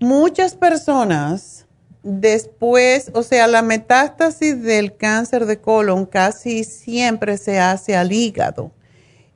muchas 0.00 0.54
personas 0.54 1.66
después, 2.04 3.10
o 3.14 3.22
sea, 3.22 3.46
la 3.46 3.62
metástasis 3.62 4.62
del 4.62 4.96
cáncer 4.96 5.46
de 5.46 5.60
colon 5.60 6.06
casi 6.06 6.62
siempre 6.64 7.38
se 7.38 7.58
hace 7.58 7.96
al 7.96 8.12
hígado. 8.12 8.70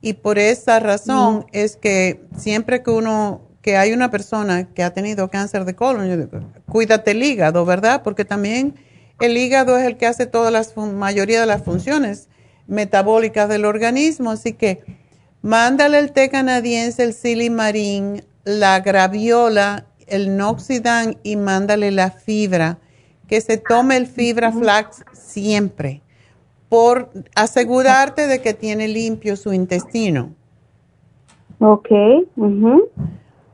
Y 0.01 0.13
por 0.13 0.39
esa 0.39 0.79
razón 0.79 1.45
es 1.51 1.75
que 1.75 2.23
siempre 2.37 2.83
que 2.83 2.91
uno, 2.91 3.41
que 3.61 3.75
hay 3.75 3.91
una 3.91 4.09
persona 4.09 4.69
que 4.73 4.83
ha 4.83 4.93
tenido 4.93 5.29
cáncer 5.29 5.65
de 5.65 5.75
colon, 5.75 6.07
yo 6.07 6.15
digo, 6.15 6.39
cuídate 6.67 7.11
el 7.11 7.21
hígado, 7.21 7.65
¿verdad? 7.65 8.01
Porque 8.03 8.23
también 8.23 8.75
el 9.19 9.35
hígado 9.35 9.77
es 9.77 9.85
el 9.85 9.97
que 9.97 10.05
hace 10.05 10.25
toda 10.25 10.51
la 10.51 10.63
mayoría 10.93 11.41
de 11.41 11.45
las 11.47 11.63
funciones 11.63 12.29
metabólicas 12.69 13.49
del 13.49 13.65
organismo. 13.65 14.31
Así 14.31 14.53
que 14.53 14.81
mándale 15.41 15.99
el 15.99 16.13
té 16.13 16.29
canadiense, 16.29 17.03
el 17.03 17.13
silimarín, 17.13 18.23
la 18.45 18.79
graviola, 18.79 19.85
el 20.07 20.37
noxidan 20.37 21.17
y 21.23 21.35
mándale 21.35 21.91
la 21.91 22.11
fibra. 22.11 22.77
Que 23.27 23.41
se 23.41 23.57
tome 23.57 23.97
el 23.97 24.07
fibra 24.07 24.51
flax 24.51 25.03
siempre 25.13 26.01
por 26.69 27.09
asegurarte 27.35 28.27
de 28.27 28.41
que 28.41 28.53
tiene 28.53 28.87
limpio 28.87 29.35
su 29.35 29.53
intestino. 29.53 30.33
Ok. 31.59 31.89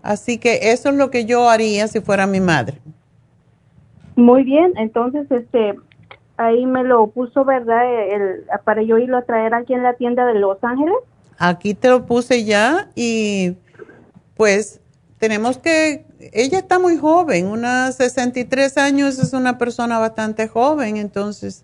Así 0.04 0.38
que 0.38 0.72
eso 0.72 0.90
es 0.90 0.96
lo 0.96 1.10
que 1.10 1.26
yo 1.26 1.50
haría 1.50 1.88
si 1.88 2.02
fuera 2.02 2.28
mi 2.28 2.40
madre. 2.40 2.80
Muy 4.16 4.44
bien, 4.44 4.74
entonces 4.78 5.30
este 5.32 5.76
ahí 6.38 6.66
me 6.66 6.84
lo 6.84 7.08
puso, 7.08 7.46
¿verdad? 7.46 7.84
El, 8.10 8.46
para 8.64 8.82
yo 8.82 8.98
irlo 8.98 9.18
a 9.18 9.22
traer 9.24 9.54
aquí 9.54 9.74
en 9.74 9.84
la 9.84 9.94
tienda 9.94 10.26
de 10.26 10.36
Los 10.36 10.64
Ángeles. 10.64 10.96
Aquí 11.38 11.74
te 11.74 11.90
lo 11.90 12.06
puse 12.06 12.46
ya 12.46 12.90
y 12.96 13.56
pues 14.36 14.80
tenemos 15.18 15.58
que, 15.58 16.06
ella 16.34 16.60
está 16.60 16.80
muy 16.80 16.98
joven, 16.98 17.48
unas 17.48 17.96
63 17.96 18.78
años 18.78 19.20
es 19.20 19.34
una 19.34 19.58
persona 19.58 19.98
bastante 20.00 20.48
joven, 20.48 20.98
entonces 20.98 21.64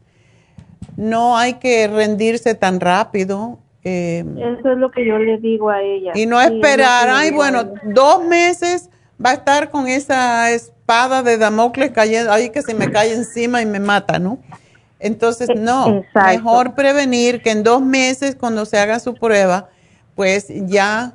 no 0.98 1.38
hay 1.38 1.56
que 1.56 1.88
rendirse 1.88 2.56
tan 2.56 2.80
rápido. 2.80 3.60
eh, 3.84 4.26
Eso 4.60 4.72
es 4.72 4.78
lo 4.78 4.92
que 4.92 5.06
yo 5.06 5.18
le 5.18 5.38
digo 5.38 5.70
a 5.70 5.82
ella. 5.82 6.12
Y 6.16 6.26
no 6.26 6.40
esperar, 6.40 7.10
ay, 7.10 7.32
bueno, 7.32 7.64
dos 7.84 8.26
meses 8.26 8.90
va 9.24 9.32
a 9.32 9.34
estar 9.34 9.70
con 9.70 9.88
esa 9.88 10.52
espada 10.52 11.24
de 11.24 11.38
Damocles 11.38 11.92
cayendo, 11.92 12.32
ay, 12.32 12.50
que 12.50 12.62
se 12.62 12.74
me 12.74 12.92
cae 12.92 13.14
encima 13.14 13.62
y 13.62 13.66
me 13.66 13.80
mata, 13.80 14.20
¿no? 14.20 14.40
Entonces, 15.02 15.50
no, 15.56 15.88
E, 15.88 15.98
exacto. 16.00 16.30
mejor 16.30 16.76
prevenir 16.76 17.42
que 17.42 17.52
en 17.52 17.64
dos 17.64 17.82
meses, 17.82 18.36
cuando 18.36 18.66
se 18.66 18.78
haga 18.78 19.00
su 19.00 19.16
prueba, 19.16 19.70
pues 20.16 20.48
ya 20.50 21.14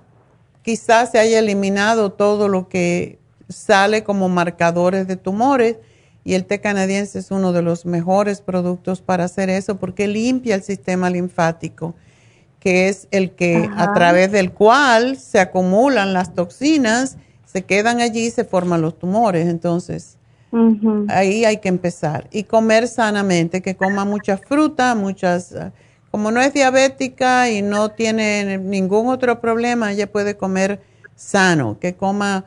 quizás 0.63 1.13
se 1.13 1.19
haya 1.19 1.39
eliminado 1.39 2.13
todo 2.13 2.49
lo 2.49 2.69
que 2.69 3.19
sale 3.49 4.03
como 4.03 4.29
marcadores 4.29 5.07
de 5.07 5.17
tumores 5.17 5.77
y 6.25 6.35
el 6.35 6.45
té 6.45 6.61
canadiense 6.61 7.21
es 7.21 7.31
uno 7.31 7.53
de 7.53 7.63
los 7.63 7.87
mejores 7.87 8.41
productos 8.41 9.01
para 9.01 9.25
hacer 9.25 9.49
eso 9.49 9.77
porque 9.77 10.09
limpia 10.09 10.57
el 10.57 10.63
sistema 10.65 11.09
linfático 11.09 11.95
que 12.67 12.89
es 12.89 13.07
el 13.13 13.31
que 13.31 13.71
a 13.77 13.95
través 13.95 14.33
del 14.33 14.51
cual 14.51 15.19
se 15.19 15.39
acumulan 15.39 16.13
las 16.13 16.35
toxinas, 16.35 17.17
se 17.45 17.63
quedan 17.63 18.01
allí 18.01 18.27
y 18.27 18.31
se 18.33 18.43
forman 18.45 18.83
los 18.83 18.99
tumores. 18.99 19.47
Entonces, 19.47 20.17
Ujú. 20.53 21.07
ahí 21.09 21.45
hay 21.45 21.59
que 21.59 21.69
empezar. 21.69 22.29
Y 22.31 22.45
comer 22.45 22.89
sanamente, 22.89 23.63
que 23.63 23.75
coma 23.77 24.05
mucha 24.05 24.37
fruta, 24.37 24.95
muchas, 24.95 25.55
ah, 25.55 25.73
como 26.11 26.31
no 26.31 26.41
es 26.41 26.55
diabética 26.55 27.51
y 27.51 27.63
no 27.63 27.91
tiene 27.91 28.59
ningún 28.59 29.09
otro 29.09 29.41
problema, 29.41 29.93
ella 29.93 30.11
puede 30.11 30.37
comer 30.37 30.81
sano, 31.15 31.79
que 31.79 31.95
coma 31.95 32.45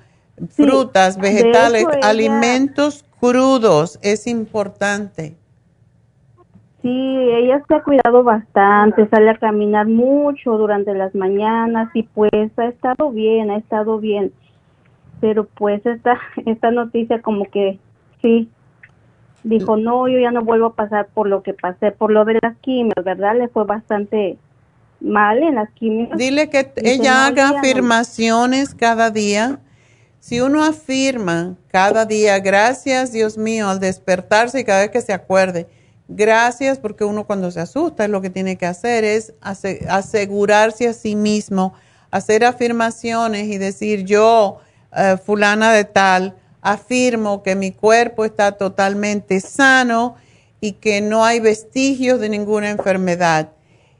Sí, 0.51 0.63
frutas, 0.63 1.19
vegetales, 1.19 1.85
ella- 1.97 2.09
alimentos 2.09 3.05
crudos, 3.19 3.99
es 4.01 4.25
importante. 4.25 5.35
Sí, 6.81 6.89
ella 6.89 7.61
se 7.67 7.75
ha 7.75 7.83
cuidado 7.83 8.23
bastante, 8.23 9.05
sale 9.09 9.31
a 9.31 9.37
caminar 9.37 9.85
mucho 9.87 10.57
durante 10.57 10.93
las 10.93 11.13
mañanas 11.13 11.89
y 11.93 12.03
pues 12.03 12.31
ha 12.57 12.67
estado 12.67 13.11
bien, 13.11 13.51
ha 13.51 13.57
estado 13.57 13.99
bien. 13.99 14.31
Pero 15.19 15.43
pues 15.45 15.85
esta, 15.85 16.17
esta 16.45 16.71
noticia 16.71 17.21
como 17.21 17.45
que 17.51 17.79
sí, 18.21 18.49
dijo, 19.43 19.77
no, 19.77 20.07
yo 20.07 20.19
ya 20.19 20.31
no 20.31 20.43
vuelvo 20.43 20.67
a 20.67 20.73
pasar 20.75 21.07
por 21.13 21.27
lo 21.27 21.43
que 21.43 21.53
pasé, 21.53 21.91
por 21.91 22.11
lo 22.11 22.25
de 22.25 22.39
las 22.41 22.57
quimios, 22.57 23.03
¿verdad? 23.03 23.35
Le 23.37 23.47
fue 23.47 23.65
bastante 23.65 24.37
mal 24.99 25.41
en 25.41 25.55
las 25.55 25.69
quimios. 25.71 26.17
Dile 26.17 26.49
que 26.49 26.71
ella 26.77 27.25
haga 27.25 27.49
afirmaciones 27.49 28.75
cada 28.75 29.11
día. 29.11 29.59
Si 30.19 30.41
uno 30.41 30.63
afirma 30.63 31.55
cada 31.69 32.05
día, 32.05 32.39
gracias 32.39 33.13
Dios 33.13 33.37
mío, 33.37 33.69
al 33.69 33.79
despertarse 33.79 34.59
y 34.59 34.63
cada 34.65 34.81
vez 34.81 34.91
que 34.91 35.01
se 35.01 35.13
acuerde, 35.13 35.67
gracias 36.09 36.77
porque 36.77 37.05
uno 37.05 37.25
cuando 37.25 37.51
se 37.51 37.61
asusta 37.61 38.03
es 38.03 38.09
lo 38.09 38.21
que 38.21 38.29
tiene 38.29 38.57
que 38.57 38.65
hacer, 38.65 39.05
es 39.05 39.33
asegurarse 39.41 40.89
a 40.89 40.93
sí 40.93 41.15
mismo, 41.15 41.73
hacer 42.11 42.43
afirmaciones 42.43 43.47
y 43.47 43.57
decir 43.57 44.03
yo, 44.03 44.59
eh, 44.95 45.15
fulana 45.23 45.71
de 45.71 45.85
tal, 45.85 46.35
afirmo 46.61 47.43
que 47.43 47.55
mi 47.55 47.71
cuerpo 47.71 48.25
está 48.25 48.53
totalmente 48.53 49.39
sano 49.39 50.15
y 50.61 50.73
que 50.73 51.01
no 51.01 51.23
hay 51.23 51.39
vestigios 51.39 52.19
de 52.19 52.29
ninguna 52.29 52.69
enfermedad 52.69 53.49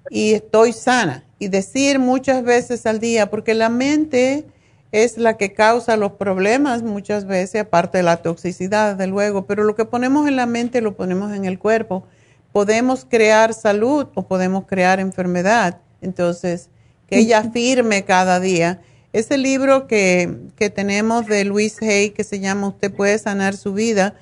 y 0.10 0.34
estoy 0.34 0.74
sana. 0.74 1.24
Y 1.40 1.48
decir 1.48 2.00
muchas 2.00 2.44
veces 2.44 2.86
al 2.86 3.00
día, 3.00 3.30
porque 3.30 3.54
la 3.54 3.70
mente 3.70 4.46
es 4.92 5.18
la 5.18 5.38
que 5.38 5.54
causa 5.54 5.96
los 5.96 6.14
problemas 6.14 6.84
muchas 6.84 7.26
veces, 7.26 7.62
aparte 7.62 8.00
de 8.00 8.04
la 8.04 8.18
toxicidad, 8.18 8.96
de 8.96 9.08
luego, 9.08 9.46
pero 9.46 9.64
lo 9.64 9.76
que 9.76 9.86
ponemos 9.86 10.28
en 10.28 10.36
la 10.36 10.48
mente 10.48 10.82
lo 10.82 10.96
ponemos 10.96 11.32
en 11.32 11.46
el 11.46 11.60
cuerpo. 11.60 12.04
Podemos 12.52 13.06
crear 13.06 13.54
salud 13.54 14.08
o 14.16 14.24
podemos 14.24 14.66
crear 14.66 15.00
enfermedad. 15.00 15.78
Entonces, 16.02 16.70
que 17.08 17.20
ella 17.20 17.40
afirme 17.40 18.04
cada 18.04 18.40
día. 18.40 18.82
Ese 19.12 19.38
libro 19.38 19.88
que, 19.88 20.38
que 20.56 20.70
tenemos 20.70 21.26
de 21.26 21.44
Luis 21.46 21.82
Hay, 21.82 22.12
que 22.12 22.24
se 22.24 22.40
llama 22.40 22.68
Usted 22.68 22.94
puede 22.94 23.18
sanar 23.18 23.56
su 23.56 23.74
vida, 23.74 24.16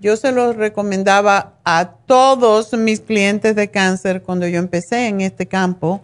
yo 0.00 0.16
se 0.16 0.32
lo 0.32 0.52
recomendaba 0.52 1.54
a 1.64 1.92
todos 2.06 2.72
mis 2.74 3.00
clientes 3.00 3.56
de 3.56 3.70
cáncer 3.70 4.22
cuando 4.22 4.46
yo 4.46 4.58
empecé 4.58 5.08
en 5.08 5.22
este 5.22 5.46
campo 5.46 6.02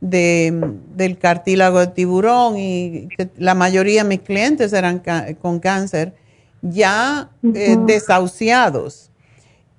de, 0.00 0.52
del 0.94 1.18
cartílago 1.18 1.78
de 1.80 1.86
tiburón 1.88 2.58
y 2.58 3.08
la 3.36 3.54
mayoría 3.54 4.02
de 4.02 4.08
mis 4.08 4.20
clientes 4.20 4.72
eran 4.72 5.02
con 5.40 5.60
cáncer 5.60 6.14
ya 6.62 7.30
eh, 7.54 7.76
desahuciados. 7.86 9.10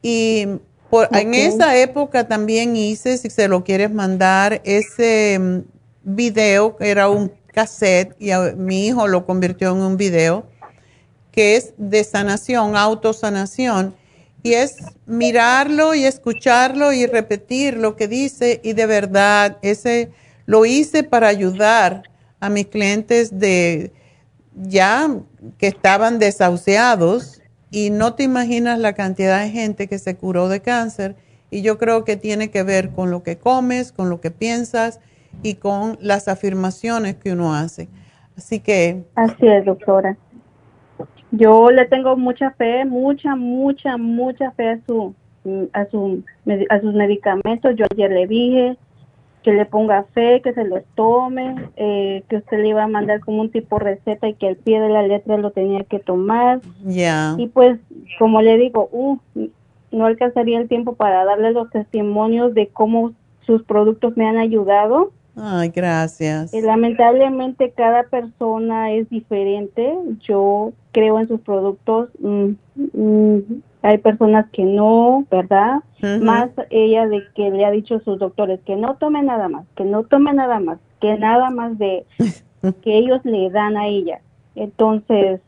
Y 0.01 0.47
en 1.11 1.33
esa 1.33 1.77
época 1.77 2.27
también 2.27 2.75
hice, 2.75 3.17
si 3.17 3.29
se 3.29 3.47
lo 3.47 3.63
quieres 3.63 3.91
mandar, 3.91 4.61
ese 4.63 5.37
mm, 5.39 5.59
video, 6.03 6.77
que 6.77 6.89
era 6.89 7.09
un 7.09 7.31
y 8.19 8.31
mi 8.55 8.87
hijo 8.87 9.07
lo 9.07 9.25
convirtió 9.25 9.71
en 9.71 9.77
un 9.77 9.97
video 9.97 10.45
que 11.31 11.55
es 11.55 11.73
de 11.77 12.03
sanación, 12.03 12.75
autosanación, 12.75 13.95
y 14.43 14.53
es 14.53 14.77
mirarlo 15.05 15.93
y 15.93 16.05
escucharlo 16.05 16.93
y 16.93 17.05
repetir 17.05 17.77
lo 17.77 17.95
que 17.95 18.07
dice 18.07 18.59
y 18.63 18.73
de 18.73 18.85
verdad, 18.85 19.57
ese 19.61 20.11
lo 20.45 20.65
hice 20.65 21.03
para 21.03 21.27
ayudar 21.27 22.03
a 22.39 22.49
mis 22.49 22.67
clientes 22.67 23.39
de 23.39 23.91
ya 24.55 25.09
que 25.57 25.67
estaban 25.67 26.19
desahuciados 26.19 27.41
y 27.71 27.89
no 27.89 28.13
te 28.13 28.23
imaginas 28.23 28.79
la 28.79 28.93
cantidad 28.93 29.41
de 29.41 29.49
gente 29.49 29.87
que 29.87 29.99
se 29.99 30.15
curó 30.15 30.47
de 30.47 30.61
cáncer 30.61 31.15
y 31.49 31.61
yo 31.61 31.77
creo 31.77 32.03
que 32.03 32.15
tiene 32.15 32.49
que 32.49 32.63
ver 32.63 32.91
con 32.91 33.11
lo 33.11 33.23
que 33.23 33.37
comes, 33.37 33.91
con 33.91 34.09
lo 34.09 34.21
que 34.21 34.31
piensas 34.31 34.99
y 35.43 35.55
con 35.55 35.97
las 36.01 36.27
afirmaciones 36.27 37.15
que 37.15 37.31
uno 37.31 37.53
hace. 37.53 37.89
Así 38.37 38.59
que... 38.59 39.03
Así 39.15 39.47
es, 39.47 39.65
doctora. 39.65 40.17
Yo 41.31 41.71
le 41.71 41.85
tengo 41.85 42.15
mucha 42.15 42.51
fe, 42.51 42.85
mucha, 42.85 43.35
mucha, 43.35 43.97
mucha 43.97 44.51
fe 44.51 44.69
a 44.69 44.79
su, 44.85 45.15
a 45.73 45.85
su, 45.85 46.23
a 46.69 46.79
sus 46.79 46.93
medicamentos. 46.93 47.75
Yo 47.75 47.85
ayer 47.91 48.11
le 48.11 48.27
dije 48.27 48.77
que 49.43 49.53
le 49.53 49.65
ponga 49.65 50.03
fe, 50.13 50.41
que 50.41 50.53
se 50.53 50.65
los 50.65 50.83
tome, 50.95 51.55
eh, 51.77 52.23
que 52.27 52.37
usted 52.37 52.59
le 52.59 52.69
iba 52.69 52.83
a 52.83 52.87
mandar 52.87 53.21
como 53.21 53.41
un 53.41 53.49
tipo 53.49 53.79
receta 53.79 54.27
y 54.27 54.33
que 54.33 54.47
al 54.49 54.55
pie 54.57 54.79
de 54.79 54.89
la 54.89 55.03
letra 55.03 55.37
lo 55.37 55.51
tenía 55.51 55.83
que 55.83 55.99
tomar. 55.99 56.59
Ya. 56.85 57.35
Y 57.37 57.47
pues, 57.47 57.79
como 58.19 58.41
le 58.41 58.57
digo, 58.57 58.89
uh, 58.91 59.17
no 59.91 60.05
alcanzaría 60.05 60.59
el 60.59 60.67
tiempo 60.67 60.95
para 60.95 61.23
darle 61.23 61.51
los 61.51 61.69
testimonios 61.69 62.53
de 62.53 62.67
cómo 62.67 63.13
sus 63.45 63.63
productos 63.63 64.17
me 64.17 64.27
han 64.27 64.37
ayudado. 64.37 65.11
Ay, 65.39 65.69
gracias. 65.69 66.53
Y 66.53 66.61
lamentablemente 66.61 67.71
cada 67.71 68.03
persona 68.03 68.91
es 68.93 69.09
diferente. 69.09 69.95
Yo 70.21 70.73
creo 70.91 71.19
en 71.19 71.27
sus 71.27 71.39
productos. 71.41 72.09
Mm, 72.19 72.53
mm, 72.75 73.39
hay 73.83 73.99
personas 73.99 74.47
que 74.51 74.63
no, 74.63 75.25
¿verdad? 75.29 75.81
Más 76.21 76.49
ella 76.71 77.07
de 77.07 77.23
que 77.35 77.51
le 77.51 77.65
ha 77.65 77.71
dicho 77.71 77.95
a 77.95 77.99
sus 78.01 78.19
doctores 78.19 78.59
que 78.65 78.75
no 78.75 78.95
tome 78.95 79.21
nada 79.23 79.47
más, 79.47 79.65
que 79.75 79.83
no 79.83 80.03
tome 80.03 80.33
nada 80.33 80.59
más, 80.59 80.79
que 80.99 81.17
nada 81.17 81.49
más 81.51 81.77
de 81.77 82.05
que 82.81 82.97
ellos 82.97 83.21
le 83.23 83.49
dan 83.51 83.77
a 83.77 83.87
ella. 83.87 84.21
Entonces, 84.55 85.39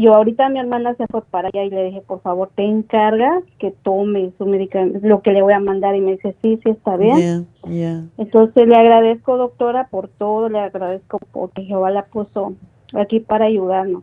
yo 0.00 0.14
ahorita 0.14 0.48
mi 0.48 0.58
hermana 0.58 0.94
se 0.96 1.06
fue 1.06 1.22
para 1.22 1.48
allá 1.48 1.64
y 1.64 1.70
le 1.70 1.84
dije, 1.84 2.02
por 2.02 2.20
favor, 2.20 2.50
te 2.54 2.64
encargas 2.64 3.42
que 3.58 3.70
tome 3.70 4.32
su 4.38 4.46
medicamento, 4.46 4.98
lo 5.02 5.22
que 5.22 5.32
le 5.32 5.42
voy 5.42 5.54
a 5.54 5.60
mandar. 5.60 5.94
Y 5.94 6.00
me 6.00 6.12
dice, 6.12 6.34
sí, 6.42 6.60
sí, 6.62 6.70
está 6.70 6.96
bien. 6.96 7.46
Entonces 8.18 8.68
le 8.68 8.76
agradezco, 8.76 9.36
doctora, 9.36 9.88
por 9.88 10.08
todo, 10.08 10.48
le 10.48 10.60
agradezco 10.60 11.18
porque 11.32 11.62
Jehová 11.62 11.90
la 11.90 12.04
puso 12.06 12.54
aquí 12.94 13.20
para 13.20 13.46
ayudarnos. 13.46 14.02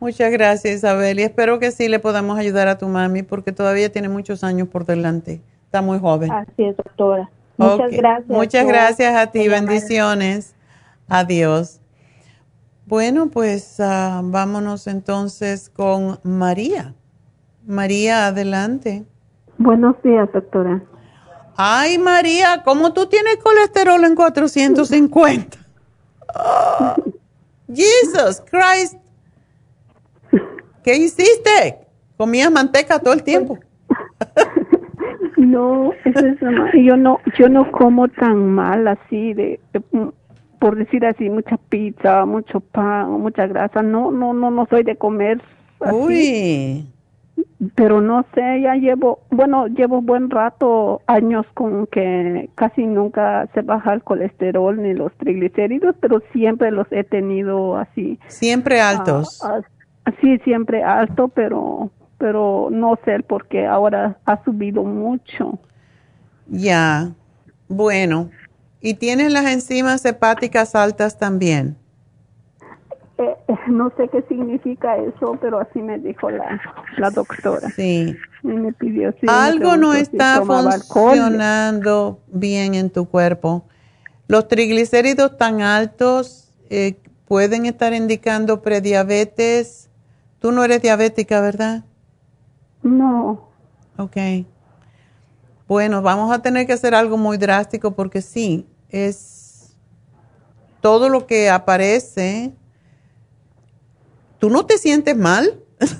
Muchas 0.00 0.30
gracias, 0.30 0.76
Isabel, 0.76 1.18
y 1.18 1.24
espero 1.24 1.58
que 1.58 1.72
sí 1.72 1.88
le 1.88 1.98
podamos 1.98 2.38
ayudar 2.38 2.68
a 2.68 2.78
tu 2.78 2.86
mami 2.86 3.22
porque 3.22 3.50
todavía 3.52 3.90
tiene 3.90 4.08
muchos 4.08 4.44
años 4.44 4.68
por 4.68 4.86
delante. 4.86 5.40
Está 5.64 5.82
muy 5.82 5.98
joven. 5.98 6.30
Así 6.30 6.64
es, 6.64 6.76
doctora. 6.76 7.28
Muchas 7.56 7.90
gracias. 7.90 8.28
Muchas 8.28 8.66
gracias 8.66 9.14
a 9.16 9.26
ti, 9.32 9.48
bendiciones. 9.48 10.54
Adiós. 11.08 11.80
Bueno, 12.88 13.28
pues 13.28 13.80
ah, 13.80 14.22
vámonos 14.24 14.86
entonces 14.86 15.68
con 15.68 16.20
María. 16.22 16.94
María, 17.66 18.28
adelante. 18.28 19.04
Buenos 19.58 20.02
días, 20.02 20.26
doctora. 20.32 20.82
Ay, 21.54 21.98
María, 21.98 22.62
¿cómo 22.64 22.94
tú 22.94 23.04
tienes 23.04 23.36
colesterol 23.44 24.02
en 24.04 24.14
450? 24.14 25.58
Jesus 27.74 28.42
Christ. 28.50 28.96
¿Qué 30.82 30.96
hiciste? 30.96 31.80
¿Comías 32.16 32.50
manteca 32.50 32.98
todo 33.00 33.12
el 33.12 33.22
tiempo? 33.22 33.58
no, 35.36 35.92
eso 36.06 36.26
es, 36.26 36.38
yo 36.82 36.96
no, 36.96 37.20
yo 37.38 37.50
no 37.50 37.70
como 37.70 38.08
tan 38.08 38.50
mal 38.50 38.88
así 38.88 39.34
de 39.34 39.60
por 40.58 40.76
decir 40.76 41.04
así, 41.04 41.28
mucha 41.30 41.56
pizza, 41.56 42.24
mucho 42.26 42.60
pan, 42.60 43.10
mucha 43.20 43.46
grasa. 43.46 43.82
No, 43.82 44.10
no, 44.10 44.32
no, 44.32 44.50
no 44.50 44.66
soy 44.66 44.82
de 44.82 44.96
comer. 44.96 45.40
Así. 45.80 45.96
Uy. 45.96 46.86
Pero 47.74 48.00
no 48.00 48.24
sé, 48.34 48.60
ya 48.62 48.74
llevo, 48.74 49.20
bueno, 49.30 49.66
llevo 49.68 50.00
buen 50.00 50.30
rato, 50.30 51.02
años 51.06 51.46
con 51.54 51.86
que 51.86 52.50
casi 52.54 52.84
nunca 52.84 53.48
se 53.54 53.62
baja 53.62 53.92
el 53.94 54.02
colesterol 54.02 54.80
ni 54.80 54.94
los 54.94 55.12
triglicéridos, 55.18 55.94
pero 56.00 56.20
siempre 56.32 56.70
los 56.70 56.86
he 56.90 57.04
tenido 57.04 57.76
así. 57.76 58.18
Siempre 58.26 58.80
altos. 58.80 59.40
Ah, 59.44 59.60
ah, 60.04 60.12
sí, 60.20 60.38
siempre 60.38 60.82
alto, 60.82 61.28
pero, 61.28 61.90
pero 62.18 62.68
no 62.70 62.98
sé 63.04 63.20
por 63.22 63.46
qué 63.46 63.66
ahora 63.66 64.18
ha 64.24 64.42
subido 64.44 64.82
mucho. 64.82 65.58
Ya, 66.48 67.10
bueno, 67.68 68.30
¿Y 68.80 68.94
tienes 68.94 69.32
las 69.32 69.46
enzimas 69.46 70.04
hepáticas 70.04 70.74
altas 70.74 71.18
también? 71.18 71.76
Eh, 73.18 73.36
eh, 73.48 73.54
no 73.66 73.92
sé 73.96 74.08
qué 74.08 74.22
significa 74.28 74.96
eso, 74.96 75.36
pero 75.40 75.58
así 75.58 75.80
me 75.80 75.98
dijo 75.98 76.30
la, 76.30 76.60
la 76.96 77.10
doctora. 77.10 77.68
Sí. 77.70 78.16
me 78.44 78.72
pidió, 78.72 79.12
Algo 79.26 79.76
no 79.76 79.92
está 79.94 80.42
funcionando 80.44 82.20
bien 82.28 82.74
en 82.76 82.90
tu 82.90 83.08
cuerpo. 83.08 83.64
Los 84.28 84.46
triglicéridos 84.46 85.36
tan 85.36 85.62
altos 85.62 86.52
eh, 86.70 87.00
pueden 87.26 87.66
estar 87.66 87.92
indicando 87.92 88.62
prediabetes. 88.62 89.90
Tú 90.38 90.52
no 90.52 90.62
eres 90.62 90.80
diabética, 90.82 91.40
¿verdad? 91.40 91.84
No. 92.82 93.48
Ok. 93.96 94.16
Bueno, 95.68 96.00
vamos 96.00 96.32
a 96.32 96.40
tener 96.40 96.66
que 96.66 96.72
hacer 96.72 96.94
algo 96.94 97.18
muy 97.18 97.36
drástico 97.36 97.94
porque 97.94 98.22
sí, 98.22 98.66
es 98.88 99.76
todo 100.80 101.10
lo 101.10 101.26
que 101.26 101.50
aparece. 101.50 102.54
¿Tú 104.38 104.48
no 104.48 104.64
te 104.64 104.78
sientes 104.78 105.16
mal? 105.16 105.60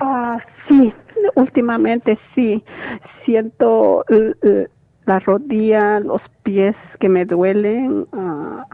Ah, 0.00 0.38
sí, 0.66 0.92
últimamente 1.36 2.18
sí. 2.34 2.64
Siento 3.24 4.04
la 5.06 5.20
rodilla, 5.20 6.00
los 6.00 6.20
pies 6.42 6.74
que 6.98 7.08
me 7.08 7.24
duelen. 7.24 8.04
Uh, 8.12 8.64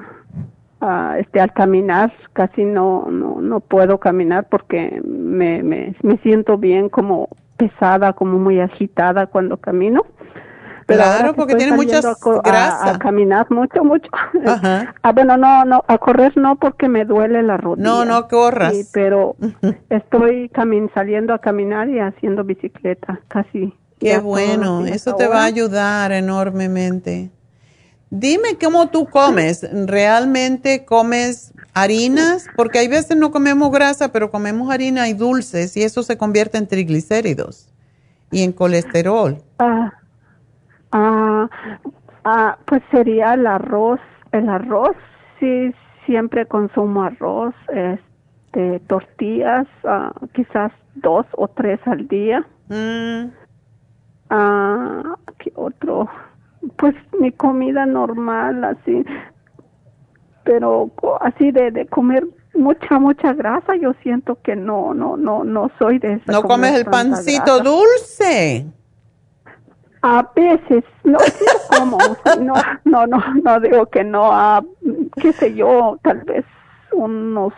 este, 1.18 1.40
al 1.40 1.52
caminar 1.52 2.10
casi 2.32 2.64
no, 2.64 3.04
no, 3.10 3.42
no 3.42 3.60
puedo 3.60 3.98
caminar 3.98 4.48
porque 4.48 5.02
me, 5.04 5.62
me, 5.62 5.94
me 6.02 6.16
siento 6.22 6.56
bien 6.56 6.88
como 6.88 7.28
pesada, 7.60 8.12
como 8.14 8.38
muy 8.38 8.60
agitada 8.60 9.26
cuando 9.26 9.56
camino. 9.58 10.04
Pero 10.86 11.02
Claro, 11.02 11.28
que 11.32 11.36
porque 11.36 11.54
tiene 11.54 11.76
mucha 11.76 12.02
saliendo 12.02 12.08
a 12.08 12.14
co- 12.16 12.38
a- 12.44 12.50
grasa. 12.50 12.90
A, 12.94 12.98
caminar 12.98 13.46
mucho, 13.50 13.84
mucho. 13.84 14.10
Ajá. 14.46 14.92
Ah, 15.02 15.12
bueno, 15.12 15.36
no, 15.36 15.64
no, 15.64 15.84
a 15.86 15.98
correr 15.98 16.36
no 16.36 16.56
porque 16.56 16.88
me 16.88 17.04
duele 17.04 17.42
la 17.42 17.56
rodilla. 17.58 17.88
No, 17.88 18.04
no 18.04 18.26
corras. 18.26 18.74
Sí, 18.74 18.86
pero 18.92 19.36
estoy 19.88 20.48
camin 20.48 20.90
saliendo 20.92 21.32
a 21.32 21.38
caminar 21.38 21.88
y 21.88 22.00
haciendo 22.00 22.42
bicicleta 22.42 23.20
casi. 23.28 23.72
Qué 24.00 24.18
bueno, 24.18 24.84
eso 24.86 25.14
te 25.14 25.28
va 25.28 25.42
a 25.42 25.44
ayudar 25.44 26.10
enormemente. 26.10 27.30
Dime 28.08 28.56
cómo 28.60 28.88
tú 28.88 29.06
comes. 29.06 29.64
¿Realmente 29.86 30.84
comes 30.84 31.52
harinas? 31.74 32.46
Porque 32.56 32.78
hay 32.78 32.88
veces 32.88 33.16
no 33.16 33.30
comemos 33.30 33.70
grasa, 33.70 34.12
pero 34.12 34.30
comemos 34.30 34.70
harina 34.70 35.08
y 35.08 35.14
dulces 35.14 35.76
y 35.76 35.82
eso 35.82 36.02
se 36.02 36.16
convierte 36.18 36.58
en 36.58 36.66
triglicéridos 36.66 37.72
y 38.30 38.42
en 38.42 38.52
colesterol. 38.52 39.38
Ah, 39.58 39.92
ah, 40.92 41.48
ah, 42.24 42.58
pues 42.66 42.82
sería 42.90 43.34
el 43.34 43.46
arroz. 43.46 44.00
El 44.32 44.48
arroz, 44.48 44.96
sí, 45.40 45.74
siempre 46.06 46.46
consumo 46.46 47.02
arroz, 47.02 47.54
este, 47.68 48.80
tortillas, 48.86 49.66
ah, 49.84 50.12
quizás 50.34 50.70
dos 50.94 51.26
o 51.32 51.48
tres 51.48 51.80
al 51.86 52.06
día. 52.06 52.46
Mm, 52.68 53.30
Ah, 54.30 55.16
¿qué 55.38 55.52
otro? 55.56 56.08
Pues 56.76 56.94
mi 57.18 57.32
comida 57.32 57.84
normal, 57.84 58.62
así. 58.62 59.04
Pero 60.50 60.90
así 61.20 61.52
de, 61.52 61.70
de 61.70 61.86
comer 61.86 62.26
mucha, 62.54 62.98
mucha 62.98 63.32
grasa, 63.34 63.76
yo 63.80 63.92
siento 64.02 64.36
que 64.42 64.56
no, 64.56 64.92
no, 64.94 65.16
no, 65.16 65.44
no 65.44 65.70
soy 65.78 66.00
de 66.00 66.14
esa. 66.14 66.32
¿No 66.32 66.42
comes 66.42 66.72
el 66.74 66.86
pancito 66.86 67.44
grasa. 67.44 67.62
dulce? 67.62 68.66
A 70.02 70.28
veces, 70.34 70.82
no, 71.04 71.20
sí 71.20 71.44
lo 71.44 71.78
como, 71.78 71.98
no, 72.40 72.54
no, 72.84 73.06
no, 73.06 73.22
no 73.44 73.60
digo 73.60 73.86
que 73.86 74.02
no, 74.02 74.32
ah, 74.32 74.60
qué 75.22 75.32
sé 75.34 75.54
yo, 75.54 75.98
tal 76.02 76.22
vez 76.24 76.44
unos 76.92 77.52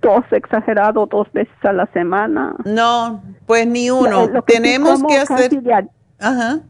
dos 0.00 0.22
exagerado, 0.30 1.06
dos 1.06 1.26
veces 1.32 1.52
a 1.64 1.72
la 1.72 1.86
semana. 1.86 2.54
No, 2.64 3.20
pues 3.46 3.66
ni 3.66 3.90
uno. 3.90 4.26
Lo- 4.26 4.28
lo 4.28 4.42
que 4.44 4.52
sí 4.54 4.62
Tenemos 4.62 5.02
que 5.02 5.16
hacer... 5.18 5.50
Ajá, 6.20 6.60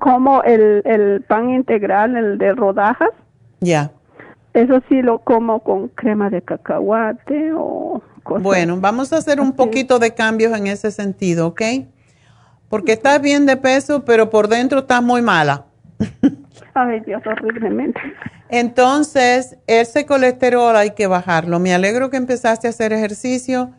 como 0.00 0.42
el, 0.42 0.82
el 0.84 1.22
pan 1.28 1.50
integral, 1.50 2.16
el 2.16 2.38
de 2.38 2.54
rodajas, 2.54 3.10
ya. 3.60 3.92
Eso 4.54 4.82
sí 4.88 5.02
lo 5.02 5.20
como 5.20 5.60
con 5.60 5.88
crema 5.88 6.28
de 6.30 6.42
cacahuate 6.42 7.52
o 7.56 8.02
cosas. 8.22 8.42
Bueno, 8.42 8.78
vamos 8.80 9.12
a 9.12 9.16
hacer 9.16 9.40
un 9.40 9.52
poquito 9.52 9.98
de 9.98 10.14
cambios 10.14 10.56
en 10.56 10.66
ese 10.66 10.90
sentido, 10.90 11.48
¿ok? 11.48 11.62
Porque 12.68 12.92
estás 12.92 13.20
bien 13.20 13.46
de 13.46 13.56
peso, 13.56 14.04
pero 14.04 14.30
por 14.30 14.48
dentro 14.48 14.80
estás 14.80 15.02
muy 15.02 15.22
mala. 15.22 15.66
Ay, 16.74 17.00
Dios, 17.00 17.22
horriblemente. 17.26 18.00
Entonces, 18.48 19.56
ese 19.66 20.06
colesterol 20.06 20.76
hay 20.76 20.90
que 20.90 21.06
bajarlo. 21.06 21.58
Me 21.58 21.74
alegro 21.74 22.10
que 22.10 22.16
empezaste 22.16 22.66
a 22.66 22.70
hacer 22.70 22.92
ejercicio. 22.92 23.72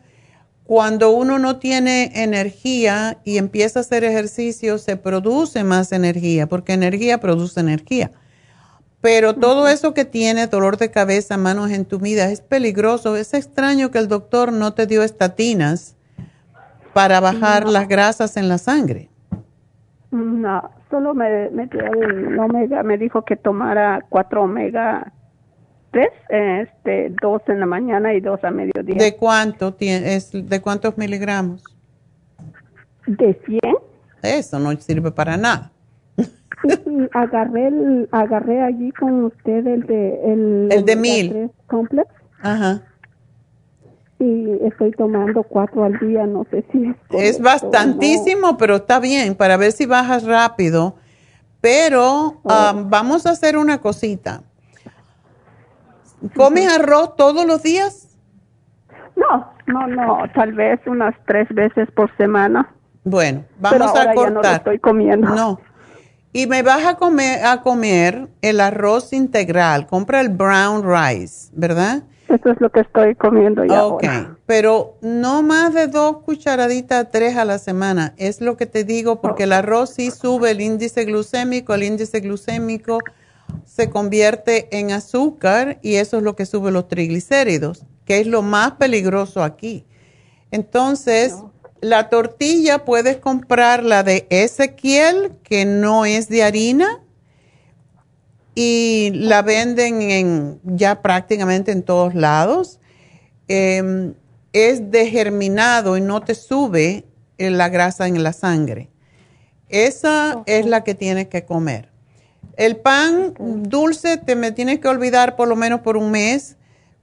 Cuando 0.64 1.12
uno 1.12 1.40
no 1.40 1.58
tiene 1.58 2.12
energía 2.24 3.18
y 3.24 3.38
empieza 3.38 3.80
a 3.80 3.82
hacer 3.82 4.04
ejercicio, 4.04 4.78
se 4.78 4.95
produce 4.98 5.64
más 5.64 5.91
energía, 5.91 6.48
porque 6.48 6.74
energía 6.74 7.20
produce 7.20 7.60
energía. 7.60 8.12
Pero 9.04 9.36
todo 9.36 9.68
eso 9.68 9.94
que 9.94 10.06
tiene 10.06 10.48
dolor 10.48 10.78
de 10.78 10.90
cabeza, 10.90 11.36
manos 11.36 11.72
entumidas, 11.72 12.32
es 12.32 12.40
peligroso. 12.40 13.18
Es 13.18 13.34
extraño 13.34 13.92
que 13.92 13.98
el 13.98 14.08
doctor 14.08 14.54
no 14.54 14.74
te 14.74 14.88
dio 14.88 15.04
estatinas 15.04 15.98
para 16.94 17.20
bajar 17.20 17.68
las 17.68 17.90
grasas 17.90 18.38
en 18.38 18.48
la 18.48 18.58
sangre. 18.58 19.10
No, 20.12 20.72
solo 20.90 21.14
me, 21.14 21.50
me 21.50 21.68
dio 21.68 21.82
el 21.82 22.40
omega, 22.40 22.82
me 22.84 22.98
dijo 22.98 23.26
que 23.26 23.36
tomara 23.36 24.06
cuatro 24.08 24.44
omega 24.44 25.12
3, 25.92 26.08
este, 26.30 27.14
dos 27.22 27.42
en 27.48 27.60
la 27.60 27.66
mañana 27.66 28.14
y 28.14 28.22
dos 28.22 28.42
a 28.46 28.52
mediodía. 28.52 28.96
¿De 28.96 29.18
cuánto 29.18 29.74
tiene, 29.74 30.16
es, 30.16 30.32
de 30.32 30.62
cuántos 30.62 30.98
miligramos? 30.98 31.62
¿De 33.06 33.38
100? 33.46 33.60
Eso 34.22 34.60
no 34.60 34.72
sirve 34.78 35.12
para 35.12 35.36
nada. 35.36 35.73
Y 36.64 37.07
agarré, 37.14 37.68
el, 37.68 38.10
agarré 38.11 38.61
allí 38.61 38.91
con 38.91 39.26
usted 39.26 39.65
el 39.68 39.84
de... 39.84 40.34
El, 40.34 40.69
El 40.72 40.85
de 40.85 40.95
mil. 40.95 41.30
3 41.31 41.52
complex 41.68 42.10
Ajá. 42.41 42.81
y 44.19 44.49
estoy 44.65 44.91
tomando 44.91 45.44
cuatro 45.44 45.84
al 45.84 45.98
día, 45.99 46.26
no 46.26 46.45
sé 46.52 46.64
si 46.72 46.85
es 46.85 46.95
Es 47.10 47.41
bastantísimo, 47.41 48.57
pero 48.57 48.77
está 48.77 48.99
bien 48.99 49.35
para 49.35 49.57
ver 49.57 49.72
si 49.72 49.85
bajas 49.85 50.23
rápido. 50.26 50.95
Pero 51.61 52.41
ah, 52.45 52.73
vamos 52.88 53.26
a 53.26 53.31
hacer 53.31 53.57
una 53.57 53.80
cosita. 53.80 54.44
¿Comes 56.35 56.68
arroz 56.77 57.15
todos 57.15 57.45
los 57.45 57.64
días? 57.64 58.18
No, 59.15 59.53
no, 59.68 59.88
no, 59.88 60.18
tal 60.34 60.53
vez 60.53 60.80
unas 60.85 61.15
tres 61.26 61.48
veces 61.49 61.90
por 61.91 62.15
semana. 62.18 62.69
Bueno, 63.03 63.44
Pero 63.61 63.80
vamos 63.80 63.98
ahora 63.98 64.11
a 64.11 64.15
ya 64.15 64.22
no 64.22 64.30
lo 64.30 64.34
cortar. 64.35 64.56
estoy 64.56 64.80
comiendo. 64.80 65.30
No. 65.30 65.60
Y 66.34 66.48
me 66.48 66.64
vas 66.64 66.86
a 66.86 66.96
comer, 66.96 67.46
a 67.46 67.62
comer 67.62 68.28
el 68.42 68.60
arroz 68.60 69.14
integral. 69.14 69.86
Compra 69.88 70.20
el 70.20 70.30
brown 70.30 70.84
rice, 70.84 71.50
¿verdad? 71.54 72.04
Eso 72.28 72.50
es 72.50 72.60
lo 72.60 72.72
que 72.72 72.80
estoy 72.80 73.14
comiendo 73.16 73.64
ya 73.64 73.86
Ok, 73.86 74.04
ahora. 74.06 74.38
pero 74.48 74.98
no 75.02 75.44
más 75.44 75.74
de 75.76 75.86
dos 75.88 76.24
cucharaditas, 76.24 77.12
tres 77.12 77.38
a 77.38 77.46
la 77.46 77.60
semana. 77.60 78.16
Es 78.18 78.42
lo 78.42 78.58
que 78.58 78.66
te 78.66 78.84
digo, 78.84 79.22
porque 79.22 79.44
el 79.44 79.54
arroz 79.54 79.92
sí 79.92 80.10
sube 80.10 80.50
el 80.52 80.62
índice 80.62 81.06
glucémico, 81.06 81.76
el 81.76 81.84
índice 81.84 82.20
glucémico 82.22 82.98
se 83.66 83.92
convierte 83.92 84.68
en 84.78 84.92
azúcar 84.92 85.78
y 85.84 85.96
eso 85.96 86.18
es 86.18 86.24
lo 86.24 86.36
que 86.36 86.48
sube 86.48 86.72
los 86.72 86.88
triglicéridos, 86.88 87.86
que 88.06 88.20
es 88.20 88.26
lo 88.26 88.42
más 88.42 88.72
peligroso 88.74 89.44
aquí. 89.44 89.86
Entonces, 90.50 91.36
la 91.84 92.08
tortilla 92.08 92.86
puedes 92.86 93.18
comprar 93.18 93.84
la 93.84 94.04
de 94.04 94.26
Ezequiel, 94.30 95.34
que 95.44 95.66
no 95.66 96.06
es 96.06 96.30
de 96.30 96.42
harina, 96.42 97.02
y 98.56 99.12
la 99.14 99.42
venden 99.42 100.02
en 100.02 100.62
ya 100.64 101.02
prácticamente 101.02 101.74
en 101.74 101.84
todos 101.84 102.16
lados. 102.16 102.80
Eh, 103.50 104.14
es 104.54 104.92
de 104.92 105.10
germinado 105.10 105.98
y 105.98 106.02
no 106.02 106.22
te 106.22 106.36
sube 106.36 107.04
eh, 107.38 107.50
la 107.50 107.68
grasa 107.68 108.08
en 108.08 108.24
la 108.24 108.32
sangre. 108.32 108.90
Esa 109.68 110.42
es 110.46 110.66
la 110.66 110.86
que 110.86 110.96
tienes 110.96 111.28
que 111.28 111.44
comer. 111.44 111.90
El 112.56 112.78
pan 112.78 113.34
dulce 113.38 114.16
te 114.16 114.38
me 114.38 114.54
tienes 114.54 114.80
que 114.80 114.88
olvidar 114.88 115.36
por 115.36 115.50
lo 115.50 115.58
menos 115.58 115.82
por 115.82 115.98
un 115.98 116.12
mes. 116.12 116.56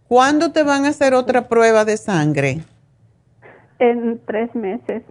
¿Cuándo 0.08 0.52
te 0.52 0.62
van 0.62 0.86
a 0.86 0.88
hacer 0.88 1.12
otra 1.12 1.48
prueba 1.48 1.84
de 1.84 1.98
sangre? 1.98 2.64
En 3.80 4.20
tres 4.26 4.54
meses. 4.54 5.02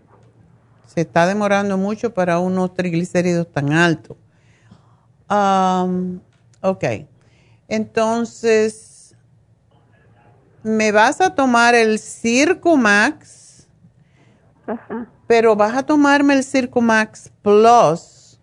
Se 0.86 1.02
está 1.02 1.26
demorando 1.26 1.76
mucho 1.78 2.14
para 2.14 2.40
unos 2.40 2.74
triglicéridos 2.76 3.52
tan 3.52 3.74
altos. 3.74 4.16
Am, 5.28 6.22
ok. 6.62 6.84
Entonces, 7.68 9.16
me 10.64 10.91
vas 10.91 11.20
a 11.20 11.34
tomar 11.34 11.74
el 11.74 11.98
Circumax, 12.00 13.68
pero 15.26 15.56
vas 15.56 15.76
a 15.76 15.84
tomarme 15.84 16.36
el 16.36 16.44
Circumax 16.44 17.32
Plus, 17.41 18.40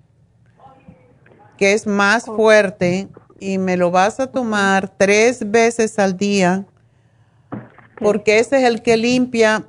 que 1.57 1.73
es 1.73 1.87
más 1.87 2.27
fuerte, 2.27 3.09
y 3.39 3.59
me 3.59 3.77
lo 3.77 3.93
vas 3.93 4.19
a 4.19 4.27
tomar 4.27 4.89
tres 4.89 5.49
veces 5.49 5.99
al 6.01 6.17
día, 6.17 6.67
porque 8.01 8.41
ese 8.41 8.59
es 8.59 8.65
el 8.65 8.83
que 8.83 8.97
limpia 8.97 9.67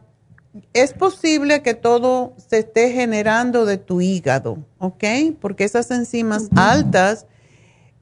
es 0.73 0.93
posible 0.93 1.61
que 1.61 1.73
todo 1.73 2.33
se 2.37 2.59
esté 2.59 2.91
generando 2.91 3.65
de 3.65 3.77
tu 3.77 4.01
hígado, 4.01 4.59
¿ok? 4.79 5.03
Porque 5.39 5.63
esas 5.63 5.91
enzimas 5.91 6.49
altas 6.55 7.25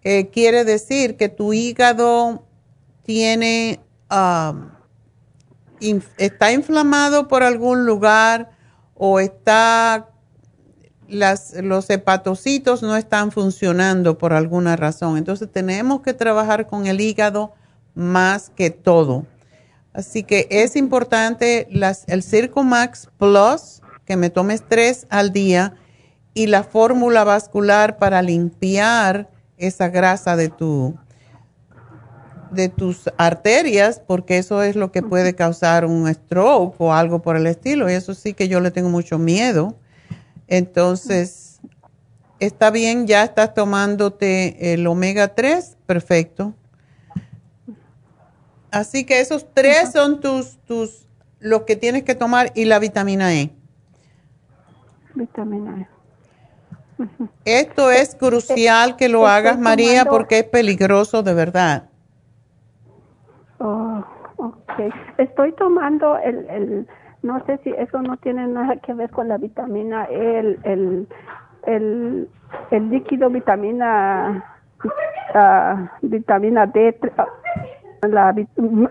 eh, 0.04 0.28
quiere 0.30 0.66
decir 0.66 1.18
que 1.18 1.30
tu 1.30 1.54
hígado 1.54 2.44
tiene, 3.04 3.80
inf- 5.80 6.10
está 6.18 6.52
inflamado 6.52 7.28
por 7.28 7.44
algún 7.44 7.86
lugar 7.86 8.52
o 8.94 9.20
está, 9.20 10.10
las, 11.08 11.54
los 11.54 11.90
hepatocitos 11.90 12.82
no 12.82 12.96
están 12.96 13.32
funcionando 13.32 14.18
por 14.18 14.34
alguna 14.34 14.76
razón. 14.76 15.18
Entonces 15.18 15.52
tenemos 15.52 16.02
que 16.02 16.14
trabajar 16.14 16.68
con 16.68 16.88
el 16.88 17.02
hígado 17.02 17.54
más 17.94 18.50
que 18.50 18.70
todo. 18.70 19.26
Así 19.96 20.24
que 20.24 20.48
es 20.52 20.76
importante 20.76 21.68
las, 21.72 22.04
el 22.08 22.22
Circumax 22.22 23.10
Plus, 23.18 23.82
que 24.06 24.18
me 24.18 24.30
tomes 24.30 24.62
tres 24.68 25.08
al 25.10 25.32
día, 25.32 25.74
y 26.34 26.48
la 26.48 26.64
fórmula 26.64 27.24
vascular 27.24 27.98
para 27.98 28.22
limpiar 28.22 29.30
esa 29.58 29.88
grasa 29.88 30.36
de 30.36 30.50
tu, 30.50 30.96
de 32.52 32.68
tus 32.68 33.10
arterias, 33.18 34.02
porque 34.06 34.38
eso 34.38 34.64
es 34.64 34.76
lo 34.76 34.92
que 34.92 35.02
puede 35.02 35.34
causar 35.34 35.86
un 35.86 36.14
stroke 36.14 36.76
o 36.78 36.94
algo 36.94 37.22
por 37.22 37.38
el 37.38 37.48
estilo. 37.48 37.90
Y 37.90 37.94
eso 37.94 38.14
sí 38.14 38.34
que 38.34 38.50
yo 38.50 38.60
le 38.60 38.72
tengo 38.72 38.90
mucho 38.90 39.18
miedo. 39.18 39.78
Entonces, 40.48 41.62
está 42.40 42.70
bien, 42.70 43.08
ya 43.08 43.24
estás 43.24 43.54
tomándote 43.54 44.74
el 44.74 44.86
omega 44.88 45.30
3, 45.30 45.78
perfecto. 45.86 46.54
Así 48.76 49.06
que 49.06 49.22
esos 49.22 49.50
tres 49.54 49.94
son 49.94 50.20
tus, 50.20 50.58
tus, 50.66 51.08
los 51.40 51.62
que 51.62 51.78
tienes 51.78 52.04
que 52.04 52.14
tomar 52.14 52.52
y 52.56 52.66
la 52.66 52.78
vitamina 52.78 53.34
E. 53.34 53.50
Vitamina 55.14 55.88
E. 57.00 57.08
Esto 57.46 57.90
es 57.90 58.16
crucial 58.16 58.98
que 58.98 59.08
lo 59.08 59.28
hagas, 59.28 59.58
María, 59.58 60.04
porque 60.04 60.40
es 60.40 60.44
peligroso 60.44 61.24
de 61.24 61.34
verdad. 61.34 61.90
Oh, 63.60 64.04
ok. 64.36 64.94
Estoy 65.20 65.54
tomando 65.54 66.18
el, 66.18 66.50
el, 66.50 66.88
no 67.22 67.46
sé 67.46 67.58
si 67.64 67.70
eso 67.70 68.02
no 68.02 68.18
tiene 68.18 68.46
nada 68.46 68.76
que 68.82 68.94
ver 68.94 69.10
con 69.10 69.30
la 69.30 69.38
vitamina 69.38 70.04
E, 70.12 70.40
el, 70.40 70.60
el, 70.64 71.08
el, 71.66 72.30
el 72.72 72.90
líquido 72.90 73.30
vitamina, 73.30 74.44
uh, 74.84 75.88
vitamina 76.02 76.66
D. 76.66 77.00
Uh, 77.18 77.24
la, 78.08 78.36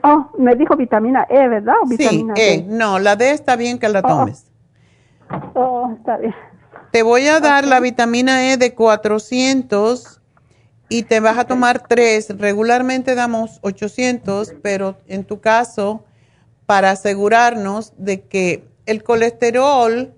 oh, 0.03 0.31
me 0.39 0.55
dijo 0.57 0.77
vitamina 0.77 1.27
E, 1.29 1.49
¿verdad? 1.49 1.75
¿O 1.83 1.87
vitamina 1.87 2.35
sí, 2.37 2.43
E. 2.43 2.67
No, 2.69 2.99
la 2.99 3.17
D 3.17 3.31
está 3.31 3.57
bien 3.57 3.79
que 3.79 3.89
la 3.89 4.01
oh. 4.01 4.09
tomes. 4.09 4.47
Oh, 5.55 5.93
está 5.97 6.17
bien. 6.17 6.35
Te 6.91 7.03
voy 7.03 7.27
a 7.27 7.41
dar 7.41 7.67
la 7.67 7.81
vitamina 7.81 8.53
E 8.53 8.57
de 8.57 8.75
400 8.75 10.21
y 10.89 11.03
te 11.03 11.21
vas 11.21 11.39
a 11.39 11.45
tomar 11.45 11.89
tres. 11.89 12.39
Regularmente 12.39 13.15
damos 13.15 13.59
800, 13.63 14.55
pero 14.63 14.97
en 15.07 15.25
tu 15.25 15.41
caso, 15.41 16.05
para 16.67 16.91
asegurarnos 16.91 17.93
de 17.97 18.23
que 18.23 18.69
el 18.87 19.03
colesterol 19.03 20.15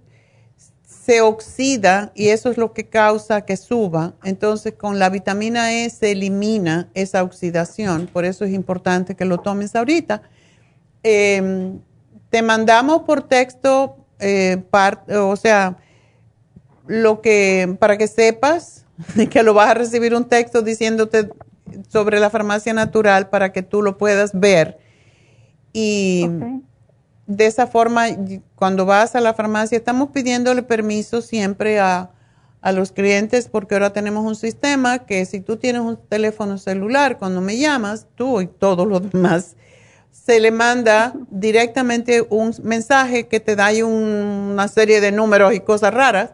se 1.06 1.20
oxida 1.20 2.10
y 2.16 2.30
eso 2.30 2.50
es 2.50 2.56
lo 2.56 2.72
que 2.72 2.88
causa 2.88 3.42
que 3.42 3.56
suba. 3.56 4.14
Entonces, 4.24 4.74
con 4.74 4.98
la 4.98 5.08
vitamina 5.08 5.72
E 5.72 5.88
se 5.88 6.10
elimina 6.10 6.88
esa 6.94 7.22
oxidación. 7.22 8.08
Por 8.12 8.24
eso 8.24 8.44
es 8.44 8.52
importante 8.52 9.14
que 9.14 9.24
lo 9.24 9.38
tomes 9.38 9.76
ahorita. 9.76 10.22
Em, 11.04 11.78
te 12.28 12.42
mandamos 12.42 13.02
por 13.02 13.22
texto, 13.22 13.98
eh, 14.18 14.60
o 15.08 15.36
sea, 15.36 15.76
lo 16.88 17.20
que, 17.20 17.76
para 17.78 17.96
que 17.98 18.08
sepas 18.08 18.84
que 19.30 19.44
lo 19.44 19.54
vas 19.54 19.70
a 19.70 19.74
recibir 19.74 20.12
un 20.12 20.24
texto 20.24 20.62
diciéndote 20.62 21.30
sobre 21.88 22.18
la 22.18 22.30
farmacia 22.30 22.72
natural 22.72 23.28
para 23.28 23.52
que 23.52 23.62
tú 23.62 23.80
lo 23.80 23.96
puedas 23.96 24.32
ver. 24.34 24.78
Y 25.72 26.28
de 27.26 27.46
esa 27.46 27.66
forma, 27.66 28.06
cuando 28.54 28.86
vas 28.86 29.16
a 29.16 29.20
la 29.20 29.34
farmacia, 29.34 29.78
estamos 29.78 30.10
pidiéndole 30.10 30.62
permiso 30.62 31.22
siempre 31.22 31.80
a, 31.80 32.10
a 32.60 32.72
los 32.72 32.92
clientes 32.92 33.48
porque 33.48 33.74
ahora 33.74 33.92
tenemos 33.92 34.24
un 34.24 34.36
sistema 34.36 35.00
que 35.00 35.24
si 35.24 35.40
tú 35.40 35.56
tienes 35.56 35.82
un 35.82 35.96
teléfono 35.96 36.58
celular, 36.58 37.18
cuando 37.18 37.40
me 37.40 37.56
llamas, 37.56 38.06
tú 38.14 38.40
y 38.40 38.46
todos 38.46 38.86
los 38.86 39.10
demás, 39.10 39.56
se 40.10 40.40
le 40.40 40.50
manda 40.50 41.14
directamente 41.30 42.26
un 42.28 42.54
mensaje 42.62 43.28
que 43.28 43.40
te 43.40 43.54
da 43.54 43.68
una 43.84 44.68
serie 44.68 45.00
de 45.00 45.12
números 45.12 45.54
y 45.54 45.60
cosas 45.60 45.92
raras 45.92 46.30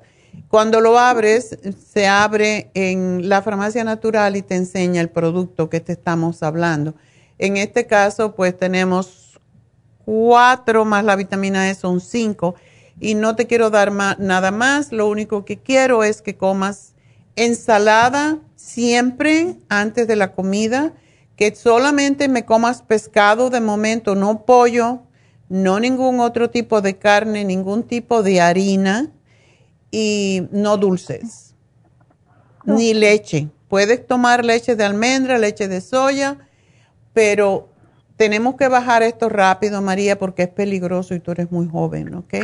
cuando 0.48 0.81
lo 0.81 0.98
abres, 0.98 1.59
se 1.93 2.06
abre 2.06 2.70
en 2.74 3.28
la 3.28 3.43
farmacia 3.43 3.85
natural 3.85 4.36
y 4.36 4.43
te 4.43 4.55
enseña 4.55 5.01
el 5.01 5.09
producto 5.09 5.69
que 5.69 5.81
te 5.81 5.93
estamos 5.93 6.43
hablando. 6.43 6.94
En 7.39 7.56
este 7.56 7.86
caso, 7.86 8.35
pues 8.35 8.56
tenemos 8.56 9.32
cuatro 10.05 10.85
más 10.85 11.05
la 11.05 11.16
vitamina 11.16 11.70
E, 11.70 11.74
son 11.74 12.01
cinco. 12.01 12.55
Y 13.01 13.15
no 13.15 13.35
te 13.37 13.47
quiero 13.47 13.70
dar 13.70 13.91
nada 13.93 14.51
más, 14.51 14.93
lo 14.93 15.09
único 15.09 15.45
que 15.45 15.59
quiero 15.59 16.05
es 16.05 16.23
que 16.23 16.37
comas 16.37 16.95
ensalada 17.37 18.39
siempre 18.55 19.57
antes 19.69 20.07
de 20.07 20.16
la 20.16 20.33
comida, 20.33 20.93
que 21.37 21.55
solamente 21.55 22.29
me 22.29 22.45
comas 22.45 22.83
pescado 22.83 23.51
de 23.51 23.61
momento, 23.61 24.15
no 24.15 24.45
pollo, 24.45 25.01
no 25.49 25.81
ningún 25.81 26.20
otro 26.20 26.51
tipo 26.51 26.81
de 26.81 26.97
carne, 26.97 27.45
ningún 27.45 27.83
tipo 27.83 28.23
de 28.23 28.41
harina 28.41 29.11
y 29.91 30.47
no 30.53 30.77
dulces, 30.77 31.55
ni 32.65 32.95
leche. 32.95 33.49
Puedes 33.69 34.07
tomar 34.07 34.45
leche 34.45 34.77
de 34.77 34.85
almendra, 34.85 35.39
leche 35.39 35.66
de 35.66 35.81
soya, 35.81 36.39
pero 37.12 37.72
tenemos 38.17 38.57
que 38.57 38.69
bajar 38.69 39.03
esto 39.03 39.29
rápido, 39.29 39.83
María, 39.83 40.19
porque 40.19 40.43
es 40.43 40.49
peligroso 40.49 41.15
y 41.15 41.21
tú 41.21 41.33
eres 41.33 41.51
muy 41.51 41.69
joven, 41.69 42.15
¿ok? 42.15 42.35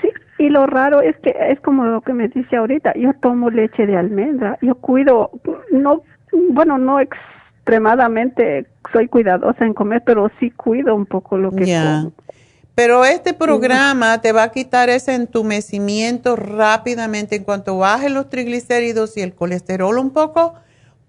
Sí, 0.00 0.10
y 0.38 0.48
lo 0.48 0.66
raro 0.66 1.00
es 1.00 1.16
que 1.22 1.34
es 1.50 1.60
como 1.60 1.84
lo 1.84 2.00
que 2.00 2.12
me 2.12 2.28
dice 2.28 2.56
ahorita, 2.56 2.94
yo 2.94 3.12
tomo 3.20 3.50
leche 3.50 3.86
de 3.86 3.96
almendra, 3.96 4.58
yo 4.62 4.74
cuido, 4.76 5.30
no, 5.70 6.02
bueno, 6.50 6.78
no 6.78 6.98
extremadamente 7.00 8.66
soy 8.92 9.08
cuidadosa 9.08 9.64
en 9.64 9.74
comer, 9.74 10.02
pero 10.04 10.30
sí 10.40 10.50
cuido 10.50 10.94
un 10.94 11.06
poco 11.06 11.38
lo 11.38 11.50
que 11.50 11.64
como. 11.64 12.12
Pero 12.74 13.04
este 13.04 13.34
programa 13.34 14.22
te 14.22 14.32
va 14.32 14.44
a 14.44 14.50
quitar 14.50 14.88
ese 14.88 15.14
entumecimiento 15.14 16.36
rápidamente. 16.36 17.36
En 17.36 17.44
cuanto 17.44 17.76
baje 17.76 18.08
los 18.08 18.30
triglicéridos 18.30 19.16
y 19.18 19.20
el 19.20 19.34
colesterol 19.34 19.98
un 19.98 20.10
poco, 20.10 20.54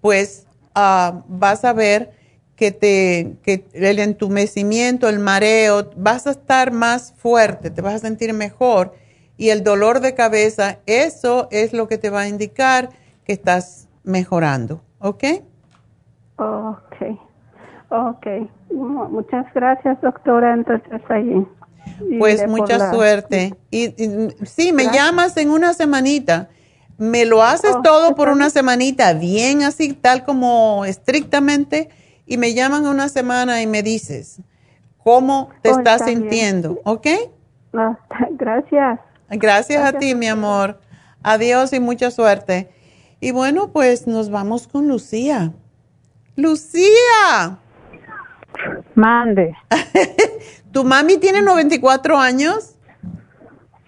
pues 0.02 0.46
ah, 0.74 1.22
vas 1.26 1.64
a 1.64 1.72
ver 1.72 2.10
que, 2.56 2.70
te, 2.70 3.36
que 3.42 3.64
el 3.72 3.98
entumecimiento, 3.98 5.08
el 5.08 5.18
mareo, 5.18 5.90
vas 5.96 6.26
a 6.26 6.30
estar 6.30 6.72
más 6.72 7.12
fuerte, 7.16 7.70
te 7.70 7.82
vas 7.82 7.94
a 7.94 7.98
sentir 7.98 8.32
mejor. 8.32 8.94
Y 9.36 9.50
el 9.50 9.64
dolor 9.64 10.00
de 10.00 10.14
cabeza, 10.14 10.78
eso 10.86 11.48
es 11.50 11.72
lo 11.72 11.88
que 11.88 11.98
te 11.98 12.10
va 12.10 12.20
a 12.20 12.28
indicar 12.28 12.90
que 13.24 13.32
estás 13.32 13.88
mejorando. 14.04 14.82
¿Ok? 14.98 15.24
Ok. 16.36 17.18
Ok, 17.94 18.26
muchas 18.72 19.46
gracias, 19.54 20.00
doctora. 20.00 20.54
Entonces 20.54 21.00
ahí. 21.08 21.46
Pues 22.18 22.46
mucha 22.48 22.92
suerte. 22.92 23.54
Y, 23.70 23.94
sí, 24.44 24.72
me 24.72 24.86
llamas 24.86 25.36
en 25.36 25.50
una 25.50 25.74
semanita. 25.74 26.48
Me 26.96 27.24
lo 27.24 27.42
haces 27.42 27.74
oh, 27.76 27.82
todo 27.82 28.14
por 28.14 28.28
una 28.28 28.50
semanita, 28.50 29.14
bien 29.14 29.62
así, 29.62 29.92
tal 29.92 30.24
como 30.24 30.84
estrictamente, 30.84 31.88
y 32.26 32.36
me 32.36 32.54
llaman 32.54 32.86
una 32.86 33.08
semana 33.08 33.62
y 33.62 33.66
me 33.66 33.82
dices 33.82 34.40
cómo 35.02 35.50
te 35.62 35.70
oh, 35.70 35.78
estás 35.78 36.04
sintiendo, 36.04 36.80
¿ok? 36.84 37.06
gracias. 38.30 39.00
Gracias 39.30 39.84
a 39.84 39.98
ti, 39.98 40.14
mi 40.14 40.28
amor. 40.28 40.80
Adiós 41.22 41.72
y 41.72 41.80
mucha 41.80 42.10
suerte. 42.10 42.70
Y 43.20 43.32
bueno, 43.32 43.68
pues 43.72 44.06
nos 44.06 44.30
vamos 44.30 44.68
con 44.68 44.88
Lucía. 44.88 45.52
Lucía. 46.36 47.58
Mande. 48.94 49.54
¿Tu 50.72 50.84
mami 50.84 51.18
tiene 51.18 51.42
94 51.42 52.18
años? 52.18 52.76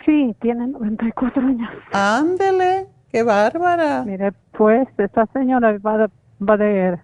Sí, 0.05 0.35
tiene 0.41 0.69
94 0.69 1.43
años. 1.43 1.69
Ándele, 1.93 2.87
qué 3.11 3.23
bárbara. 3.23 4.05
Mire, 4.05 4.33
pues 4.57 4.89
esta 4.99 5.27
señora 5.33 5.77
va 5.79 5.99
de, 5.99 6.65
de, 6.65 6.99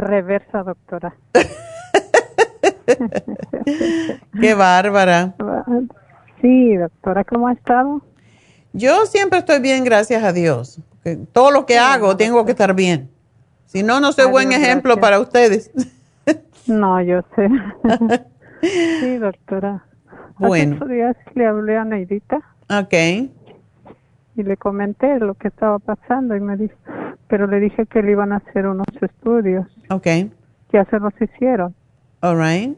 reversa, 0.00 0.62
doctora. 0.62 1.16
qué 4.40 4.54
bárbara. 4.54 5.34
Sí, 6.40 6.76
doctora, 6.76 7.24
¿cómo 7.24 7.48
ha 7.48 7.52
estado? 7.52 8.02
Yo 8.72 9.06
siempre 9.06 9.38
estoy 9.38 9.60
bien, 9.60 9.84
gracias 9.84 10.22
a 10.22 10.32
Dios. 10.32 10.80
Todo 11.32 11.50
lo 11.50 11.66
que 11.66 11.78
hago 11.78 12.16
tengo 12.16 12.44
que 12.44 12.52
estar 12.52 12.74
bien. 12.74 13.10
Si 13.66 13.82
no, 13.82 14.00
no 14.00 14.12
soy 14.12 14.30
buen 14.30 14.52
ejemplo 14.52 14.98
para 14.98 15.20
ustedes. 15.20 15.70
No, 16.66 17.00
yo 17.00 17.20
sé. 17.36 17.48
sí, 19.00 19.18
doctora. 19.18 19.86
Bueno. 20.36 20.78
Hace 20.82 20.94
días 20.94 21.16
le 21.36 21.46
hablé 21.46 21.76
a 21.76 21.84
Neidita. 21.84 22.38
Ok. 22.68 22.92
Y 24.36 24.42
le 24.42 24.56
comenté 24.56 25.18
lo 25.18 25.34
que 25.34 25.48
estaba 25.48 25.78
pasando 25.78 26.36
y 26.36 26.40
me 26.40 26.56
dijo, 26.56 26.74
pero 27.28 27.46
le 27.46 27.58
dije 27.60 27.86
que 27.86 28.02
le 28.02 28.12
iban 28.12 28.32
a 28.32 28.36
hacer 28.36 28.66
unos 28.66 28.86
estudios. 29.00 29.66
Ok. 29.90 30.06
Ya 30.72 30.84
se 30.86 30.98
los 30.98 31.12
hicieron. 31.20 31.74
All 32.20 32.38
right. 32.38 32.76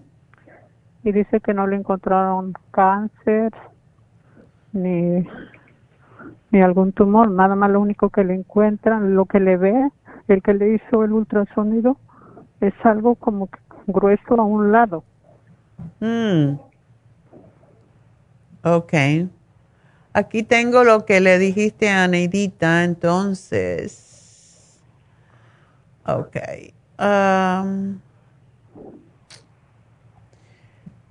Y 1.04 1.12
dice 1.12 1.40
que 1.40 1.54
no 1.54 1.66
le 1.66 1.76
encontraron 1.76 2.52
cáncer 2.70 3.52
ni 4.72 5.26
ni 6.50 6.62
algún 6.62 6.92
tumor, 6.92 7.30
nada 7.30 7.54
más 7.54 7.70
lo 7.70 7.80
único 7.80 8.10
que 8.10 8.24
le 8.24 8.34
encuentran, 8.34 9.14
lo 9.14 9.26
que 9.26 9.40
le 9.40 9.56
ve, 9.56 9.90
el 10.28 10.42
que 10.42 10.54
le 10.54 10.74
hizo 10.74 11.04
el 11.04 11.12
ultrasonido, 11.12 11.98
es 12.60 12.74
algo 12.84 13.14
como 13.16 13.48
que 13.48 13.58
grueso 13.86 14.34
a 14.40 14.44
un 14.44 14.72
lado. 14.72 15.04
Mm. 16.00 16.58
Ok. 18.64 18.94
Aquí 20.12 20.42
tengo 20.42 20.84
lo 20.84 21.04
que 21.04 21.20
le 21.20 21.38
dijiste 21.38 21.88
a 21.90 22.08
Neidita, 22.08 22.84
entonces. 22.84 24.78
Ok. 26.06 26.36
Um, 26.98 28.00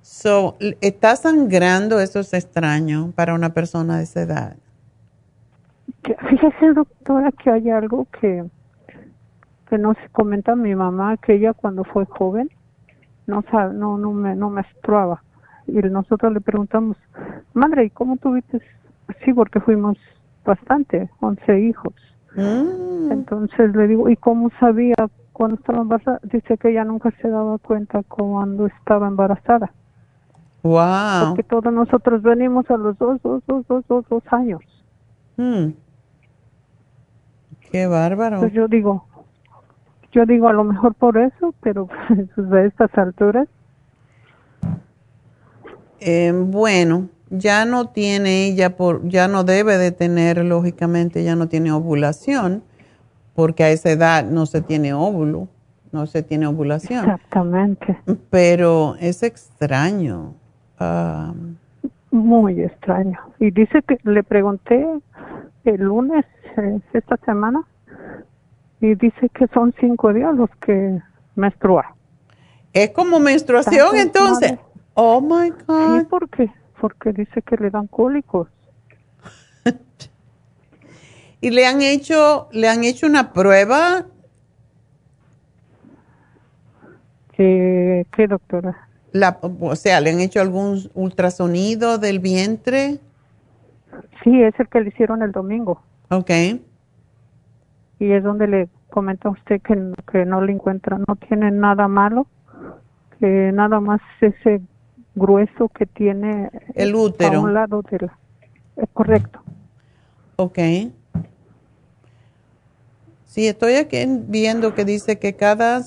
so, 0.02 0.56
¿está 0.80 1.16
sangrando? 1.16 2.00
Eso 2.00 2.20
es 2.20 2.34
extraño 2.34 3.12
para 3.14 3.34
una 3.34 3.54
persona 3.54 3.98
de 3.98 4.02
esa 4.02 4.22
edad. 4.22 4.56
Fíjese, 6.02 6.72
doctora, 6.74 7.30
que 7.32 7.50
hay 7.50 7.70
algo 7.70 8.06
que, 8.20 8.44
que 9.68 9.78
nos 9.78 9.96
comenta 10.12 10.56
mi 10.56 10.74
mamá, 10.74 11.16
que 11.16 11.34
ella 11.34 11.52
cuando 11.54 11.84
fue 11.84 12.04
joven 12.06 12.50
no 13.28 13.44
no 13.72 13.98
no 13.98 14.12
me 14.12 14.34
no 14.34 14.50
menstruaba 14.50 15.22
y 15.66 15.72
nosotros 15.72 16.32
le 16.32 16.40
preguntamos 16.40 16.96
madre 17.52 17.84
y 17.84 17.90
cómo 17.90 18.16
tuviste 18.16 18.60
sí 19.24 19.32
porque 19.32 19.60
fuimos 19.60 19.96
bastante 20.44 21.08
once 21.20 21.60
hijos 21.60 21.92
mm. 22.36 23.12
entonces 23.12 23.74
le 23.74 23.88
digo 23.88 24.08
y 24.08 24.16
cómo 24.16 24.50
sabía 24.60 24.94
cuando 25.32 25.56
estaba 25.56 25.80
embarazada 25.82 26.20
dice 26.24 26.56
que 26.58 26.70
ella 26.70 26.84
nunca 26.84 27.12
se 27.22 27.28
daba 27.28 27.58
cuenta 27.58 28.02
cuando 28.04 28.66
estaba 28.66 29.08
embarazada 29.08 29.72
wow 30.62 31.28
porque 31.28 31.42
todos 31.42 31.72
nosotros 31.72 32.22
venimos 32.22 32.70
a 32.70 32.76
los 32.76 32.98
dos 32.98 33.20
dos 33.22 33.42
dos 33.46 33.66
dos 33.66 33.84
dos, 33.88 34.04
dos 34.08 34.22
años 34.30 34.60
mm. 35.36 35.68
qué 37.70 37.86
bárbaro 37.86 38.40
pues 38.40 38.52
yo 38.52 38.68
digo 38.68 39.08
yo 40.12 40.24
digo 40.26 40.48
a 40.48 40.52
lo 40.52 40.64
mejor 40.64 40.94
por 40.94 41.18
eso, 41.18 41.54
pero 41.60 41.88
pues, 42.34 42.52
a 42.52 42.64
estas 42.64 42.96
alturas. 42.96 43.48
Eh, 46.00 46.32
bueno, 46.32 47.08
ya 47.30 47.64
no 47.64 47.88
tiene 47.88 48.46
ella 48.46 48.76
por, 48.76 49.06
ya 49.08 49.28
no 49.28 49.44
debe 49.44 49.78
de 49.78 49.92
tener, 49.92 50.44
lógicamente, 50.44 51.24
ya 51.24 51.36
no 51.36 51.48
tiene 51.48 51.72
ovulación, 51.72 52.62
porque 53.34 53.64
a 53.64 53.70
esa 53.70 53.90
edad 53.90 54.24
no 54.24 54.46
se 54.46 54.62
tiene 54.62 54.92
óvulo, 54.92 55.48
no 55.92 56.06
se 56.06 56.22
tiene 56.22 56.46
ovulación. 56.46 57.04
Exactamente. 57.04 57.98
Pero 58.30 58.96
es 59.00 59.22
extraño. 59.22 60.34
Ah. 60.78 61.32
Muy 62.10 62.60
extraño. 62.62 63.18
Y 63.38 63.50
dice 63.50 63.82
que 63.82 63.98
le 64.04 64.22
pregunté 64.22 64.86
el 65.64 65.80
lunes, 65.80 66.24
eh, 66.56 66.80
esta 66.92 67.16
semana, 67.24 67.62
y 68.80 68.94
dice 68.94 69.28
que 69.30 69.46
son 69.48 69.74
cinco 69.80 70.12
días 70.12 70.34
los 70.34 70.50
que 70.60 71.00
menstrua. 71.34 71.94
¿Es 72.72 72.90
como 72.90 73.18
menstruación 73.18 73.96
entonces? 73.96 74.58
Oh 74.94 75.20
my 75.20 75.50
God. 75.66 76.00
Sí, 76.00 76.06
porque, 76.08 76.52
porque 76.80 77.12
dice 77.12 77.42
que 77.42 77.56
le 77.56 77.70
dan 77.70 77.86
cólicos. 77.86 78.48
¿Y 81.40 81.50
le 81.50 81.66
han 81.66 81.82
hecho, 81.82 82.48
le 82.52 82.68
han 82.68 82.84
hecho 82.84 83.06
una 83.06 83.32
prueba? 83.32 84.06
¿Qué, 87.32 88.06
qué 88.16 88.26
doctora? 88.26 88.88
La, 89.12 89.38
o 89.42 89.76
sea, 89.76 90.00
¿le 90.00 90.10
han 90.10 90.20
hecho 90.20 90.40
algún 90.40 90.90
ultrasonido 90.94 91.98
del 91.98 92.18
vientre? 92.18 92.98
Sí, 94.22 94.42
es 94.42 94.58
el 94.58 94.68
que 94.68 94.80
le 94.80 94.88
hicieron 94.88 95.22
el 95.22 95.32
domingo. 95.32 95.82
Ok 96.10 96.30
y 97.98 98.12
es 98.12 98.22
donde 98.22 98.46
le 98.46 98.68
comenta 98.90 99.28
a 99.28 99.32
usted 99.32 99.60
que, 99.62 99.92
que 100.10 100.24
no 100.24 100.40
le 100.40 100.52
encuentra, 100.52 100.98
no 100.98 101.16
tiene 101.16 101.50
nada 101.50 101.88
malo, 101.88 102.26
que 103.18 103.50
nada 103.52 103.80
más 103.80 104.00
ese 104.20 104.60
grueso 105.18 105.68
que 105.68 105.86
tiene 105.86 106.50
el 106.74 106.94
útero 106.94 107.38
a 107.38 107.42
un 107.42 107.54
lado 107.54 107.82
del 107.82 108.10
es 108.76 108.88
correcto. 108.92 109.40
Ok. 110.36 110.58
Sí, 113.26 113.46
estoy 113.46 113.74
aquí 113.74 113.98
viendo 114.28 114.74
que 114.74 114.84
dice 114.84 115.18
que 115.18 115.34
cada 115.34 115.82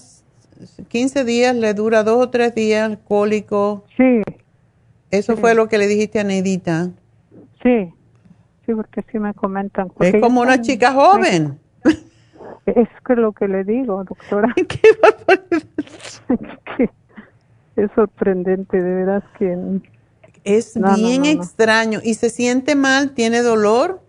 15 0.89 1.23
días 1.23 1.55
le 1.55 1.73
dura 1.73 2.03
dos 2.03 2.25
o 2.25 2.29
tres 2.29 2.53
días 2.53 2.97
cólico. 3.07 3.85
Sí. 3.95 4.21
Eso 5.09 5.37
fue 5.37 5.55
lo 5.55 5.67
que 5.67 5.77
le 5.77 5.87
dijiste 5.87 6.19
a 6.19 6.23
Neidita. 6.23 6.89
Sí, 7.63 7.93
sí, 8.65 8.73
porque 8.73 9.03
sí 9.11 9.19
me 9.19 9.33
comentan. 9.33 9.91
Es 9.99 10.21
como 10.21 10.41
una 10.41 10.61
chica 10.61 10.93
joven. 10.93 11.59
Es 12.65 12.89
que 13.05 13.15
lo 13.15 13.31
que 13.31 13.47
le 13.47 13.63
digo, 13.63 14.03
doctora. 14.03 14.53
¿Qué 16.77 16.89
es 17.83 17.91
sorprendente, 17.95 18.81
de 18.81 18.95
verdad 18.95 19.23
que... 19.37 19.81
Es 20.43 20.79
bien 20.95 21.25
extraño. 21.25 21.99
¿Y 22.03 22.15
se 22.15 22.29
siente 22.29 22.75
mal? 22.75 23.11
¿Tiene 23.11 23.41
dolor? 23.41 24.01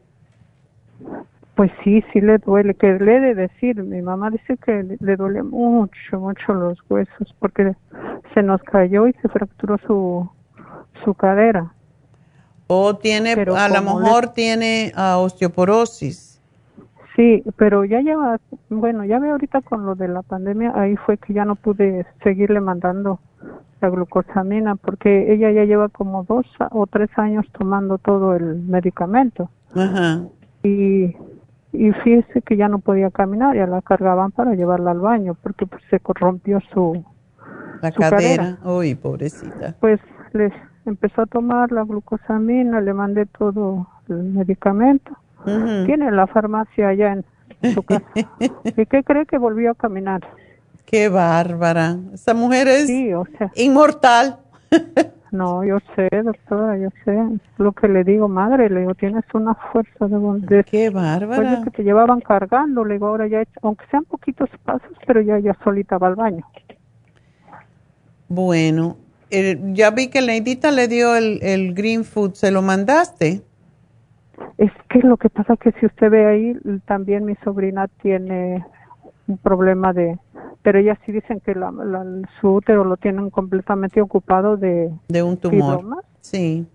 Pues 1.55 1.71
sí, 1.85 2.03
sí 2.13 2.23
le 2.23 2.39
duele. 2.39 2.75
Que 2.75 2.95
le 2.95 3.17
he 3.17 3.21
de 3.21 3.35
decir, 3.35 3.83
mi 3.83 4.01
mamá 4.01 4.31
dice 4.31 4.57
que 4.57 4.97
le, 4.99 5.17
duele 5.17 5.43
mucho, 5.43 6.19
mucho 6.19 6.55
los 6.55 6.79
huesos 6.89 7.35
porque 7.39 7.75
se 8.33 8.43
nos 8.43 8.63
cayó 8.63 9.07
y 9.07 9.13
se 9.21 9.29
fracturó 9.29 9.77
su, 9.87 10.27
su 11.05 11.13
cadera. 11.13 11.75
O 12.67 12.97
tiene, 12.97 13.33
a 13.33 13.69
lo 13.69 13.83
mejor 13.83 14.29
tiene 14.29 14.93
uh, 14.97 15.19
osteoporosis. 15.19 16.32
Sí, 17.17 17.43
pero 17.57 17.85
ya 17.85 18.01
lleva, 18.01 18.39
bueno, 18.71 19.05
ya 19.05 19.19
ve 19.19 19.31
ahorita 19.31 19.61
con 19.61 19.85
lo 19.85 19.95
de 19.95 20.09
la 20.09 20.23
pandemia, 20.23 20.73
ahí 20.75 20.97
fue 20.97 21.19
que 21.19 21.35
ya 21.35 21.45
no 21.45 21.57
pude 21.57 22.07
seguirle 22.23 22.61
mandando 22.61 23.21
la 23.81 23.91
glucosamina 23.91 24.77
porque 24.77 25.33
ella 25.33 25.51
ya 25.51 25.65
lleva 25.65 25.89
como 25.89 26.25
dos 26.25 26.47
o 26.71 26.87
tres 26.87 27.11
años 27.17 27.45
tomando 27.53 27.99
todo 27.99 28.35
el 28.35 28.63
medicamento. 28.63 29.51
Ajá. 29.75 30.23
Y, 30.63 31.17
y 31.73 31.93
fíjese 32.05 32.41
que 32.43 32.57
ya 32.57 32.69
no 32.69 32.79
podía 32.79 33.11
caminar, 33.11 33.57
ya 33.57 33.67
la 33.67 33.83
cargaban 33.83 34.31
para 34.31 34.55
llevarla 34.55 34.93
al 34.93 35.01
baño 35.01 35.37
porque 35.43 35.67
pues, 35.67 35.83
se 35.91 36.01
corrompió 36.01 36.61
su, 36.73 37.05
la 37.83 37.93
cadera. 37.93 38.59
Uy, 38.65 38.95
pobrecita. 38.95 39.75
Pues 39.81 40.01
les 40.33 40.53
empezó 40.87 41.23
a 41.23 41.27
tomar 41.27 41.73
la 41.73 41.83
glucosamina, 41.83 42.81
le 42.81 42.95
mandé 42.95 43.27
todo 43.27 43.87
el 44.09 44.23
medicamento 44.23 45.13
tiene 45.45 46.11
la 46.11 46.27
farmacia 46.27 46.89
allá 46.89 47.13
en 47.13 47.75
su 47.75 47.83
casa. 47.83 48.05
¿Y 48.65 48.87
qué 48.87 49.03
cree 49.03 49.27
que 49.27 49.39
volvió 49.39 49.73
a 49.73 49.75
caminar? 49.75 50.21
Qué 50.87 51.09
bárbara. 51.09 51.97
Esa 52.13 52.35
mujer 52.35 52.69
es 52.69 52.91
inmortal. 53.55 54.39
no, 55.33 55.65
yo 55.65 55.79
sé, 55.97 56.09
doctora, 56.23 56.77
yo 56.77 56.89
sé. 57.05 57.17
Lo 57.59 57.73
que 57.73 57.89
le 57.89 58.05
digo, 58.05 58.29
madre, 58.29 58.69
le 58.69 58.81
digo, 58.81 58.95
tienes 58.95 59.25
una 59.33 59.55
fuerza 59.55 60.09
de 60.09 60.17
bondad. 60.17 60.65
Qué 60.65 60.91
bárbara. 60.91 61.37
Pues 61.37 61.65
que 61.65 61.71
te 61.71 61.83
llevaban 61.83 62.21
cargando, 62.21 62.85
le 62.85 62.95
digo, 62.95 63.07
ahora 63.07 63.27
ya, 63.27 63.43
aunque 63.63 63.85
sean 63.91 64.05
poquitos 64.05 64.51
pasos, 64.65 64.93
pero 65.07 65.21
ya, 65.23 65.39
ya 65.39 65.57
solita 65.65 65.99
va 65.99 66.09
al 66.09 66.17
baño. 66.17 66.45
Bueno, 68.29 68.97
ya 69.73 69.91
vi 69.91 70.09
que 70.09 70.21
Neidita 70.21 70.71
le 70.71 70.89
dio 70.89 71.17
el, 71.17 71.39
el 71.43 71.75
green 71.75 72.05
food, 72.05 72.35
¿se 72.35 72.51
lo 72.51 72.63
mandaste? 72.63 73.43
Es 74.59 74.71
que 74.89 75.01
lo 75.01 75.17
que 75.17 75.29
pasa 75.31 75.57
que 75.57 75.73
si 75.73 75.87
usted 75.87 76.11
ve 76.11 76.27
ahí, 76.27 76.57
también 76.87 77.25
mi 77.25 77.35
sobrina 77.37 77.89
tiene 78.03 78.65
un 79.27 79.39
problema 79.39 79.93
de, 79.93 80.19
pero 80.63 80.79
ellas 80.79 80.99
sí 81.07 81.13
dicen 81.13 81.41
que 81.41 81.55
la, 81.55 81.73
su 82.41 82.55
útero 82.55 82.85
lo 82.85 82.97
tienen 82.97 83.31
completamente 83.31 84.01
ocupado 84.01 84.57
de, 84.57 84.91
de 85.09 85.23
un 85.23 85.37
tumor. 85.37 85.79
Fibromas. 85.79 86.05
Sí. 86.21 86.67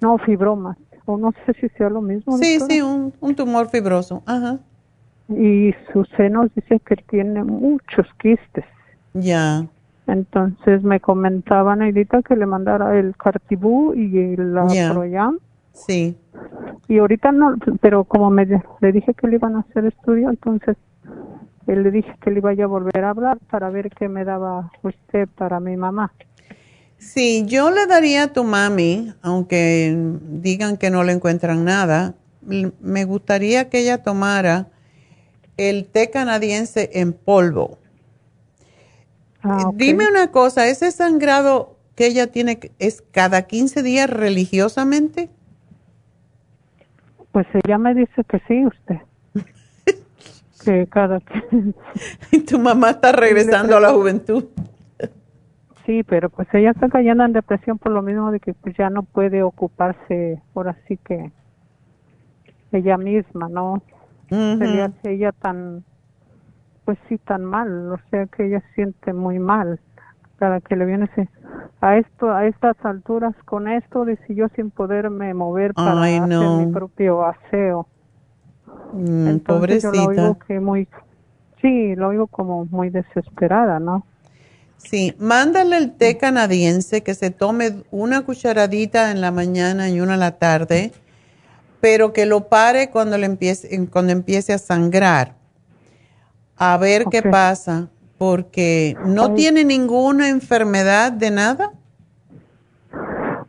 No, 0.00 0.18
fibromas. 0.18 0.76
O 1.06 1.16
no 1.16 1.32
sé 1.46 1.54
si 1.54 1.68
sea 1.70 1.88
lo 1.88 2.02
mismo. 2.02 2.36
Sí, 2.36 2.60
sí, 2.60 2.82
un, 2.82 3.12
un 3.20 3.34
tumor 3.34 3.68
fibroso. 3.68 4.22
Ajá. 4.26 4.58
Y 5.28 5.74
sus 5.92 6.08
senos 6.10 6.54
dicen 6.54 6.80
que 6.86 6.96
tiene 6.96 7.44
muchos 7.44 8.06
quistes. 8.20 8.64
Ya. 9.14 9.66
Entonces 10.06 10.82
me 10.82 11.00
comentaba 11.00 11.76
Neidita 11.76 12.22
que 12.22 12.36
le 12.36 12.46
mandara 12.46 12.98
el 12.98 13.16
Cartibú 13.16 13.92
y 13.94 14.36
la 14.36 14.66
Proyam 14.92 15.38
Sí. 15.86 16.16
Y 16.88 16.98
ahorita 16.98 17.32
no, 17.32 17.56
pero 17.80 18.04
como 18.04 18.30
me, 18.30 18.46
le 18.80 18.92
dije 18.92 19.14
que 19.14 19.28
le 19.28 19.36
iban 19.36 19.56
a 19.56 19.60
hacer 19.60 19.84
estudio, 19.86 20.30
entonces 20.30 20.76
él 21.66 21.82
le 21.82 21.90
dije 21.90 22.14
que 22.22 22.30
le 22.30 22.38
iba 22.38 22.50
a 22.50 22.66
volver 22.66 23.04
a 23.04 23.10
hablar 23.10 23.38
para 23.50 23.68
ver 23.70 23.90
qué 23.90 24.08
me 24.08 24.24
daba 24.24 24.70
usted 24.82 25.28
para 25.36 25.60
mi 25.60 25.76
mamá. 25.76 26.12
Sí, 26.96 27.44
yo 27.46 27.70
le 27.70 27.86
daría 27.86 28.24
a 28.24 28.32
tu 28.32 28.42
mami, 28.42 29.12
aunque 29.22 29.94
digan 30.22 30.78
que 30.78 30.90
no 30.90 31.04
le 31.04 31.12
encuentran 31.12 31.64
nada, 31.64 32.14
me 32.42 33.04
gustaría 33.04 33.68
que 33.68 33.80
ella 33.80 34.02
tomara 34.02 34.68
el 35.56 35.86
té 35.86 36.10
canadiense 36.10 36.90
en 36.94 37.12
polvo. 37.12 37.78
Ah, 39.42 39.70
Dime 39.74 40.08
una 40.08 40.30
cosa, 40.30 40.66
¿ese 40.66 40.90
sangrado 40.90 41.76
que 41.94 42.06
ella 42.06 42.28
tiene 42.28 42.58
es 42.78 43.02
cada 43.12 43.42
15 43.42 43.82
días 43.82 44.08
religiosamente? 44.08 45.28
Pues 47.32 47.46
ella 47.64 47.78
me 47.78 47.94
dice 47.94 48.24
que 48.24 48.40
sí, 48.48 48.66
usted. 48.66 48.98
que 50.64 50.86
cada 50.88 51.20
y 52.32 52.40
tu 52.40 52.58
mamá 52.58 52.90
está 52.90 53.12
regresando 53.12 53.76
a 53.76 53.80
la 53.80 53.92
juventud. 53.92 54.44
Sí, 55.86 56.02
pero 56.02 56.28
pues 56.28 56.48
ella 56.52 56.72
está 56.72 56.88
cayendo 56.88 57.24
en 57.24 57.32
depresión 57.32 57.78
por 57.78 57.92
lo 57.92 58.02
mismo 58.02 58.30
de 58.30 58.40
que 58.40 58.52
pues 58.52 58.76
ya 58.76 58.90
no 58.90 59.04
puede 59.04 59.42
ocuparse, 59.42 60.42
ahora 60.54 60.76
sí 60.86 60.98
que 60.98 61.32
ella 62.72 62.98
misma, 62.98 63.48
¿no? 63.48 63.82
Sería 64.28 64.92
ella 65.04 65.32
tan 65.32 65.84
pues 66.84 66.98
sí 67.08 67.18
tan 67.18 67.44
mal, 67.44 67.92
o 67.92 67.98
sea 68.10 68.26
que 68.26 68.46
ella 68.46 68.62
siente 68.74 69.12
muy 69.12 69.38
mal 69.38 69.80
para 70.38 70.60
que 70.60 70.76
le 70.76 70.86
viene 70.86 71.08
a 71.80 71.96
esto 71.98 72.30
a 72.30 72.46
estas 72.46 72.76
alturas 72.84 73.34
con 73.44 73.68
esto 73.68 74.04
si 74.26 74.34
yo 74.34 74.48
sin 74.56 74.70
poderme 74.70 75.34
mover 75.34 75.74
para 75.74 76.00
Ay, 76.04 76.20
hacer 76.24 76.50
no. 76.50 76.50
mi 76.50 76.66
propio 76.66 77.24
aseo. 77.24 77.86
Mm, 78.92 79.36
Entonces 79.36 79.78
yo 79.82 79.92
la 79.92 80.04
pobrecita. 80.04 80.06
oigo 80.06 80.38
que 80.46 80.60
muy 80.60 80.88
sí, 81.60 81.94
lo 81.96 82.08
oigo 82.08 82.26
como 82.28 82.64
muy 82.66 82.90
desesperada, 82.90 83.80
¿no? 83.80 84.04
Sí, 84.78 85.14
mándale 85.18 85.76
el 85.76 85.92
té 85.92 86.16
canadiense 86.18 87.02
que 87.02 87.14
se 87.14 87.30
tome 87.30 87.82
una 87.90 88.22
cucharadita 88.22 89.10
en 89.10 89.20
la 89.20 89.30
mañana 89.32 89.90
y 89.90 90.00
una 90.00 90.14
en 90.14 90.20
la 90.20 90.38
tarde, 90.38 90.92
pero 91.80 92.12
que 92.12 92.26
lo 92.26 92.48
pare 92.48 92.90
cuando 92.90 93.18
le 93.18 93.26
empiece, 93.26 93.88
cuando 93.88 94.12
empiece 94.12 94.52
a 94.52 94.58
sangrar. 94.58 95.36
A 96.56 96.76
ver 96.76 97.08
qué 97.08 97.22
pasa, 97.22 97.88
porque 98.18 98.96
no 99.06 99.34
tiene 99.34 99.64
ninguna 99.64 100.28
enfermedad 100.28 101.12
de 101.12 101.30
nada. 101.30 101.70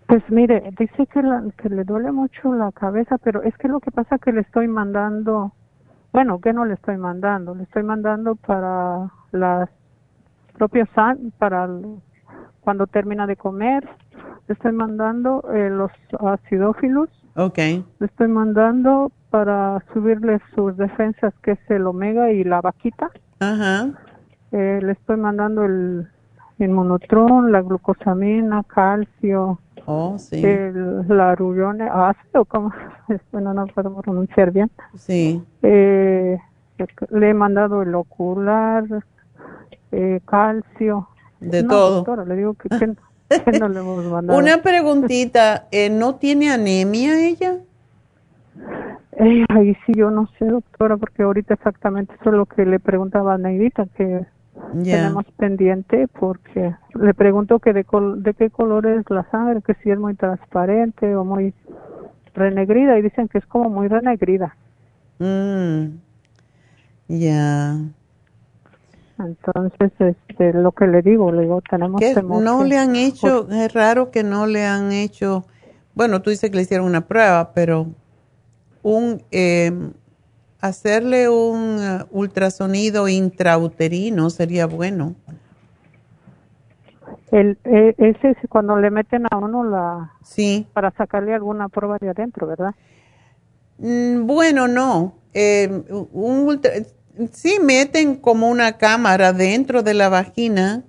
Pues 0.07 0.23
mire, 0.29 0.71
dice 0.77 1.05
que, 1.07 1.21
la- 1.21 1.43
que 1.57 1.69
le 1.69 1.83
duele 1.83 2.11
mucho 2.11 2.53
la 2.55 2.71
cabeza, 2.71 3.17
pero 3.19 3.43
es 3.43 3.55
que 3.57 3.67
lo 3.67 3.79
que 3.79 3.91
pasa 3.91 4.17
que 4.17 4.31
le 4.31 4.41
estoy 4.41 4.67
mandando, 4.67 5.53
bueno, 6.11 6.39
que 6.39 6.53
no 6.53 6.65
le 6.65 6.73
estoy 6.75 6.97
mandando, 6.97 7.53
le 7.53 7.63
estoy 7.63 7.83
mandando 7.83 8.35
para 8.35 9.11
las 9.31 9.69
propias 10.57 10.89
para 11.37 11.69
cuando 12.61 12.87
termina 12.87 13.27
de 13.27 13.35
comer, 13.35 13.87
le 14.47 14.53
estoy 14.53 14.71
mandando 14.71 15.43
eh, 15.53 15.69
los 15.69 15.91
acidófilos, 16.19 17.09
Ok, 17.35 17.57
le 17.57 18.05
estoy 18.05 18.27
mandando 18.27 19.11
para 19.29 19.81
subirle 19.93 20.41
sus 20.55 20.75
defensas, 20.75 21.33
que 21.43 21.51
es 21.51 21.59
el 21.69 21.85
omega 21.85 22.31
y 22.31 22.43
la 22.43 22.61
vaquita. 22.61 23.09
ajá, 23.39 23.89
Eh, 24.51 24.79
le 24.81 24.91
estoy 24.93 25.17
mandando 25.17 25.63
el 25.63 26.07
inmunotron, 26.57 27.51
la 27.51 27.61
glucosamina, 27.61 28.63
calcio, 28.67 29.59
oh, 29.85 30.17
sí, 30.17 30.43
el, 30.45 31.07
la 31.07 31.35
rubione 31.35 31.87
ácido, 31.91 32.45
como 32.45 32.71
bueno, 33.31 33.53
no 33.53 33.67
puedo 33.67 34.01
pronunciar 34.01 34.51
bien. 34.51 34.69
sí, 34.97 35.41
Eh, 35.61 36.37
le 37.11 37.29
he 37.29 37.33
mandado 37.33 37.81
el 37.81 37.93
ocular, 37.95 38.85
eh, 39.91 40.19
calcio. 40.25 41.07
de 41.39 41.63
No, 41.63 41.69
todo. 41.69 41.95
doctora, 41.97 42.25
le 42.25 42.35
digo 42.35 42.53
que, 42.55 42.69
que- 42.69 42.95
que 43.45 43.51
no 43.59 43.69
le 43.69 43.79
hemos 43.79 44.03
mandado. 44.05 44.39
Una 44.39 44.61
preguntita, 44.61 45.67
eh, 45.71 45.89
¿no 45.89 46.15
tiene 46.15 46.51
anemia 46.51 47.19
ella? 47.25 47.57
Eh, 49.13 49.43
ahí 49.49 49.75
sí 49.85 49.93
yo 49.95 50.09
no 50.11 50.27
sé, 50.37 50.45
doctora, 50.45 50.97
porque 50.97 51.23
ahorita 51.23 51.53
exactamente 51.55 52.13
eso 52.19 52.29
es 52.29 52.35
lo 52.35 52.45
que 52.45 52.65
le 52.65 52.79
preguntaba 52.79 53.33
a 53.33 53.37
Neidita, 53.37 53.85
que 53.95 54.25
Tenemos 54.83 55.25
pendiente, 55.37 56.07
porque 56.19 56.73
le 56.95 57.13
pregunto 57.13 57.59
que 57.59 57.73
de, 57.73 57.83
col- 57.83 58.21
de 58.23 58.33
qué 58.33 58.49
color 58.49 58.85
es 58.87 59.09
la 59.09 59.23
sangre, 59.31 59.61
que 59.61 59.73
si 59.75 59.89
es 59.91 59.99
muy 59.99 60.15
transparente 60.15 61.15
o 61.15 61.23
muy 61.23 61.53
renegrida, 62.33 62.97
y 62.97 63.01
dicen 63.01 63.27
que 63.27 63.39
es 63.39 63.45
como 63.45 63.69
muy 63.69 63.87
renegrida. 63.87 64.55
Mm, 65.19 65.97
ya. 67.07 67.77
Entonces, 69.19 69.91
este, 69.99 70.53
lo 70.53 70.71
que 70.71 70.87
le 70.87 71.01
digo, 71.01 71.31
le 71.31 71.41
digo, 71.41 71.61
tenemos 71.69 71.99
que 71.99 72.13
temor 72.15 72.41
no 72.43 72.59
que- 72.59 72.65
le 72.65 72.77
han 72.77 72.95
hecho, 72.95 73.49
es 73.49 73.73
raro 73.73 74.11
que 74.11 74.23
no 74.23 74.45
le 74.47 74.65
han 74.65 74.91
hecho, 74.91 75.45
bueno, 75.93 76.21
tú 76.21 76.29
dices 76.29 76.49
que 76.49 76.55
le 76.55 76.61
hicieron 76.61 76.87
una 76.87 77.01
prueba, 77.01 77.51
pero 77.53 77.87
un 78.81 79.21
eh, 79.31 79.71
hacerle 80.59 81.29
un 81.29 81.77
eh, 81.79 82.05
ultrasonido 82.11 83.07
intrauterino 83.07 84.29
sería 84.29 84.65
bueno. 84.65 85.15
El, 87.31 87.57
e- 87.63 87.95
ese 87.97 88.31
es 88.31 88.37
cuando 88.49 88.75
le 88.77 88.89
meten 88.91 89.25
a 89.29 89.37
uno 89.37 89.63
la... 89.63 90.11
Sí. 90.23 90.67
Para 90.73 90.91
sacarle 90.91 91.33
alguna 91.33 91.69
prueba 91.69 91.97
de 91.99 92.09
adentro, 92.09 92.47
¿verdad? 92.47 92.73
Mm, 93.77 94.25
Bueno, 94.25 94.67
no. 94.67 95.15
Eh, 95.33 95.83
un 96.11 96.39
ultra- 96.47 96.71
sí, 97.31 97.57
meten 97.63 98.15
como 98.15 98.49
una 98.49 98.77
cámara 98.77 99.31
dentro 99.31 99.83
de 99.83 99.93
la 99.93 100.09
vagina 100.09 100.83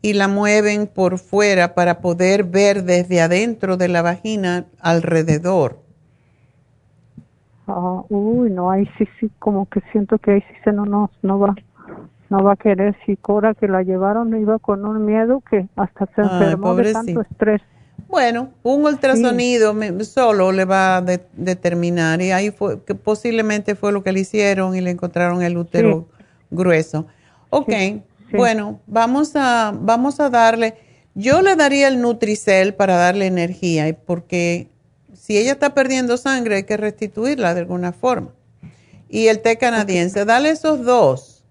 y 0.00 0.14
la 0.14 0.28
mueven 0.28 0.86
por 0.86 1.18
fuera 1.18 1.74
para 1.74 2.00
poder 2.00 2.44
ver 2.44 2.84
desde 2.84 3.20
adentro 3.20 3.76
de 3.76 3.88
la 3.88 4.02
vagina 4.02 4.66
alrededor. 4.80 5.81
Ah, 7.66 8.02
uy, 8.08 8.50
no, 8.50 8.70
ahí 8.70 8.88
sí, 8.98 9.06
sí, 9.20 9.30
como 9.38 9.66
que 9.66 9.80
siento 9.92 10.18
que 10.18 10.32
ahí 10.32 10.40
sí 10.40 10.54
se 10.64 10.72
no, 10.72 10.84
no, 10.84 11.10
no 11.22 11.38
va, 11.38 11.54
no 12.30 12.42
va 12.42 12.52
a 12.52 12.56
querer. 12.56 12.96
Si 13.06 13.16
Cora 13.16 13.54
que 13.54 13.68
la 13.68 13.82
llevaron 13.82 14.36
iba 14.40 14.58
con 14.58 14.84
un 14.84 15.04
miedo 15.04 15.42
que 15.48 15.68
hasta 15.76 16.06
se 16.14 16.22
Ay, 16.22 16.28
enfermó 16.32 16.74
de 16.74 16.92
tanto 16.92 17.20
estrés. 17.20 17.62
Bueno, 18.08 18.50
un 18.62 18.84
ultrasonido 18.84 19.72
me- 19.74 20.04
solo 20.04 20.52
le 20.52 20.64
va 20.66 20.98
a 20.98 21.02
de- 21.02 21.24
determinar 21.32 22.20
y 22.20 22.30
ahí 22.30 22.50
fue 22.50 22.82
que 22.84 22.94
posiblemente 22.94 23.74
fue 23.74 23.92
lo 23.92 24.02
que 24.02 24.12
le 24.12 24.20
hicieron 24.20 24.74
y 24.76 24.80
le 24.80 24.90
encontraron 24.90 25.42
el 25.42 25.56
útero 25.56 26.08
grueso. 26.50 27.06
Ok, 27.50 27.72
bueno, 28.36 28.80
vamos 28.86 29.32
a 29.36 29.72
vamos 29.74 30.20
a 30.20 30.28
darle. 30.30 30.74
Yo 31.14 31.42
le 31.42 31.56
daría 31.56 31.88
el 31.88 32.00
Nutricel 32.00 32.74
para 32.74 32.96
darle 32.96 33.26
energía 33.26 33.88
y 33.88 33.92
porque 33.94 34.68
si 35.22 35.38
ella 35.38 35.52
está 35.52 35.72
perdiendo 35.72 36.16
sangre 36.16 36.56
hay 36.56 36.62
que 36.64 36.76
restituirla 36.76 37.54
de 37.54 37.60
alguna 37.60 37.92
forma. 37.92 38.30
Y 39.08 39.28
el 39.28 39.40
té 39.40 39.56
canadiense, 39.56 40.24
dale 40.24 40.50
esos 40.50 40.84
dos 40.84 41.44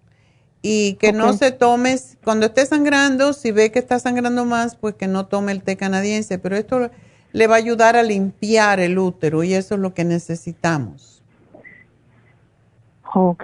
y 0.61 0.95
que 0.95 1.13
no 1.13 1.31
se 1.31 1.53
tome, 1.53 1.95
cuando 2.21 2.47
esté 2.47 2.65
sangrando, 2.65 3.31
si 3.31 3.53
ve 3.53 3.71
que 3.71 3.79
está 3.79 3.97
sangrando 3.97 4.43
más, 4.43 4.75
pues 4.75 4.95
que 4.95 5.07
no 5.07 5.27
tome 5.27 5.53
el 5.53 5.63
té 5.63 5.77
canadiense, 5.77 6.37
pero 6.37 6.57
esto 6.57 6.91
le 7.31 7.47
va 7.47 7.55
a 7.55 7.59
ayudar 7.59 7.95
a 7.95 8.03
limpiar 8.03 8.81
el 8.81 8.99
útero 8.99 9.41
y 9.41 9.53
eso 9.53 9.75
es 9.75 9.79
lo 9.79 9.93
que 9.93 10.03
necesitamos. 10.03 11.23
Ok, 13.13 13.43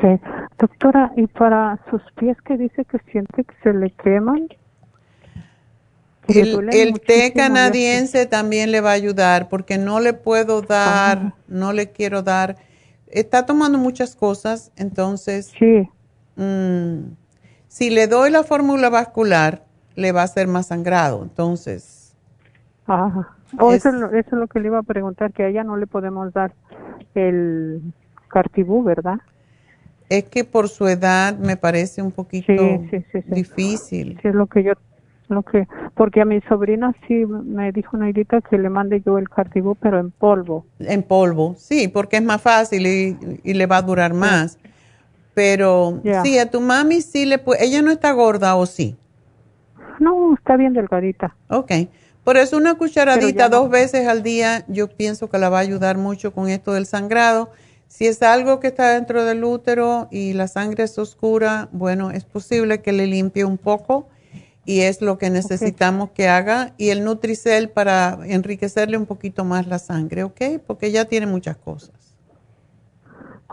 doctora, 0.60 1.14
y 1.16 1.26
para 1.28 1.80
sus 1.90 2.02
pies 2.18 2.36
que 2.42 2.58
dice 2.58 2.84
que 2.84 3.00
siente 3.14 3.46
que 3.46 3.54
se 3.64 3.72
le 3.72 3.92
queman. 3.92 4.50
El, 6.28 7.00
té 7.02 7.34
canadiense 7.34 8.26
también 8.26 8.72
le 8.72 8.82
va 8.82 8.92
a 8.92 8.94
ayudar 8.94 9.50
porque 9.50 9.78
no 9.78 10.00
le 10.00 10.14
puedo 10.14 10.62
dar, 10.62 11.34
no 11.48 11.74
le 11.74 11.92
quiero 11.92 12.22
dar, 12.22 12.58
está 13.08 13.46
tomando 13.46 13.78
muchas 13.78 14.16
cosas, 14.16 14.72
entonces 14.76 15.54
Sí. 15.58 15.90
mm, 16.36 17.14
si 17.68 17.90
le 17.90 18.08
doy 18.08 18.30
la 18.32 18.44
fórmula 18.44 18.90
vascular, 18.90 19.64
le 19.96 20.12
va 20.12 20.22
a 20.22 20.26
hacer 20.26 20.48
más 20.48 20.68
sangrado, 20.68 21.24
entonces. 21.24 22.14
Ajá. 22.86 23.34
Oh, 23.60 23.72
Es- 23.72 23.86
eso, 23.86 23.90
es 23.90 23.96
lo, 23.96 24.08
eso 24.12 24.30
es 24.32 24.34
lo 24.34 24.48
que 24.48 24.60
le 24.60 24.68
iba 24.68 24.80
a 24.80 24.84
preguntar, 24.84 25.32
que 25.32 25.44
a 25.44 25.48
ella 25.48 25.64
no 25.64 25.78
le 25.78 25.88
podemos 25.88 26.34
dar 26.34 26.54
el 27.16 27.82
cartibú, 28.28 28.84
¿verdad? 28.84 29.18
Es 30.10 30.26
que 30.26 30.44
por 30.44 30.70
su 30.70 30.88
edad 30.88 31.38
me 31.38 31.58
parece 31.58 32.02
un 32.02 32.12
poquito 32.12 32.82
sí, 32.92 33.02
sí, 33.02 33.06
sí. 33.12 33.20
difícil. 33.26 34.20
Sí, 34.22 34.28
es 34.28 34.36
lo 34.36 34.48
que 34.48 34.64
yo, 34.64 34.74
lo 35.30 35.44
que, 35.44 35.68
porque 35.96 36.22
a 36.22 36.26
mi 36.26 36.42
sobrina 36.42 36.94
sí 37.08 37.26
me 37.26 37.72
dijo 37.72 37.98
Neidita 37.98 38.42
que 38.42 38.58
le 38.58 38.70
mande 38.70 39.02
yo 39.06 39.18
el 39.18 39.30
cartibú, 39.30 39.76
pero 39.76 40.00
en 40.00 40.12
polvo. 40.12 40.66
En 40.80 41.04
polvo, 41.04 41.56
sí, 41.58 41.88
porque 41.88 42.18
es 42.18 42.24
más 42.24 42.42
fácil 42.42 42.88
y, 42.88 43.18
y 43.44 43.54
le 43.54 43.66
va 43.66 43.78
a 43.78 43.82
durar 43.82 44.14
más. 44.14 44.58
Pero 45.34 46.02
sí, 46.24 46.40
a 46.40 46.50
tu 46.50 46.62
mami 46.62 47.02
sí 47.02 47.26
le 47.26 47.38
puede, 47.38 47.64
ella 47.64 47.82
no 47.84 47.92
está 47.92 48.12
gorda 48.12 48.56
o 48.56 48.66
sí. 48.66 48.96
No, 50.00 50.34
está 50.34 50.58
bien 50.58 50.74
delgadita. 50.74 51.36
Ok. 51.50 51.72
Por 52.24 52.38
eso 52.38 52.58
una 52.58 52.76
cucharadita 52.76 53.48
no. 53.48 53.58
dos 53.58 53.70
veces 53.70 54.08
al 54.08 54.24
día, 54.24 54.66
yo 54.68 54.88
pienso 54.88 55.30
que 55.30 55.38
la 55.38 55.50
va 55.50 55.60
a 55.60 55.62
ayudar 55.62 55.98
mucho 55.98 56.34
con 56.34 56.50
esto 56.50 56.74
del 56.74 56.86
sangrado. 56.86 57.52
Si 57.88 58.06
es 58.06 58.22
algo 58.22 58.60
que 58.60 58.68
está 58.68 58.90
dentro 58.94 59.24
del 59.24 59.44
útero 59.44 60.08
y 60.12 60.34
la 60.34 60.48
sangre 60.48 60.84
es 60.84 60.98
oscura, 60.98 61.70
bueno, 61.72 62.12
es 62.12 62.26
posible 62.26 62.82
que 62.82 62.92
le 62.92 63.08
limpie 63.08 63.46
un 63.46 63.58
poco 63.58 64.10
y 64.68 64.82
es 64.82 65.02
lo 65.02 65.18
que 65.18 65.30
necesitamos 65.30 66.10
que 66.12 66.28
haga. 66.28 66.74
Y 66.78 66.90
el 66.90 67.06
Nutricel 67.06 67.70
para 67.70 68.20
enriquecerle 68.26 68.98
un 68.98 69.06
poquito 69.06 69.46
más 69.46 69.66
la 69.66 69.80
sangre, 69.80 70.26
¿ok? 70.26 70.42
Porque 70.68 70.92
ya 70.92 71.06
tiene 71.06 71.26
muchas 71.26 71.56
cosas. 71.56 71.92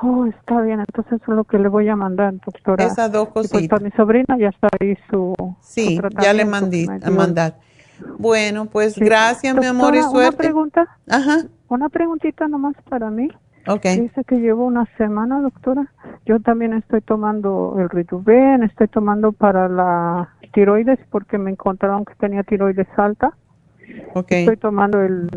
Oh, 0.03 0.27
está 0.27 0.61
bien, 0.61 0.81
entonces 0.81 1.21
eso 1.23 1.31
es 1.31 1.37
lo 1.37 1.45
que 1.45 1.57
le 1.57 1.69
voy 1.69 1.89
a 1.89 1.95
mandar, 1.95 2.35
doctora. 2.45 2.85
Esas 2.85 3.13
dos 3.13 3.29
Y 3.29 3.33
pues 3.33 3.49
cositas. 3.53 3.69
para 3.69 3.85
mi 3.85 3.91
sobrina 3.93 4.37
ya 4.39 4.49
está 4.49 4.69
ahí 4.81 4.99
su 5.09 5.35
Sí, 5.63 5.97
su 5.97 6.09
ya 6.21 6.33
le 6.33 6.45
mandé 6.45 6.89
a 7.01 7.11
mandar. 7.11 7.59
Bueno, 8.19 8.67
pues 8.67 8.95
Sí. 8.95 9.01
gracias, 9.01 9.55
mi 9.55 9.67
amor, 9.67 9.95
y 9.95 10.03
suerte. 10.03 10.19
Una 10.19 10.37
pregunta. 10.37 10.99
Ajá. 11.09 11.45
Una 11.69 11.89
preguntita 11.91 12.49
nomás 12.49 12.75
para 12.91 13.09
mí. 13.09 13.29
Ok. 13.67 13.83
Dice 13.83 14.25
que 14.25 14.41
llevo 14.41 14.67
una 14.67 14.87
semana, 14.97 15.41
doctora. 15.41 15.87
Yo 16.27 16.41
también 16.41 16.75
estoy 16.75 17.01
tomando 17.01 17.77
el 17.79 17.89
Rituben, 17.89 18.63
estoy 18.63 18.89
tomando 18.89 19.33
para 19.33 19.69
la 19.69 20.29
tiroides 20.53 20.99
porque 21.11 21.39
me 21.39 21.51
encontraron 21.51 22.05
que 22.05 22.15
tenía 22.15 22.43
tiroides 22.43 22.89
alta. 22.97 23.33
Ok. 24.15 24.33
Estoy 24.33 24.57
tomando 24.57 25.01
el, 25.03 25.29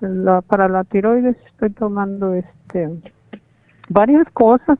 la, 0.00 0.42
para 0.42 0.68
la 0.68 0.84
tiroides, 0.84 1.36
estoy 1.46 1.70
tomando 1.70 2.34
este 2.34 2.88
varias 3.88 4.26
cosas, 4.32 4.78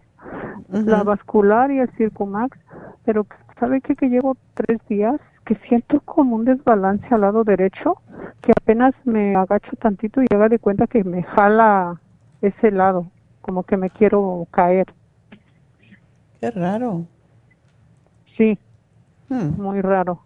la 0.69 1.03
vascular 1.03 1.71
y 1.71 1.81
el 1.81 1.91
Circumax, 1.97 2.57
pero 3.05 3.27
¿sabe 3.59 3.81
qué? 3.81 3.97
Que 3.97 4.09
llevo 4.09 4.37
tres 4.55 4.79
días 4.89 5.21
que 5.45 5.57
siento 5.69 6.01
como 6.03 6.37
un 6.37 6.45
desbalance 6.45 7.07
al 7.13 7.23
lado 7.23 7.43
derecho, 7.43 7.97
que 8.41 8.53
apenas 8.53 8.95
me 9.05 9.35
agacho 9.35 9.73
tantito 9.81 10.23
y 10.23 10.27
haga 10.33 10.49
de 10.49 10.61
cuenta 10.61 10.87
que 10.87 11.03
me 11.03 11.25
jala 11.25 12.01
ese 12.43 12.71
lado, 12.71 13.07
como 13.43 13.63
que 13.65 13.77
me 13.77 13.91
quiero 13.91 14.47
caer. 14.51 14.87
Qué 16.41 16.51
raro. 16.51 17.05
Sí, 18.37 18.59
Hmm. 19.29 19.61
muy 19.63 19.81
raro. 19.81 20.25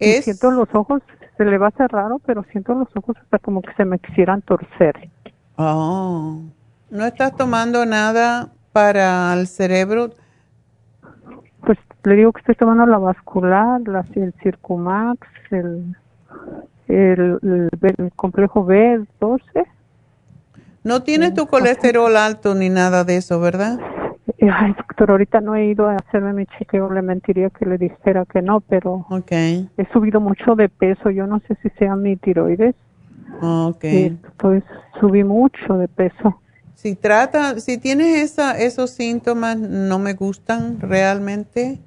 Siento 0.00 0.50
los 0.50 0.68
ojos, 0.74 1.02
se 1.36 1.44
le 1.44 1.58
va 1.58 1.66
a 1.66 1.68
hacer 1.70 1.90
raro, 1.90 2.18
pero 2.24 2.44
siento 2.52 2.74
los 2.74 2.88
ojos 2.96 3.16
hasta 3.20 3.38
como 3.38 3.62
que 3.62 3.72
se 3.74 3.84
me 3.84 3.98
quisieran 3.98 4.42
torcer. 4.42 5.08
Oh. 5.56 6.40
¿No 6.90 7.04
estás 7.06 7.36
tomando 7.36 7.84
nada 7.86 8.48
para 8.72 9.32
el 9.34 9.46
cerebro? 9.46 10.10
Pues 11.60 11.78
le 12.04 12.14
digo 12.16 12.32
que 12.32 12.40
estoy 12.40 12.54
tomando 12.54 12.84
la 12.86 12.98
vascular, 12.98 13.80
la, 13.88 14.04
el 14.14 14.34
Circumax, 14.42 15.26
el, 15.50 15.96
el, 16.88 17.38
el 17.82 18.12
complejo 18.16 18.66
B12. 18.66 19.66
No 20.84 21.02
tienes 21.02 21.34
tu 21.34 21.46
colesterol 21.46 22.16
alto 22.16 22.54
ni 22.54 22.68
nada 22.68 23.04
de 23.04 23.16
eso, 23.16 23.40
¿verdad? 23.40 23.78
Ay, 24.40 24.74
doctor, 24.76 25.10
ahorita 25.10 25.40
no 25.40 25.54
he 25.54 25.66
ido 25.66 25.88
a 25.88 25.96
hacerme 25.96 26.32
mi 26.34 26.46
chequeo, 26.46 26.92
le 26.92 27.02
mentiría 27.02 27.50
que 27.50 27.64
le 27.64 27.78
dijera 27.78 28.24
que 28.26 28.42
no, 28.42 28.60
pero 28.60 29.06
Okay. 29.10 29.68
he 29.78 29.86
subido 29.92 30.20
mucho 30.20 30.54
de 30.54 30.68
peso, 30.68 31.10
yo 31.10 31.26
no 31.26 31.40
sé 31.48 31.56
si 31.62 31.70
sea 31.78 31.96
mi 31.96 32.16
tiroides. 32.16 32.74
Okay. 33.40 34.18
Pues 34.36 34.62
subí 35.00 35.24
mucho 35.24 35.74
de 35.74 35.88
peso. 35.88 36.40
Si 36.74 36.94
trata, 36.94 37.60
si 37.60 37.78
tienes 37.78 38.22
esa, 38.22 38.58
esos 38.58 38.90
síntomas, 38.90 39.56
no 39.56 39.98
me 39.98 40.12
gustan 40.14 40.80
realmente. 40.80 41.80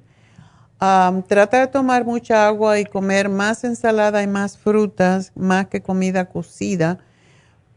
Am, 0.80 1.22
trata 1.22 1.60
de 1.60 1.66
tomar 1.68 2.04
mucha 2.04 2.46
agua 2.46 2.78
y 2.78 2.84
comer 2.84 3.28
más 3.28 3.64
ensalada 3.64 4.22
y 4.22 4.26
más 4.26 4.58
frutas, 4.58 5.32
más 5.36 5.66
que 5.66 5.82
comida 5.82 6.26
cocida, 6.26 6.98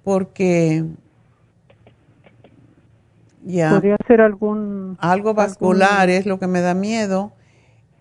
porque 0.04 0.84
ya 3.46 3.72
Podría 3.72 3.98
ser 4.08 4.22
algún... 4.22 4.98
algo 5.00 5.34
vascular 5.34 6.10
es 6.10 6.26
lo 6.26 6.40
que 6.40 6.48
me 6.48 6.62
da 6.62 6.74
miedo. 6.74 7.32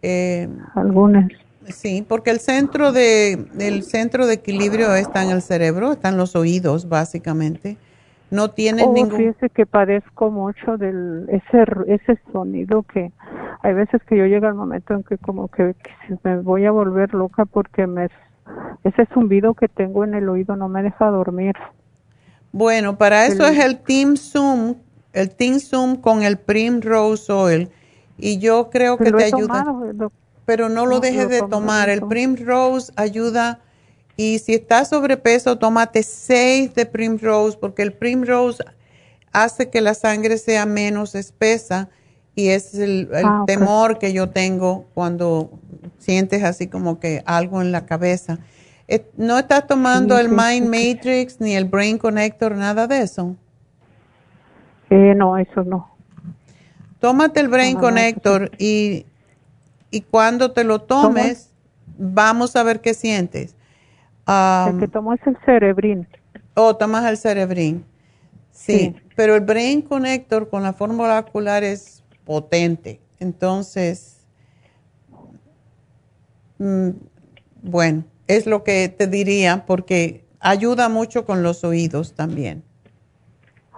Eh, 0.02 0.48
Algunas. 0.74 1.30
Sí, 1.68 2.04
porque 2.08 2.30
el 2.30 2.40
centro 2.40 2.90
de 2.92 3.46
el 3.58 3.82
centro 3.84 4.26
de 4.26 4.34
equilibrio 4.34 4.94
está 4.94 5.22
en 5.22 5.30
el 5.30 5.42
cerebro, 5.42 5.92
están 5.92 6.16
los 6.16 6.34
oídos 6.34 6.88
básicamente. 6.88 7.76
No 8.30 8.50
tienes 8.50 8.86
Oh, 8.86 8.92
ningún 8.94 9.18
fíjese 9.18 9.50
que 9.50 9.66
padezco 9.66 10.30
mucho 10.30 10.76
del 10.78 11.28
ese 11.28 11.64
ese 11.86 12.18
sonido 12.32 12.82
que 12.84 13.12
hay 13.62 13.74
veces 13.74 14.00
que 14.04 14.16
yo 14.16 14.24
llega 14.26 14.48
el 14.48 14.54
momento 14.54 14.94
en 14.94 15.02
que 15.02 15.18
como 15.18 15.48
que, 15.48 15.74
que 15.74 16.16
me 16.24 16.38
voy 16.38 16.64
a 16.64 16.70
volver 16.70 17.12
loca 17.12 17.44
porque 17.44 17.86
me 17.86 18.08
ese 18.84 19.06
zumbido 19.12 19.54
que 19.54 19.68
tengo 19.68 20.04
en 20.04 20.14
el 20.14 20.28
oído 20.28 20.56
no 20.56 20.68
me 20.68 20.82
deja 20.82 21.06
dormir. 21.10 21.54
Bueno, 22.52 22.96
para 22.98 23.26
eso 23.26 23.46
El- 23.46 23.54
es 23.56 23.64
el 23.64 23.78
Team 23.80 24.16
Zoom, 24.16 24.74
el 25.12 25.30
Zoom 25.60 25.96
con 25.96 26.22
el 26.22 26.38
Primrose 26.38 27.32
Oil 27.32 27.70
y 28.18 28.38
yo 28.38 28.70
creo 28.70 28.96
que 28.98 29.12
te 29.12 29.24
ayuda. 29.24 29.62
tomado, 29.64 29.92
doc- 29.94 30.12
Pero 30.46 30.68
no 30.68 30.86
lo 30.86 30.96
No, 30.96 31.00
dejes 31.00 31.28
de 31.28 31.42
tomar. 31.42 31.88
El. 31.88 32.02
Primrose 32.02 32.92
ayuda 32.96 33.60
y 34.16 34.38
si 34.40 34.54
estás 34.54 34.88
sobrepeso, 34.90 35.58
tómate 35.58 36.02
seis 36.02 36.74
de 36.74 36.86
Primrose 36.86 37.56
porque 37.58 37.82
el 37.82 37.92
Primrose 37.92 38.64
hace 39.32 39.70
que 39.70 39.80
la 39.80 39.94
sangre 39.94 40.38
sea 40.38 40.66
menos 40.66 41.14
espesa 41.14 41.88
y 42.34 42.48
es 42.48 42.74
el, 42.74 43.08
el 43.12 43.24
Ah, 43.24 43.44
temor 43.46 43.98
que 43.98 44.12
yo 44.12 44.30
tengo 44.30 44.86
cuando 44.94 45.50
sientes 45.98 46.42
así 46.42 46.66
como 46.68 46.98
que 47.00 47.22
algo 47.26 47.60
en 47.62 47.72
la 47.72 47.86
cabeza. 47.86 48.38
Eh, 48.88 49.06
¿No 49.16 49.38
estás 49.38 49.66
tomando 49.66 50.16
Sí, 50.16 50.20
el 50.20 50.28
sí, 50.28 50.34
Mind 50.34 50.68
sí, 50.74 50.94
Matrix 50.94 51.40
ni 51.40 51.54
el 51.54 51.64
Brain 51.66 51.98
Connector, 51.98 52.56
nada 52.56 52.86
de 52.86 53.02
eso? 53.02 53.36
Eh, 54.90 55.14
no, 55.16 55.38
eso 55.38 55.62
no. 55.64 55.88
Tómate 56.98 57.40
el 57.40 57.48
Brain 57.48 57.78
Connector 57.78 58.50
y, 58.58 59.06
y 59.90 60.00
cuando 60.02 60.52
te 60.52 60.64
lo 60.64 60.82
tomes, 60.82 61.50
vamos 61.96 62.56
a 62.56 62.62
ver 62.62 62.80
qué 62.80 62.92
sientes. 62.92 63.54
el 64.26 64.78
que 64.78 64.88
tomo 64.88 65.14
es 65.14 65.20
el 65.26 65.36
cerebrín. 65.46 66.06
Oh, 66.54 66.76
tomas 66.76 67.04
el 67.06 67.16
cerebrín. 67.16 67.84
Sí, 68.50 68.72
Sí. 68.72 68.96
pero 69.16 69.36
el 69.36 69.40
Brain 69.42 69.80
Connector 69.80 70.50
con 70.50 70.62
la 70.62 70.72
fórmula 70.74 71.20
ocular 71.20 71.64
es 71.64 72.02
potente. 72.24 73.00
Entonces, 73.18 74.26
mm, 76.58 76.90
bueno, 77.62 78.04
es 78.26 78.46
lo 78.46 78.62
que 78.64 78.88
te 78.88 79.06
diría 79.06 79.64
porque 79.66 80.24
ayuda 80.40 80.88
mucho 80.88 81.24
con 81.24 81.42
los 81.42 81.64
oídos 81.64 82.14
también. 82.14 82.62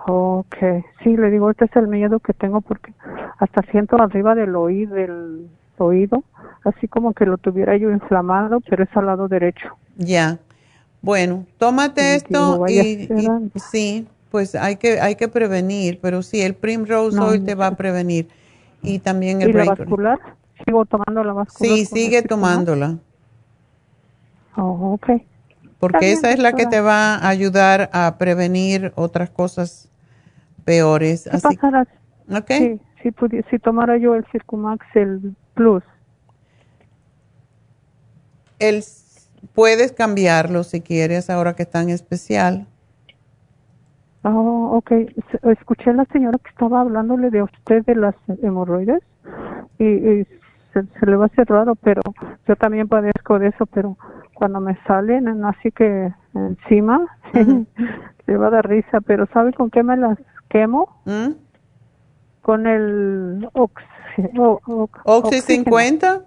Ok, 0.06 0.56
sí, 1.02 1.16
le 1.16 1.30
digo, 1.30 1.50
este 1.50 1.66
es 1.66 1.76
el 1.76 1.86
miedo 1.86 2.18
que 2.18 2.32
tengo 2.32 2.60
porque 2.60 2.92
hasta 3.38 3.62
siento 3.70 4.00
arriba 4.00 4.34
del 4.34 4.56
oído, 4.56 4.94
del 4.94 5.46
oído, 5.78 6.24
así 6.64 6.88
como 6.88 7.12
que 7.12 7.26
lo 7.26 7.38
tuviera 7.38 7.76
yo 7.76 7.90
inflamado, 7.90 8.60
pero 8.68 8.82
es 8.82 8.96
al 8.96 9.06
lado 9.06 9.28
derecho. 9.28 9.76
Ya. 9.96 10.38
Bueno, 11.02 11.46
tómate 11.58 12.14
esto 12.16 12.64
y, 12.68 13.08
sí, 13.56 14.06
pues 14.30 14.54
hay 14.54 14.76
que 14.76 15.00
hay 15.00 15.16
que 15.16 15.28
prevenir, 15.28 15.98
pero 16.00 16.22
sí, 16.22 16.40
el 16.40 16.54
Primrose 16.54 17.16
No, 17.16 17.26
Oil 17.26 17.44
te 17.44 17.54
va 17.54 17.68
a 17.68 17.76
prevenir 17.76 18.28
y 18.82 18.98
también 19.00 19.42
el 19.42 19.50
¿Y 19.50 19.52
la 19.52 19.64
vascular? 19.64 20.18
¿Sigo 20.64 20.84
tomando 20.84 21.24
la 21.24 21.32
vascular? 21.32 21.76
Sí, 21.78 21.84
sigue 21.86 22.22
Circumax? 22.22 22.28
tomándola, 22.28 22.98
Oh, 24.56 24.94
ok. 24.94 25.22
porque 25.80 26.12
esa 26.12 26.30
es 26.30 26.38
la 26.38 26.52
que 26.52 26.66
te 26.66 26.80
va 26.80 27.16
a 27.16 27.28
ayudar 27.28 27.90
a 27.92 28.16
prevenir 28.18 28.92
otras 28.94 29.30
cosas 29.30 29.88
peores. 30.64 31.24
¿Qué 31.24 31.36
Así, 31.36 31.56
pasará 31.56 31.86
¿ok? 32.30 32.50
Sí, 32.58 32.80
si, 33.02 33.10
si 33.50 33.58
tomara 33.58 33.96
yo 33.96 34.14
el 34.14 34.24
Circumax, 34.32 34.84
el 34.96 35.34
Plus, 35.54 35.82
El, 38.58 38.82
puedes 39.54 39.92
cambiarlo 39.92 40.64
si 40.64 40.80
quieres, 40.80 41.28
ahora 41.28 41.54
que 41.54 41.64
está 41.64 41.82
en 41.82 41.90
especial. 41.90 42.66
Oh, 44.24 44.76
ok. 44.76 44.92
Escuché 45.50 45.90
a 45.90 45.94
la 45.94 46.04
señora 46.06 46.38
que 46.38 46.50
estaba 46.50 46.80
hablándole 46.80 47.30
de 47.30 47.42
usted 47.42 47.84
de 47.84 47.96
las 47.96 48.14
hemorroides 48.42 49.02
y, 49.78 49.84
y 49.84 50.24
se, 50.72 50.84
se 51.00 51.06
le 51.06 51.16
va 51.16 51.24
a 51.24 51.26
hacer 51.26 51.48
raro, 51.48 51.74
pero 51.76 52.02
yo 52.46 52.56
también 52.56 52.88
padezco 52.88 53.38
de 53.38 53.48
eso, 53.48 53.66
pero 53.66 53.96
cuando 54.34 54.60
me 54.60 54.76
salen 54.86 55.28
en- 55.28 55.44
así 55.44 55.72
que 55.72 56.12
encima, 56.34 57.06
le 58.26 58.36
va 58.36 58.46
a 58.46 58.50
dar 58.50 58.68
risa, 58.68 59.00
pero 59.00 59.26
¿sabe 59.32 59.52
con 59.52 59.70
qué 59.70 59.82
me 59.82 59.96
las 59.96 60.18
quemo? 60.52 61.00
¿Mm? 61.06 61.30
Con 62.42 62.66
el 62.66 63.48
oxi, 63.54 63.84
o- 64.38 64.60
o- 64.66 64.88
Oxy 65.04 65.38
oxígeno. 65.38 65.64
50. 65.64 66.20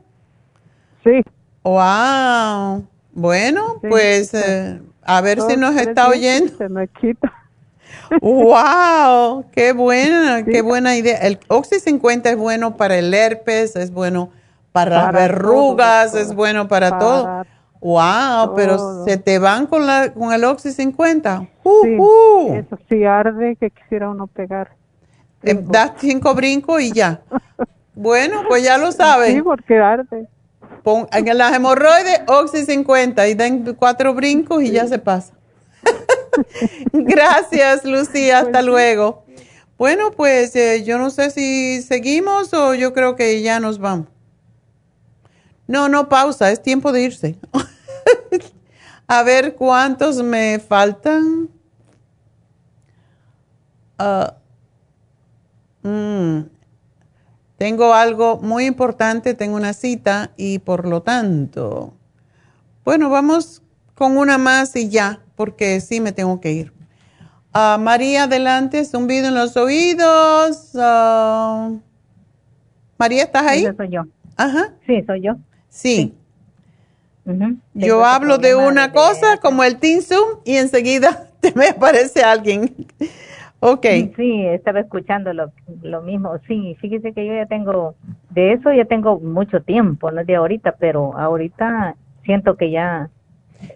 Sí. 1.03 1.21
Wow. 1.63 2.85
Bueno, 3.13 3.75
Sí, 3.81 3.87
pues 3.89 4.29
sí. 4.29 4.37
eh, 4.43 4.81
a 5.03 5.21
ver 5.21 5.39
si 5.41 5.49
Dos, 5.49 5.57
nos 5.57 5.75
está 5.77 6.07
oyendo. 6.09 6.57
Se 6.57 6.67
me 6.69 6.87
quita. 6.87 7.31
Wow, 8.21 9.45
qué 9.51 9.73
buena, 9.73 10.43
qué 10.45 10.61
buena 10.61 10.95
idea. 10.95 11.17
El 11.19 11.39
Oxy 11.47 11.79
50 11.79 12.29
es 12.31 12.37
bueno 12.37 12.75
para 12.77 12.97
el 12.97 13.13
herpes, 13.13 13.75
es 13.75 13.91
bueno 13.91 14.29
para, 14.71 14.97
las 14.97 15.05
Para 15.05 15.19
verrugas, 15.19 16.11
todo, 16.11 16.21
es 16.21 16.35
bueno 16.35 16.67
para, 16.67 16.89
para 16.89 16.99
todo. 16.99 17.43
Wow, 17.85 18.55
pero 18.55 19.05
se 19.05 19.17
te 19.17 19.37
van 19.37 19.67
con 19.67 19.85
la 19.85 20.11
con 20.11 20.33
el 20.33 20.43
Oxy 20.43 20.71
50. 20.71 21.41
Sí, 21.61 21.97
Ujú. 21.99 22.55
eso 22.55 22.79
sí 22.89 23.05
arde 23.05 23.55
que 23.57 23.69
quisiera 23.69 24.09
uno 24.09 24.25
pegar. 24.25 24.71
Eh, 25.43 25.53
das 25.53 25.91
cinco 25.99 26.33
brincos 26.33 26.81
y 26.81 26.91
ya. 26.91 27.21
Bueno, 27.97 28.41
pues 28.49 28.61
ya 28.61 28.77
lo 28.77 28.91
saben. 28.91 29.33
Sí, 29.33 29.41
porque 29.41 29.77
arde. 29.77 30.27
Pon, 30.83 31.07
en 31.13 31.37
las 31.37 31.55
hemorroides, 31.55 32.23
Oxy 32.27 32.65
50 32.65 33.25
y 33.29 33.35
den 33.35 33.73
cuatro 33.75 34.13
brincos 34.13 34.61
y 34.63 34.71
ya 34.71 34.85
se 34.85 34.99
pasa. 34.99 35.33
Gracias, 36.91 37.85
Lucía. 37.85 38.39
Hasta 38.39 38.61
luego. 38.61 39.23
Bueno, 39.77 40.11
pues 40.11 40.53
eh, 40.57 40.83
yo 40.83 40.97
no 40.97 41.09
sé 41.09 41.29
si 41.29 41.81
seguimos 41.83 42.53
o 42.53 42.73
yo 42.73 42.93
creo 42.93 43.15
que 43.15 43.41
ya 43.41 43.61
nos 43.61 43.79
vamos. 43.79 44.07
No, 45.67 45.87
no, 45.87 46.09
pausa, 46.09 46.51
es 46.51 46.61
tiempo 46.61 46.91
de 46.91 47.03
irse. 47.03 47.35
A 49.07 49.23
ver 49.23 49.55
cuántos 49.55 50.21
me 50.23 50.59
faltan. 50.59 51.49
Ah, 53.97 54.35
mm, 55.83 56.39
tengo 57.57 57.93
algo 57.93 58.39
muy 58.41 58.65
importante, 58.65 59.33
tengo 59.33 59.55
una 59.55 59.73
cita 59.73 60.31
y 60.35 60.59
por 60.59 60.87
lo 60.87 61.01
tanto, 61.01 61.93
bueno, 62.83 63.09
vamos 63.09 63.61
con 63.93 64.17
una 64.17 64.37
más 64.37 64.75
y 64.75 64.89
ya, 64.89 65.21
porque 65.35 65.79
sí 65.79 66.01
me 66.01 66.11
tengo 66.11 66.41
que 66.41 66.51
ir. 66.51 66.73
Ah, 67.53 67.77
María, 67.79 68.23
adelante, 68.23 68.83
zumbido 68.83 69.29
en 69.29 69.35
los 69.35 69.55
oídos. 69.55 70.71
ah, 70.75 71.71
María, 72.97 73.23
¿estás 73.23 73.47
ahí? 73.47 73.65
soy 73.77 73.89
yo. 73.89 74.01
Ajá. 74.35 74.73
Sí, 74.85 75.01
soy 75.05 75.21
yo. 75.21 75.35
Sí. 75.69 76.13
Yo 77.73 78.05
hablo 78.05 78.37
de 78.37 78.55
una 78.55 78.91
cosa 78.91 79.37
como 79.41 79.63
el 79.63 79.77
Zoom 80.01 80.39
y 80.43 80.57
enseguida 80.57 81.27
te 81.39 81.53
me 81.55 81.69
aparece 81.69 82.23
alguien. 82.23 82.73
ok. 83.59 83.85
Sí, 84.15 84.45
estaba 84.45 84.79
escuchando 84.79 85.33
lo, 85.33 85.51
lo 85.81 86.01
mismo. 86.01 86.33
Sí, 86.47 86.77
fíjese 86.79 87.13
que 87.13 87.25
yo 87.25 87.33
ya 87.33 87.47
tengo, 87.47 87.95
de 88.29 88.53
eso 88.53 88.71
ya 88.71 88.85
tengo 88.85 89.19
mucho 89.19 89.61
tiempo, 89.61 90.11
no 90.11 90.23
de 90.23 90.35
ahorita, 90.35 90.73
pero 90.79 91.17
ahorita 91.17 91.95
siento 92.23 92.57
que 92.57 92.69
ya 92.71 93.09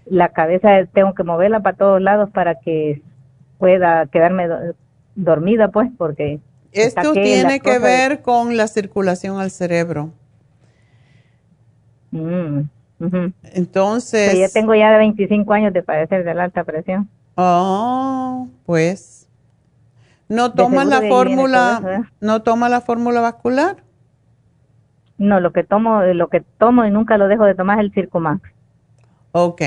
la 0.06 0.30
cabeza 0.30 0.86
tengo 0.94 1.16
que 1.16 1.24
moverla 1.24 1.62
para 1.62 1.78
todos 1.78 2.02
lados 2.02 2.30
para 2.30 2.56
que 2.56 3.02
pueda 3.58 4.06
quedarme 4.08 4.48
dormida, 5.16 5.70
pues, 5.70 5.90
porque... 5.98 6.40
Esto 6.72 7.14
tiene 7.14 7.62
que 7.62 7.80
ver 7.80 8.22
con 8.22 8.56
la 8.56 8.68
circulación 8.68 9.40
al 9.40 9.50
cerebro. 9.50 10.12
Mm, 12.12 12.62
Entonces... 13.54 14.38
yo 14.38 14.50
tengo 14.54 14.76
ya 14.76 14.92
de 14.92 14.98
25 14.98 15.54
años 15.54 15.74
de 15.74 15.84
padecer 15.84 16.24
de 16.24 16.34
la 16.34 16.44
alta 16.44 16.64
presión. 16.64 17.10
Oh, 17.36 18.48
pues. 18.66 19.28
¿No 20.28 20.54
toma 20.54 20.86
la 20.86 21.02
fórmula, 21.02 21.82
¿eh? 21.86 22.10
no 22.20 22.42
toma 22.44 22.70
la 22.70 22.82
fórmula 22.82 23.22
vascular? 23.22 23.78
No, 25.18 25.40
lo 25.40 25.52
que 25.52 25.64
tomo, 25.64 26.04
lo 26.04 26.28
que 26.28 26.42
tomo 26.58 26.86
y 26.86 26.92
nunca 26.92 27.18
lo 27.18 27.28
dejo 27.28 27.46
de 27.46 27.56
tomar 27.56 27.80
es 27.80 27.86
el 27.86 27.94
Circumax. 27.94 28.42
Ok. 29.32 29.62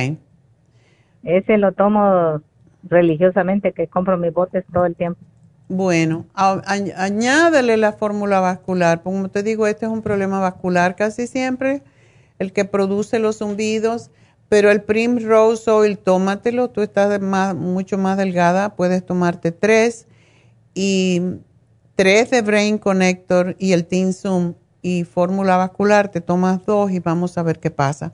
Ese 1.24 1.58
lo 1.58 1.72
tomo 1.72 2.40
religiosamente, 2.84 3.72
que 3.72 3.86
compro 3.86 4.16
mis 4.16 4.32
botes 4.32 4.64
todo 4.72 4.86
el 4.86 4.96
tiempo. 4.96 5.20
Bueno, 5.68 6.26
añádele 6.34 7.76
la 7.76 7.92
fórmula 7.92 8.40
vascular. 8.40 9.02
Como 9.02 9.28
te 9.30 9.42
digo, 9.42 9.66
este 9.66 9.86
es 9.86 9.92
un 9.92 10.02
problema 10.02 10.40
vascular 10.40 10.96
casi 10.96 11.26
siempre, 11.26 11.82
el 12.42 12.52
que 12.52 12.66
produce 12.66 13.18
los 13.18 13.38
zumbidos, 13.38 14.10
pero 14.50 14.70
el 14.70 14.82
Primrose 14.82 15.70
Oil, 15.70 15.96
tómatelo, 15.96 16.68
tú 16.68 16.82
estás 16.82 17.18
mucho 17.54 17.96
más 17.96 18.18
delgada, 18.18 18.76
puedes 18.76 19.06
tomarte 19.06 19.50
tres 19.50 20.06
y 20.74 21.22
tres 21.94 22.30
de 22.30 22.42
Brain 22.42 22.76
Connector 22.76 23.56
y 23.58 23.72
el 23.72 23.86
Zoom 24.12 24.54
y 24.82 25.04
fórmula 25.04 25.56
vascular, 25.56 26.10
te 26.10 26.20
tomas 26.20 26.66
dos 26.66 26.90
y 26.90 26.98
vamos 26.98 27.38
a 27.38 27.42
ver 27.42 27.60
qué 27.60 27.70
pasa. 27.70 28.12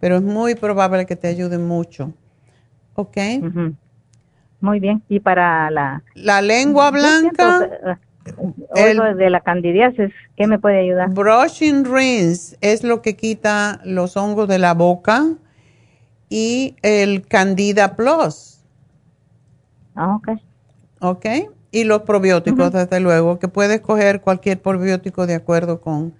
Pero 0.00 0.16
es 0.16 0.22
muy 0.22 0.54
probable 0.54 1.06
que 1.06 1.16
te 1.16 1.28
ayude 1.28 1.58
mucho. 1.58 2.12
¿Ok? 2.94 3.16
Muy 4.60 4.80
bien. 4.80 5.02
¿Y 5.08 5.20
para 5.20 5.70
la... 5.70 6.02
La 6.14 6.42
lengua 6.42 6.90
blanca? 6.90 7.98
El, 8.74 9.16
de 9.16 9.30
la 9.30 9.40
candidiasis, 9.40 10.10
¿qué 10.36 10.46
me 10.46 10.58
puede 10.58 10.80
ayudar? 10.80 11.10
Brushing 11.10 11.84
rinse 11.84 12.56
es 12.60 12.84
lo 12.84 13.02
que 13.02 13.16
quita 13.16 13.80
los 13.84 14.16
hongos 14.16 14.48
de 14.48 14.58
la 14.58 14.74
boca 14.74 15.24
y 16.28 16.76
el 16.82 17.26
Candida 17.26 17.96
Plus. 17.96 18.60
Ah, 19.94 20.16
ok. 20.16 20.28
Ok. 21.00 21.26
Y 21.70 21.84
los 21.84 22.02
probióticos, 22.02 22.72
desde 22.72 23.00
luego, 23.00 23.38
que 23.38 23.48
puedes 23.48 23.80
coger 23.80 24.20
cualquier 24.20 24.60
probiótico 24.60 25.26
de 25.26 25.34
acuerdo 25.34 25.80
con, 25.80 26.14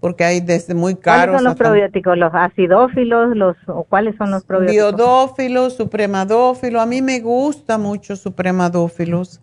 porque 0.00 0.24
hay 0.24 0.40
desde 0.40 0.74
muy 0.74 0.94
caros. 0.94 1.26
¿Cuáles 1.26 1.36
son 1.36 1.44
los 1.44 1.54
probióticos? 1.56 2.16
¿Los 2.16 2.34
acidófilos? 2.34 3.36
Los, 3.36 3.56
o 3.66 3.84
¿Cuáles 3.84 4.16
son 4.16 4.30
los 4.30 4.44
probióticos? 4.44 4.94
Biodófilos, 4.94 5.76
supremadófilos. 5.76 6.82
A 6.82 6.86
mí 6.86 7.02
me 7.02 7.20
gusta 7.20 7.76
mucho 7.76 8.16
supremadófilos. 8.16 9.40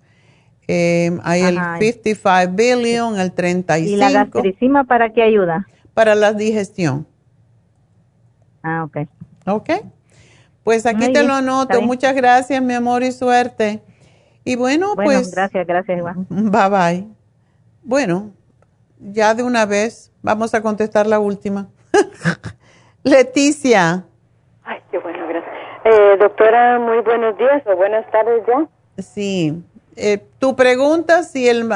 Eh, 0.68 1.18
hay 1.24 1.42
el 1.44 1.58
55 1.80 2.52
billion, 2.54 3.20
el 3.20 3.32
35. 3.32 3.90
¿Y 3.90 3.96
la 3.96 4.12
gastricima 4.12 4.84
para 4.84 5.12
qué 5.12 5.24
ayuda? 5.24 5.66
Para 5.94 6.14
la 6.14 6.34
digestión. 6.34 7.08
Ah, 8.64 8.84
ok. 8.84 9.08
Ok. 9.46 9.70
Pues 10.64 10.86
aquí 10.86 11.14
te 11.14 11.24
lo 11.24 11.34
anoto. 11.34 11.82
Muchas 11.82 12.14
gracias, 12.14 12.62
mi 12.62 12.74
amor, 12.74 13.04
y 13.04 13.14
suerte. 13.14 13.82
Y 14.44 14.58
bueno, 14.58 14.96
bueno 14.96 15.10
pues. 15.10 15.32
Gracias, 15.32 15.66
gracias, 15.66 15.98
Iván. 15.98 16.26
Bye 16.30 16.70
bye. 16.70 17.08
Bueno, 17.84 18.32
ya 19.00 19.34
de 19.34 19.44
una 19.44 19.66
vez 19.66 20.12
vamos 20.22 20.54
a 20.54 20.62
contestar 20.62 21.08
la 21.08 21.20
última. 21.20 21.68
Leticia. 23.04 24.04
Ay, 24.66 24.80
qué 24.92 24.98
bueno, 25.00 25.26
gracias. 25.30 25.54
Eh, 25.86 26.18
doctora, 26.20 26.80
muy 26.80 27.00
buenos 27.00 27.38
días 27.38 27.64
o 27.66 27.76
buenas 27.78 28.10
tardes 28.12 28.44
ya. 28.46 28.68
Sí. 29.02 29.64
Eh, 29.98 30.20
tu 30.40 30.56
pregunta 30.56 31.24
si 31.24 31.50
el, 31.50 31.68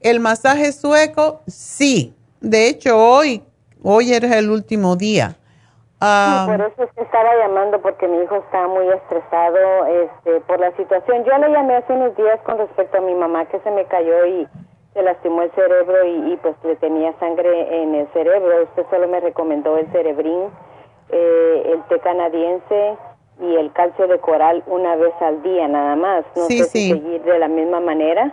el 0.00 0.20
masaje 0.20 0.72
sueco, 0.72 1.40
sí. 1.46 2.14
De 2.40 2.68
hecho, 2.68 2.96
hoy, 2.96 3.42
hoy 3.82 4.12
era 4.12 4.38
el 4.38 4.50
último 4.50 4.94
día. 4.94 5.36
Ah, 6.00 6.46
por 6.46 6.60
eso 6.60 6.84
es 6.84 6.92
que 6.92 7.02
estaba 7.02 7.34
llamando 7.36 7.82
porque 7.82 8.06
mi 8.06 8.22
hijo 8.22 8.36
está 8.36 8.68
muy 8.68 8.88
estresado 8.88 9.86
este, 9.86 10.40
por 10.42 10.60
la 10.60 10.70
situación. 10.76 11.24
Yo 11.24 11.36
le 11.38 11.50
llamé 11.50 11.74
hace 11.74 11.92
unos 11.92 12.16
días 12.16 12.38
con 12.44 12.58
respecto 12.58 12.98
a 12.98 13.00
mi 13.00 13.14
mamá 13.14 13.46
que 13.46 13.58
se 13.58 13.70
me 13.72 13.84
cayó 13.86 14.24
y 14.26 14.46
se 14.94 15.02
lastimó 15.02 15.42
el 15.42 15.50
cerebro 15.52 16.04
y, 16.06 16.36
pues 16.36 16.54
le 16.62 16.76
tenía 16.76 17.12
sangre 17.18 17.82
en 17.82 17.96
el 17.96 18.06
cerebro. 18.12 18.62
Usted 18.62 18.86
solo 18.90 19.08
me 19.08 19.18
recomendó 19.18 19.76
el 19.76 19.90
cerebrín, 19.90 20.50
eh, 21.08 21.72
el 21.74 21.82
té 21.88 21.98
canadiense 21.98 22.96
y 23.40 23.56
el 23.56 23.72
calcio 23.72 24.06
de 24.06 24.18
coral 24.18 24.62
una 24.66 24.96
vez 24.96 25.14
al 25.20 25.42
día 25.42 25.68
nada 25.68 25.96
más. 25.96 26.24
No 26.36 26.46
sé 26.46 26.64
si 26.64 26.90
seguir 26.90 27.22
de 27.22 27.38
la 27.38 27.48
misma 27.48 27.80
manera. 27.80 28.32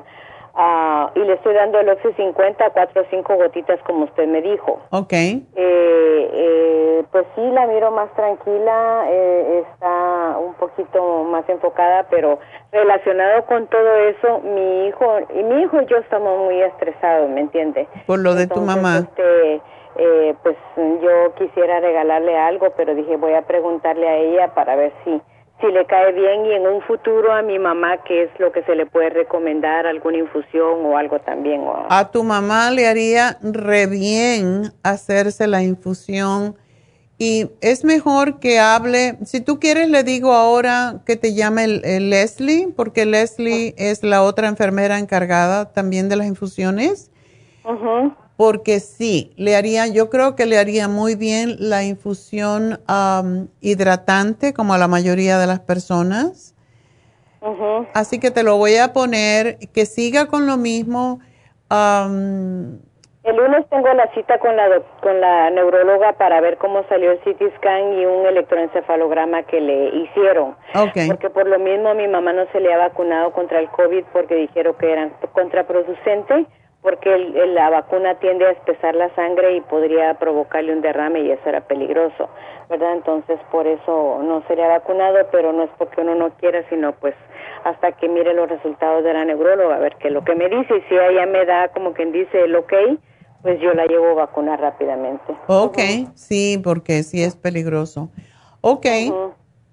Ah, 0.57 1.11
y 1.15 1.19
le 1.19 1.33
estoy 1.33 1.53
dando 1.53 1.79
el 1.81 1.89
Oxy 1.89 2.13
50, 2.13 2.69
cuatro 2.69 3.01
o 3.01 3.05
cinco 3.09 3.35
gotitas 3.35 3.77
como 3.85 4.05
usted 4.05 4.25
me 4.25 4.41
dijo. 4.41 4.79
Ok. 4.91 5.11
Eh, 5.11 5.43
eh, 5.55 7.03
pues 7.11 7.25
sí, 7.35 7.41
la 7.51 7.67
miro 7.67 7.91
más 7.91 8.09
tranquila, 8.13 9.03
eh, 9.09 9.65
está 9.69 10.37
un 10.39 10.53
poquito 10.53 11.25
más 11.25 11.47
enfocada, 11.49 12.07
pero 12.09 12.39
relacionado 12.71 13.45
con 13.47 13.67
todo 13.67 13.95
eso, 13.95 14.39
mi 14.45 14.87
hijo 14.87 15.19
y 15.37 15.43
mi 15.43 15.61
hijo 15.61 15.81
y 15.81 15.85
yo 15.87 15.97
estamos 15.97 16.45
muy 16.45 16.61
estresados, 16.61 17.29
¿me 17.29 17.41
entiende? 17.41 17.89
Por 18.07 18.19
lo 18.19 18.33
de 18.33 18.47
tu 18.47 18.61
mamá. 18.61 18.99
Este, 18.99 19.61
eh, 19.97 20.35
pues 20.43 20.57
yo 20.75 21.33
quisiera 21.35 21.79
regalarle 21.79 22.37
algo, 22.37 22.71
pero 22.75 22.95
dije 22.95 23.17
voy 23.17 23.33
a 23.33 23.43
preguntarle 23.43 24.07
a 24.07 24.17
ella 24.17 24.53
para 24.53 24.75
ver 24.75 24.93
si 25.03 25.21
si 25.61 25.67
le 25.67 25.85
cae 25.85 26.11
bien 26.11 26.45
y 26.45 26.51
en 26.51 26.67
un 26.67 26.81
futuro 26.81 27.31
a 27.31 27.41
mi 27.41 27.59
mamá 27.59 28.03
qué 28.03 28.23
es 28.23 28.29
lo 28.39 28.51
que 28.51 28.61
se 28.63 28.75
le 28.75 28.85
puede 28.85 29.09
recomendar, 29.09 29.87
alguna 29.87 30.17
infusión 30.17 30.85
o 30.85 30.97
algo 30.97 31.19
también. 31.19 31.63
A 31.87 32.11
tu 32.11 32.23
mamá 32.23 32.71
le 32.71 32.87
haría 32.87 33.37
re 33.41 33.87
bien 33.87 34.73
hacerse 34.83 35.47
la 35.47 35.63
infusión 35.63 36.55
y 37.17 37.51
es 37.61 37.85
mejor 37.85 38.39
que 38.39 38.59
hable, 38.59 39.17
si 39.23 39.39
tú 39.39 39.59
quieres 39.61 39.87
le 39.87 40.03
digo 40.03 40.33
ahora 40.33 41.01
que 41.05 41.15
te 41.15 41.33
llame 41.33 41.63
el, 41.63 42.09
Leslie, 42.09 42.67
porque 42.75 43.05
Leslie 43.05 43.73
es 43.77 44.03
la 44.03 44.23
otra 44.23 44.49
enfermera 44.49 44.99
encargada 44.99 45.71
también 45.71 46.09
de 46.09 46.17
las 46.17 46.27
infusiones. 46.27 47.11
Ajá 47.63 48.24
porque 48.37 48.79
sí, 48.79 49.33
le 49.37 49.55
haría, 49.55 49.87
yo 49.87 50.09
creo 50.09 50.35
que 50.35 50.45
le 50.45 50.57
haría 50.57 50.87
muy 50.87 51.15
bien 51.15 51.55
la 51.59 51.83
infusión 51.83 52.79
hidratante, 53.61 54.53
como 54.53 54.73
a 54.73 54.77
la 54.77 54.87
mayoría 54.87 55.37
de 55.37 55.47
las 55.47 55.59
personas. 55.59 56.53
Así 57.93 58.19
que 58.19 58.31
te 58.31 58.43
lo 58.43 58.57
voy 58.57 58.75
a 58.75 58.91
poner, 58.91 59.57
que 59.73 59.85
siga 59.85 60.25
con 60.25 60.47
lo 60.47 60.57
mismo. 60.57 61.19
el 61.69 63.35
lunes 63.35 63.65
tengo 63.69 63.93
la 63.93 64.11
cita 64.13 64.39
con 64.39 64.57
la, 64.57 64.81
con 65.01 65.21
la 65.21 65.49
neuróloga 65.51 66.13
para 66.13 66.41
ver 66.41 66.57
cómo 66.57 66.83
salió 66.89 67.11
el 67.11 67.19
CT 67.19 67.55
scan 67.57 67.93
y 67.93 68.05
un 68.05 68.25
electroencefalograma 68.25 69.43
que 69.43 69.61
le 69.61 69.95
hicieron. 69.95 70.57
Porque 71.07 71.29
por 71.29 71.47
lo 71.47 71.59
mismo 71.59 71.93
mi 71.93 72.07
mamá 72.07 72.33
no 72.33 72.47
se 72.51 72.59
le 72.59 72.73
ha 72.73 72.77
vacunado 72.77 73.31
contra 73.31 73.59
el 73.59 73.69
COVID 73.69 74.03
porque 74.11 74.35
dijeron 74.35 74.75
que 74.77 74.91
eran 74.91 75.13
contraproducente 75.31 76.47
porque 76.85 77.17
la 77.47 77.71
vacuna 77.71 78.13
tiende 78.19 78.45
a 78.45 78.51
espesar 78.51 78.93
la 78.93 79.13
sangre 79.15 79.55
y 79.57 79.61
podría 79.61 80.13
provocarle 80.19 80.71
un 80.71 80.81
derrame 80.81 81.21
y 81.21 81.31
eso 81.31 81.41
era 81.49 81.61
peligroso, 81.61 82.29
¿verdad? 82.69 82.93
Entonces 82.93 83.39
por 83.51 83.65
eso 83.65 84.21
no 84.21 84.43
sería 84.47 84.67
vacunado, 84.67 85.17
pero 85.31 85.51
no 85.51 85.63
es 85.63 85.71
porque 85.79 86.01
uno 86.01 86.13
no 86.13 86.29
quiera, 86.37 86.63
sino 86.69 86.91
pues 86.93 87.15
hasta 87.63 87.93
que 87.93 88.07
mire 88.07 88.35
los 88.35 88.47
resultados 88.47 89.03
de 89.03 89.13
la 89.13 89.25
neuróloga, 89.25 89.77
a 89.77 89.79
ver 89.79 89.95
qué 89.95 90.09
es 90.09 90.13
lo 90.13 90.23
que 90.23 90.35
me 90.35 90.47
dice 90.47 90.77
y 90.77 90.81
si 90.81 90.93
ella 90.93 91.25
me 91.25 91.43
da 91.45 91.69
como 91.69 91.93
quien 91.93 92.11
dice 92.11 92.43
el 92.43 92.55
ok, 92.55 92.73
pues 93.41 93.59
yo 93.59 93.73
la 93.73 93.87
llevo 93.87 94.09
a 94.09 94.13
vacunar 94.13 94.61
rápidamente. 94.61 95.35
Ok, 95.47 95.79
sí, 96.13 96.61
porque 96.63 97.01
sí 97.01 97.23
es 97.23 97.35
peligroso. 97.35 98.09
Ok, 98.61 98.85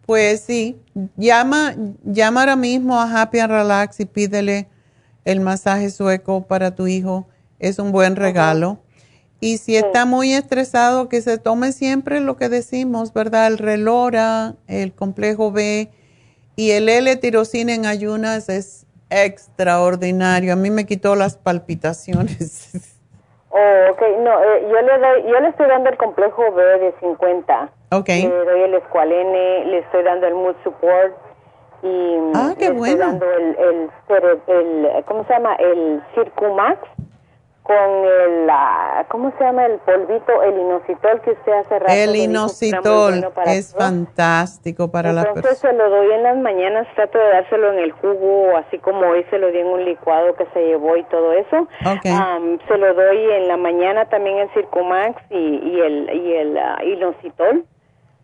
pues 0.06 0.40
sí, 0.40 0.80
llama, 1.18 1.74
llama 2.04 2.40
ahora 2.40 2.56
mismo 2.56 2.98
a 2.98 3.04
Happy 3.04 3.38
and 3.38 3.52
Relax 3.52 4.00
y 4.00 4.06
pídele 4.06 4.68
el 5.24 5.40
masaje 5.40 5.90
sueco 5.90 6.46
para 6.46 6.74
tu 6.74 6.86
hijo 6.86 7.26
es 7.58 7.78
un 7.78 7.92
buen 7.92 8.16
regalo. 8.16 8.78
Y 9.40 9.58
si 9.58 9.76
está 9.76 10.04
muy 10.04 10.34
estresado, 10.34 11.08
que 11.08 11.20
se 11.20 11.36
tome 11.36 11.72
siempre 11.72 12.20
lo 12.20 12.36
que 12.36 12.48
decimos, 12.48 13.12
¿verdad? 13.12 13.48
El 13.48 13.58
relora, 13.58 14.54
el 14.68 14.92
complejo 14.92 15.50
B 15.50 15.90
y 16.54 16.70
el 16.70 16.88
L-tirosina 16.88 17.74
en 17.74 17.86
ayunas 17.86 18.48
es 18.48 18.86
extraordinario. 19.10 20.52
A 20.52 20.56
mí 20.56 20.70
me 20.70 20.86
quitó 20.86 21.16
las 21.16 21.36
palpitaciones. 21.36 22.70
Oh, 23.54 23.90
ok. 23.90 24.00
No, 24.20 24.42
eh, 24.42 24.66
yo 24.66 24.80
le 24.80 24.98
doy, 24.98 25.30
yo 25.30 25.38
le 25.40 25.48
estoy 25.48 25.68
dando 25.68 25.90
el 25.90 25.98
complejo 25.98 26.52
B 26.52 26.62
de 26.62 26.94
50. 27.00 27.70
Ok. 27.90 28.08
Le 28.08 28.44
doy 28.46 28.62
el 28.62 28.74
Esqualene, 28.76 29.66
le 29.66 29.78
estoy 29.80 30.02
dando 30.04 30.26
el 30.26 30.32
Mood 30.32 30.56
Support 30.64 31.31
y 31.82 32.18
ah, 32.34 32.54
qué 32.58 32.66
estoy 32.66 32.94
dando 32.94 33.26
el, 33.32 33.56
el, 33.58 33.90
el, 34.46 35.04
¿cómo 35.04 35.24
se 35.24 35.32
llama? 35.32 35.54
El 35.56 36.02
Circumax 36.14 36.78
con 37.62 37.76
el, 37.76 38.50
¿cómo 39.08 39.32
se 39.38 39.44
llama 39.44 39.66
el 39.66 39.78
polvito? 39.78 40.42
El 40.42 40.58
inositol 40.58 41.20
que 41.22 41.30
usted 41.30 41.52
hace 41.52 41.78
rato. 41.78 41.92
El 41.92 42.16
inositol 42.16 43.24
es 43.46 43.74
fantástico 43.74 44.90
para 44.90 45.12
las 45.12 45.26
personas. 45.26 45.62
Entonces 45.62 45.70
se 45.70 45.72
lo 45.72 45.90
doy 45.90 46.12
en 46.12 46.22
las 46.24 46.36
mañanas, 46.38 46.88
trato 46.94 47.18
de 47.18 47.28
dárselo 47.28 47.72
en 47.72 47.78
el 47.78 47.92
jugo, 47.92 48.56
así 48.56 48.78
como 48.78 49.06
hoy 49.06 49.24
se 49.30 49.38
lo 49.38 49.48
di 49.52 49.58
en 49.58 49.66
un 49.68 49.84
licuado 49.84 50.34
que 50.34 50.46
se 50.52 50.66
llevó 50.66 50.96
y 50.96 51.04
todo 51.04 51.32
eso. 51.32 51.68
se 52.02 52.78
lo 52.78 52.94
doy 52.94 53.30
en 53.30 53.48
la 53.48 53.56
mañana 53.56 54.06
también 54.06 54.38
el 54.38 54.50
Circumax 54.50 55.22
y, 55.30 55.36
y 55.36 55.80
el, 55.80 56.10
y 56.14 56.34
el 56.34 56.56
uh, 56.56 56.84
inositol. 56.84 57.64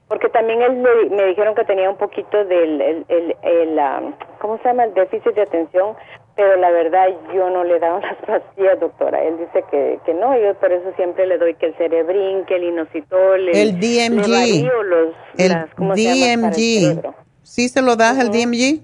Porque 0.08 0.28
también 0.30 0.62
él 0.62 0.76
me 1.10 1.26
dijeron 1.26 1.54
que 1.54 1.64
tenía 1.64 1.90
un 1.90 1.96
poquito 1.96 2.44
del, 2.46 2.80
el, 2.80 3.04
el, 3.08 3.36
el 3.42 3.78
um, 3.78 4.14
¿cómo 4.40 4.56
se 4.58 4.64
llama? 4.64 4.84
El 4.84 4.94
déficit 4.94 5.34
de 5.34 5.42
atención, 5.42 5.94
pero 6.34 6.56
la 6.56 6.70
verdad 6.70 7.08
yo 7.34 7.50
no 7.50 7.62
le 7.64 7.76
he 7.76 7.78
dado 7.78 8.00
las 8.00 8.16
pastillas, 8.16 8.80
doctora. 8.80 9.22
Él 9.22 9.36
dice 9.38 9.62
que, 9.70 9.98
que 10.06 10.14
no, 10.14 10.38
yo 10.38 10.54
por 10.54 10.72
eso 10.72 10.92
siempre 10.96 11.26
le 11.26 11.36
doy 11.36 11.54
que 11.54 11.66
el 11.66 11.74
cerebrín, 11.76 12.46
que 12.46 12.56
el 12.56 12.64
inositol, 12.64 13.48
el, 13.50 13.78
DMG. 13.78 14.70
los, 14.84 15.14
el 15.36 15.52
DMG. 15.76 17.12
¿Sí 17.42 17.68
se 17.68 17.82
lo 17.82 17.96
das 17.96 18.18
el 18.18 18.28
DMG? 18.28 18.80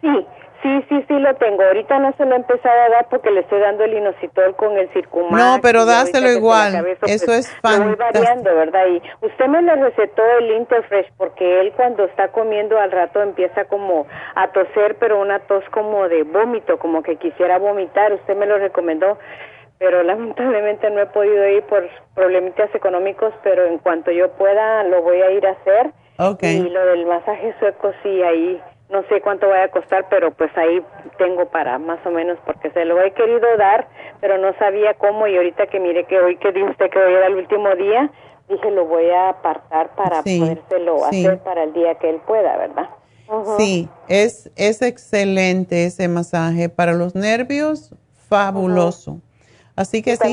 Sí, 0.00 0.26
Sí, 0.62 0.84
sí, 0.90 1.04
sí 1.08 1.18
lo 1.18 1.34
tengo. 1.36 1.62
Ahorita 1.62 1.98
no 2.00 2.12
se 2.18 2.26
lo 2.26 2.34
he 2.34 2.36
empezado 2.36 2.78
a 2.82 2.88
dar 2.90 3.08
porque 3.08 3.30
le 3.30 3.40
estoy 3.40 3.60
dando 3.60 3.84
el 3.84 3.94
inositol 3.94 4.54
con 4.56 4.76
el 4.76 4.90
circumax. 4.90 5.32
No, 5.32 5.58
pero 5.62 5.86
dáselo 5.86 6.30
igual. 6.30 6.74
Eso 6.74 6.98
pues, 7.00 7.28
es 7.28 7.56
fantástico. 7.62 7.88
Voy 7.88 7.96
variando, 7.96 8.54
¿verdad? 8.54 8.86
Y 8.88 9.02
usted 9.24 9.46
me 9.46 9.62
le 9.62 9.74
recetó 9.76 10.22
el 10.38 10.50
Interfresh 10.52 11.10
porque 11.16 11.60
él 11.60 11.72
cuando 11.74 12.04
está 12.04 12.28
comiendo 12.28 12.78
al 12.78 12.90
rato 12.90 13.22
empieza 13.22 13.64
como 13.64 14.06
a 14.34 14.48
toser, 14.48 14.96
pero 14.98 15.20
una 15.20 15.38
tos 15.40 15.64
como 15.70 16.08
de 16.08 16.24
vómito, 16.24 16.78
como 16.78 17.02
que 17.02 17.16
quisiera 17.16 17.58
vomitar. 17.58 18.12
Usted 18.12 18.36
me 18.36 18.44
lo 18.44 18.58
recomendó, 18.58 19.18
pero 19.78 20.02
lamentablemente 20.04 20.90
no 20.90 21.00
he 21.00 21.06
podido 21.06 21.48
ir 21.48 21.62
por 21.62 21.88
problemitas 22.14 22.68
económicos, 22.74 23.32
pero 23.42 23.64
en 23.64 23.78
cuanto 23.78 24.10
yo 24.10 24.30
pueda 24.32 24.84
lo 24.84 25.00
voy 25.00 25.22
a 25.22 25.30
ir 25.30 25.46
a 25.46 25.52
hacer. 25.52 25.90
Okay. 26.18 26.58
Y 26.58 26.68
lo 26.68 26.84
del 26.84 27.06
masaje 27.06 27.54
sueco 27.60 27.92
sí 28.02 28.22
ahí 28.22 28.60
no 28.90 29.02
sé 29.08 29.20
cuánto 29.20 29.48
vaya 29.48 29.64
a 29.64 29.70
costar, 29.70 30.06
pero 30.10 30.32
pues 30.32 30.50
ahí 30.56 30.82
tengo 31.16 31.46
para 31.46 31.78
más 31.78 32.04
o 32.04 32.10
menos 32.10 32.38
porque 32.44 32.70
se 32.70 32.84
lo 32.84 33.00
he 33.00 33.12
querido 33.12 33.56
dar, 33.56 33.88
pero 34.20 34.36
no 34.38 34.52
sabía 34.58 34.94
cómo 34.94 35.26
y 35.26 35.36
ahorita 35.36 35.66
que 35.68 35.78
mire 35.78 36.04
que 36.04 36.18
hoy 36.18 36.36
que 36.36 36.52
dice 36.52 36.70
usted 36.70 36.90
que 36.90 36.98
hoy 36.98 37.14
era 37.14 37.26
el 37.26 37.36
último 37.36 37.74
día, 37.76 38.10
dije 38.48 38.70
lo 38.70 38.86
voy 38.86 39.08
a 39.10 39.30
apartar 39.30 39.94
para 39.94 40.22
podérselo 40.22 41.04
hacer 41.04 41.38
para 41.38 41.64
el 41.64 41.72
día 41.72 41.94
que 41.96 42.10
él 42.10 42.20
pueda, 42.26 42.56
¿verdad? 42.56 42.90
Sí, 43.58 43.88
es, 44.08 44.50
es 44.56 44.82
excelente 44.82 45.84
ese 45.84 46.08
masaje 46.08 46.68
para 46.68 46.92
los 46.92 47.14
nervios, 47.14 47.94
fabuloso. 48.28 49.20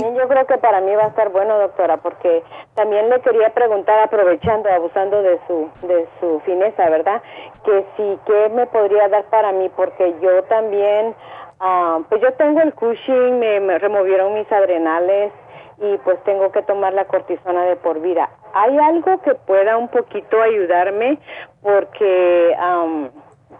También 0.02 0.16
yo 0.16 0.28
creo 0.28 0.46
que 0.46 0.58
para 0.58 0.82
mí 0.82 0.94
va 0.96 1.06
a 1.06 1.08
estar 1.08 1.30
bueno, 1.30 1.58
doctora, 1.60 1.98
porque 1.98 2.44
también 2.76 3.10
le 3.10 3.22
quería 3.22 3.50
preguntar, 3.54 4.00
aprovechando, 4.00 4.70
abusando 4.70 5.22
de 5.22 5.40
su, 5.48 5.70
de 5.88 6.08
su 6.20 6.42
fineza, 6.42 6.90
¿verdad? 6.90 7.22
Que 7.64 7.86
si, 7.96 8.20
¿qué 8.26 8.50
me 8.50 8.66
podría 8.68 9.08
dar 9.08 9.24
para 9.26 9.52
mí? 9.52 9.70
Porque 9.76 10.16
yo 10.22 10.44
también, 10.44 11.16
ah, 11.60 12.00
pues 12.10 12.22
yo 12.22 12.34
tengo 12.34 12.62
el 12.62 12.74
Cushing, 12.74 13.40
me, 13.40 13.80
removieron 13.80 14.34
mis 14.34 14.52
adrenales 14.52 15.32
y 15.80 15.98
pues 16.00 16.22
tengo 16.24 16.52
que 16.52 16.64
tomar 16.64 16.94
la 16.94 17.06
cortisona 17.06 17.64
de 17.66 17.76
por 17.76 18.02
vida. 18.02 18.30
¿Hay 18.54 18.78
algo 18.78 19.22
que 19.22 19.36
pueda 19.36 19.78
un 19.78 19.88
poquito 19.88 20.42
ayudarme? 20.42 21.20
Porque 21.62 22.56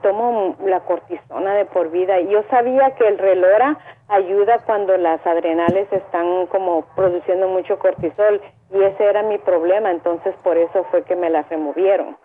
tomo 0.02 0.56
la 0.66 0.80
cortisona 0.82 1.54
de 1.56 1.66
por 1.66 1.92
vida. 1.92 2.20
Yo 2.22 2.44
sabía 2.50 2.92
que 2.92 3.08
el 3.08 3.18
relora 3.18 3.78
ayuda 4.10 4.60
cuando 4.66 4.98
las 4.98 5.26
adrenales 5.26 5.92
están 5.92 6.48
como 6.48 6.86
produciendo 6.96 7.48
mucho 7.48 7.78
cortisol 7.80 8.42
y 8.74 8.82
ese 8.82 9.04
era 9.04 9.24
mi 9.24 9.38
problema, 9.38 9.92
entonces 9.92 10.34
por 10.44 10.58
eso 10.58 10.86
fue 10.92 11.04
que 11.04 11.16
me 11.16 11.30
las 11.30 11.48
removieron, 11.50 12.18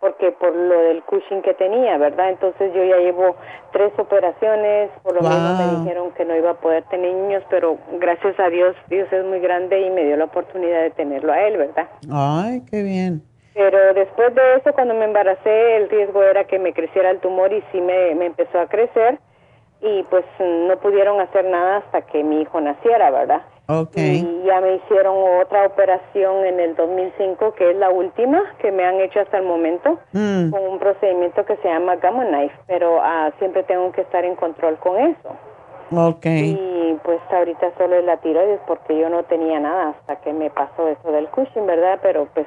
porque 0.00 0.32
por 0.32 0.54
lo 0.54 0.80
del 0.80 1.02
Cushing 1.04 1.42
que 1.42 1.54
tenía, 1.54 1.96
¿verdad? 1.98 2.30
Entonces 2.30 2.72
yo 2.74 2.84
ya 2.84 2.96
llevo 2.96 3.36
tres 3.72 3.92
operaciones, 3.98 4.90
por 5.02 5.14
lo 5.14 5.22
menos 5.22 5.58
me 5.58 5.78
dijeron 5.80 6.12
que 6.12 6.24
no 6.24 6.36
iba 6.36 6.50
a 6.50 6.60
poder 6.60 6.84
tener 6.84 7.12
niños, 7.12 7.44
pero 7.50 7.78
gracias 8.00 8.38
a 8.40 8.48
Dios, 8.48 8.74
Dios 8.88 9.12
es 9.12 9.24
muy 9.24 9.40
grande 9.40 9.80
y 9.80 9.90
me 9.90 10.04
dio 10.04 10.16
la 10.16 10.24
oportunidad 10.24 10.82
de 10.82 10.90
tenerlo 10.90 11.32
a 11.32 11.42
él, 11.42 11.56
¿verdad? 11.56 11.88
Ay, 12.12 12.62
qué 12.70 12.82
bien. 12.82 13.22
Pero 13.54 13.92
después 13.92 14.34
de 14.34 14.54
eso, 14.56 14.72
cuando 14.72 14.94
me 14.94 15.04
embaracé, 15.04 15.76
el 15.76 15.90
riesgo 15.90 16.22
era 16.22 16.44
que 16.44 16.58
me 16.58 16.72
creciera 16.72 17.10
el 17.10 17.20
tumor 17.20 17.52
y 17.52 17.62
sí 17.70 17.82
me, 17.82 18.14
me 18.14 18.26
empezó 18.26 18.58
a 18.58 18.66
crecer 18.66 19.18
y 19.82 20.02
pues 20.04 20.24
no 20.38 20.76
pudieron 20.78 21.20
hacer 21.20 21.44
nada 21.44 21.78
hasta 21.78 22.02
que 22.02 22.22
mi 22.22 22.42
hijo 22.42 22.60
naciera, 22.60 23.10
¿verdad? 23.10 23.42
Okay. 23.68 24.16
Y 24.16 24.46
ya 24.46 24.60
me 24.60 24.76
hicieron 24.76 25.14
otra 25.40 25.66
operación 25.66 26.44
en 26.44 26.60
el 26.60 26.76
2005, 26.76 27.54
que 27.54 27.70
es 27.70 27.76
la 27.76 27.90
última 27.90 28.42
que 28.58 28.70
me 28.70 28.84
han 28.84 29.00
hecho 29.00 29.20
hasta 29.20 29.38
el 29.38 29.44
momento, 29.44 29.98
mm. 30.12 30.50
con 30.50 30.62
un 30.62 30.78
procedimiento 30.78 31.44
que 31.44 31.56
se 31.56 31.68
llama 31.68 31.96
Gamma 31.96 32.24
Knife, 32.24 32.54
pero 32.66 33.00
ah, 33.00 33.30
siempre 33.38 33.62
tengo 33.62 33.90
que 33.92 34.02
estar 34.02 34.24
en 34.24 34.36
control 34.36 34.76
con 34.78 34.98
eso. 34.98 35.36
Okay. 35.94 36.58
Y 36.58 36.98
pues 37.02 37.20
ahorita 37.30 37.72
solo 37.76 37.96
es 37.96 38.04
la 38.04 38.16
tiroides 38.16 38.60
porque 38.66 38.98
yo 38.98 39.08
no 39.10 39.24
tenía 39.24 39.60
nada 39.60 39.90
hasta 39.90 40.16
que 40.16 40.32
me 40.32 40.50
pasó 40.50 40.88
eso 40.88 41.12
del 41.12 41.28
Cushing, 41.28 41.66
¿verdad? 41.66 41.98
Pero 42.02 42.28
pues 42.32 42.46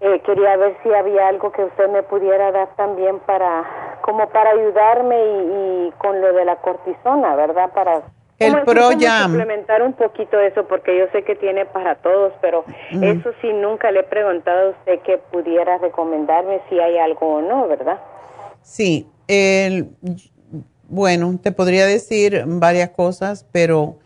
eh, 0.00 0.20
quería 0.26 0.56
ver 0.56 0.76
si 0.82 0.92
había 0.92 1.28
algo 1.28 1.50
que 1.52 1.64
usted 1.64 1.88
me 1.88 2.02
pudiera 2.02 2.52
dar 2.52 2.68
también 2.76 3.18
para, 3.20 3.64
como 4.06 4.28
para 4.28 4.50
ayudarme 4.50 5.16
y, 5.16 5.92
con 5.98 6.20
lo 6.20 6.32
de 6.32 6.44
la 6.44 6.56
cortisona, 6.56 7.34
¿verdad? 7.34 7.72
Para 7.74 8.02
el 8.38 8.62
ProYam. 8.62 9.32
Implementar 9.32 9.82
un 9.82 9.94
poquito 9.94 10.38
eso 10.38 10.64
porque 10.68 10.96
yo 10.96 11.06
sé 11.10 11.24
que 11.24 11.34
tiene 11.34 11.66
para 11.66 11.96
todos, 11.96 12.32
pero 12.40 12.64
eso 13.02 13.32
sí 13.42 13.52
nunca 13.52 13.90
le 13.90 14.00
he 14.00 14.04
preguntado 14.04 14.68
a 14.68 14.70
usted 14.70 15.00
que 15.00 15.18
pudiera 15.18 15.78
recomendarme 15.78 16.60
si 16.68 16.78
hay 16.78 16.98
algo 16.98 17.26
o 17.26 17.42
no, 17.42 17.66
¿verdad? 17.66 17.98
Sí, 18.62 19.08
el, 19.26 19.90
bueno, 20.88 21.38
te 21.42 21.50
podría 21.50 21.84
decir 21.84 22.44
varias 22.46 22.90
cosas, 22.90 23.44
pero 23.50 23.96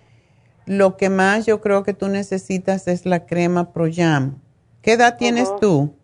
lo 0.64 0.96
que 0.96 1.10
más 1.10 1.44
yo 1.44 1.60
creo 1.60 1.82
que 1.82 1.92
tú 1.92 2.08
necesitas 2.08 2.88
es 2.88 3.04
la 3.04 3.26
crema 3.26 3.72
ProYam 3.72 4.38
¿Qué 4.82 4.92
edad 4.92 5.18
tienes 5.18 5.54
tú? 5.60 5.94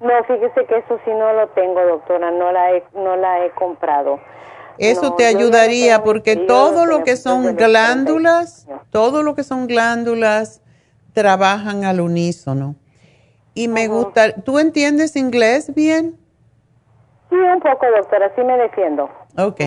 No, 0.00 0.10
fíjese 0.26 0.66
que 0.66 0.78
eso 0.78 0.98
sí 1.04 1.10
no 1.10 1.32
lo 1.32 1.48
tengo, 1.48 1.80
doctora, 1.86 2.30
no 2.30 2.52
la 2.52 2.72
he, 2.72 2.84
no 2.94 3.16
la 3.16 3.44
he 3.44 3.50
comprado. 3.52 4.20
Eso 4.78 5.14
te 5.14 5.24
ayudaría 5.26 6.02
porque 6.02 6.36
todo 6.36 6.86
lo 6.86 7.04
que 7.04 7.16
son 7.16 7.54
glándulas, 7.54 8.66
todo 8.90 9.22
lo 9.22 9.34
que 9.34 9.44
son 9.44 9.66
glándulas 9.66 10.60
trabajan 11.12 11.84
al 11.84 12.00
unísono. 12.00 12.74
Y 13.54 13.68
me 13.68 13.86
gusta, 13.86 14.34
¿tú 14.34 14.58
entiendes 14.58 15.14
inglés 15.14 15.72
bien? 15.74 16.18
Sí, 17.30 17.36
un 17.36 17.60
poco, 17.60 17.86
doctora, 17.96 18.32
sí 18.34 18.42
me 18.42 18.56
defiendo. 18.58 19.08
Ok. 19.38 19.60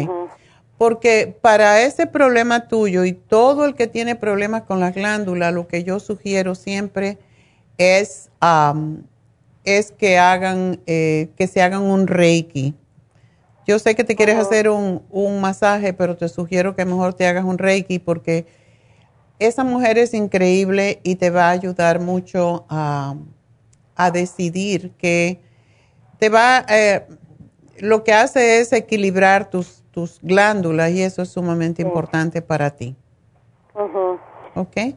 Porque 0.77 1.35
para 1.41 1.81
ese 1.81 2.06
problema 2.06 2.67
tuyo 2.67 3.06
y 3.06 3.14
todo 3.14 3.65
el 3.65 3.75
que 3.75 3.88
tiene 3.88 4.15
problemas 4.15 4.64
con 4.64 4.80
las 4.80 4.93
glándulas, 4.93 5.53
lo 5.53 5.67
que 5.67 5.83
yo 5.83 5.99
sugiero 5.99 6.53
siempre 6.53 7.17
es, 7.77 8.30
es 9.67 9.91
que 9.91 10.17
hagan, 10.17 10.79
eh, 10.85 11.29
que 11.35 11.45
se 11.45 11.61
hagan 11.61 11.81
un 11.81 12.07
reiki. 12.07 12.73
Yo 13.65 13.79
sé 13.79 13.95
que 13.95 14.05
te 14.05 14.15
quieres 14.15 14.37
hacer 14.37 14.69
un, 14.69 15.03
un, 15.09 15.41
masaje, 15.41 15.91
pero 15.91 16.15
te 16.15 16.29
sugiero 16.29 16.73
que 16.73 16.85
mejor 16.85 17.13
te 17.13 17.27
hagas 17.27 17.43
un 17.43 17.57
reiki 17.57 17.99
porque 17.99 18.45
esa 19.39 19.65
mujer 19.65 19.97
es 19.97 20.13
increíble 20.13 21.01
y 21.03 21.15
te 21.15 21.31
va 21.31 21.49
a 21.49 21.51
ayudar 21.51 21.99
mucho 21.99 22.65
a, 22.69 23.15
a 23.97 24.09
decidir 24.09 24.91
que 24.91 25.41
te 26.17 26.29
va, 26.29 26.65
eh, 26.69 27.05
lo 27.79 28.05
que 28.05 28.13
hace 28.13 28.61
es 28.61 28.71
equilibrar 28.71 29.49
tus, 29.49 29.83
tus 29.91 30.19
glándulas 30.21 30.91
y 30.91 31.01
eso 31.01 31.23
es 31.23 31.29
sumamente 31.29 31.81
importante 31.81 32.41
para 32.41 32.69
ti. 32.69 32.95
Sí, 34.73 34.93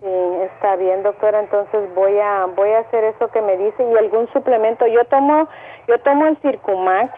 está 0.55 0.77
bien, 0.77 1.03
doctora. 1.03 1.41
Entonces 1.41 1.95
voy 1.95 2.19
a 2.19 2.47
voy 2.57 2.71
a 2.71 2.81
hacer 2.81 3.05
eso 3.05 3.29
que 3.29 3.43
me 3.43 3.57
dice 3.57 3.83
y 3.83 3.97
algún 3.97 4.29
suplemento. 4.33 4.87
Yo 4.87 5.05
tomo 5.07 5.49
yo 5.89 5.99
tomo 6.01 6.27
el 6.27 6.37
Circumax. 6.39 7.13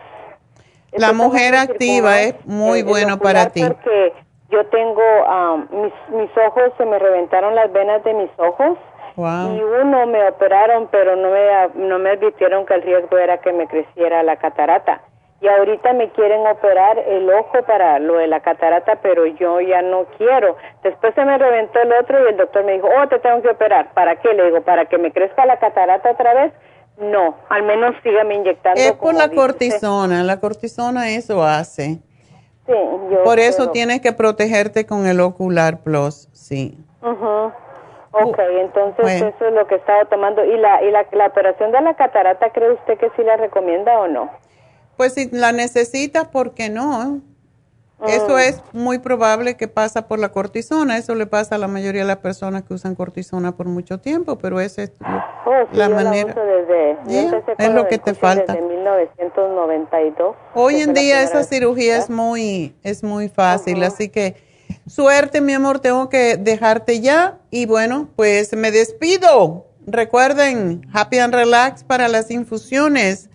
La 0.92 1.12
mujer 1.12 1.54
activa 1.54 2.20
es 2.20 2.34
muy 2.46 2.82
bueno 2.82 3.18
para 3.18 3.50
ti. 3.50 3.64
Porque 3.66 4.12
yo 4.50 4.66
tengo 4.66 5.02
um, 5.24 5.82
mis 5.82 5.92
mis 6.10 6.30
ojos 6.36 6.72
se 6.76 6.84
me 6.84 6.98
reventaron 6.98 7.54
las 7.54 7.72
venas 7.72 8.02
de 8.04 8.14
mis 8.14 8.30
ojos. 8.38 8.78
Y 9.14 9.60
uno 9.60 10.06
me 10.06 10.26
operaron, 10.26 10.88
pero 10.90 11.16
no 11.16 11.30
me 11.30 11.86
no 11.86 11.98
me 11.98 12.10
advirtieron 12.10 12.64
que 12.64 12.74
el 12.74 12.82
riesgo 12.82 13.18
era 13.18 13.38
que 13.38 13.52
me 13.52 13.66
creciera 13.66 14.22
la 14.22 14.36
catarata. 14.36 15.02
Y 15.42 15.48
ahorita 15.48 15.92
me 15.94 16.08
quieren 16.10 16.46
operar 16.46 16.96
el 17.00 17.28
ojo 17.28 17.64
para 17.66 17.98
lo 17.98 18.14
de 18.18 18.28
la 18.28 18.38
catarata, 18.40 19.00
pero 19.02 19.26
yo 19.26 19.60
ya 19.60 19.82
no 19.82 20.04
quiero. 20.16 20.56
Después 20.84 21.12
se 21.16 21.24
me 21.24 21.36
reventó 21.36 21.80
el 21.80 21.92
otro 21.94 22.24
y 22.24 22.30
el 22.30 22.36
doctor 22.36 22.64
me 22.64 22.74
dijo, 22.74 22.86
oh, 22.86 23.08
te 23.08 23.18
tengo 23.18 23.42
que 23.42 23.48
operar. 23.48 23.92
¿Para 23.92 24.14
qué? 24.20 24.32
Le 24.34 24.44
digo, 24.44 24.60
¿para 24.60 24.86
que 24.86 24.98
me 24.98 25.10
crezca 25.10 25.44
la 25.44 25.58
catarata 25.58 26.12
otra 26.12 26.32
vez? 26.32 26.52
No, 26.96 27.34
al 27.48 27.64
menos 27.64 27.96
sígame 28.04 28.36
inyectando. 28.36 28.80
Es 28.80 28.92
por 28.92 29.14
la 29.14 29.30
cortisona, 29.30 30.22
la 30.22 30.38
cortisona 30.38 31.10
eso 31.10 31.42
hace. 31.42 31.98
Sí, 32.64 32.72
yo 33.10 33.24
Por 33.24 33.40
eso 33.40 33.72
tienes 33.72 34.00
que 34.00 34.12
protegerte 34.12 34.86
con 34.86 35.08
el 35.08 35.18
Ocular 35.18 35.80
Plus, 35.82 36.28
sí. 36.32 36.78
Ajá. 37.02 37.52
Ok, 38.12 38.38
entonces 38.60 39.22
eso 39.22 39.48
es 39.48 39.54
lo 39.54 39.66
que 39.66 39.74
estaba 39.74 40.04
tomando. 40.04 40.44
¿Y, 40.44 40.56
la, 40.56 40.80
y 40.84 40.90
la, 40.92 41.04
la 41.10 41.26
operación 41.26 41.72
de 41.72 41.80
la 41.80 41.94
catarata 41.94 42.50
cree 42.50 42.70
usted 42.70 42.96
que 42.98 43.10
sí 43.16 43.24
la 43.24 43.36
recomienda 43.38 43.98
o 43.98 44.06
no? 44.06 44.30
Pues 45.02 45.14
si 45.14 45.28
la 45.32 45.50
necesitas, 45.50 46.28
¿por 46.28 46.54
qué 46.54 46.70
no? 46.70 47.22
Eso 48.06 48.36
mm. 48.36 48.38
es 48.38 48.62
muy 48.72 49.00
probable 49.00 49.56
que 49.56 49.66
pasa 49.66 50.06
por 50.06 50.20
la 50.20 50.28
cortisona. 50.28 50.96
Eso 50.96 51.16
le 51.16 51.26
pasa 51.26 51.56
a 51.56 51.58
la 51.58 51.66
mayoría 51.66 52.02
de 52.02 52.06
las 52.06 52.18
personas 52.18 52.62
que 52.62 52.74
usan 52.74 52.94
cortisona 52.94 53.50
por 53.50 53.66
mucho 53.66 53.98
tiempo, 53.98 54.38
pero 54.38 54.60
esa 54.60 54.84
es 54.84 54.92
oh, 55.44 55.64
la 55.72 55.88
manera. 55.88 56.36
es 57.58 57.72
lo 57.72 57.88
que 57.88 57.98
te 57.98 58.14
falta. 58.14 58.52
Desde 58.52 58.64
1992. 58.64 60.36
Hoy 60.54 60.82
en 60.82 60.94
día 60.94 61.20
esa 61.20 61.42
cirugía 61.42 61.96
es 61.96 62.08
muy 62.08 62.76
es 62.84 63.02
muy 63.02 63.28
fácil, 63.28 63.82
así 63.82 64.08
que 64.08 64.36
suerte, 64.86 65.40
mi 65.40 65.52
amor. 65.52 65.80
Tengo 65.80 66.08
que 66.10 66.36
dejarte 66.36 67.00
ya 67.00 67.40
y 67.50 67.66
bueno, 67.66 68.06
pues 68.14 68.54
me 68.54 68.70
despido. 68.70 69.66
Recuerden, 69.84 70.86
Happy 70.92 71.18
and 71.18 71.34
Relax 71.34 71.82
para 71.82 72.06
las 72.06 72.30
infusiones. 72.30 73.30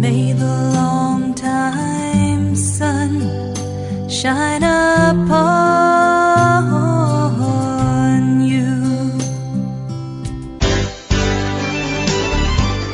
May 0.00 0.32
the 0.32 0.44
long 0.72 1.34
time 1.34 2.56
sun 2.56 3.20
shine 4.08 4.64